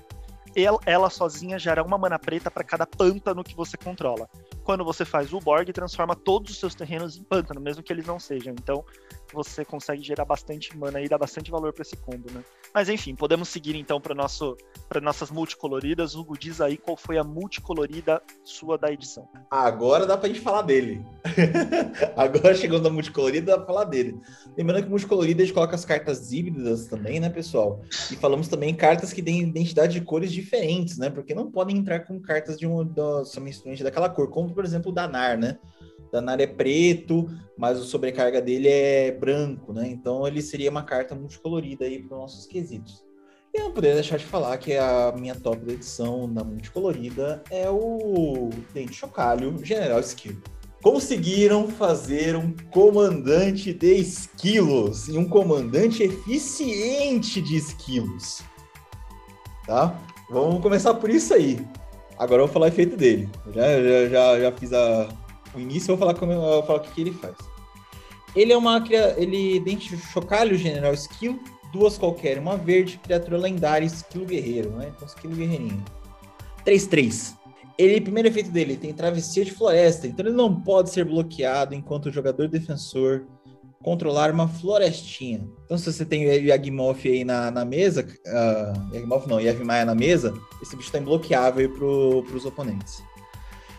ela, 0.55 0.79
ela 0.85 1.09
sozinha 1.09 1.59
gera 1.59 1.83
uma 1.83 1.97
mana 1.97 2.17
preta 2.17 2.49
para 2.49 2.63
cada 2.63 2.87
pântano 2.87 3.43
que 3.43 3.55
você 3.55 3.75
controla. 3.77 4.29
quando 4.63 4.83
você 4.83 5.05
faz 5.05 5.31
o 5.31 5.39
Borg, 5.39 5.71
transforma 5.71 6.15
todos 6.15 6.51
os 6.51 6.59
seus 6.59 6.73
terrenos 6.73 7.17
em 7.17 7.23
pântano, 7.23 7.61
mesmo 7.61 7.83
que 7.83 7.93
eles 7.93 8.07
não 8.07 8.19
sejam. 8.19 8.53
Então, 8.53 8.83
você 9.35 9.63
consegue 9.63 10.01
gerar 10.01 10.25
bastante 10.25 10.75
mana 10.75 11.01
e 11.01 11.07
dar 11.07 11.17
bastante 11.17 11.51
valor 11.51 11.73
para 11.73 11.83
esse 11.83 11.97
combo, 11.97 12.31
né? 12.31 12.43
Mas 12.73 12.89
enfim, 12.89 13.15
podemos 13.15 13.49
seguir 13.49 13.75
então 13.75 14.01
para 14.01 14.15
nosso 14.15 14.57
para 14.89 15.01
nossas 15.01 15.29
multicoloridas. 15.29 16.15
Hugo 16.15 16.37
diz 16.37 16.61
aí 16.61 16.77
qual 16.77 16.97
foi 16.97 17.17
a 17.17 17.23
multicolorida 17.23 18.21
sua 18.43 18.77
da 18.77 18.91
edição. 18.91 19.27
Agora 19.49 20.05
dá 20.05 20.17
pra 20.17 20.27
gente 20.27 20.39
falar 20.41 20.61
dele. 20.61 21.05
Agora 22.15 22.55
chegando 22.55 22.83
na 22.83 22.89
multicolorida, 22.89 23.51
dá 23.51 23.57
pra 23.57 23.65
falar 23.65 23.83
dele. 23.85 24.19
Lembrando 24.57 24.83
que 24.83 24.89
multicolorida 24.89 25.43
a 25.43 25.45
gente 25.45 25.53
coloca 25.53 25.75
as 25.75 25.85
cartas 25.85 26.31
híbridas 26.31 26.87
também, 26.87 27.19
né, 27.19 27.29
pessoal? 27.29 27.81
E 28.11 28.15
falamos 28.15 28.47
também 28.47 28.73
cartas 28.73 29.11
que 29.11 29.21
têm 29.21 29.41
identidade 29.41 29.93
de 29.93 30.05
cores 30.05 30.31
diferentes, 30.31 30.97
né? 30.97 31.09
Porque 31.09 31.35
não 31.35 31.51
podem 31.51 31.77
entrar 31.77 32.01
com 32.01 32.19
cartas 32.19 32.57
de 32.57 32.67
um 32.67 32.85
somente 33.25 33.83
daquela 33.83 34.09
cor, 34.09 34.29
como 34.29 34.53
por 34.53 34.63
exemplo 34.63 34.91
o 34.91 34.95
Danar, 34.95 35.37
né? 35.37 35.57
Danar 36.11 36.39
é 36.39 36.47
preto, 36.47 37.29
mas 37.57 37.79
o 37.79 37.83
sobrecarga 37.83 38.41
dele 38.41 38.67
é 38.67 39.11
branco, 39.11 39.73
né? 39.73 39.87
Então 39.87 40.27
ele 40.27 40.41
seria 40.41 40.69
uma 40.69 40.83
carta 40.83 41.15
multicolorida 41.15 41.85
aí 41.85 41.99
para 41.99 42.15
os 42.15 42.21
nossos 42.21 42.45
quesitos. 42.45 43.03
E 43.53 43.57
eu 43.57 43.65
não 43.65 43.71
poderia 43.71 43.95
deixar 43.95 44.17
de 44.17 44.25
falar 44.25 44.57
que 44.57 44.75
a 44.75 45.13
minha 45.17 45.33
top 45.33 45.65
da 45.65 45.71
edição 45.71 46.27
na 46.27 46.43
multicolorida 46.43 47.41
é 47.49 47.69
o 47.69 48.49
Dente 48.73 48.93
Chocalho 48.93 49.57
General 49.63 49.99
Skill. 50.01 50.35
Conseguiram 50.81 51.69
fazer 51.69 52.35
um 52.35 52.53
comandante 52.69 53.73
de 53.73 53.95
esquilos 53.95 55.07
e 55.07 55.17
um 55.17 55.27
comandante 55.27 56.03
eficiente 56.03 57.41
de 57.41 57.55
esquilos. 57.55 58.43
Tá? 59.65 59.97
Vamos 60.29 60.61
começar 60.61 60.93
por 60.95 61.09
isso 61.09 61.33
aí. 61.33 61.65
Agora 62.19 62.41
eu 62.41 62.47
vou 62.47 62.53
falar 62.53 62.65
o 62.65 62.69
efeito 62.69 62.97
dele. 62.97 63.29
Já, 63.53 63.81
já, 63.81 64.09
já, 64.09 64.39
já 64.41 64.51
fiz 64.51 64.73
a, 64.73 65.07
o 65.55 65.59
início, 65.59 65.91
eu 65.91 65.97
vou 65.97 66.07
falar, 66.07 66.19
como, 66.19 66.31
eu 66.31 66.39
vou 66.39 66.63
falar 66.63 66.79
o 66.79 66.81
que, 66.81 66.91
que 66.91 67.01
ele 67.01 67.11
faz. 67.11 67.35
Ele 68.35 68.51
é 68.51 68.57
uma. 68.57 68.83
Ele 69.17 69.59
dente 69.59 69.95
chocalho, 69.97 70.57
general 70.57 70.93
skill, 70.93 71.39
duas 71.71 71.97
qualquer, 71.97 72.37
uma 72.37 72.57
verde, 72.57 72.99
criatura 73.01 73.37
lendária, 73.37 73.85
skill 73.85 74.25
guerreiro, 74.25 74.71
né? 74.71 74.91
Então, 74.95 75.07
skill 75.07 75.31
guerreirinho. 75.31 75.83
3-3. 76.65 77.35
Ele, 77.77 78.01
primeiro 78.01 78.29
efeito 78.29 78.49
dele, 78.49 78.77
tem 78.77 78.93
travessia 78.93 79.43
de 79.43 79.51
floresta, 79.51 80.07
então 80.07 80.25
ele 80.25 80.35
não 80.35 80.61
pode 80.61 80.89
ser 80.89 81.03
bloqueado 81.03 81.75
enquanto 81.75 82.05
o 82.05 82.11
jogador 82.11 82.47
defensor 82.47 83.25
controlar 83.83 84.31
uma 84.31 84.47
florestinha. 84.47 85.47
Então, 85.65 85.77
se 85.77 85.91
você 85.91 86.03
tem 86.03 86.25
o 86.25 86.31
Yagmoth 86.31 87.05
aí 87.05 87.23
na, 87.23 87.51
na 87.51 87.63
mesa, 87.63 88.01
uh, 88.25 88.95
Yagmoth 88.95 89.27
não, 89.27 89.39
Yavimaya 89.39 89.85
na 89.85 89.93
mesa, 89.93 90.33
esse 90.61 90.75
bicho 90.75 90.87
está 90.87 90.97
imbloqueável 90.97 91.69
para 91.71 91.85
os 91.85 92.45
oponentes. 92.45 93.03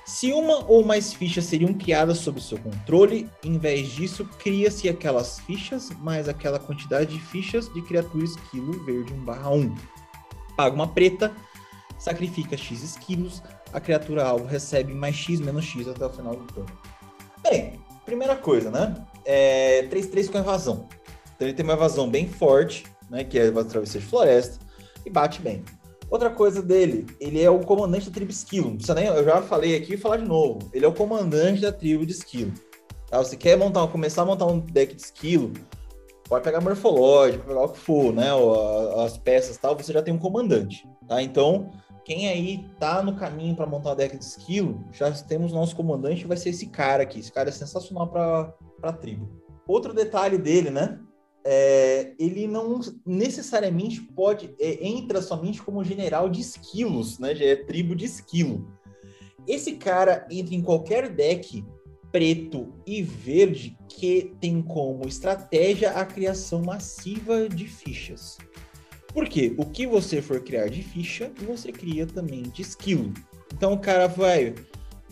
Se 0.07 0.33
uma 0.33 0.65
ou 0.71 0.85
mais 0.85 1.13
fichas 1.13 1.47
seriam 1.47 1.75
criadas 1.75 2.19
sob 2.19 2.41
seu 2.41 2.57
controle, 2.59 3.29
em 3.43 3.59
vez 3.59 3.89
disso, 3.89 4.25
cria-se 4.39 4.89
aquelas 4.89 5.41
fichas 5.41 5.91
mais 5.99 6.29
aquela 6.29 6.61
quantidade 6.61 7.13
de 7.13 7.21
fichas 7.21 7.69
de 7.73 7.83
criatura 7.83 8.25
esquilo 8.25 8.85
verde 8.85 9.13
1/1. 9.13 9.77
Paga 10.57 10.77
uma 10.77 10.87
preta, 10.87 11.35
sacrifica 11.99 12.57
X 12.57 12.85
esquilos, 12.85 13.43
a 13.73 13.81
criatura 13.81 14.25
alvo 14.25 14.47
recebe 14.47 14.95
mais 14.95 15.17
X 15.17 15.41
menos 15.41 15.65
X 15.65 15.89
até 15.89 16.07
o 16.07 16.11
final 16.11 16.37
do 16.37 16.45
turno. 16.45 16.71
Bem, 17.43 17.81
primeira 18.05 18.37
coisa, 18.37 18.71
né? 18.71 19.05
É 19.25 19.89
3-3 19.91 20.31
com 20.31 20.39
evasão. 20.39 20.89
Então 21.35 21.49
ele 21.49 21.53
tem 21.53 21.65
uma 21.65 21.75
evasão 21.75 22.09
bem 22.09 22.29
forte, 22.29 22.87
né? 23.11 23.25
Que 23.25 23.41
é 23.41 23.49
a 23.49 23.65
travessia 23.65 24.01
de 24.01 24.07
floresta, 24.07 24.65
e 25.05 25.11
bate 25.11 25.43
bem. 25.43 25.65
Outra 26.09 26.31
coisa 26.31 26.63
dele, 26.63 27.07
ele 27.19 27.43
é 27.43 27.51
o 27.51 27.61
comandante 27.61 28.07
da 28.07 28.15
tribo 28.15 28.31
Esquilo. 28.31 28.69
Não 28.69 28.77
precisa 28.77 28.95
nem, 28.95 29.07
eu 29.07 29.25
já 29.25 29.43
falei 29.43 29.77
aqui 29.77 29.95
e 29.95 29.99
falar 29.99 30.19
de 30.19 30.25
novo. 30.25 30.61
Ele 30.73 30.85
é 30.85 30.89
o 30.89 30.95
comandante 30.95 31.61
da 31.61 31.73
tribo 31.73 32.07
de 32.07 32.13
Esquilo. 32.13 32.53
Tá? 33.09 33.19
Você 33.19 33.37
quer 33.37 33.57
montar, 33.57 33.87
começar 33.89 34.23
a 34.23 34.27
montar 34.27 34.47
um 34.47 34.61
deck 34.61 34.95
de 34.95 35.03
Esquilo, 35.03 35.53
pode 36.29 36.45
pegar 36.45 36.61
morfológico, 36.61 37.47
pegar 37.47 37.63
o 37.63 37.69
que 37.69 37.79
for, 37.79 38.13
né? 38.13 38.29
As 39.05 39.19
peças 39.19 39.57
tal, 39.57 39.77
você 39.77 39.93
já 39.93 40.03
tem 40.03 40.15
um 40.15 40.19
comandante. 40.19 40.89
Tá? 41.09 41.21
Então, 41.21 41.71
quem 42.05 42.29
aí 42.29 42.65
tá 42.79 43.03
no 43.03 43.17
caminho 43.17 43.57
para 43.57 43.67
montar 43.67 43.93
um 43.93 43.97
deck 43.97 44.17
de 44.17 44.25
Esquilo, 44.25 44.85
já 44.93 45.11
temos 45.11 45.53
nosso 45.53 45.75
comandante, 45.75 46.27
vai 46.27 46.37
ser 46.37 46.51
esse 46.51 46.67
cara 46.67 47.03
aqui. 47.03 47.19
Esse 47.19 47.33
cara 47.33 47.49
é 47.49 47.53
sensacional 47.53 48.09
para 48.09 48.55
a 48.83 48.93
tribo. 48.93 49.29
Outro 49.67 49.93
detalhe 49.93 50.39
dele, 50.39 50.71
né? 50.71 51.01
É, 51.49 52.13
ele 52.19 52.49
não 52.49 52.81
necessariamente 53.07 54.01
pode 54.01 54.53
é, 54.59 54.85
entra 54.85 55.23
somente 55.23 55.63
como 55.63 55.85
general 55.85 56.29
de 56.29 56.41
esquilos, 56.41 57.21
né? 57.21 57.37
Já 57.37 57.45
é 57.45 57.55
tribo 57.55 57.95
de 57.95 58.05
esquilo. 58.05 58.69
Esse 59.47 59.75
cara 59.75 60.27
entra 60.29 60.57
em 60.57 60.61
qualquer 60.61 61.09
deck 61.09 61.65
preto 62.11 62.73
e 62.85 63.01
verde 63.01 63.79
que 63.89 64.35
tem 64.41 64.61
como 64.61 65.07
estratégia 65.07 65.93
a 65.93 66.05
criação 66.05 66.63
massiva 66.63 67.49
de 67.49 67.69
fichas. 67.69 68.39
Por 69.15 69.29
quê? 69.29 69.55
O 69.57 69.65
que 69.65 69.87
você 69.87 70.21
for 70.21 70.41
criar 70.41 70.69
de 70.69 70.83
ficha, 70.83 71.31
você 71.47 71.71
cria 71.71 72.07
também 72.07 72.43
de 72.43 72.63
esquilo. 72.63 73.15
Então 73.55 73.75
o 73.75 73.79
cara 73.79 74.09
vai 74.09 74.53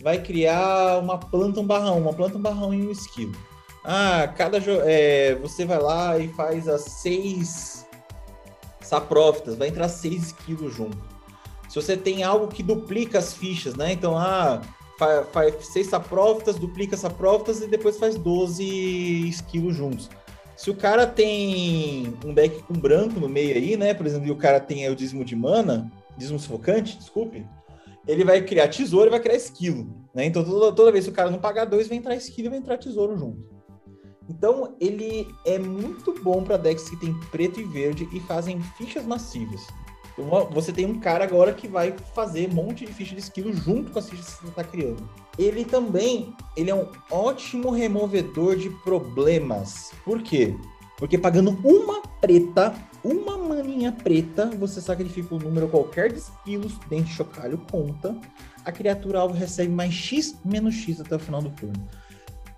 vai 0.03 0.21
criar 0.21 0.99
uma 0.99 1.17
planta 1.17 1.61
um 1.61 1.65
barrão, 1.65 2.01
uma 2.01 2.13
planta 2.13 2.37
um 2.37 2.41
barrão 2.41 2.73
e 2.73 2.85
um 2.85 2.91
esquilo 2.91 3.33
ah, 3.85 4.27
cada 4.35 4.57
é, 4.85 5.35
você 5.35 5.63
vai 5.63 5.79
lá 5.79 6.17
e 6.17 6.27
faz 6.29 6.67
as 6.67 6.81
seis 6.81 7.85
saprófitas, 8.81 9.55
vai 9.55 9.67
entrar 9.67 9.87
seis 9.89 10.31
quilos 10.31 10.73
junto. 10.73 10.97
Se 11.69 11.75
você 11.75 11.95
tem 11.95 12.23
algo 12.23 12.47
que 12.47 12.63
duplica 12.63 13.19
as 13.19 13.33
fichas, 13.33 13.75
né? 13.75 13.91
Então, 13.91 14.17
ah, 14.17 14.61
faz, 14.97 15.27
faz 15.29 15.67
seis 15.67 15.87
saprófitas, 15.87 16.55
duplica 16.55 16.97
saprófitas 16.97 17.61
e 17.61 17.67
depois 17.67 17.97
faz 17.97 18.15
12 18.15 19.35
quilos 19.49 19.75
juntos. 19.75 20.09
Se 20.55 20.71
o 20.71 20.75
cara 20.75 21.05
tem 21.05 22.13
um 22.25 22.33
deck 22.33 22.63
com 22.63 22.73
branco 22.73 23.19
no 23.19 23.27
meio 23.27 23.55
aí, 23.55 23.77
né? 23.77 23.93
Por 23.93 24.05
exemplo, 24.05 24.27
e 24.27 24.31
o 24.31 24.37
cara 24.37 24.59
tem 24.59 24.89
o 24.89 24.95
dízimo 24.95 25.23
de 25.23 25.35
mana, 25.35 25.91
dízimo 26.17 26.39
sufocante, 26.39 26.97
desculpe, 26.97 27.45
ele 28.07 28.23
vai 28.23 28.41
criar 28.41 28.67
tesouro 28.69 29.07
e 29.07 29.11
vai 29.11 29.19
criar 29.19 29.35
esquilo, 29.35 29.87
né? 30.13 30.25
Então 30.25 30.43
toda, 30.43 30.71
toda 30.71 30.91
vez 30.91 31.05
que 31.05 31.11
o 31.11 31.13
cara 31.13 31.29
não 31.29 31.39
pagar 31.39 31.65
dois, 31.65 31.87
vai 31.87 31.97
entrar 31.97 32.15
esquilo 32.15 32.47
e 32.47 32.49
vai 32.49 32.59
entrar 32.59 32.77
tesouro 32.77 33.17
junto. 33.17 33.54
Então, 34.29 34.75
ele 34.79 35.27
é 35.45 35.59
muito 35.59 36.13
bom 36.23 36.43
para 36.43 36.57
decks 36.57 36.89
que 36.89 36.97
tem 36.97 37.13
preto 37.31 37.59
e 37.59 37.63
verde 37.63 38.07
e 38.11 38.19
fazem 38.21 38.59
fichas 38.77 39.05
massivas. 39.05 39.67
Então, 40.17 40.49
você 40.49 40.71
tem 40.71 40.85
um 40.85 40.99
cara 40.99 41.25
agora 41.25 41.53
que 41.53 41.67
vai 41.67 41.93
fazer 42.13 42.49
um 42.49 42.53
monte 42.53 42.85
de 42.85 42.93
ficha 42.93 43.13
de 43.13 43.21
esquilo 43.21 43.53
junto 43.53 43.91
com 43.91 43.99
as 43.99 44.09
fichas 44.09 44.35
que 44.35 44.41
você 44.43 44.47
está 44.47 44.63
criando. 44.63 45.07
Ele 45.37 45.65
também 45.65 46.33
ele 46.55 46.69
é 46.69 46.75
um 46.75 46.87
ótimo 47.11 47.69
removedor 47.69 48.55
de 48.55 48.69
problemas. 48.69 49.91
Por 50.03 50.21
quê? 50.21 50.55
Porque 50.97 51.17
pagando 51.17 51.51
uma 51.63 52.01
preta, 52.21 52.73
uma 53.03 53.37
maninha 53.37 53.91
preta, 53.91 54.49
você 54.57 54.79
sacrifica 54.79 55.35
um 55.35 55.39
número 55.39 55.67
qualquer 55.67 56.11
de 56.11 56.19
esquilos, 56.19 56.79
dente 56.89 57.11
chocalho 57.11 57.57
conta. 57.69 58.15
A 58.63 58.71
criatura 58.71 59.19
alvo 59.19 59.35
recebe 59.35 59.71
mais 59.71 59.93
X 59.93 60.39
menos 60.43 60.73
X 60.73 61.01
até 61.01 61.15
o 61.15 61.19
final 61.19 61.41
do 61.41 61.49
turno. 61.49 61.87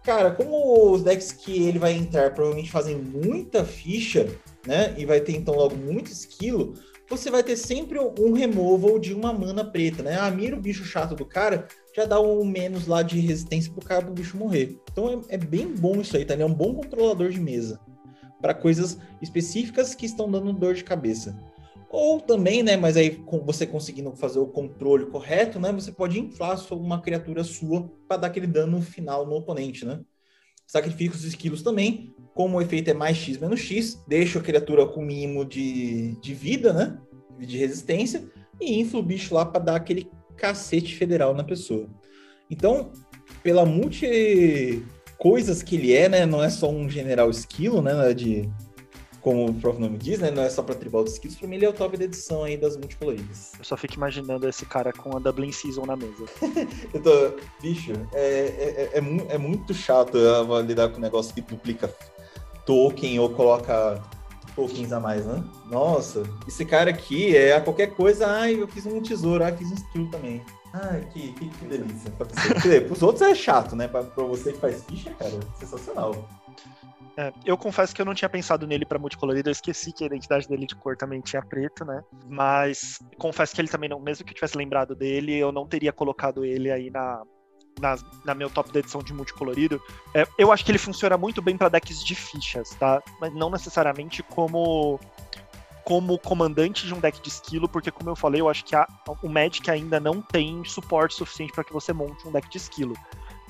Cara, 0.08 0.32
como 0.32 0.93
os 0.93 1.04
decks 1.04 1.34
que 1.34 1.67
ele 1.67 1.78
vai 1.78 1.92
entrar 1.92 2.34
provavelmente 2.34 2.71
fazem 2.71 2.96
muita 2.96 3.66
ficha, 3.66 4.25
né? 4.66 4.96
E 4.97 5.05
vai 5.05 5.20
ter 5.20 5.34
então 5.34 5.54
logo 5.54 5.75
muito 5.75 6.09
esquilo, 6.09 6.75
você 7.09 7.29
vai 7.29 7.43
ter 7.43 7.58
sempre 7.58 8.00
um 8.00 8.32
removal 8.32 9.00
de 9.00 9.13
uma 9.13 9.34
mana 9.34 9.66
preta, 9.66 10.01
né? 10.01 10.17
Ah, 10.17 10.32
mira 10.32 10.55
o 10.55 10.62
bicho 10.62 10.86
chato 10.86 11.13
do 11.13 11.25
cara, 11.25 11.67
já 11.93 12.05
dá 12.05 12.21
um 12.21 12.46
menos 12.46 12.88
lá 12.88 13.01
de 13.01 13.20
resistência 13.20 13.70
pro 13.70 13.86
cara 13.86 14.05
pro 14.05 14.13
bicho 14.13 14.38
morrer. 14.38 14.79
Então 14.89 15.25
é, 15.29 15.36
é 15.36 15.38
bem 15.38 15.67
bom 15.67 16.00
isso 16.00 16.16
aí, 16.16 16.24
tá? 16.24 16.36
Ele 16.36 16.43
é 16.43 16.46
um 16.46 16.54
bom 16.54 16.74
controlador 16.74 17.29
de 17.29 17.42
mesa 17.42 17.78
para 18.42 18.54
coisas 18.54 18.97
específicas 19.21 19.93
que 19.93 20.05
estão 20.05 20.32
dando 20.32 20.54
dor 20.54 20.74
de 20.74 20.86
cabeça. 20.86 21.38
Ou 21.89 22.20
também, 22.20 22.62
né, 22.64 22.76
mas 22.76 22.97
aí 22.97 23.12
com 23.12 23.39
você 23.39 23.66
conseguindo 23.66 24.12
fazer 24.16 24.39
o 24.39 24.47
controle 24.47 25.05
correto, 25.05 25.59
né, 25.59 25.72
você 25.72 25.92
pode 25.92 26.20
inflar 26.20 26.59
uma 26.74 27.01
criatura 27.01 27.43
sua 27.43 27.89
para 28.08 28.18
dar 28.18 28.28
aquele 28.28 28.47
dano 28.47 28.82
final 28.82 29.26
no 29.26 29.36
oponente, 29.36 29.86
né? 29.86 30.01
Sacrifica 30.66 31.16
os 31.16 31.24
esquilos 31.24 31.62
também, 31.62 32.14
como 32.34 32.58
o 32.58 32.62
efeito 32.62 32.89
é 32.89 32.93
mais 32.93 33.16
X 33.16 33.38
menos 33.38 33.62
X, 33.62 34.04
deixa 34.05 34.38
a 34.38 34.42
criatura 34.42 34.86
com 34.86 35.01
mínimo 35.01 35.46
de, 35.46 36.12
de 36.20 36.34
vida, 36.34 36.74
né? 36.74 36.97
De 37.39 37.58
resistência, 37.58 38.30
e 38.59 38.80
infla 38.80 39.00
o 39.00 39.04
bicho 39.04 39.34
lá 39.34 39.46
para 39.46 39.64
dar 39.64 39.76
aquele 39.78 40.09
cacete 40.36 40.93
federal 40.96 41.34
na 41.34 41.43
pessoa. 41.43 41.88
Então, 42.50 42.92
pela 43.42 43.66
multi 43.66 44.84
coisas 45.18 45.64
que 45.64 45.76
ele 45.76 45.93
é, 45.93 46.09
né? 46.09 46.26
Não 46.26 46.43
é 46.43 46.50
só 46.50 46.70
um 46.70 46.89
general 46.89 47.30
esquilo, 47.30 47.82
né? 47.82 48.14
De 48.14 48.50
como 49.28 49.49
o 49.49 49.54
próprio 49.54 49.82
nome 49.82 49.97
diz, 49.97 50.20
né? 50.20 50.32
Não 50.32 50.41
é 50.41 50.49
só 50.49 50.63
pra 50.63 50.74
tribal 50.74 51.04
de 51.04 51.09
skills, 51.09 51.36
pra 51.36 51.49
mim 51.49 51.58
ele 51.58 51.66
é 51.66 51.70
o 51.70 51.74
top 51.74 51.97
da 51.97 52.05
edição 52.05 52.45
aí 52.45 52.55
das 52.55 52.78
multicoloridas. 52.78 53.51
Eu 53.59 53.66
só 53.66 53.75
fico 53.75 53.95
imaginando 53.95 54.47
esse 54.47 54.66
cara 54.66 54.93
com 54.93 55.17
a 55.17 55.20
Dublin 55.20 55.51
Season 55.51 55.86
na 55.86 55.97
mesa. 55.97 56.24
eu 56.93 57.04
tô. 57.04 57.37
Bicho, 57.62 57.91
é, 58.13 58.21
é, 58.21 58.91
é, 58.93 58.99
é, 58.99 59.36
é 59.36 59.37
muito 59.37 59.74
chato 59.74 60.17
lidar 60.66 60.87
com 60.87 60.99
um 60.99 61.01
negócio 61.01 61.36
que 61.36 61.41
duplica 61.41 61.93
token 62.66 63.20
ou 63.20 63.29
coloca 63.32 64.01
tokens 64.55 64.93
a 64.93 64.99
mais, 65.01 65.25
né? 65.25 65.43
Nossa, 65.70 66.24
esse 66.47 66.63
cara 66.63 66.89
aqui 66.91 67.36
é 67.36 67.54
a 67.54 67.59
qualquer 67.59 67.87
coisa, 67.87 68.28
ai, 68.28 68.62
eu 68.62 68.67
fiz 68.70 68.86
um 68.86 69.01
tesouro, 69.01 69.43
ai, 69.43 69.58
fiz 69.58 69.70
um 69.70 69.75
skill 69.75 70.09
também. 70.09 70.41
Ai, 70.71 71.05
que, 71.12 71.33
que, 71.33 71.49
que 71.49 71.66
delícia. 71.66 72.12
Pra 72.12 72.28
você. 72.28 72.79
Para 72.79 72.93
os 72.93 73.04
outros 73.04 73.21
é 73.24 73.36
chato, 73.36 73.75
né? 73.75 73.89
Para 73.89 74.04
você 74.04 74.54
que 74.54 74.59
faz 74.59 74.83
ficha, 74.83 75.12
cara, 75.16 75.37
sensacional. 75.59 76.29
É, 77.17 77.33
eu 77.45 77.57
confesso 77.57 77.95
que 77.95 78.01
eu 78.01 78.05
não 78.05 78.13
tinha 78.13 78.29
pensado 78.29 78.67
nele 78.67 78.86
para 78.86 78.99
multicolorido, 78.99 79.49
eu 79.49 79.51
esqueci 79.51 79.91
que 79.91 80.03
a 80.03 80.07
identidade 80.07 80.47
dele 80.47 80.65
de 80.65 80.75
cor 80.75 80.95
também 80.95 81.21
tinha 81.21 81.41
preto, 81.41 81.83
né? 81.83 82.03
Mas 82.28 82.99
confesso 83.17 83.55
que 83.55 83.61
ele 83.61 83.67
também 83.67 83.89
não, 83.89 83.99
mesmo 83.99 84.24
que 84.24 84.32
eu 84.32 84.36
tivesse 84.36 84.57
lembrado 84.57 84.95
dele, 84.95 85.36
eu 85.36 85.51
não 85.51 85.67
teria 85.67 85.91
colocado 85.91 86.45
ele 86.45 86.71
aí 86.71 86.89
na, 86.89 87.24
na, 87.79 87.95
na 88.25 88.36
meu 88.36 88.49
top 88.49 88.71
da 88.71 88.79
edição 88.79 89.01
de 89.01 89.13
multicolorido. 89.13 89.82
É, 90.13 90.25
eu 90.37 90.51
acho 90.51 90.63
que 90.63 90.71
ele 90.71 90.78
funciona 90.78 91.17
muito 91.17 91.41
bem 91.41 91.57
para 91.57 91.69
decks 91.69 92.03
de 92.03 92.15
fichas, 92.15 92.69
tá? 92.71 93.01
Mas 93.19 93.33
não 93.33 93.49
necessariamente 93.49 94.21
como 94.24 94.99
como 95.83 96.19
comandante 96.19 96.86
de 96.86 96.93
um 96.93 96.99
deck 96.99 97.21
de 97.21 97.29
esquilo, 97.29 97.69
porque 97.69 97.89
como 97.89 98.09
eu 98.09 98.15
falei, 98.15 98.41
eu 98.41 98.49
acho 98.49 98.65
que 98.65 98.75
a, 98.75 98.86
o 99.24 99.29
Magic 99.29 99.71
ainda 99.71 100.01
não 100.01 100.21
tem 100.21 100.61
suporte 100.65 101.15
suficiente 101.15 101.53
para 101.53 101.63
que 101.63 101.71
você 101.71 101.93
monte 101.93 102.28
um 102.28 102.32
deck 102.33 102.49
de 102.49 102.57
esquilo 102.57 102.93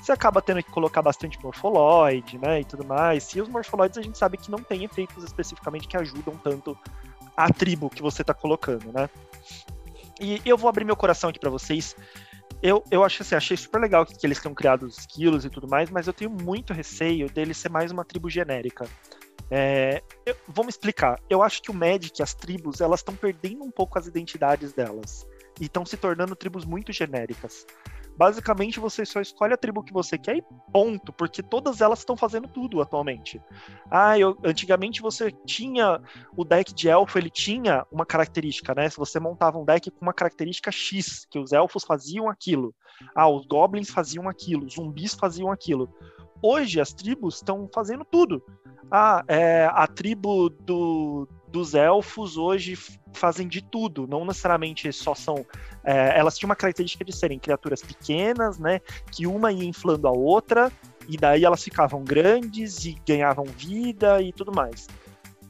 você 0.07 0.13
acaba 0.13 0.41
tendo 0.41 0.63
que 0.63 0.71
colocar 0.71 1.01
bastante 1.01 1.37
morfoloide, 1.43 2.37
né, 2.37 2.61
e 2.61 2.65
tudo 2.65 2.85
mais. 2.85 3.35
E 3.35 3.41
os 3.41 3.49
morfoloides 3.49 3.97
a 3.97 4.01
gente 4.01 4.17
sabe 4.17 4.37
que 4.37 4.49
não 4.49 4.59
tem 4.59 4.85
efeitos 4.85 5.21
especificamente 5.23 5.87
que 5.87 5.97
ajudam 5.97 6.37
tanto 6.37 6.77
a 7.35 7.51
tribo 7.51 7.89
que 7.89 8.01
você 8.01 8.21
está 8.21 8.33
colocando, 8.33 8.91
né. 8.93 9.09
E 10.19 10.41
eu 10.45 10.57
vou 10.57 10.69
abrir 10.69 10.85
meu 10.85 10.95
coração 10.95 11.29
aqui 11.29 11.39
para 11.39 11.49
vocês. 11.49 11.95
Eu, 12.63 12.83
eu 12.89 13.03
acho 13.03 13.21
assim, 13.21 13.35
achei 13.35 13.57
super 13.57 13.79
legal 13.79 14.05
que, 14.05 14.17
que 14.17 14.25
eles 14.25 14.39
tenham 14.39 14.55
criado 14.55 14.83
os 14.83 14.97
esquilos 14.97 15.45
e 15.45 15.49
tudo 15.49 15.67
mais, 15.67 15.89
mas 15.91 16.07
eu 16.07 16.13
tenho 16.13 16.31
muito 16.31 16.73
receio 16.73 17.29
dele 17.29 17.53
ser 17.53 17.69
mais 17.69 17.91
uma 17.91 18.05
tribo 18.05 18.29
genérica. 18.29 18.87
É, 19.51 20.01
eu, 20.25 20.35
vamos 20.47 20.75
explicar. 20.75 21.19
Eu 21.29 21.43
acho 21.43 21.61
que 21.61 21.69
o 21.69 21.73
Magic, 21.73 22.23
as 22.23 22.33
tribos, 22.33 22.79
elas 22.79 23.01
estão 23.01 23.15
perdendo 23.15 23.63
um 23.63 23.71
pouco 23.71 23.99
as 23.99 24.07
identidades 24.07 24.71
delas 24.71 25.27
e 25.59 25.65
estão 25.65 25.85
se 25.85 25.97
tornando 25.97 26.35
tribos 26.35 26.65
muito 26.65 26.91
genéricas. 26.93 27.65
Basicamente, 28.17 28.79
você 28.79 29.05
só 29.05 29.21
escolhe 29.21 29.53
a 29.53 29.57
tribo 29.57 29.83
que 29.83 29.93
você 29.93 30.17
quer 30.17 30.37
e 30.37 30.43
ponto, 30.73 31.13
porque 31.13 31.43
todas 31.43 31.81
elas 31.81 31.99
estão 31.99 32.17
fazendo 32.17 32.47
tudo 32.47 32.81
atualmente. 32.81 33.39
Ah, 33.91 34.17
eu, 34.17 34.35
antigamente 34.43 35.01
você 35.01 35.31
tinha 35.45 36.01
o 36.35 36.43
deck 36.43 36.73
de 36.73 36.89
elfo, 36.89 37.17
ele 37.19 37.29
tinha 37.29 37.85
uma 37.91 38.05
característica, 38.05 38.73
né? 38.73 38.89
Se 38.89 38.97
você 38.97 39.19
montava 39.19 39.59
um 39.59 39.65
deck 39.65 39.91
com 39.91 40.01
uma 40.01 40.13
característica 40.13 40.71
X, 40.71 41.25
que 41.29 41.37
os 41.37 41.53
elfos 41.53 41.83
faziam 41.83 42.27
aquilo. 42.27 42.73
Ah, 43.15 43.29
os 43.29 43.45
goblins 43.45 43.91
faziam 43.91 44.27
aquilo, 44.27 44.65
os 44.65 44.73
zumbis 44.73 45.13
faziam 45.13 45.51
aquilo. 45.51 45.87
Hoje 46.41 46.81
as 46.81 46.93
tribos 46.93 47.35
estão 47.35 47.69
fazendo 47.71 48.03
tudo. 48.03 48.43
Ah, 48.89 49.23
é, 49.27 49.69
a 49.71 49.85
tribo 49.85 50.49
do, 50.49 51.27
dos 51.47 51.73
elfos 51.73 52.37
hoje 52.37 52.77
fazem 53.13 53.47
de 53.47 53.61
tudo, 53.61 54.05
não 54.07 54.25
necessariamente 54.25 54.91
só 54.91 55.15
são. 55.15 55.45
É, 55.83 56.17
elas 56.17 56.37
tinham 56.37 56.49
uma 56.49 56.55
característica 56.55 57.03
de 57.03 57.15
serem 57.15 57.39
criaturas 57.39 57.81
pequenas, 57.81 58.59
né? 58.59 58.79
Que 59.11 59.25
uma 59.25 59.51
ia 59.51 59.65
inflando 59.65 60.07
a 60.07 60.11
outra, 60.11 60.71
e 61.07 61.17
daí 61.17 61.45
elas 61.45 61.63
ficavam 61.63 62.03
grandes 62.03 62.85
e 62.85 62.97
ganhavam 63.05 63.45
vida 63.45 64.21
e 64.21 64.33
tudo 64.33 64.51
mais. 64.51 64.87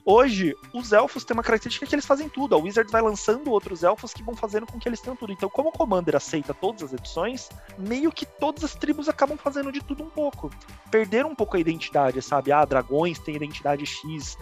Hoje, 0.09 0.55
os 0.73 0.93
elfos 0.93 1.25
têm 1.25 1.35
uma 1.35 1.43
característica 1.43 1.85
que 1.85 1.93
eles 1.93 2.05
fazem 2.05 2.29
tudo. 2.29 2.55
A 2.55 2.57
Wizard 2.57 2.89
vai 2.89 3.01
lançando 3.01 3.51
outros 3.51 3.83
elfos 3.83 4.13
que 4.13 4.23
vão 4.23 4.33
fazendo 4.37 4.65
com 4.65 4.79
que 4.79 4.87
eles 4.87 5.01
tenham 5.01 5.17
tudo. 5.17 5.33
Então, 5.33 5.49
como 5.49 5.67
o 5.67 5.71
Commander 5.73 6.15
aceita 6.15 6.53
todas 6.53 6.81
as 6.81 6.93
edições, 6.93 7.49
meio 7.77 8.09
que 8.09 8.25
todas 8.25 8.63
as 8.63 8.73
tribos 8.73 9.09
acabam 9.09 9.37
fazendo 9.37 9.69
de 9.69 9.81
tudo 9.81 10.05
um 10.05 10.09
pouco. 10.09 10.49
Perderam 10.89 11.31
um 11.31 11.35
pouco 11.35 11.57
a 11.57 11.59
identidade, 11.59 12.21
sabe? 12.21 12.53
Ah, 12.53 12.63
dragões 12.63 13.19
têm 13.19 13.35
identidade 13.35 13.85
X, 13.85 14.37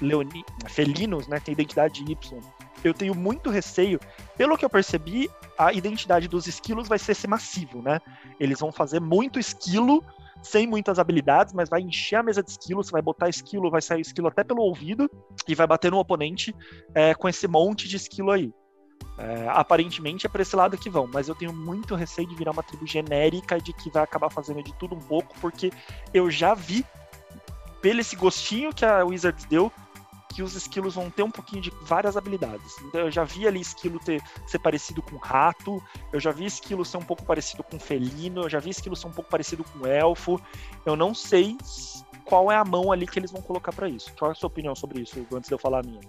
leoni, 0.00 0.44
felinos, 0.68 1.26
né, 1.26 1.40
têm 1.40 1.52
identidade 1.52 2.02
Y. 2.02 2.40
Eu 2.82 2.94
tenho 2.94 3.14
muito 3.14 3.50
receio. 3.50 4.00
Pelo 4.36 4.56
que 4.56 4.64
eu 4.64 4.70
percebi, 4.70 5.30
a 5.58 5.72
identidade 5.72 6.26
dos 6.28 6.46
esquilos 6.46 6.88
vai 6.88 6.98
ser 6.98 7.12
esse 7.12 7.26
massivo, 7.26 7.82
né? 7.82 8.00
Eles 8.38 8.58
vão 8.58 8.72
fazer 8.72 9.00
muito 9.00 9.38
esquilo 9.38 10.02
sem 10.42 10.66
muitas 10.66 10.98
habilidades, 10.98 11.52
mas 11.52 11.68
vai 11.68 11.80
encher 11.80 12.16
a 12.16 12.22
mesa 12.22 12.42
de 12.42 12.50
esquilo, 12.50 12.82
você 12.82 12.90
vai 12.90 13.02
botar 13.02 13.28
esquilo, 13.28 13.70
vai 13.70 13.82
sair 13.82 14.00
esquilo 14.00 14.28
até 14.28 14.42
pelo 14.42 14.62
ouvido 14.62 15.10
e 15.46 15.54
vai 15.54 15.66
bater 15.66 15.90
no 15.90 15.98
oponente 15.98 16.54
é, 16.94 17.14
com 17.14 17.28
esse 17.28 17.46
monte 17.46 17.88
de 17.88 17.96
esquilo 17.96 18.30
aí. 18.30 18.52
É, 19.18 19.48
aparentemente 19.50 20.26
é 20.26 20.30
para 20.30 20.40
esse 20.40 20.56
lado 20.56 20.78
que 20.78 20.88
vão, 20.88 21.06
mas 21.06 21.28
eu 21.28 21.34
tenho 21.34 21.52
muito 21.52 21.94
receio 21.94 22.26
de 22.26 22.34
virar 22.34 22.52
uma 22.52 22.62
tribo 22.62 22.86
genérica 22.86 23.60
de 23.60 23.72
que 23.72 23.90
vai 23.90 24.02
acabar 24.02 24.30
fazendo 24.30 24.62
de 24.62 24.72
tudo 24.74 24.94
um 24.94 25.00
pouco, 25.00 25.34
porque 25.40 25.70
eu 26.14 26.30
já 26.30 26.54
vi, 26.54 26.86
pelo 27.80 28.00
esse 28.00 28.16
gostinho 28.16 28.72
que 28.72 28.84
a 28.84 29.04
Wizards 29.04 29.44
deu, 29.46 29.72
que 30.34 30.42
os 30.42 30.54
esquilos 30.54 30.94
vão 30.94 31.10
ter 31.10 31.22
um 31.22 31.30
pouquinho 31.30 31.60
de 31.60 31.72
várias 31.82 32.16
habilidades. 32.16 32.76
Então 32.84 33.00
eu 33.00 33.10
já 33.10 33.24
vi 33.24 33.46
ali 33.46 33.60
esquilo 33.60 33.98
ter, 33.98 34.22
ser 34.46 34.58
parecido 34.60 35.02
com 35.02 35.16
rato, 35.16 35.82
eu 36.12 36.20
já 36.20 36.30
vi 36.30 36.46
esquilo 36.46 36.84
ser 36.84 36.98
um 36.98 37.02
pouco 37.02 37.24
parecido 37.24 37.62
com 37.62 37.78
felino, 37.78 38.42
eu 38.42 38.48
já 38.48 38.60
vi 38.60 38.70
esquilo 38.70 38.94
ser 38.94 39.08
um 39.08 39.12
pouco 39.12 39.30
parecido 39.30 39.64
com 39.64 39.86
elfo. 39.86 40.40
Eu 40.86 40.94
não 40.96 41.14
sei 41.14 41.56
qual 42.24 42.50
é 42.50 42.56
a 42.56 42.64
mão 42.64 42.92
ali 42.92 43.06
que 43.06 43.18
eles 43.18 43.32
vão 43.32 43.42
colocar 43.42 43.72
para 43.72 43.88
isso. 43.88 44.12
Qual 44.18 44.30
é 44.30 44.32
a 44.32 44.34
sua 44.34 44.46
opinião 44.46 44.74
sobre 44.74 45.00
isso, 45.00 45.26
antes 45.32 45.48
de 45.48 45.54
eu 45.54 45.58
falar 45.58 45.80
a 45.80 45.82
minha? 45.82 46.00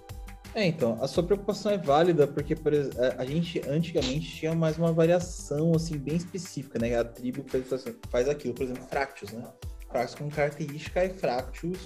É, 0.54 0.66
então, 0.68 0.98
a 1.02 1.08
sua 1.08 1.24
preocupação 1.24 1.72
é 1.72 1.78
válida, 1.78 2.28
porque 2.28 2.56
por 2.56 2.74
exemplo, 2.74 3.00
a 3.18 3.26
gente 3.26 3.62
antigamente 3.68 4.36
tinha 4.36 4.54
mais 4.54 4.78
uma 4.78 4.92
variação, 4.92 5.72
assim, 5.74 5.98
bem 5.98 6.16
específica, 6.16 6.78
né? 6.78 7.00
A 7.00 7.06
tribo 7.06 7.44
faz, 7.48 7.86
faz 8.10 8.28
aquilo, 8.28 8.54
por 8.54 8.64
exemplo, 8.64 8.84
Fractus, 8.90 9.32
né? 9.32 9.50
Fractus 9.92 10.16
com 10.16 10.30
característica 10.30 11.06
e 11.06 11.10
Fractus 11.10 11.78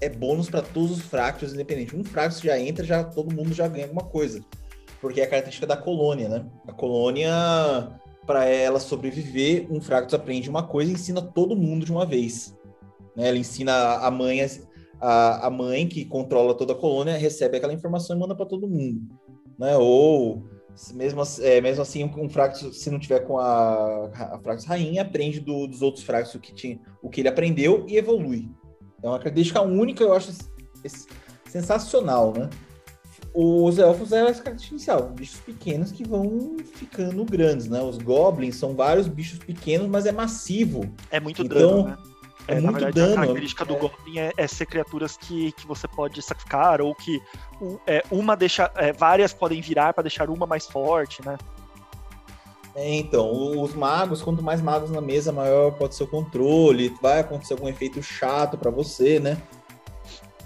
é 0.00 0.08
bônus 0.08 0.48
para 0.48 0.62
todos 0.62 0.92
os 0.92 1.00
fractos, 1.02 1.52
independente. 1.52 1.94
Um 1.94 2.02
fractus 2.02 2.40
já 2.40 2.58
entra, 2.58 2.84
já 2.84 3.04
todo 3.04 3.34
mundo 3.34 3.52
já 3.52 3.68
ganha 3.68 3.84
alguma 3.84 4.04
coisa. 4.04 4.40
Porque 5.00 5.20
é 5.20 5.24
a 5.24 5.28
característica 5.28 5.66
da 5.66 5.76
colônia, 5.76 6.28
né? 6.28 6.46
A 6.66 6.72
colônia, 6.72 7.30
para 8.26 8.44
ela 8.46 8.80
sobreviver, 8.80 9.66
um 9.70 9.80
fractus 9.80 10.14
aprende 10.14 10.48
uma 10.48 10.62
coisa 10.62 10.90
e 10.90 10.94
ensina 10.94 11.20
todo 11.20 11.56
mundo 11.56 11.84
de 11.84 11.92
uma 11.92 12.06
vez. 12.06 12.56
Né? 13.16 13.28
Ela 13.28 13.38
ensina 13.38 13.96
a 13.96 14.10
mãe, 14.10 14.40
a, 15.00 15.46
a 15.46 15.50
mãe 15.50 15.86
que 15.86 16.04
controla 16.04 16.54
toda 16.54 16.72
a 16.72 16.76
colônia, 16.76 17.16
recebe 17.16 17.56
aquela 17.56 17.72
informação 17.72 18.16
e 18.16 18.18
manda 18.18 18.34
para 18.34 18.46
todo 18.46 18.68
mundo. 18.68 19.02
Né? 19.58 19.76
Ou 19.76 20.42
mesmo, 20.92 21.22
é, 21.40 21.60
mesmo 21.60 21.82
assim, 21.82 22.04
um 22.04 22.28
Fractus, 22.28 22.80
se 22.80 22.90
não 22.90 22.98
tiver 22.98 23.20
com 23.20 23.38
a, 23.38 24.06
a 24.06 24.38
Fractus 24.42 24.66
rainha, 24.66 25.02
aprende 25.02 25.40
do, 25.40 25.66
dos 25.66 25.82
outros 25.82 26.04
Fractus 26.04 26.34
o 26.34 26.40
que, 26.40 26.54
tinha, 26.54 26.80
o 27.02 27.08
que 27.08 27.20
ele 27.20 27.28
aprendeu 27.28 27.84
e 27.88 27.96
evolui. 27.96 28.48
É 29.02 29.08
uma 29.08 29.18
característica 29.18 29.60
única, 29.60 30.02
eu 30.02 30.12
acho 30.12 30.32
sensacional, 31.46 32.32
né? 32.32 32.48
Os 33.32 33.78
elfos 33.78 34.12
é 34.12 34.22
essa 34.22 34.42
característica 34.42 34.74
inicial, 34.74 35.10
bichos 35.10 35.40
pequenos 35.40 35.92
que 35.92 36.06
vão 36.06 36.56
ficando 36.74 37.24
grandes, 37.24 37.68
né? 37.68 37.80
Os 37.80 37.96
goblins 37.98 38.56
são 38.56 38.74
vários 38.74 39.06
bichos 39.06 39.38
pequenos, 39.38 39.88
mas 39.88 40.04
é 40.04 40.12
massivo. 40.12 40.92
É 41.10 41.20
muito 41.20 41.42
então, 41.42 41.58
dano, 41.58 41.84
né? 41.84 41.96
É, 42.50 42.58
é 42.58 42.60
muito 42.60 42.72
verdade, 42.72 42.94
dano. 42.94 43.12
A 43.12 43.16
característica 43.16 43.64
do 43.64 43.74
é... 43.74 43.78
Goblin 43.78 44.18
é, 44.18 44.32
é, 44.36 44.46
ser 44.46 44.66
criaturas 44.66 45.16
que, 45.16 45.52
que 45.52 45.66
você 45.66 45.86
pode 45.86 46.20
sacrificar, 46.20 46.80
ou 46.80 46.94
que 46.94 47.22
é, 47.86 48.02
uma 48.10 48.36
deixa. 48.36 48.70
É, 48.76 48.92
várias 48.92 49.32
podem 49.32 49.60
virar 49.60 49.92
para 49.92 50.02
deixar 50.02 50.28
uma 50.30 50.46
mais 50.46 50.66
forte, 50.66 51.24
né? 51.24 51.38
É, 52.74 52.94
então, 52.94 53.60
os 53.60 53.74
magos, 53.74 54.22
quanto 54.22 54.42
mais 54.42 54.62
magos 54.62 54.90
na 54.90 55.00
mesa, 55.00 55.32
maior 55.32 55.72
pode 55.72 55.94
ser 55.94 56.04
o 56.04 56.06
controle, 56.06 56.94
vai 57.02 57.20
acontecer 57.20 57.52
algum 57.52 57.68
efeito 57.68 58.02
chato 58.02 58.56
para 58.56 58.70
você, 58.70 59.18
né? 59.18 59.40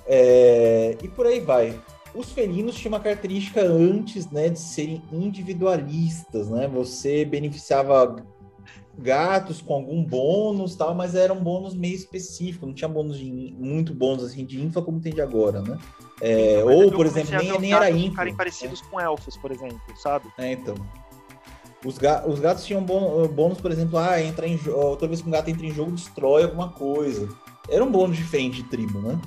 É, 0.06 0.96
e 1.02 1.08
por 1.08 1.26
aí 1.26 1.40
vai. 1.40 1.78
Os 2.14 2.30
felinos 2.30 2.76
tinham 2.76 2.92
uma 2.92 3.00
característica 3.00 3.60
antes, 3.60 4.30
né, 4.30 4.48
de 4.48 4.58
serem 4.58 5.02
individualistas, 5.12 6.48
né? 6.48 6.68
Você 6.68 7.24
beneficiava 7.24 8.16
gatos 8.98 9.60
com 9.60 9.74
algum 9.74 10.02
bônus, 10.04 10.74
tal, 10.76 10.94
mas 10.94 11.14
era 11.14 11.32
um 11.32 11.42
bônus 11.42 11.74
meio 11.74 11.94
específico, 11.94 12.66
não 12.66 12.74
tinha 12.74 12.88
bônus 12.88 13.18
de 13.18 13.30
muito 13.58 13.92
bônus 13.94 14.24
assim 14.24 14.44
de 14.44 14.62
infla 14.62 14.82
como 14.82 15.00
tem 15.00 15.12
de 15.12 15.20
agora, 15.20 15.60
né? 15.60 15.78
É, 16.20 16.62
ou, 16.64 16.90
por 16.92 17.06
exemplo, 17.06 17.36
nem, 17.36 17.60
nem 17.60 17.72
era 17.72 17.90
infla. 17.90 18.10
ficarem 18.10 18.34
parecidos 18.34 18.80
com 18.80 19.00
elfos, 19.00 19.36
por 19.36 19.50
exemplo, 19.50 19.80
sabe? 19.96 20.28
É, 20.38 20.52
então. 20.52 20.74
Os, 21.84 21.98
ga 21.98 22.26
os 22.26 22.40
gatos 22.40 22.64
tinham 22.64 22.82
bônus, 22.82 23.60
por 23.60 23.70
exemplo, 23.70 23.98
ah, 23.98 24.20
entra 24.22 24.46
em 24.46 24.56
toda 24.56 25.06
vez 25.06 25.20
que 25.20 25.28
um 25.28 25.32
gato 25.32 25.50
entra 25.50 25.66
em 25.66 25.70
jogo, 25.70 25.92
destrói 25.92 26.44
alguma 26.44 26.70
coisa. 26.70 27.28
Era 27.68 27.84
um 27.84 27.90
bônus 27.90 28.16
diferente 28.16 28.62
de 28.62 28.68
tribo, 28.68 29.00
né? 29.00 29.20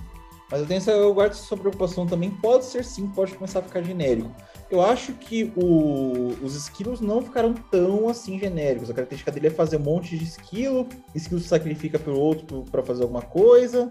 Mas 0.50 0.62
eu 0.62 0.66
tenho 0.66 0.78
essa, 0.78 0.92
eu 0.92 1.14
guardo 1.14 1.34
essa 1.34 1.58
preocupação 1.58 2.08
também. 2.08 2.32
Pode 2.32 2.66
ser 2.66 2.84
sim, 2.84 3.08
pode 3.08 3.36
começar 3.36 3.60
a 3.60 3.64
ficar 3.64 3.84
genérico. 3.84 4.32
Eu 4.70 4.82
acho 4.82 5.14
que 5.14 5.52
o, 5.56 6.36
os 6.44 6.56
esquilos 6.56 7.00
não 7.00 7.22
ficaram 7.22 7.54
tão 7.54 8.10
assim 8.10 8.38
genéricos. 8.38 8.90
A 8.90 8.94
característica 8.94 9.32
dele 9.32 9.48
é 9.48 9.52
fazer 9.52 9.78
um 9.78 9.84
monte 9.84 10.18
de 10.18 10.26
esquilo, 10.26 10.88
esquilo 11.16 11.40
se 11.40 11.48
sacrifica 11.48 11.98
pelo 11.98 12.20
outro 12.20 12.66
para 12.70 12.84
fazer 12.84 13.04
alguma 13.04 13.22
coisa. 13.22 13.90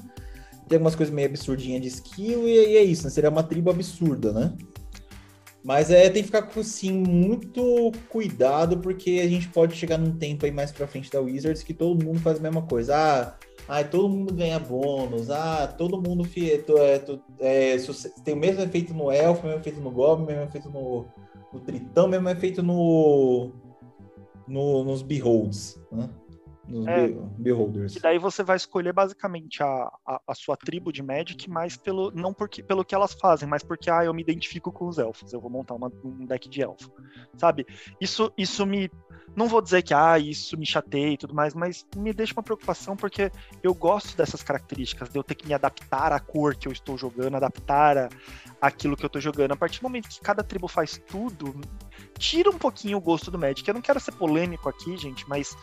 Tem 0.69 0.77
algumas 0.77 0.95
coisas 0.95 1.15
meio 1.15 1.29
absurdinhas 1.29 1.81
de 1.81 1.89
esquilo, 1.89 2.47
e, 2.47 2.53
e 2.53 2.77
é 2.77 2.83
isso, 2.83 3.05
né? 3.05 3.11
Seria 3.11 3.31
uma 3.31 3.43
tribo 3.43 3.71
absurda, 3.71 4.33
né? 4.33 4.53
Mas 5.67 5.91
é, 5.91 6.09
tem 6.11 6.23
que 6.23 6.27
ficar 6.27 6.43
com 6.43 6.61
assim, 6.61 6.93
muito 6.93 7.91
cuidado, 8.09 8.79
porque 8.79 9.21
a 9.25 9.29
gente 9.29 9.49
pode 9.49 9.75
chegar 9.75 9.99
num 9.99 10.17
tempo 10.17 10.45
aí 10.45 10.53
mais 10.53 10.71
pra 10.71 10.87
frente 10.87 11.11
da 11.11 11.21
Wizards 11.21 11.63
que 11.63 11.75
todo 11.75 12.05
mundo 12.05 12.21
faz 12.21 12.39
a 12.39 12.43
mesma 12.43 12.63
coisa. 12.63 12.95
Ah, 12.97 13.37
ah 13.69 13.85
todo 13.85 14.09
mundo 14.09 14.35
ganha 14.35 14.59
bônus. 14.59 15.31
Ah, 15.31 15.67
todo 15.67 16.01
mundo 16.01 16.27
é, 17.41 17.75
é, 17.75 17.77
tem 18.25 18.35
o 18.35 18.37
mesmo 18.37 18.63
efeito 18.63 18.95
no 18.95 19.11
Elfo, 19.11 19.43
o 19.43 19.47
mesmo 19.47 19.61
efeito 19.61 19.81
no 19.81 19.91
Goblin, 19.91 20.25
o 20.25 20.27
mesmo 20.27 20.45
efeito 20.45 20.71
no, 20.71 21.07
no 21.53 21.61
Tritão, 21.61 22.07
o 22.07 22.09
mesmo 22.09 22.29
efeito 22.29 22.63
no, 22.63 23.53
no, 24.47 24.85
nos 24.85 25.03
beholds, 25.03 25.81
né? 25.91 26.09
Nos 26.69 26.87
é, 26.87 27.09
beholders. 27.39 27.95
E 27.95 28.01
daí 28.01 28.19
você 28.19 28.43
vai 28.43 28.57
escolher 28.57 28.93
basicamente 28.93 29.63
a, 29.63 29.89
a, 30.05 30.21
a, 30.27 30.35
sua 30.35 30.57
tribo 30.57 30.93
de 30.93 31.01
Magic, 31.01 31.49
mais 31.49 31.77
pelo, 31.77 32.11
não 32.11 32.35
porque, 32.35 32.61
pelo 32.61 32.85
que 32.85 32.93
elas 32.93 33.15
fazem, 33.15 33.49
mas 33.49 33.63
porque 33.63 33.89
ah, 33.89 34.05
eu 34.05 34.13
me 34.13 34.21
identifico 34.21 34.73
com 34.73 34.89
os 34.89 34.99
elfos, 34.99 35.33
eu 35.33 35.41
vou 35.41 35.49
montar 35.49 35.75
uma, 35.75 35.93
um 36.05 36.27
deck 36.27 36.49
de 36.49 36.63
elfo. 36.63 36.91
Sabe? 37.37 37.67
Isso, 38.01 38.33
isso 38.37 38.67
me. 38.67 38.91
Não 39.37 39.49
vou 39.49 39.61
dizer 39.61 39.83
que 39.83 39.93
ah, 39.93 40.19
isso 40.19 40.57
me 40.57 40.65
chateia 40.65 41.13
e 41.13 41.17
tudo 41.19 41.35
mais, 41.35 41.55
mas 41.55 41.87
me 41.95 42.13
deixa 42.13 42.33
uma 42.33 42.43
preocupação 42.43 42.97
porque 42.97 43.31
eu 43.63 43.75
gosto 43.75 44.17
dessas 44.17 44.43
características, 44.43 45.11
de 45.11 45.19
eu 45.19 45.23
ter 45.23 45.35
que 45.35 45.47
me 45.47 45.53
adaptar 45.53 46.11
à 46.11 46.19
cor 46.19 46.57
que 46.57 46.67
eu 46.67 46.73
estou 46.73 46.97
jogando, 46.97 47.37
adaptar 47.37 47.99
a, 47.99 48.09
aquilo 48.61 48.97
que 48.97 49.05
eu 49.05 49.09
estou 49.09 49.21
jogando. 49.21 49.53
A 49.53 49.57
partir 49.57 49.81
do 49.81 49.83
momento 49.83 50.09
que 50.09 50.21
cada 50.21 50.43
tribo 50.43 50.67
faz 50.67 50.99
tudo, 51.07 51.55
tira 52.19 52.49
um 52.49 52.57
pouquinho 52.57 52.97
o 52.97 53.01
gosto 53.01 53.31
do 53.31 53.39
Magic. 53.39 53.69
Eu 53.69 53.75
não 53.75 53.83
quero 53.83 54.01
ser 54.01 54.13
polêmico 54.13 54.71
aqui, 54.71 54.97
gente, 54.97 55.29
mas 55.29 55.55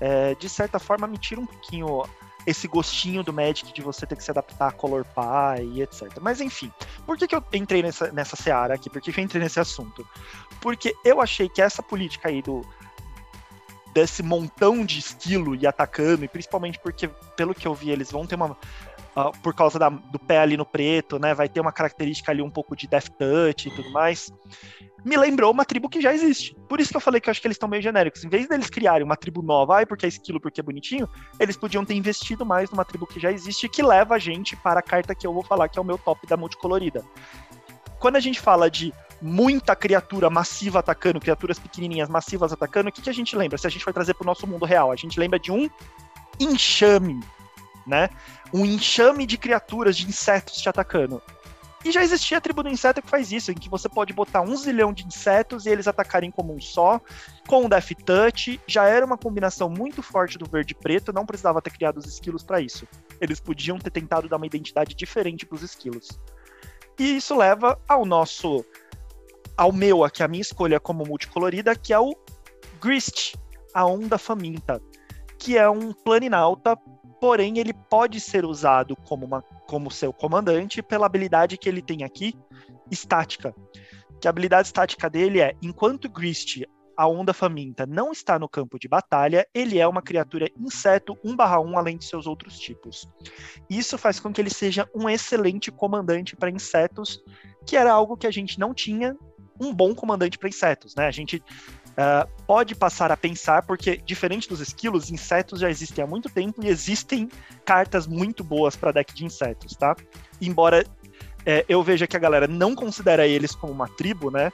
é, 0.00 0.34
de 0.34 0.48
certa 0.48 0.78
forma 0.78 1.06
me 1.06 1.16
tira 1.16 1.40
um 1.40 1.46
pouquinho 1.46 2.04
esse 2.46 2.68
gostinho 2.68 3.22
do 3.22 3.32
Magic 3.32 3.72
de 3.72 3.80
você 3.80 4.06
ter 4.06 4.16
que 4.16 4.22
se 4.22 4.30
adaptar 4.30 4.68
a 4.68 4.72
Color 4.72 5.04
Pie 5.04 5.64
e 5.72 5.82
etc. 5.82 6.18
Mas 6.20 6.40
enfim, 6.40 6.70
por 7.06 7.16
que, 7.16 7.26
que 7.26 7.34
eu 7.34 7.42
entrei 7.52 7.82
nessa, 7.82 8.12
nessa 8.12 8.36
seara 8.36 8.74
aqui? 8.74 8.90
Por 8.90 9.00
que, 9.00 9.12
que 9.12 9.20
eu 9.20 9.24
entrei 9.24 9.42
nesse 9.42 9.58
assunto? 9.60 10.06
Porque 10.60 10.94
eu 11.04 11.20
achei 11.20 11.48
que 11.48 11.62
essa 11.62 11.82
política 11.82 12.28
aí 12.28 12.42
do 12.42 12.62
desse 13.94 14.22
montão 14.22 14.84
de 14.84 14.98
estilo 14.98 15.54
e 15.54 15.66
atacando, 15.66 16.24
e 16.24 16.28
principalmente 16.28 16.78
porque, 16.78 17.08
pelo 17.36 17.54
que 17.54 17.66
eu 17.66 17.74
vi, 17.74 17.90
eles 17.90 18.10
vão 18.10 18.26
ter 18.26 18.34
uma. 18.34 18.56
Uh, 19.16 19.30
por 19.44 19.54
causa 19.54 19.78
da, 19.78 19.88
do 19.88 20.18
pé 20.18 20.38
ali 20.38 20.56
no 20.56 20.66
preto, 20.66 21.20
né? 21.20 21.32
Vai 21.32 21.48
ter 21.48 21.60
uma 21.60 21.70
característica 21.70 22.32
ali 22.32 22.42
um 22.42 22.50
pouco 22.50 22.74
de 22.74 22.88
Death 22.88 23.10
Touch 23.10 23.68
e 23.68 23.70
tudo 23.70 23.88
mais 23.92 24.32
me 25.04 25.16
lembrou 25.18 25.52
uma 25.52 25.64
tribo 25.64 25.88
que 25.88 26.00
já 26.00 26.14
existe. 26.14 26.56
Por 26.66 26.80
isso 26.80 26.90
que 26.90 26.96
eu 26.96 27.00
falei 27.00 27.20
que 27.20 27.28
eu 27.28 27.30
acho 27.30 27.40
que 27.40 27.46
eles 27.46 27.56
estão 27.56 27.68
meio 27.68 27.82
genéricos. 27.82 28.24
Em 28.24 28.28
vez 28.28 28.48
deles 28.48 28.70
criarem 28.70 29.04
uma 29.04 29.16
tribo 29.16 29.42
nova, 29.42 29.76
ai, 29.76 29.86
porque 29.86 30.06
é 30.06 30.08
esquilo, 30.08 30.40
porque 30.40 30.60
é 30.60 30.64
bonitinho, 30.64 31.08
eles 31.38 31.56
podiam 31.56 31.84
ter 31.84 31.94
investido 31.94 32.46
mais 32.46 32.70
numa 32.70 32.84
tribo 32.84 33.06
que 33.06 33.20
já 33.20 33.30
existe 33.30 33.68
que 33.68 33.82
leva 33.82 34.14
a 34.14 34.18
gente 34.18 34.56
para 34.56 34.80
a 34.80 34.82
carta 34.82 35.14
que 35.14 35.26
eu 35.26 35.32
vou 35.34 35.44
falar, 35.44 35.68
que 35.68 35.78
é 35.78 35.82
o 35.82 35.84
meu 35.84 35.98
top 35.98 36.26
da 36.26 36.36
multicolorida. 36.36 37.04
Quando 37.98 38.16
a 38.16 38.20
gente 38.20 38.40
fala 38.40 38.70
de 38.70 38.94
muita 39.20 39.74
criatura 39.74 40.28
massiva 40.28 40.78
atacando, 40.78 41.20
criaturas 41.20 41.58
pequenininhas 41.58 42.08
massivas 42.08 42.52
atacando, 42.52 42.88
o 42.88 42.92
que, 42.92 43.02
que 43.02 43.10
a 43.10 43.14
gente 43.14 43.36
lembra? 43.36 43.58
Se 43.58 43.66
a 43.66 43.70
gente 43.70 43.84
for 43.84 43.92
trazer 43.92 44.14
para 44.14 44.24
o 44.24 44.26
nosso 44.26 44.46
mundo 44.46 44.64
real, 44.64 44.90
a 44.90 44.96
gente 44.96 45.18
lembra 45.18 45.38
de 45.38 45.50
um 45.50 45.68
enxame, 46.38 47.20
né? 47.86 48.08
Um 48.52 48.64
enxame 48.64 49.26
de 49.26 49.38
criaturas, 49.38 49.96
de 49.96 50.06
insetos 50.06 50.56
te 50.56 50.68
atacando. 50.68 51.22
E 51.84 51.92
já 51.92 52.02
existia 52.02 52.38
a 52.38 52.40
tribo 52.40 52.62
do 52.62 52.70
inseto 52.70 53.02
que 53.02 53.10
faz 53.10 53.30
isso, 53.30 53.52
em 53.52 53.54
que 53.54 53.68
você 53.68 53.90
pode 53.90 54.14
botar 54.14 54.40
um 54.40 54.56
zilhão 54.56 54.90
de 54.90 55.06
insetos 55.06 55.66
e 55.66 55.68
eles 55.68 55.86
atacarem 55.86 56.30
como 56.30 56.54
um 56.54 56.60
só, 56.60 56.98
com 57.46 57.66
o 57.66 57.68
Death 57.68 57.90
Touch. 58.06 58.58
Já 58.66 58.86
era 58.86 59.04
uma 59.04 59.18
combinação 59.18 59.68
muito 59.68 60.02
forte 60.02 60.38
do 60.38 60.46
verde 60.46 60.72
e 60.72 60.82
preto, 60.82 61.12
não 61.12 61.26
precisava 61.26 61.60
ter 61.60 61.70
criado 61.70 61.98
os 61.98 62.06
esquilos 62.06 62.42
para 62.42 62.58
isso. 62.58 62.88
Eles 63.20 63.38
podiam 63.38 63.78
ter 63.78 63.90
tentado 63.90 64.30
dar 64.30 64.38
uma 64.38 64.46
identidade 64.46 64.94
diferente 64.94 65.44
para 65.44 65.56
os 65.56 65.62
esquilos. 65.62 66.18
E 66.98 67.16
isso 67.16 67.36
leva 67.36 67.78
ao 67.86 68.06
nosso. 68.06 68.64
Ao 69.56 69.72
meu 69.72 70.04
aqui, 70.04 70.22
a 70.22 70.28
minha 70.28 70.42
escolha 70.42 70.80
como 70.80 71.06
multicolorida, 71.06 71.74
que 71.76 71.92
é 71.92 71.98
o 71.98 72.14
Grist, 72.80 73.34
a 73.72 73.86
Onda 73.86 74.18
Faminta, 74.18 74.80
que 75.38 75.56
é 75.56 75.68
um 75.68 75.92
planinauta 75.92 76.78
porém 77.24 77.58
ele 77.58 77.72
pode 77.72 78.20
ser 78.20 78.44
usado 78.44 78.94
como, 78.94 79.24
uma, 79.24 79.40
como 79.66 79.90
seu 79.90 80.12
comandante 80.12 80.82
pela 80.82 81.06
habilidade 81.06 81.56
que 81.56 81.66
ele 81.66 81.80
tem 81.80 82.04
aqui, 82.04 82.34
estática. 82.90 83.54
Que 84.20 84.28
a 84.28 84.30
habilidade 84.30 84.68
estática 84.68 85.08
dele 85.08 85.40
é, 85.40 85.54
enquanto 85.62 86.06
Grist, 86.06 86.64
a 86.94 87.08
onda 87.08 87.32
faminta, 87.32 87.86
não 87.86 88.12
está 88.12 88.38
no 88.38 88.46
campo 88.46 88.78
de 88.78 88.86
batalha, 88.86 89.46
ele 89.54 89.78
é 89.78 89.88
uma 89.88 90.02
criatura 90.02 90.50
inseto 90.54 91.16
1/1 91.24 91.78
além 91.78 91.96
de 91.96 92.04
seus 92.04 92.26
outros 92.26 92.58
tipos. 92.58 93.08
Isso 93.70 93.96
faz 93.96 94.20
com 94.20 94.30
que 94.30 94.42
ele 94.42 94.50
seja 94.50 94.86
um 94.94 95.08
excelente 95.08 95.72
comandante 95.72 96.36
para 96.36 96.50
insetos, 96.50 97.24
que 97.66 97.74
era 97.74 97.90
algo 97.90 98.18
que 98.18 98.26
a 98.26 98.30
gente 98.30 98.58
não 98.58 98.74
tinha 98.74 99.16
um 99.60 99.72
bom 99.72 99.94
comandante 99.94 100.38
para 100.38 100.48
insetos, 100.48 100.94
né? 100.94 101.06
A 101.06 101.10
gente 101.10 101.36
uh, 101.36 102.28
pode 102.46 102.74
passar 102.74 103.10
a 103.12 103.16
pensar, 103.16 103.62
porque 103.62 103.96
diferente 103.98 104.48
dos 104.48 104.60
esquilos, 104.60 105.10
insetos 105.10 105.60
já 105.60 105.70
existem 105.70 106.04
há 106.04 106.06
muito 106.06 106.28
tempo 106.28 106.64
e 106.64 106.68
existem 106.68 107.28
cartas 107.64 108.06
muito 108.06 108.42
boas 108.42 108.76
para 108.76 108.92
deck 108.92 109.14
de 109.14 109.24
insetos, 109.24 109.74
tá? 109.76 109.96
Embora 110.40 110.84
é, 111.46 111.64
eu 111.68 111.82
veja 111.82 112.06
que 112.06 112.16
a 112.16 112.20
galera 112.20 112.46
não 112.46 112.74
considera 112.74 113.26
eles 113.26 113.54
como 113.54 113.72
uma 113.72 113.88
tribo, 113.88 114.30
né? 114.30 114.52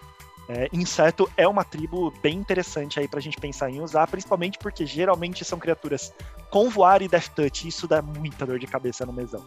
É, 0.49 0.69
inseto 0.73 1.31
é 1.37 1.47
uma 1.47 1.63
tribo 1.63 2.13
bem 2.21 2.37
interessante 2.37 2.99
aí 2.99 3.07
pra 3.07 3.21
gente 3.21 3.37
pensar 3.37 3.71
em 3.71 3.81
usar, 3.81 4.09
principalmente 4.09 4.59
porque 4.59 4.85
geralmente 4.85 5.45
são 5.45 5.61
criaturas 5.61 6.13
com 6.51 6.69
voar 6.69 7.03
e 7.03 7.09
death 7.09 7.29
touch, 7.37 7.65
e 7.65 7.69
isso 7.69 7.87
dá 7.87 8.03
muita 8.03 8.45
dor 8.45 8.59
de 8.59 8.67
cabeça 8.67 9.07
no 9.07 9.13
mesão. 9.13 9.47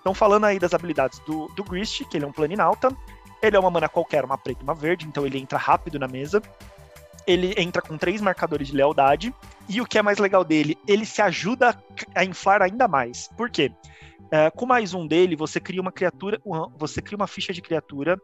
Então, 0.00 0.14
falando 0.14 0.44
aí 0.44 0.58
das 0.58 0.72
habilidades 0.72 1.18
do, 1.20 1.48
do 1.48 1.62
Grist, 1.62 2.04
que 2.06 2.16
ele 2.16 2.24
é 2.24 2.28
um 2.28 2.32
planinauta, 2.32 2.88
ele 3.42 3.56
é 3.56 3.60
uma 3.60 3.70
mana 3.70 3.88
qualquer, 3.88 4.24
uma 4.24 4.38
preta 4.38 4.60
e 4.60 4.64
uma 4.64 4.74
verde, 4.74 5.06
então 5.06 5.26
ele 5.26 5.38
entra 5.38 5.58
rápido 5.58 5.98
na 5.98 6.08
mesa 6.08 6.42
ele 7.26 7.54
entra 7.56 7.80
com 7.80 7.96
três 7.96 8.20
marcadores 8.20 8.68
de 8.68 8.74
lealdade. 8.74 9.34
E 9.68 9.80
o 9.80 9.86
que 9.86 9.98
é 9.98 10.02
mais 10.02 10.18
legal 10.18 10.44
dele, 10.44 10.76
ele 10.86 11.06
se 11.06 11.22
ajuda 11.22 11.80
a 12.14 12.24
inflar 12.24 12.62
ainda 12.62 12.88
mais. 12.88 13.28
Por 13.36 13.50
quê? 13.50 13.72
É, 14.30 14.50
com 14.50 14.66
mais 14.66 14.94
um 14.94 15.06
dele, 15.06 15.36
você 15.36 15.60
cria 15.60 15.80
uma 15.80 15.92
criatura, 15.92 16.40
você 16.76 17.02
cria 17.02 17.16
uma 17.16 17.26
ficha 17.26 17.52
de 17.52 17.60
criatura, 17.60 18.20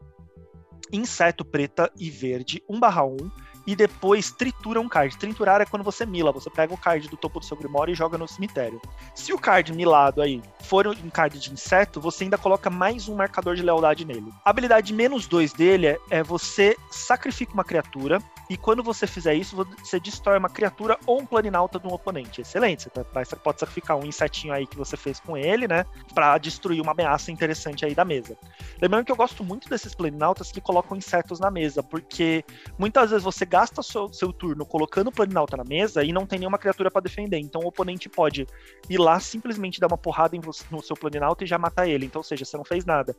inseto 0.92 1.44
preta 1.44 1.90
e 1.98 2.10
verde, 2.10 2.62
1/1, 2.68 3.30
e 3.68 3.76
depois 3.76 4.30
tritura 4.30 4.80
um 4.80 4.88
card. 4.88 5.14
Triturar 5.18 5.60
é 5.60 5.66
quando 5.66 5.82
você 5.82 6.06
mila, 6.06 6.32
você 6.32 6.48
pega 6.48 6.72
o 6.72 6.78
card 6.78 7.06
do 7.06 7.18
topo 7.18 7.38
do 7.38 7.44
seu 7.44 7.54
Grimório 7.54 7.92
e 7.92 7.94
joga 7.94 8.16
no 8.16 8.26
cemitério. 8.26 8.80
Se 9.14 9.30
o 9.30 9.38
card 9.38 9.74
milado 9.74 10.22
aí 10.22 10.42
for 10.60 10.86
um 10.86 11.10
card 11.10 11.38
de 11.38 11.52
inseto, 11.52 12.00
você 12.00 12.24
ainda 12.24 12.38
coloca 12.38 12.70
mais 12.70 13.10
um 13.10 13.14
marcador 13.14 13.54
de 13.54 13.62
lealdade 13.62 14.06
nele. 14.06 14.32
A 14.42 14.48
habilidade 14.48 14.94
menos 14.94 15.26
dois 15.26 15.52
dele 15.52 15.86
é, 15.86 15.98
é 16.08 16.22
você 16.22 16.78
sacrifica 16.90 17.52
uma 17.52 17.62
criatura, 17.62 18.22
e 18.48 18.56
quando 18.56 18.82
você 18.82 19.06
fizer 19.06 19.34
isso, 19.34 19.56
você 19.78 20.00
destrói 20.00 20.38
uma 20.38 20.48
criatura 20.48 20.98
ou 21.06 21.20
um 21.20 21.26
planinauta 21.26 21.78
de 21.78 21.86
um 21.86 21.92
oponente. 21.92 22.40
Excelente. 22.40 22.84
Você, 22.84 22.90
tá, 22.90 23.04
você 23.24 23.36
pode 23.36 23.60
sacrificar 23.60 23.96
um 23.96 24.06
insetinho 24.06 24.54
aí 24.54 24.66
que 24.66 24.76
você 24.76 24.96
fez 24.96 25.20
com 25.20 25.36
ele, 25.36 25.68
né? 25.68 25.84
Pra 26.14 26.38
destruir 26.38 26.80
uma 26.80 26.92
ameaça 26.92 27.30
interessante 27.30 27.84
aí 27.84 27.94
da 27.94 28.04
mesa. 28.04 28.36
Lembrando 28.80 29.04
que 29.04 29.12
eu 29.12 29.16
gosto 29.16 29.44
muito 29.44 29.68
desses 29.68 29.94
planinautas 29.94 30.50
que 30.50 30.60
colocam 30.60 30.96
insetos 30.96 31.38
na 31.38 31.50
mesa, 31.50 31.82
porque 31.82 32.44
muitas 32.78 33.10
vezes 33.10 33.24
você 33.24 33.44
gasta 33.44 33.82
seu, 33.82 34.10
seu 34.12 34.32
turno 34.32 34.64
colocando 34.64 35.08
o 35.08 35.12
planinauta 35.12 35.56
na 35.56 35.64
mesa 35.64 36.02
e 36.02 36.12
não 36.12 36.26
tem 36.26 36.38
nenhuma 36.38 36.58
criatura 36.58 36.90
para 36.90 37.02
defender. 37.02 37.38
Então 37.38 37.60
o 37.62 37.68
oponente 37.68 38.08
pode 38.08 38.46
ir 38.88 38.98
lá 38.98 39.20
simplesmente 39.20 39.78
dar 39.78 39.88
uma 39.88 39.98
porrada 39.98 40.28
no 40.70 40.82
seu 40.82 40.96
planinauta 40.96 41.44
e 41.44 41.46
já 41.46 41.58
matar 41.58 41.88
ele. 41.88 42.06
Então, 42.06 42.20
ou 42.20 42.24
seja, 42.24 42.44
você 42.44 42.56
não 42.56 42.64
fez 42.64 42.84
nada. 42.84 43.14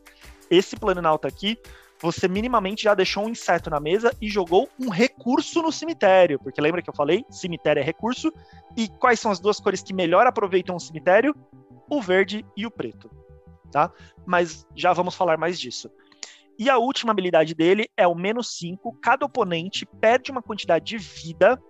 Esse 0.49 0.76
planinauta 0.76 1.27
aqui 1.27 1.60
você 2.01 2.27
minimamente 2.27 2.84
já 2.84 2.93
deixou 2.93 3.26
um 3.26 3.30
inseto 3.30 3.69
na 3.69 3.80
mesa 3.80 4.15
e 4.21 4.30
jogou 4.30 4.69
um 4.80 4.89
recurso 4.89 5.61
no 5.61 5.71
cemitério. 5.71 6.39
Porque 6.39 6.61
lembra 6.61 6.81
que 6.81 6.89
eu 6.89 6.95
falei? 6.95 7.26
Cemitério 7.30 7.81
é 7.81 7.84
recurso. 7.84 8.31
E 8.76 8.88
quais 8.88 9.19
são 9.19 9.31
as 9.31 9.39
duas 9.39 9.59
cores 9.59 9.81
que 9.81 9.93
melhor 9.93 10.26
aproveitam 10.26 10.76
o 10.76 10.80
cemitério? 10.80 11.35
O 11.89 12.01
verde 12.01 12.45
e 12.55 12.65
o 12.65 12.71
preto. 12.71 13.09
Tá? 13.71 13.91
Mas 14.26 14.65
já 14.76 14.93
vamos 14.93 15.15
falar 15.15 15.38
mais 15.38 15.59
disso. 15.59 15.91
E 16.57 16.69
a 16.69 16.77
última 16.77 17.11
habilidade 17.11 17.53
dele 17.53 17.89
é 17.95 18.07
o 18.07 18.15
menos 18.15 18.57
5. 18.57 18.97
Cada 19.01 19.26
oponente 19.26 19.85
perde 19.85 20.31
uma 20.31 20.41
quantidade 20.41 20.85
de 20.85 20.97
vida 20.97 21.61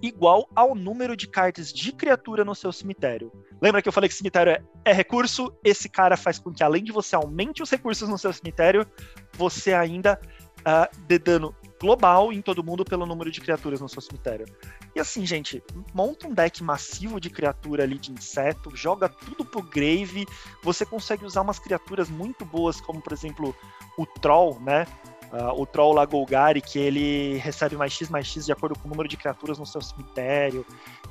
igual 0.00 0.48
ao 0.54 0.74
número 0.74 1.16
de 1.16 1.26
cartas 1.26 1.72
de 1.72 1.92
criatura 1.92 2.44
no 2.44 2.54
seu 2.54 2.72
cemitério. 2.72 3.32
Lembra 3.60 3.80
que 3.80 3.88
eu 3.88 3.92
falei 3.92 4.08
que 4.08 4.14
cemitério 4.14 4.52
é, 4.52 4.62
é, 4.84 4.92
recurso? 4.92 5.52
Esse 5.62 5.88
cara 5.88 6.16
faz 6.16 6.38
com 6.38 6.52
que, 6.52 6.62
além 6.62 6.82
de 6.82 6.92
você 6.92 7.14
aumente 7.14 7.62
os 7.62 7.70
recursos 7.70 8.08
no 8.08 8.18
seu 8.18 8.32
cemitério, 8.32 8.86
você 9.32 9.72
ainda 9.72 10.20
uh, 10.60 10.96
dê 11.06 11.18
dano 11.18 11.54
global 11.80 12.32
em 12.32 12.40
todo 12.40 12.62
mundo 12.62 12.84
pelo 12.84 13.04
número 13.04 13.28
de 13.30 13.40
criaturas 13.40 13.80
no 13.80 13.88
seu 13.88 14.00
cemitério. 14.00 14.46
E 14.94 15.00
assim, 15.00 15.26
gente, 15.26 15.60
monta 15.92 16.28
um 16.28 16.32
deck 16.32 16.62
massivo 16.62 17.20
de 17.20 17.28
criatura 17.28 17.82
ali 17.82 17.98
de 17.98 18.12
inseto, 18.12 18.70
joga 18.74 19.08
tudo 19.08 19.44
pro 19.44 19.62
grave, 19.62 20.24
você 20.62 20.86
consegue 20.86 21.24
usar 21.24 21.40
umas 21.40 21.58
criaturas 21.58 22.08
muito 22.08 22.44
boas, 22.44 22.80
como 22.80 23.02
por 23.02 23.12
exemplo 23.12 23.54
o 23.98 24.06
Troll, 24.06 24.60
né? 24.60 24.86
Uh, 25.32 25.62
o 25.62 25.64
Troll 25.64 25.94
lá 25.94 26.06
que 26.60 26.78
ele 26.78 27.38
recebe 27.38 27.74
mais 27.74 27.90
X 27.90 28.10
mais 28.10 28.26
X 28.26 28.44
de 28.44 28.52
acordo 28.52 28.78
com 28.78 28.86
o 28.86 28.90
número 28.90 29.08
de 29.08 29.16
criaturas 29.16 29.58
no 29.58 29.64
seu 29.64 29.80
cemitério. 29.80 30.66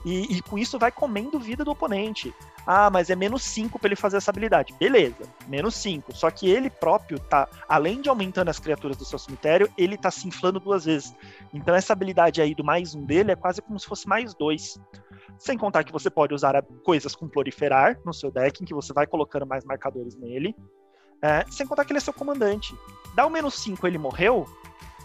E, 0.06 0.38
e 0.38 0.42
com 0.44 0.60
isso 0.60 0.78
vai 0.78 0.92
comendo 0.92 1.40
vida 1.40 1.66
do 1.66 1.72
oponente. 1.72 2.32
Ah, 2.66 2.92
mas 2.92 3.10
é 3.10 3.16
menos 3.16 3.42
5 3.42 3.80
para 3.80 3.88
ele 3.88 3.96
fazer 3.96 4.18
essa 4.18 4.30
habilidade. 4.30 4.76
Beleza, 4.80 5.24
menos 5.48 5.74
5. 5.76 6.16
Só 6.16 6.30
que 6.30 6.48
ele 6.48 6.70
próprio 6.70 7.18
tá, 7.18 7.50
além 7.68 8.00
de 8.00 8.10
aumentando 8.10 8.50
as 8.50 8.60
criaturas 8.60 8.96
do 8.96 9.06
seu 9.06 9.18
cemitério, 9.18 9.68
ele 9.76 9.98
tá 9.98 10.12
se 10.12 10.28
inflando 10.28 10.60
duas 10.60 10.86
vezes. 10.86 11.16
Então 11.52 11.74
essa 11.74 11.94
habilidade 11.94 12.42
aí 12.42 12.54
do 12.54 12.64
mais 12.64 12.94
um 12.94 13.04
dele 13.04 13.32
é 13.32 13.36
quase 13.36 13.60
como 13.60 13.80
se 13.80 13.88
fosse 13.88 14.08
mais 14.08 14.36
dois. 14.36 14.80
Sem 15.40 15.58
contar 15.58 15.84
que 15.84 15.92
você 15.92 16.12
pode 16.12 16.36
usar 16.36 16.62
coisas 16.84 17.16
com 17.16 17.28
proliferar 17.28 18.00
no 18.06 18.14
seu 18.14 18.30
deck, 18.30 18.62
em 18.62 18.66
que 18.68 18.74
você 18.76 18.94
vai 18.94 19.08
colocando 19.08 19.48
mais 19.48 19.66
marcadores 19.66 20.16
nele. 20.16 20.56
É, 21.22 21.46
sem 21.50 21.68
contar 21.68 21.86
que 21.86 21.92
ele 21.92 21.98
é 21.98 22.02
seu 22.02 22.14
comandante. 22.14 22.76
Dá 23.14 23.26
o 23.26 23.30
menos 23.30 23.56
5, 23.56 23.86
ele 23.86 23.98
morreu, 23.98 24.48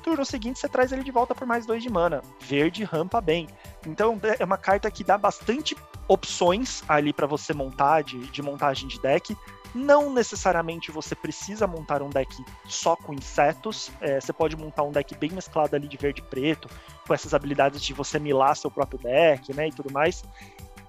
turno 0.06 0.24
seguinte 0.24 0.60
você 0.60 0.68
traz 0.68 0.92
ele 0.92 1.02
de 1.02 1.10
volta 1.10 1.34
por 1.34 1.44
mais 1.48 1.66
dois 1.66 1.82
de 1.82 1.90
mana. 1.90 2.22
Verde 2.38 2.84
rampa 2.84 3.20
bem. 3.20 3.48
Então 3.84 4.20
é 4.38 4.44
uma 4.44 4.56
carta 4.56 4.88
que 4.88 5.02
dá 5.02 5.18
bastante 5.18 5.76
opções 6.06 6.84
ali 6.88 7.12
para 7.12 7.26
você 7.26 7.52
montar 7.52 8.02
de, 8.02 8.18
de 8.28 8.40
montagem 8.40 8.86
de 8.86 9.00
deck. 9.00 9.36
Não 9.74 10.12
necessariamente 10.12 10.92
você 10.92 11.16
precisa 11.16 11.66
montar 11.66 12.02
um 12.02 12.08
deck 12.08 12.32
só 12.66 12.94
com 12.94 13.12
insetos. 13.12 13.90
É, 14.00 14.20
você 14.20 14.32
pode 14.32 14.56
montar 14.56 14.84
um 14.84 14.92
deck 14.92 15.12
bem 15.16 15.30
mesclado 15.30 15.74
ali 15.74 15.88
de 15.88 15.96
verde 15.96 16.20
e 16.20 16.24
preto, 16.24 16.70
com 17.04 17.12
essas 17.12 17.34
habilidades 17.34 17.82
de 17.82 17.92
você 17.92 18.20
milar 18.20 18.56
seu 18.56 18.70
próprio 18.70 19.00
deck, 19.00 19.52
né, 19.52 19.68
e 19.68 19.72
tudo 19.72 19.92
mais. 19.92 20.22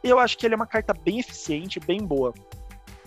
Eu 0.03 0.19
acho 0.19 0.37
que 0.37 0.45
ele 0.45 0.53
é 0.53 0.55
uma 0.55 0.67
carta 0.67 0.93
bem 0.93 1.19
eficiente, 1.19 1.79
bem 1.79 2.05
boa. 2.05 2.35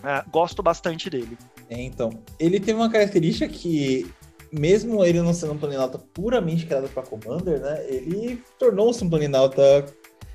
É, 0.02 0.24
gosto 0.28 0.60
bastante 0.60 1.08
dele. 1.08 1.38
É, 1.70 1.80
então, 1.80 2.10
ele 2.38 2.58
tem 2.58 2.74
uma 2.74 2.90
característica 2.90 3.48
que, 3.48 4.10
mesmo 4.52 5.04
ele 5.04 5.22
não 5.22 5.32
sendo 5.32 5.52
um 5.52 5.58
planinauta 5.58 5.98
puramente 5.98 6.66
criado 6.66 6.88
para 6.88 7.04
Commander, 7.04 7.60
né, 7.60 7.86
ele 7.88 8.42
tornou-se 8.58 9.02
um 9.04 9.08
planinauta 9.08 9.86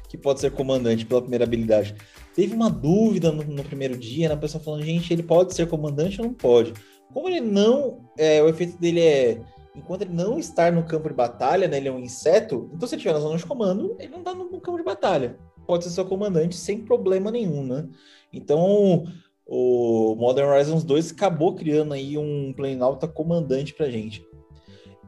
que 0.07 0.17
pode 0.17 0.39
ser 0.39 0.51
comandante 0.51 1.05
pela 1.05 1.21
primeira 1.21 1.43
habilidade. 1.43 1.93
Teve 2.33 2.53
uma 2.53 2.69
dúvida 2.69 3.31
no, 3.31 3.43
no 3.43 3.63
primeiro 3.63 3.97
dia, 3.97 4.29
né? 4.29 4.35
A 4.35 4.37
pessoa 4.37 4.63
falando, 4.63 4.83
gente, 4.83 5.11
ele 5.11 5.23
pode 5.23 5.53
ser 5.53 5.67
comandante 5.67 6.21
ou 6.21 6.27
não 6.27 6.33
pode? 6.33 6.73
Como 7.13 7.27
ele 7.27 7.41
não. 7.41 7.99
É, 8.17 8.41
o 8.41 8.47
efeito 8.47 8.77
dele 8.77 9.01
é. 9.01 9.41
Enquanto 9.75 10.03
ele 10.03 10.13
não 10.13 10.37
estar 10.39 10.71
no 10.71 10.85
campo 10.85 11.09
de 11.09 11.15
batalha, 11.15 11.67
né? 11.67 11.77
Ele 11.77 11.87
é 11.87 11.91
um 11.91 11.99
inseto. 11.99 12.69
Então, 12.73 12.87
se 12.87 12.95
ele 12.95 12.99
estiver 12.99 13.13
na 13.13 13.19
zona 13.19 13.37
de 13.37 13.45
comando, 13.45 13.95
ele 13.99 14.09
não 14.09 14.19
está 14.19 14.33
no 14.33 14.59
campo 14.61 14.77
de 14.77 14.83
batalha. 14.83 15.37
Pode 15.65 15.83
ser 15.83 15.89
seu 15.89 16.05
comandante 16.05 16.55
sem 16.55 16.79
problema 16.83 17.31
nenhum, 17.31 17.65
né? 17.65 17.87
Então, 18.31 19.05
o 19.45 20.15
Modern 20.15 20.49
Horizons 20.49 20.83
2 20.83 21.11
acabou 21.11 21.55
criando 21.55 21.93
aí 21.93 22.17
um 22.17 22.53
Planalta 22.53 23.07
comandante 23.07 23.73
pra 23.73 23.89
gente. 23.89 24.25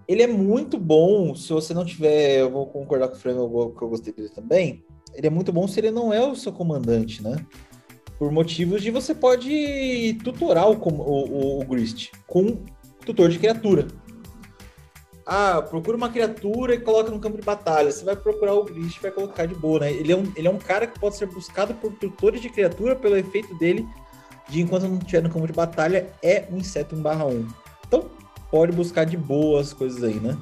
Ele 0.08 0.24
é 0.24 0.28
muito 0.28 0.78
bom, 0.78 1.36
se 1.36 1.52
você 1.52 1.74
não 1.74 1.84
tiver, 1.84 2.40
eu 2.40 2.50
vou 2.50 2.66
concordar 2.68 3.10
com 3.10 3.16
o 3.16 3.20
Frango, 3.20 3.76
que 3.78 3.84
eu 3.84 3.90
gostei 3.90 4.14
dele 4.14 4.30
também 4.30 4.86
ele 5.18 5.28
é 5.28 5.30
muito 5.32 5.52
bom 5.52 5.68
se 5.68 5.80
ele 5.80 5.90
não 5.90 6.14
é 6.14 6.24
o 6.24 6.36
seu 6.36 6.54
comandante, 6.54 7.24
né? 7.24 7.44
Por 8.20 8.32
motivos 8.32 8.84
de 8.84 8.92
você 8.92 9.16
pode 9.16 10.18
tutorar 10.24 10.70
o, 10.70 10.74
o, 10.74 11.60
o 11.60 11.66
Grist 11.66 12.12
com 12.28 12.64
tutor 13.04 13.30
de 13.30 13.40
criatura. 13.40 13.88
Ah, 15.26 15.62
procura 15.62 15.98
uma 15.98 16.10
criatura 16.10 16.76
e 16.76 16.80
coloca 16.80 17.12
no 17.12 17.20
campo 17.20 17.38
de 17.38 17.44
batalha. 17.44 17.92
Você 17.92 18.06
vai 18.06 18.16
procurar 18.16 18.54
o 18.54 18.64
Grist 18.64 18.98
e 18.98 19.02
vai 19.02 19.12
colocar 19.12 19.46
de 19.48 19.56
boa, 19.56 19.80
né? 19.82 19.92
Ele 19.92 20.12
é, 20.12 20.16
um, 20.16 20.32
ele 20.36 20.48
é 20.48 20.52
um 20.52 20.58
cara 20.58 20.86
que 20.86 21.00
pode 21.00 21.18
ser 21.18 21.26
buscado 21.26 21.74
por 21.74 21.92
tutores 21.94 22.40
de 22.40 22.50
criatura 22.50 22.96
pelo 22.96 23.18
efeito 23.18 23.54
dele 23.58 23.88
de 24.48 24.62
enquanto 24.62 24.88
não 24.88 24.98
estiver 24.98 25.22
no 25.22 25.30
campo 25.30 25.48
de 25.48 25.54
batalha, 25.54 26.10
é 26.22 26.46
um 26.52 26.58
inseto 26.58 26.96
1/1. 26.96 27.48
Então, 27.88 28.06
pode 28.50 28.72
buscar 28.72 29.06
de 29.06 29.18
boa 29.18 29.62
as 29.62 29.74
coisas 29.74 30.04
aí, 30.04 30.16
né? 30.16 30.38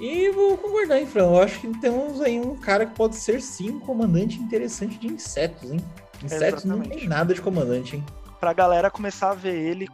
E 0.00 0.30
vou 0.30 0.56
concordar, 0.56 0.98
hein, 0.98 1.06
Fran? 1.06 1.24
Eu 1.24 1.40
acho 1.40 1.60
que 1.60 1.68
temos 1.80 2.20
aí 2.20 2.40
um 2.40 2.56
cara 2.56 2.86
que 2.86 2.94
pode 2.94 3.14
ser 3.16 3.40
sim 3.40 3.70
um 3.70 3.80
comandante 3.80 4.38
interessante 4.40 4.98
de 4.98 5.06
insetos, 5.06 5.70
hein? 5.70 5.80
Insetos 6.22 6.64
Exatamente. 6.64 6.88
não 6.88 6.96
tem 6.98 7.08
nada 7.08 7.34
de 7.34 7.40
comandante, 7.40 7.96
hein? 7.96 8.04
Pra 8.42 8.52
galera 8.52 8.90
começar 8.90 9.30
a 9.30 9.34
ver 9.34 9.54
ele, 9.54 9.86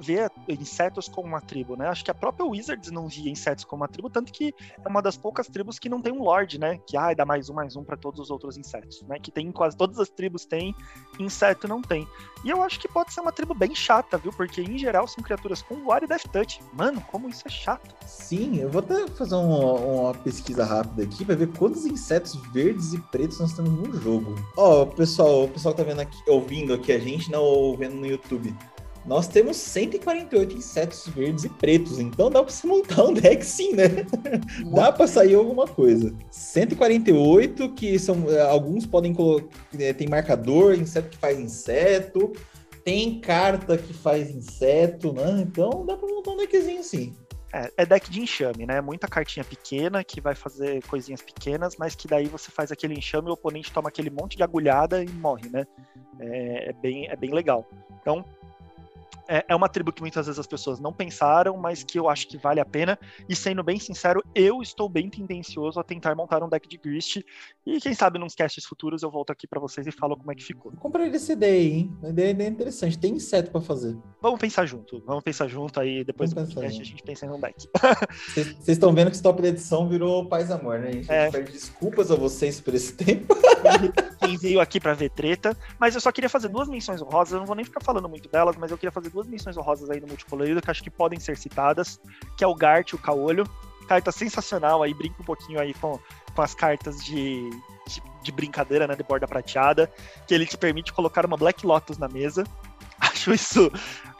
ver 0.00 0.30
insetos 0.48 1.08
como 1.08 1.26
uma 1.26 1.40
tribo, 1.40 1.74
né? 1.74 1.88
Acho 1.88 2.04
que 2.04 2.10
a 2.12 2.14
própria 2.14 2.46
Wizards 2.46 2.92
não 2.92 3.08
via 3.08 3.28
insetos 3.28 3.64
como 3.64 3.82
uma 3.82 3.88
tribo, 3.88 4.08
tanto 4.08 4.32
que 4.32 4.54
é 4.80 4.88
uma 4.88 5.02
das 5.02 5.16
poucas 5.16 5.48
tribos 5.48 5.76
que 5.76 5.88
não 5.88 6.00
tem 6.00 6.12
um 6.12 6.22
Lorde, 6.22 6.56
né? 6.56 6.78
Que 6.86 6.96
ah, 6.96 7.12
dá 7.12 7.24
mais 7.24 7.50
um, 7.50 7.54
mais 7.54 7.74
um 7.74 7.82
para 7.82 7.96
todos 7.96 8.20
os 8.20 8.30
outros 8.30 8.56
insetos, 8.56 9.02
né? 9.08 9.18
Que 9.18 9.32
tem 9.32 9.50
quase 9.50 9.76
todas 9.76 9.98
as 9.98 10.08
tribos 10.08 10.46
tem, 10.46 10.72
inseto 11.18 11.66
não 11.66 11.82
tem. 11.82 12.06
E 12.44 12.50
eu 12.50 12.62
acho 12.62 12.78
que 12.78 12.86
pode 12.86 13.12
ser 13.12 13.22
uma 13.22 13.32
tribo 13.32 13.52
bem 13.52 13.74
chata, 13.74 14.16
viu? 14.18 14.32
Porque 14.32 14.60
em 14.60 14.78
geral 14.78 15.08
são 15.08 15.24
criaturas 15.24 15.60
com 15.60 15.82
voar 15.82 16.04
e 16.04 16.06
death 16.06 16.28
touch. 16.32 16.60
Mano, 16.74 17.00
como 17.10 17.28
isso 17.28 17.42
é 17.44 17.50
chato. 17.50 17.92
Sim, 18.06 18.60
eu 18.60 18.70
vou 18.70 18.82
até 18.82 19.08
fazer 19.08 19.34
uma, 19.34 19.72
uma 19.72 20.14
pesquisa 20.14 20.64
rápida 20.64 21.02
aqui 21.02 21.24
para 21.24 21.34
ver 21.34 21.48
quantos 21.48 21.84
insetos 21.84 22.36
verdes 22.52 22.92
e 22.92 23.00
pretos 23.00 23.40
nós 23.40 23.52
temos 23.52 23.72
no 23.72 24.00
jogo. 24.00 24.36
Ó, 24.56 24.82
oh, 24.82 24.86
pessoal, 24.86 25.42
o 25.42 25.48
pessoal 25.48 25.74
tá 25.74 25.82
vendo 25.82 26.02
aqui, 26.02 26.18
ouvindo 26.28 26.72
aqui 26.72 26.92
a 26.92 27.00
gente, 27.00 27.32
não 27.32 27.42
ouvindo 27.42 27.95
no 27.96 28.06
YouTube. 28.06 28.54
Nós 29.06 29.28
temos 29.28 29.56
148 29.56 30.56
insetos 30.56 31.06
verdes 31.06 31.44
e 31.44 31.48
pretos, 31.48 32.00
então 32.00 32.28
dá 32.28 32.42
para 32.42 32.52
você 32.52 32.66
montar 32.66 33.04
um 33.04 33.12
deck 33.14 33.44
sim, 33.46 33.72
né? 33.72 33.88
dá 34.74 34.90
para 34.90 35.06
sair 35.06 35.36
alguma 35.36 35.66
coisa. 35.66 36.12
148 36.28 37.72
que 37.74 37.98
são 38.00 38.28
eh, 38.28 38.40
alguns 38.42 38.84
podem 38.84 39.14
colocar 39.14 39.46
eh, 39.78 39.92
tem 39.92 40.08
marcador, 40.08 40.74
inseto 40.74 41.10
que 41.10 41.18
faz 41.18 41.38
inseto, 41.38 42.32
tem 42.84 43.20
carta 43.20 43.78
que 43.78 43.92
faz 43.92 44.28
inseto, 44.28 45.12
né? 45.12 45.40
Então 45.40 45.86
dá 45.86 45.96
para 45.96 46.08
montar 46.08 46.32
um 46.32 46.36
deckzinho 46.36 46.82
sim. 46.82 47.14
É, 47.52 47.72
é, 47.76 47.86
deck 47.86 48.10
de 48.10 48.20
enxame, 48.20 48.66
né? 48.66 48.80
Muita 48.80 49.06
cartinha 49.06 49.44
pequena 49.44 50.02
que 50.02 50.20
vai 50.20 50.34
fazer 50.34 50.82
coisinhas 50.86 51.22
pequenas, 51.22 51.76
mas 51.76 51.94
que 51.94 52.08
daí 52.08 52.26
você 52.26 52.50
faz 52.50 52.72
aquele 52.72 52.94
enxame 52.94 53.28
e 53.28 53.30
o 53.30 53.34
oponente 53.34 53.72
toma 53.72 53.88
aquele 53.88 54.10
monte 54.10 54.36
de 54.36 54.42
agulhada 54.42 55.02
e 55.02 55.08
morre, 55.08 55.48
né? 55.48 55.66
É, 56.18 56.70
é 56.70 56.72
bem, 56.72 57.08
é 57.08 57.16
bem 57.16 57.32
legal. 57.32 57.66
Então, 58.00 58.24
é, 59.28 59.44
é 59.48 59.56
uma 59.56 59.68
tribo 59.68 59.92
que 59.92 60.00
muitas 60.00 60.26
vezes 60.26 60.38
as 60.38 60.46
pessoas 60.46 60.78
não 60.78 60.92
pensaram, 60.92 61.56
mas 61.56 61.82
que 61.82 61.98
eu 61.98 62.08
acho 62.08 62.28
que 62.28 62.36
vale 62.36 62.60
a 62.60 62.64
pena. 62.64 62.98
E 63.28 63.34
sendo 63.34 63.62
bem 63.62 63.78
sincero, 63.78 64.22
eu 64.34 64.62
estou 64.62 64.88
bem 64.88 65.08
tendencioso 65.08 65.80
a 65.80 65.84
tentar 65.84 66.14
montar 66.14 66.42
um 66.42 66.48
deck 66.48 66.68
de 66.68 66.76
Grist. 66.76 67.22
E 67.64 67.80
quem 67.80 67.94
sabe 67.94 68.18
nos 68.18 68.34
casts 68.34 68.64
futuros 68.64 69.02
eu 69.02 69.10
volto 69.10 69.30
aqui 69.30 69.46
para 69.46 69.60
vocês 69.60 69.86
e 69.86 69.92
falo 69.92 70.16
como 70.16 70.30
é 70.30 70.34
que 70.34 70.44
ficou. 70.44 70.72
Comprei 70.72 71.08
essa 71.08 71.32
ideia, 71.32 71.74
hein? 71.74 71.96
A 72.02 72.08
ideia 72.08 72.36
é 72.38 72.46
interessante. 72.46 72.98
Tem 72.98 73.14
inseto 73.14 73.50
para 73.50 73.60
fazer. 73.60 73.96
Vamos 74.20 74.38
pensar 74.38 74.66
junto. 74.66 75.02
Vamos 75.04 75.24
pensar 75.24 75.48
junto 75.48 75.80
aí. 75.80 76.04
Depois 76.04 76.32
Vamos 76.32 76.50
do 76.50 76.54
podcast 76.54 76.80
a 76.80 76.84
gente 76.84 77.02
pensa 77.02 77.26
em 77.26 77.30
um 77.30 77.40
deck. 77.40 77.68
Vocês 78.34 78.68
estão 78.68 78.92
vendo 78.92 79.08
que 79.08 79.14
esse 79.14 79.22
top 79.22 79.42
de 79.42 79.48
edição 79.48 79.88
virou 79.88 80.28
paz 80.28 80.50
amor, 80.50 80.78
né? 80.78 80.88
A 80.88 80.92
gente 80.92 81.10
é. 81.10 81.30
pede 81.30 81.52
desculpas 81.52 82.10
a 82.10 82.16
vocês 82.16 82.60
por 82.60 82.74
esse 82.74 82.92
tempo. 82.94 83.34
Quem 84.20 84.36
veio 84.36 84.60
aqui 84.60 84.80
para 84.80 84.94
ver 84.94 85.10
treta. 85.10 85.56
Mas 85.78 85.94
eu 85.94 86.00
só 86.00 86.12
queria 86.12 86.28
fazer 86.28 86.48
duas 86.48 86.68
menções 86.68 87.02
honrosas. 87.02 87.32
Eu 87.32 87.40
não 87.40 87.46
vou 87.46 87.56
nem 87.56 87.64
ficar 87.64 87.80
falando 87.80 88.08
muito 88.08 88.28
delas, 88.28 88.56
mas 88.56 88.70
eu 88.70 88.78
queria 88.78 88.92
fazer 88.96 89.10
duas 89.10 89.26
menções 89.26 89.56
honrosas 89.56 89.90
aí 89.90 90.00
no 90.00 90.06
multicolorido 90.06 90.62
que 90.62 90.70
acho 90.70 90.82
que 90.82 90.90
podem 90.90 91.20
ser 91.20 91.36
citadas, 91.36 92.00
que 92.36 92.42
é 92.42 92.46
o 92.46 92.54
Gart, 92.54 92.94
o 92.94 92.98
Caolho. 92.98 93.44
Carta 93.86 94.10
sensacional 94.10 94.82
aí, 94.82 94.92
brinca 94.92 95.20
um 95.20 95.24
pouquinho 95.24 95.60
aí 95.60 95.72
com, 95.74 95.98
com 96.34 96.42
as 96.42 96.54
cartas 96.54 97.04
de, 97.04 97.48
de, 97.86 98.02
de 98.22 98.32
brincadeira, 98.32 98.86
né, 98.86 98.96
de 98.96 99.02
borda 99.02 99.28
prateada, 99.28 99.92
que 100.26 100.34
ele 100.34 100.46
te 100.46 100.56
permite 100.56 100.92
colocar 100.92 101.24
uma 101.24 101.36
Black 101.36 101.64
Lotus 101.64 101.98
na 101.98 102.08
mesa. 102.08 102.44
Acho 102.98 103.32
isso 103.34 103.70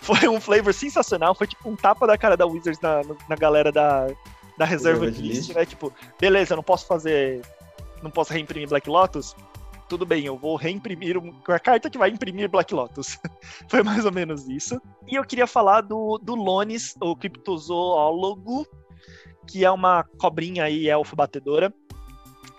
foi 0.00 0.28
um 0.28 0.40
flavor 0.40 0.72
sensacional, 0.72 1.34
foi 1.34 1.48
tipo 1.48 1.68
um 1.68 1.74
tapa 1.74 2.06
da 2.06 2.16
cara 2.16 2.36
da 2.36 2.46
Wizards 2.46 2.80
na, 2.80 3.00
na 3.28 3.34
galera 3.34 3.72
da, 3.72 4.06
da 4.56 4.64
reserva 4.64 5.10
de 5.10 5.20
list, 5.20 5.52
né? 5.52 5.64
Tipo, 5.64 5.92
beleza, 6.20 6.54
não 6.54 6.62
posso 6.62 6.86
fazer. 6.86 7.42
Não 8.02 8.10
posso 8.10 8.32
reimprimir 8.32 8.68
Black 8.68 8.88
Lotus 8.88 9.34
tudo 9.88 10.04
bem, 10.04 10.24
eu 10.24 10.36
vou 10.36 10.56
reimprimir 10.56 11.16
uma 11.16 11.58
carta 11.58 11.88
que 11.88 11.98
vai 11.98 12.10
imprimir 12.10 12.48
Black 12.48 12.74
Lotus. 12.74 13.18
Foi 13.68 13.82
mais 13.82 14.04
ou 14.04 14.12
menos 14.12 14.48
isso. 14.48 14.80
E 15.06 15.14
eu 15.14 15.24
queria 15.24 15.46
falar 15.46 15.80
do, 15.80 16.18
do 16.18 16.34
Lones, 16.34 16.94
o 17.00 17.14
criptozoólogo, 17.14 18.66
que 19.46 19.64
é 19.64 19.70
uma 19.70 20.04
cobrinha 20.18 20.64
aí, 20.64 20.88
elfo 20.88 21.14
batedora, 21.14 21.72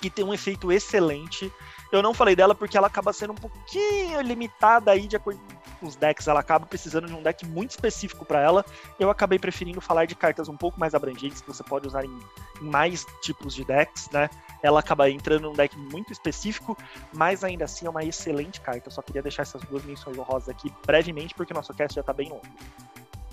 que 0.01 0.09
tem 0.09 0.23
um 0.23 0.33
efeito 0.33 0.71
excelente. 0.71 1.51
Eu 1.91 2.01
não 2.01 2.13
falei 2.13 2.35
dela 2.35 2.55
porque 2.55 2.77
ela 2.77 2.87
acaba 2.87 3.13
sendo 3.13 3.33
um 3.33 3.35
pouquinho 3.35 4.21
limitada 4.21 4.91
aí 4.91 5.07
de 5.07 5.15
acordo 5.15 5.39
os 5.85 5.95
decks, 5.95 6.27
ela 6.27 6.39
acaba 6.39 6.65
precisando 6.65 7.07
de 7.07 7.13
um 7.13 7.21
deck 7.21 7.45
muito 7.45 7.71
específico 7.71 8.25
para 8.25 8.41
ela. 8.41 8.65
Eu 8.99 9.09
acabei 9.09 9.37
preferindo 9.37 9.81
falar 9.81 10.05
de 10.05 10.15
cartas 10.15 10.47
um 10.47 10.57
pouco 10.57 10.79
mais 10.79 10.95
abrangentes, 10.95 11.41
que 11.41 11.47
você 11.47 11.63
pode 11.63 11.87
usar 11.87 12.05
em, 12.05 12.19
em 12.61 12.65
mais 12.65 13.05
tipos 13.21 13.53
de 13.53 13.63
decks, 13.63 14.09
né? 14.11 14.29
Ela 14.63 14.79
acaba 14.79 15.09
entrando 15.09 15.43
num 15.43 15.53
deck 15.53 15.77
muito 15.77 16.11
específico, 16.11 16.77
mas 17.13 17.43
ainda 17.43 17.65
assim 17.65 17.85
é 17.85 17.89
uma 17.89 18.03
excelente 18.03 18.59
carta. 18.61 18.87
Eu 18.87 18.91
só 18.91 19.01
queria 19.01 19.21
deixar 19.21 19.43
essas 19.43 19.61
duas 19.63 19.83
menções 19.83 20.17
honrosas 20.17 20.49
aqui 20.49 20.73
brevemente, 20.85 21.33
porque 21.35 21.53
o 21.53 21.55
nosso 21.55 21.73
cast 21.73 21.95
já 21.95 22.03
tá 22.03 22.13
bem 22.13 22.29
longo. 22.29 22.41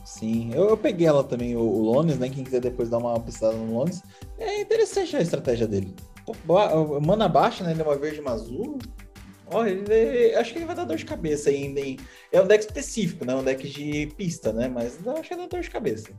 Sim, 0.05 0.53
eu, 0.55 0.69
eu 0.69 0.77
peguei 0.77 1.07
ela 1.07 1.25
também, 1.25 1.57
o, 1.57 1.61
o 1.61 1.83
Lones, 1.83 2.19
né? 2.19 2.29
Quem 2.29 2.45
quiser 2.45 2.61
depois 2.61 2.91
dar 2.91 2.99
uma 2.99 3.19
pistada 3.19 3.55
no 3.55 3.73
Lones. 3.73 4.03
É 4.39 4.61
interessante 4.61 5.17
a 5.17 5.21
estratégia 5.21 5.67
dele. 5.67 5.95
mana 7.03 7.27
baixa, 7.27 7.65
né? 7.65 7.73
Ele 7.73 7.81
é 7.81 7.85
uma 7.85 7.97
verde 7.97 8.21
uma 8.21 8.33
azul. 8.33 8.79
Ele, 9.67 10.35
acho 10.37 10.53
que 10.53 10.59
ele 10.59 10.67
vai 10.67 10.75
dar 10.75 10.85
dor 10.85 10.97
de 10.97 11.05
cabeça 11.05 11.51
ainda, 11.51 11.81
hein? 11.81 11.99
É 12.33 12.41
um 12.41 12.47
deck 12.47 12.65
específico, 12.65 13.25
né? 13.25 13.35
Um 13.35 13.45
deck 13.45 13.69
de 13.69 14.07
pista, 14.17 14.53
né? 14.53 14.69
Mas 14.69 15.07
acho 15.07 15.29
que 15.29 15.37
dá 15.37 15.47
dor 15.47 15.61
de 15.61 15.71
cabeça. 15.71 16.11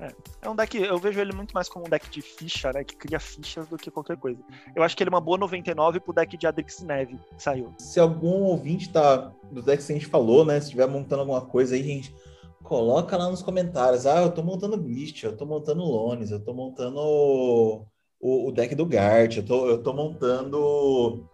É, 0.00 0.12
é 0.42 0.50
um 0.50 0.56
deck, 0.56 0.76
eu 0.76 0.98
vejo 0.98 1.20
ele 1.20 1.32
muito 1.32 1.52
mais 1.52 1.68
como 1.68 1.86
um 1.86 1.88
deck 1.88 2.10
de 2.10 2.20
ficha, 2.20 2.72
né? 2.72 2.82
Que 2.82 2.96
cria 2.96 3.20
fichas 3.20 3.68
do 3.68 3.76
que 3.76 3.90
qualquer 3.90 4.16
coisa. 4.16 4.40
Eu 4.74 4.82
acho 4.82 4.96
que 4.96 5.02
ele 5.02 5.10
é 5.10 5.14
uma 5.14 5.20
boa 5.20 5.38
99 5.38 6.00
pro 6.00 6.12
deck 6.12 6.36
de 6.36 6.46
Adrix 6.46 6.80
Neve 6.82 7.16
que 7.36 7.42
saiu. 7.42 7.72
Se 7.78 8.00
algum 8.00 8.42
ouvinte 8.42 8.90
tá 8.90 9.32
do 9.50 9.62
deck 9.62 9.84
que 9.84 9.92
a 9.92 9.94
gente 9.94 10.06
falou, 10.06 10.44
né? 10.44 10.58
Se 10.58 10.66
estiver 10.66 10.88
montando 10.88 11.20
alguma 11.20 11.42
coisa 11.42 11.76
aí, 11.76 11.82
gente, 11.84 12.12
coloca 12.62 13.16
lá 13.16 13.28
nos 13.28 13.42
comentários. 13.42 14.04
Ah, 14.04 14.22
eu 14.22 14.32
tô 14.32 14.42
montando 14.42 14.76
Beast, 14.76 15.22
eu 15.22 15.36
tô 15.36 15.46
montando 15.46 15.84
Lones, 15.84 16.32
eu 16.32 16.40
tô 16.40 16.52
montando 16.52 16.98
o, 16.98 17.86
o, 18.20 18.48
o 18.48 18.52
deck 18.52 18.74
do 18.74 18.84
Gart, 18.84 19.36
eu 19.36 19.44
tô, 19.44 19.68
eu 19.68 19.82
tô 19.82 19.92
montando 19.92 21.28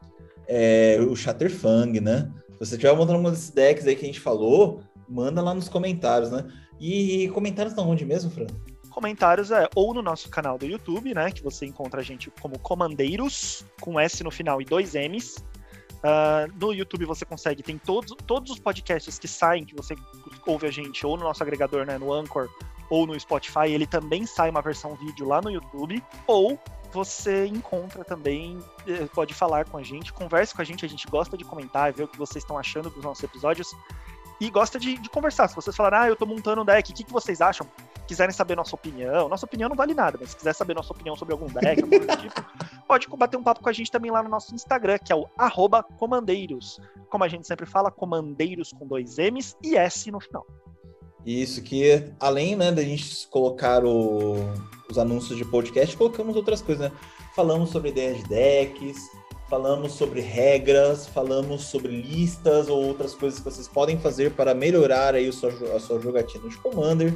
é, 0.48 0.98
o 1.00 1.14
Shatterfang, 1.14 2.00
né? 2.00 2.32
Se 2.54 2.66
você 2.66 2.76
tiver 2.76 2.96
montando 2.96 3.20
um 3.20 3.30
desses 3.30 3.50
decks 3.50 3.86
aí 3.86 3.94
que 3.94 4.04
a 4.04 4.08
gente 4.08 4.20
falou, 4.20 4.80
manda 5.08 5.40
lá 5.40 5.54
nos 5.54 5.68
comentários, 5.68 6.30
né? 6.30 6.44
E 6.80 7.28
comentários 7.28 7.74
da 7.74 7.82
onde 7.82 8.04
mesmo, 8.04 8.30
Fran? 8.30 8.46
comentários 8.98 9.52
é 9.52 9.68
ou 9.76 9.94
no 9.94 10.02
nosso 10.02 10.28
canal 10.28 10.58
do 10.58 10.66
YouTube, 10.66 11.14
né? 11.14 11.30
Que 11.30 11.40
você 11.40 11.64
encontra 11.64 12.00
a 12.00 12.04
gente 12.04 12.32
como 12.40 12.58
Comandeiros, 12.58 13.64
com 13.80 13.98
S 14.00 14.24
no 14.24 14.30
final 14.30 14.60
e 14.60 14.64
dois 14.64 14.96
M's. 14.96 15.36
Uh, 15.98 16.52
no 16.60 16.72
YouTube 16.72 17.04
você 17.04 17.24
consegue, 17.24 17.62
tem 17.62 17.78
todos, 17.78 18.16
todos 18.26 18.50
os 18.50 18.58
podcasts 18.58 19.16
que 19.16 19.28
saem, 19.28 19.64
que 19.64 19.74
você 19.74 19.94
ouve 20.44 20.66
a 20.66 20.70
gente, 20.70 21.06
ou 21.06 21.16
no 21.16 21.22
nosso 21.22 21.42
agregador, 21.42 21.86
né, 21.86 21.96
no 21.96 22.12
Anchor, 22.12 22.48
ou 22.90 23.06
no 23.06 23.18
Spotify, 23.18 23.68
ele 23.68 23.86
também 23.86 24.26
sai 24.26 24.50
uma 24.50 24.62
versão 24.62 24.96
vídeo 24.96 25.26
lá 25.26 25.40
no 25.40 25.50
YouTube, 25.50 26.02
ou 26.26 26.58
você 26.92 27.46
encontra 27.46 28.04
também, 28.04 28.58
eh, 28.86 29.06
pode 29.14 29.34
falar 29.34 29.64
com 29.64 29.76
a 29.76 29.82
gente, 29.82 30.12
converse 30.12 30.54
com 30.54 30.62
a 30.62 30.64
gente, 30.64 30.84
a 30.84 30.88
gente 30.88 31.06
gosta 31.06 31.36
de 31.36 31.44
comentar, 31.44 31.92
ver 31.92 32.04
o 32.04 32.08
que 32.08 32.18
vocês 32.18 32.42
estão 32.42 32.58
achando 32.58 32.90
dos 32.90 33.02
nossos 33.02 33.22
episódios 33.22 33.74
e 34.40 34.50
gosta 34.50 34.78
de, 34.78 34.96
de 34.96 35.08
conversar. 35.10 35.48
Se 35.48 35.56
vocês 35.56 35.74
falarem, 35.74 35.98
ah, 35.98 36.08
eu 36.08 36.16
tô 36.16 36.24
montando 36.24 36.62
um 36.62 36.64
deck, 36.64 36.90
o 36.90 36.94
que, 36.94 37.04
que 37.04 37.12
vocês 37.12 37.40
acham? 37.40 37.66
Quiserem 38.06 38.32
saber 38.32 38.56
nossa 38.56 38.74
opinião, 38.74 39.28
nossa 39.28 39.44
opinião 39.44 39.68
não 39.68 39.76
vale 39.76 39.92
nada, 39.92 40.16
mas 40.18 40.30
se 40.30 40.36
quiser 40.36 40.54
saber 40.54 40.74
nossa 40.74 40.92
opinião 40.92 41.14
sobre 41.14 41.34
algum 41.34 41.46
deck, 41.46 41.82
algum 41.82 41.98
tipo, 42.16 42.44
pode 42.86 43.06
bater 43.08 43.36
um 43.36 43.42
papo 43.42 43.62
com 43.62 43.68
a 43.68 43.72
gente 43.72 43.90
também 43.90 44.10
lá 44.10 44.22
no 44.22 44.28
nosso 44.30 44.54
Instagram, 44.54 44.98
que 44.98 45.12
é 45.12 45.16
o 45.16 45.28
comandeiros. 45.98 46.80
Como 47.10 47.24
a 47.24 47.28
gente 47.28 47.46
sempre 47.46 47.66
fala, 47.66 47.90
comandeiros 47.90 48.72
com 48.72 48.86
dois 48.86 49.18
M's 49.18 49.56
e 49.62 49.76
S 49.76 50.10
no 50.10 50.20
final. 50.20 50.46
Isso, 51.26 51.62
que 51.62 52.04
além 52.18 52.56
né, 52.56 52.72
da 52.72 52.82
gente 52.82 53.26
colocar 53.28 53.84
o, 53.84 54.36
os 54.90 54.98
anúncios 54.98 55.36
de 55.36 55.44
podcast, 55.44 55.96
colocamos 55.96 56.36
outras 56.36 56.62
coisas, 56.62 56.90
né? 56.90 56.96
Falamos 57.34 57.70
sobre 57.70 57.90
ideias 57.90 58.18
de 58.18 58.28
decks, 58.28 59.10
falamos 59.48 59.92
sobre 59.92 60.20
regras, 60.20 61.06
falamos 61.06 61.64
sobre 61.64 62.00
listas 62.00 62.68
ou 62.68 62.84
outras 62.84 63.14
coisas 63.14 63.38
que 63.38 63.44
vocês 63.44 63.68
podem 63.68 63.98
fazer 63.98 64.32
para 64.32 64.54
melhorar 64.54 65.14
aí 65.14 65.28
a 65.28 65.32
sua, 65.32 65.50
a 65.74 65.80
sua 65.80 66.00
jogatina 66.00 66.48
de 66.48 66.56
Commander. 66.58 67.14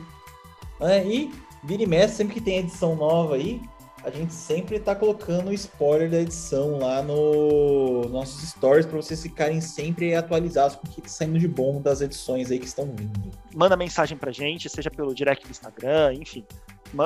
Né? 0.81 1.07
E 1.07 1.31
vira 1.65 1.83
e 1.83 1.87
mexe, 1.87 2.17
sempre 2.17 2.35
que 2.35 2.41
tem 2.41 2.59
edição 2.59 2.97
nova 2.97 3.37
aí, 3.37 3.61
a 4.05 4.11
gente 4.11 4.33
sempre 4.35 4.77
está 4.77 4.95
colocando 4.95 5.53
spoiler 5.53 6.11
da 6.11 6.19
edição 6.19 6.79
lá 6.79 7.03
no 7.03 8.09
nossos 8.09 8.49
stories 8.51 8.85
para 8.85 8.97
vocês 8.97 9.23
ficarem 9.23 9.61
sempre 9.61 10.15
atualizados 10.15 10.77
com 10.77 10.87
o 10.87 10.91
que 10.91 11.01
está 11.01 11.09
saindo 11.09 11.39
de 11.39 11.47
bom 11.47 11.81
das 11.81 12.01
edições 12.01 12.51
aí 12.51 12.59
que 12.59 12.67
estão 12.67 12.87
vindo. 12.87 13.31
Manda 13.55 13.77
mensagem 13.77 14.19
pra 14.19 14.33
gente, 14.33 14.69
seja 14.69 14.91
pelo 14.91 15.15
direct 15.15 15.47
do 15.47 15.51
Instagram, 15.51 16.15
enfim. 16.15 16.45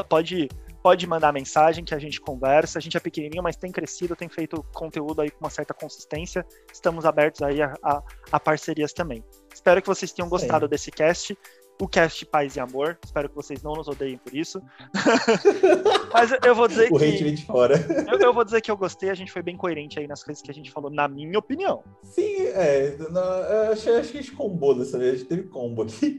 Pode, 0.08 0.48
pode 0.82 1.06
mandar 1.06 1.32
mensagem 1.32 1.84
que 1.84 1.94
a 1.94 1.98
gente 1.98 2.20
conversa. 2.20 2.78
A 2.78 2.82
gente 2.82 2.96
é 2.96 3.00
pequenininho, 3.00 3.42
mas 3.42 3.56
tem 3.56 3.70
crescido, 3.70 4.16
tem 4.16 4.28
feito 4.28 4.64
conteúdo 4.72 5.20
aí 5.20 5.30
com 5.30 5.44
uma 5.44 5.50
certa 5.50 5.72
consistência. 5.72 6.44
Estamos 6.72 7.04
abertos 7.04 7.42
aí 7.42 7.62
a, 7.62 7.74
a, 7.82 8.02
a 8.32 8.40
parcerias 8.40 8.92
também. 8.92 9.22
Espero 9.54 9.80
que 9.80 9.88
vocês 9.88 10.12
tenham 10.12 10.28
gostado 10.28 10.66
desse 10.66 10.90
cast 10.90 11.36
o 11.80 11.88
cast 11.88 12.24
Paz 12.26 12.56
e 12.56 12.60
Amor. 12.60 12.98
Espero 13.04 13.28
que 13.28 13.34
vocês 13.34 13.62
não 13.62 13.74
nos 13.74 13.88
odeiem 13.88 14.18
por 14.18 14.34
isso. 14.34 14.62
Mas 16.12 16.30
eu 16.44 16.54
vou 16.54 16.68
dizer 16.68 16.90
o 16.90 16.98
que. 16.98 17.04
Hate 17.04 17.30
de 17.32 17.44
fora. 17.44 17.74
Eu, 18.10 18.18
eu, 18.18 18.32
vou 18.32 18.44
dizer 18.44 18.60
que 18.60 18.70
eu 18.70 18.76
gostei, 18.76 19.10
a 19.10 19.14
gente 19.14 19.32
foi 19.32 19.42
bem 19.42 19.56
coerente 19.56 19.98
aí 19.98 20.06
nas 20.06 20.22
coisas 20.22 20.42
que 20.42 20.50
a 20.50 20.54
gente 20.54 20.70
falou, 20.70 20.90
na 20.90 21.06
minha 21.08 21.38
opinião. 21.38 21.82
Sim, 22.02 22.36
é. 22.38 22.96
eu 22.98 23.72
acho, 23.72 23.90
acho 23.90 24.12
que 24.12 24.18
a 24.18 24.22
gente 24.22 24.32
combou 24.32 24.74
dessa 24.74 24.98
vez, 24.98 25.14
a 25.14 25.16
gente 25.18 25.28
teve 25.28 25.42
combo 25.44 25.82
aqui. 25.82 26.18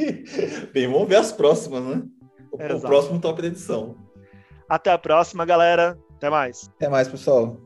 bem, 0.72 0.90
vamos 0.90 1.08
ver 1.08 1.16
as 1.16 1.32
próximas, 1.32 1.82
né? 1.82 2.02
O, 2.50 2.56
o 2.56 2.80
próximo 2.80 3.20
top 3.20 3.42
da 3.42 3.48
edição. 3.48 3.96
Até 4.68 4.90
a 4.90 4.98
próxima, 4.98 5.44
galera. 5.44 5.98
Até 6.16 6.30
mais. 6.30 6.70
Até 6.76 6.88
mais, 6.88 7.08
pessoal. 7.08 7.60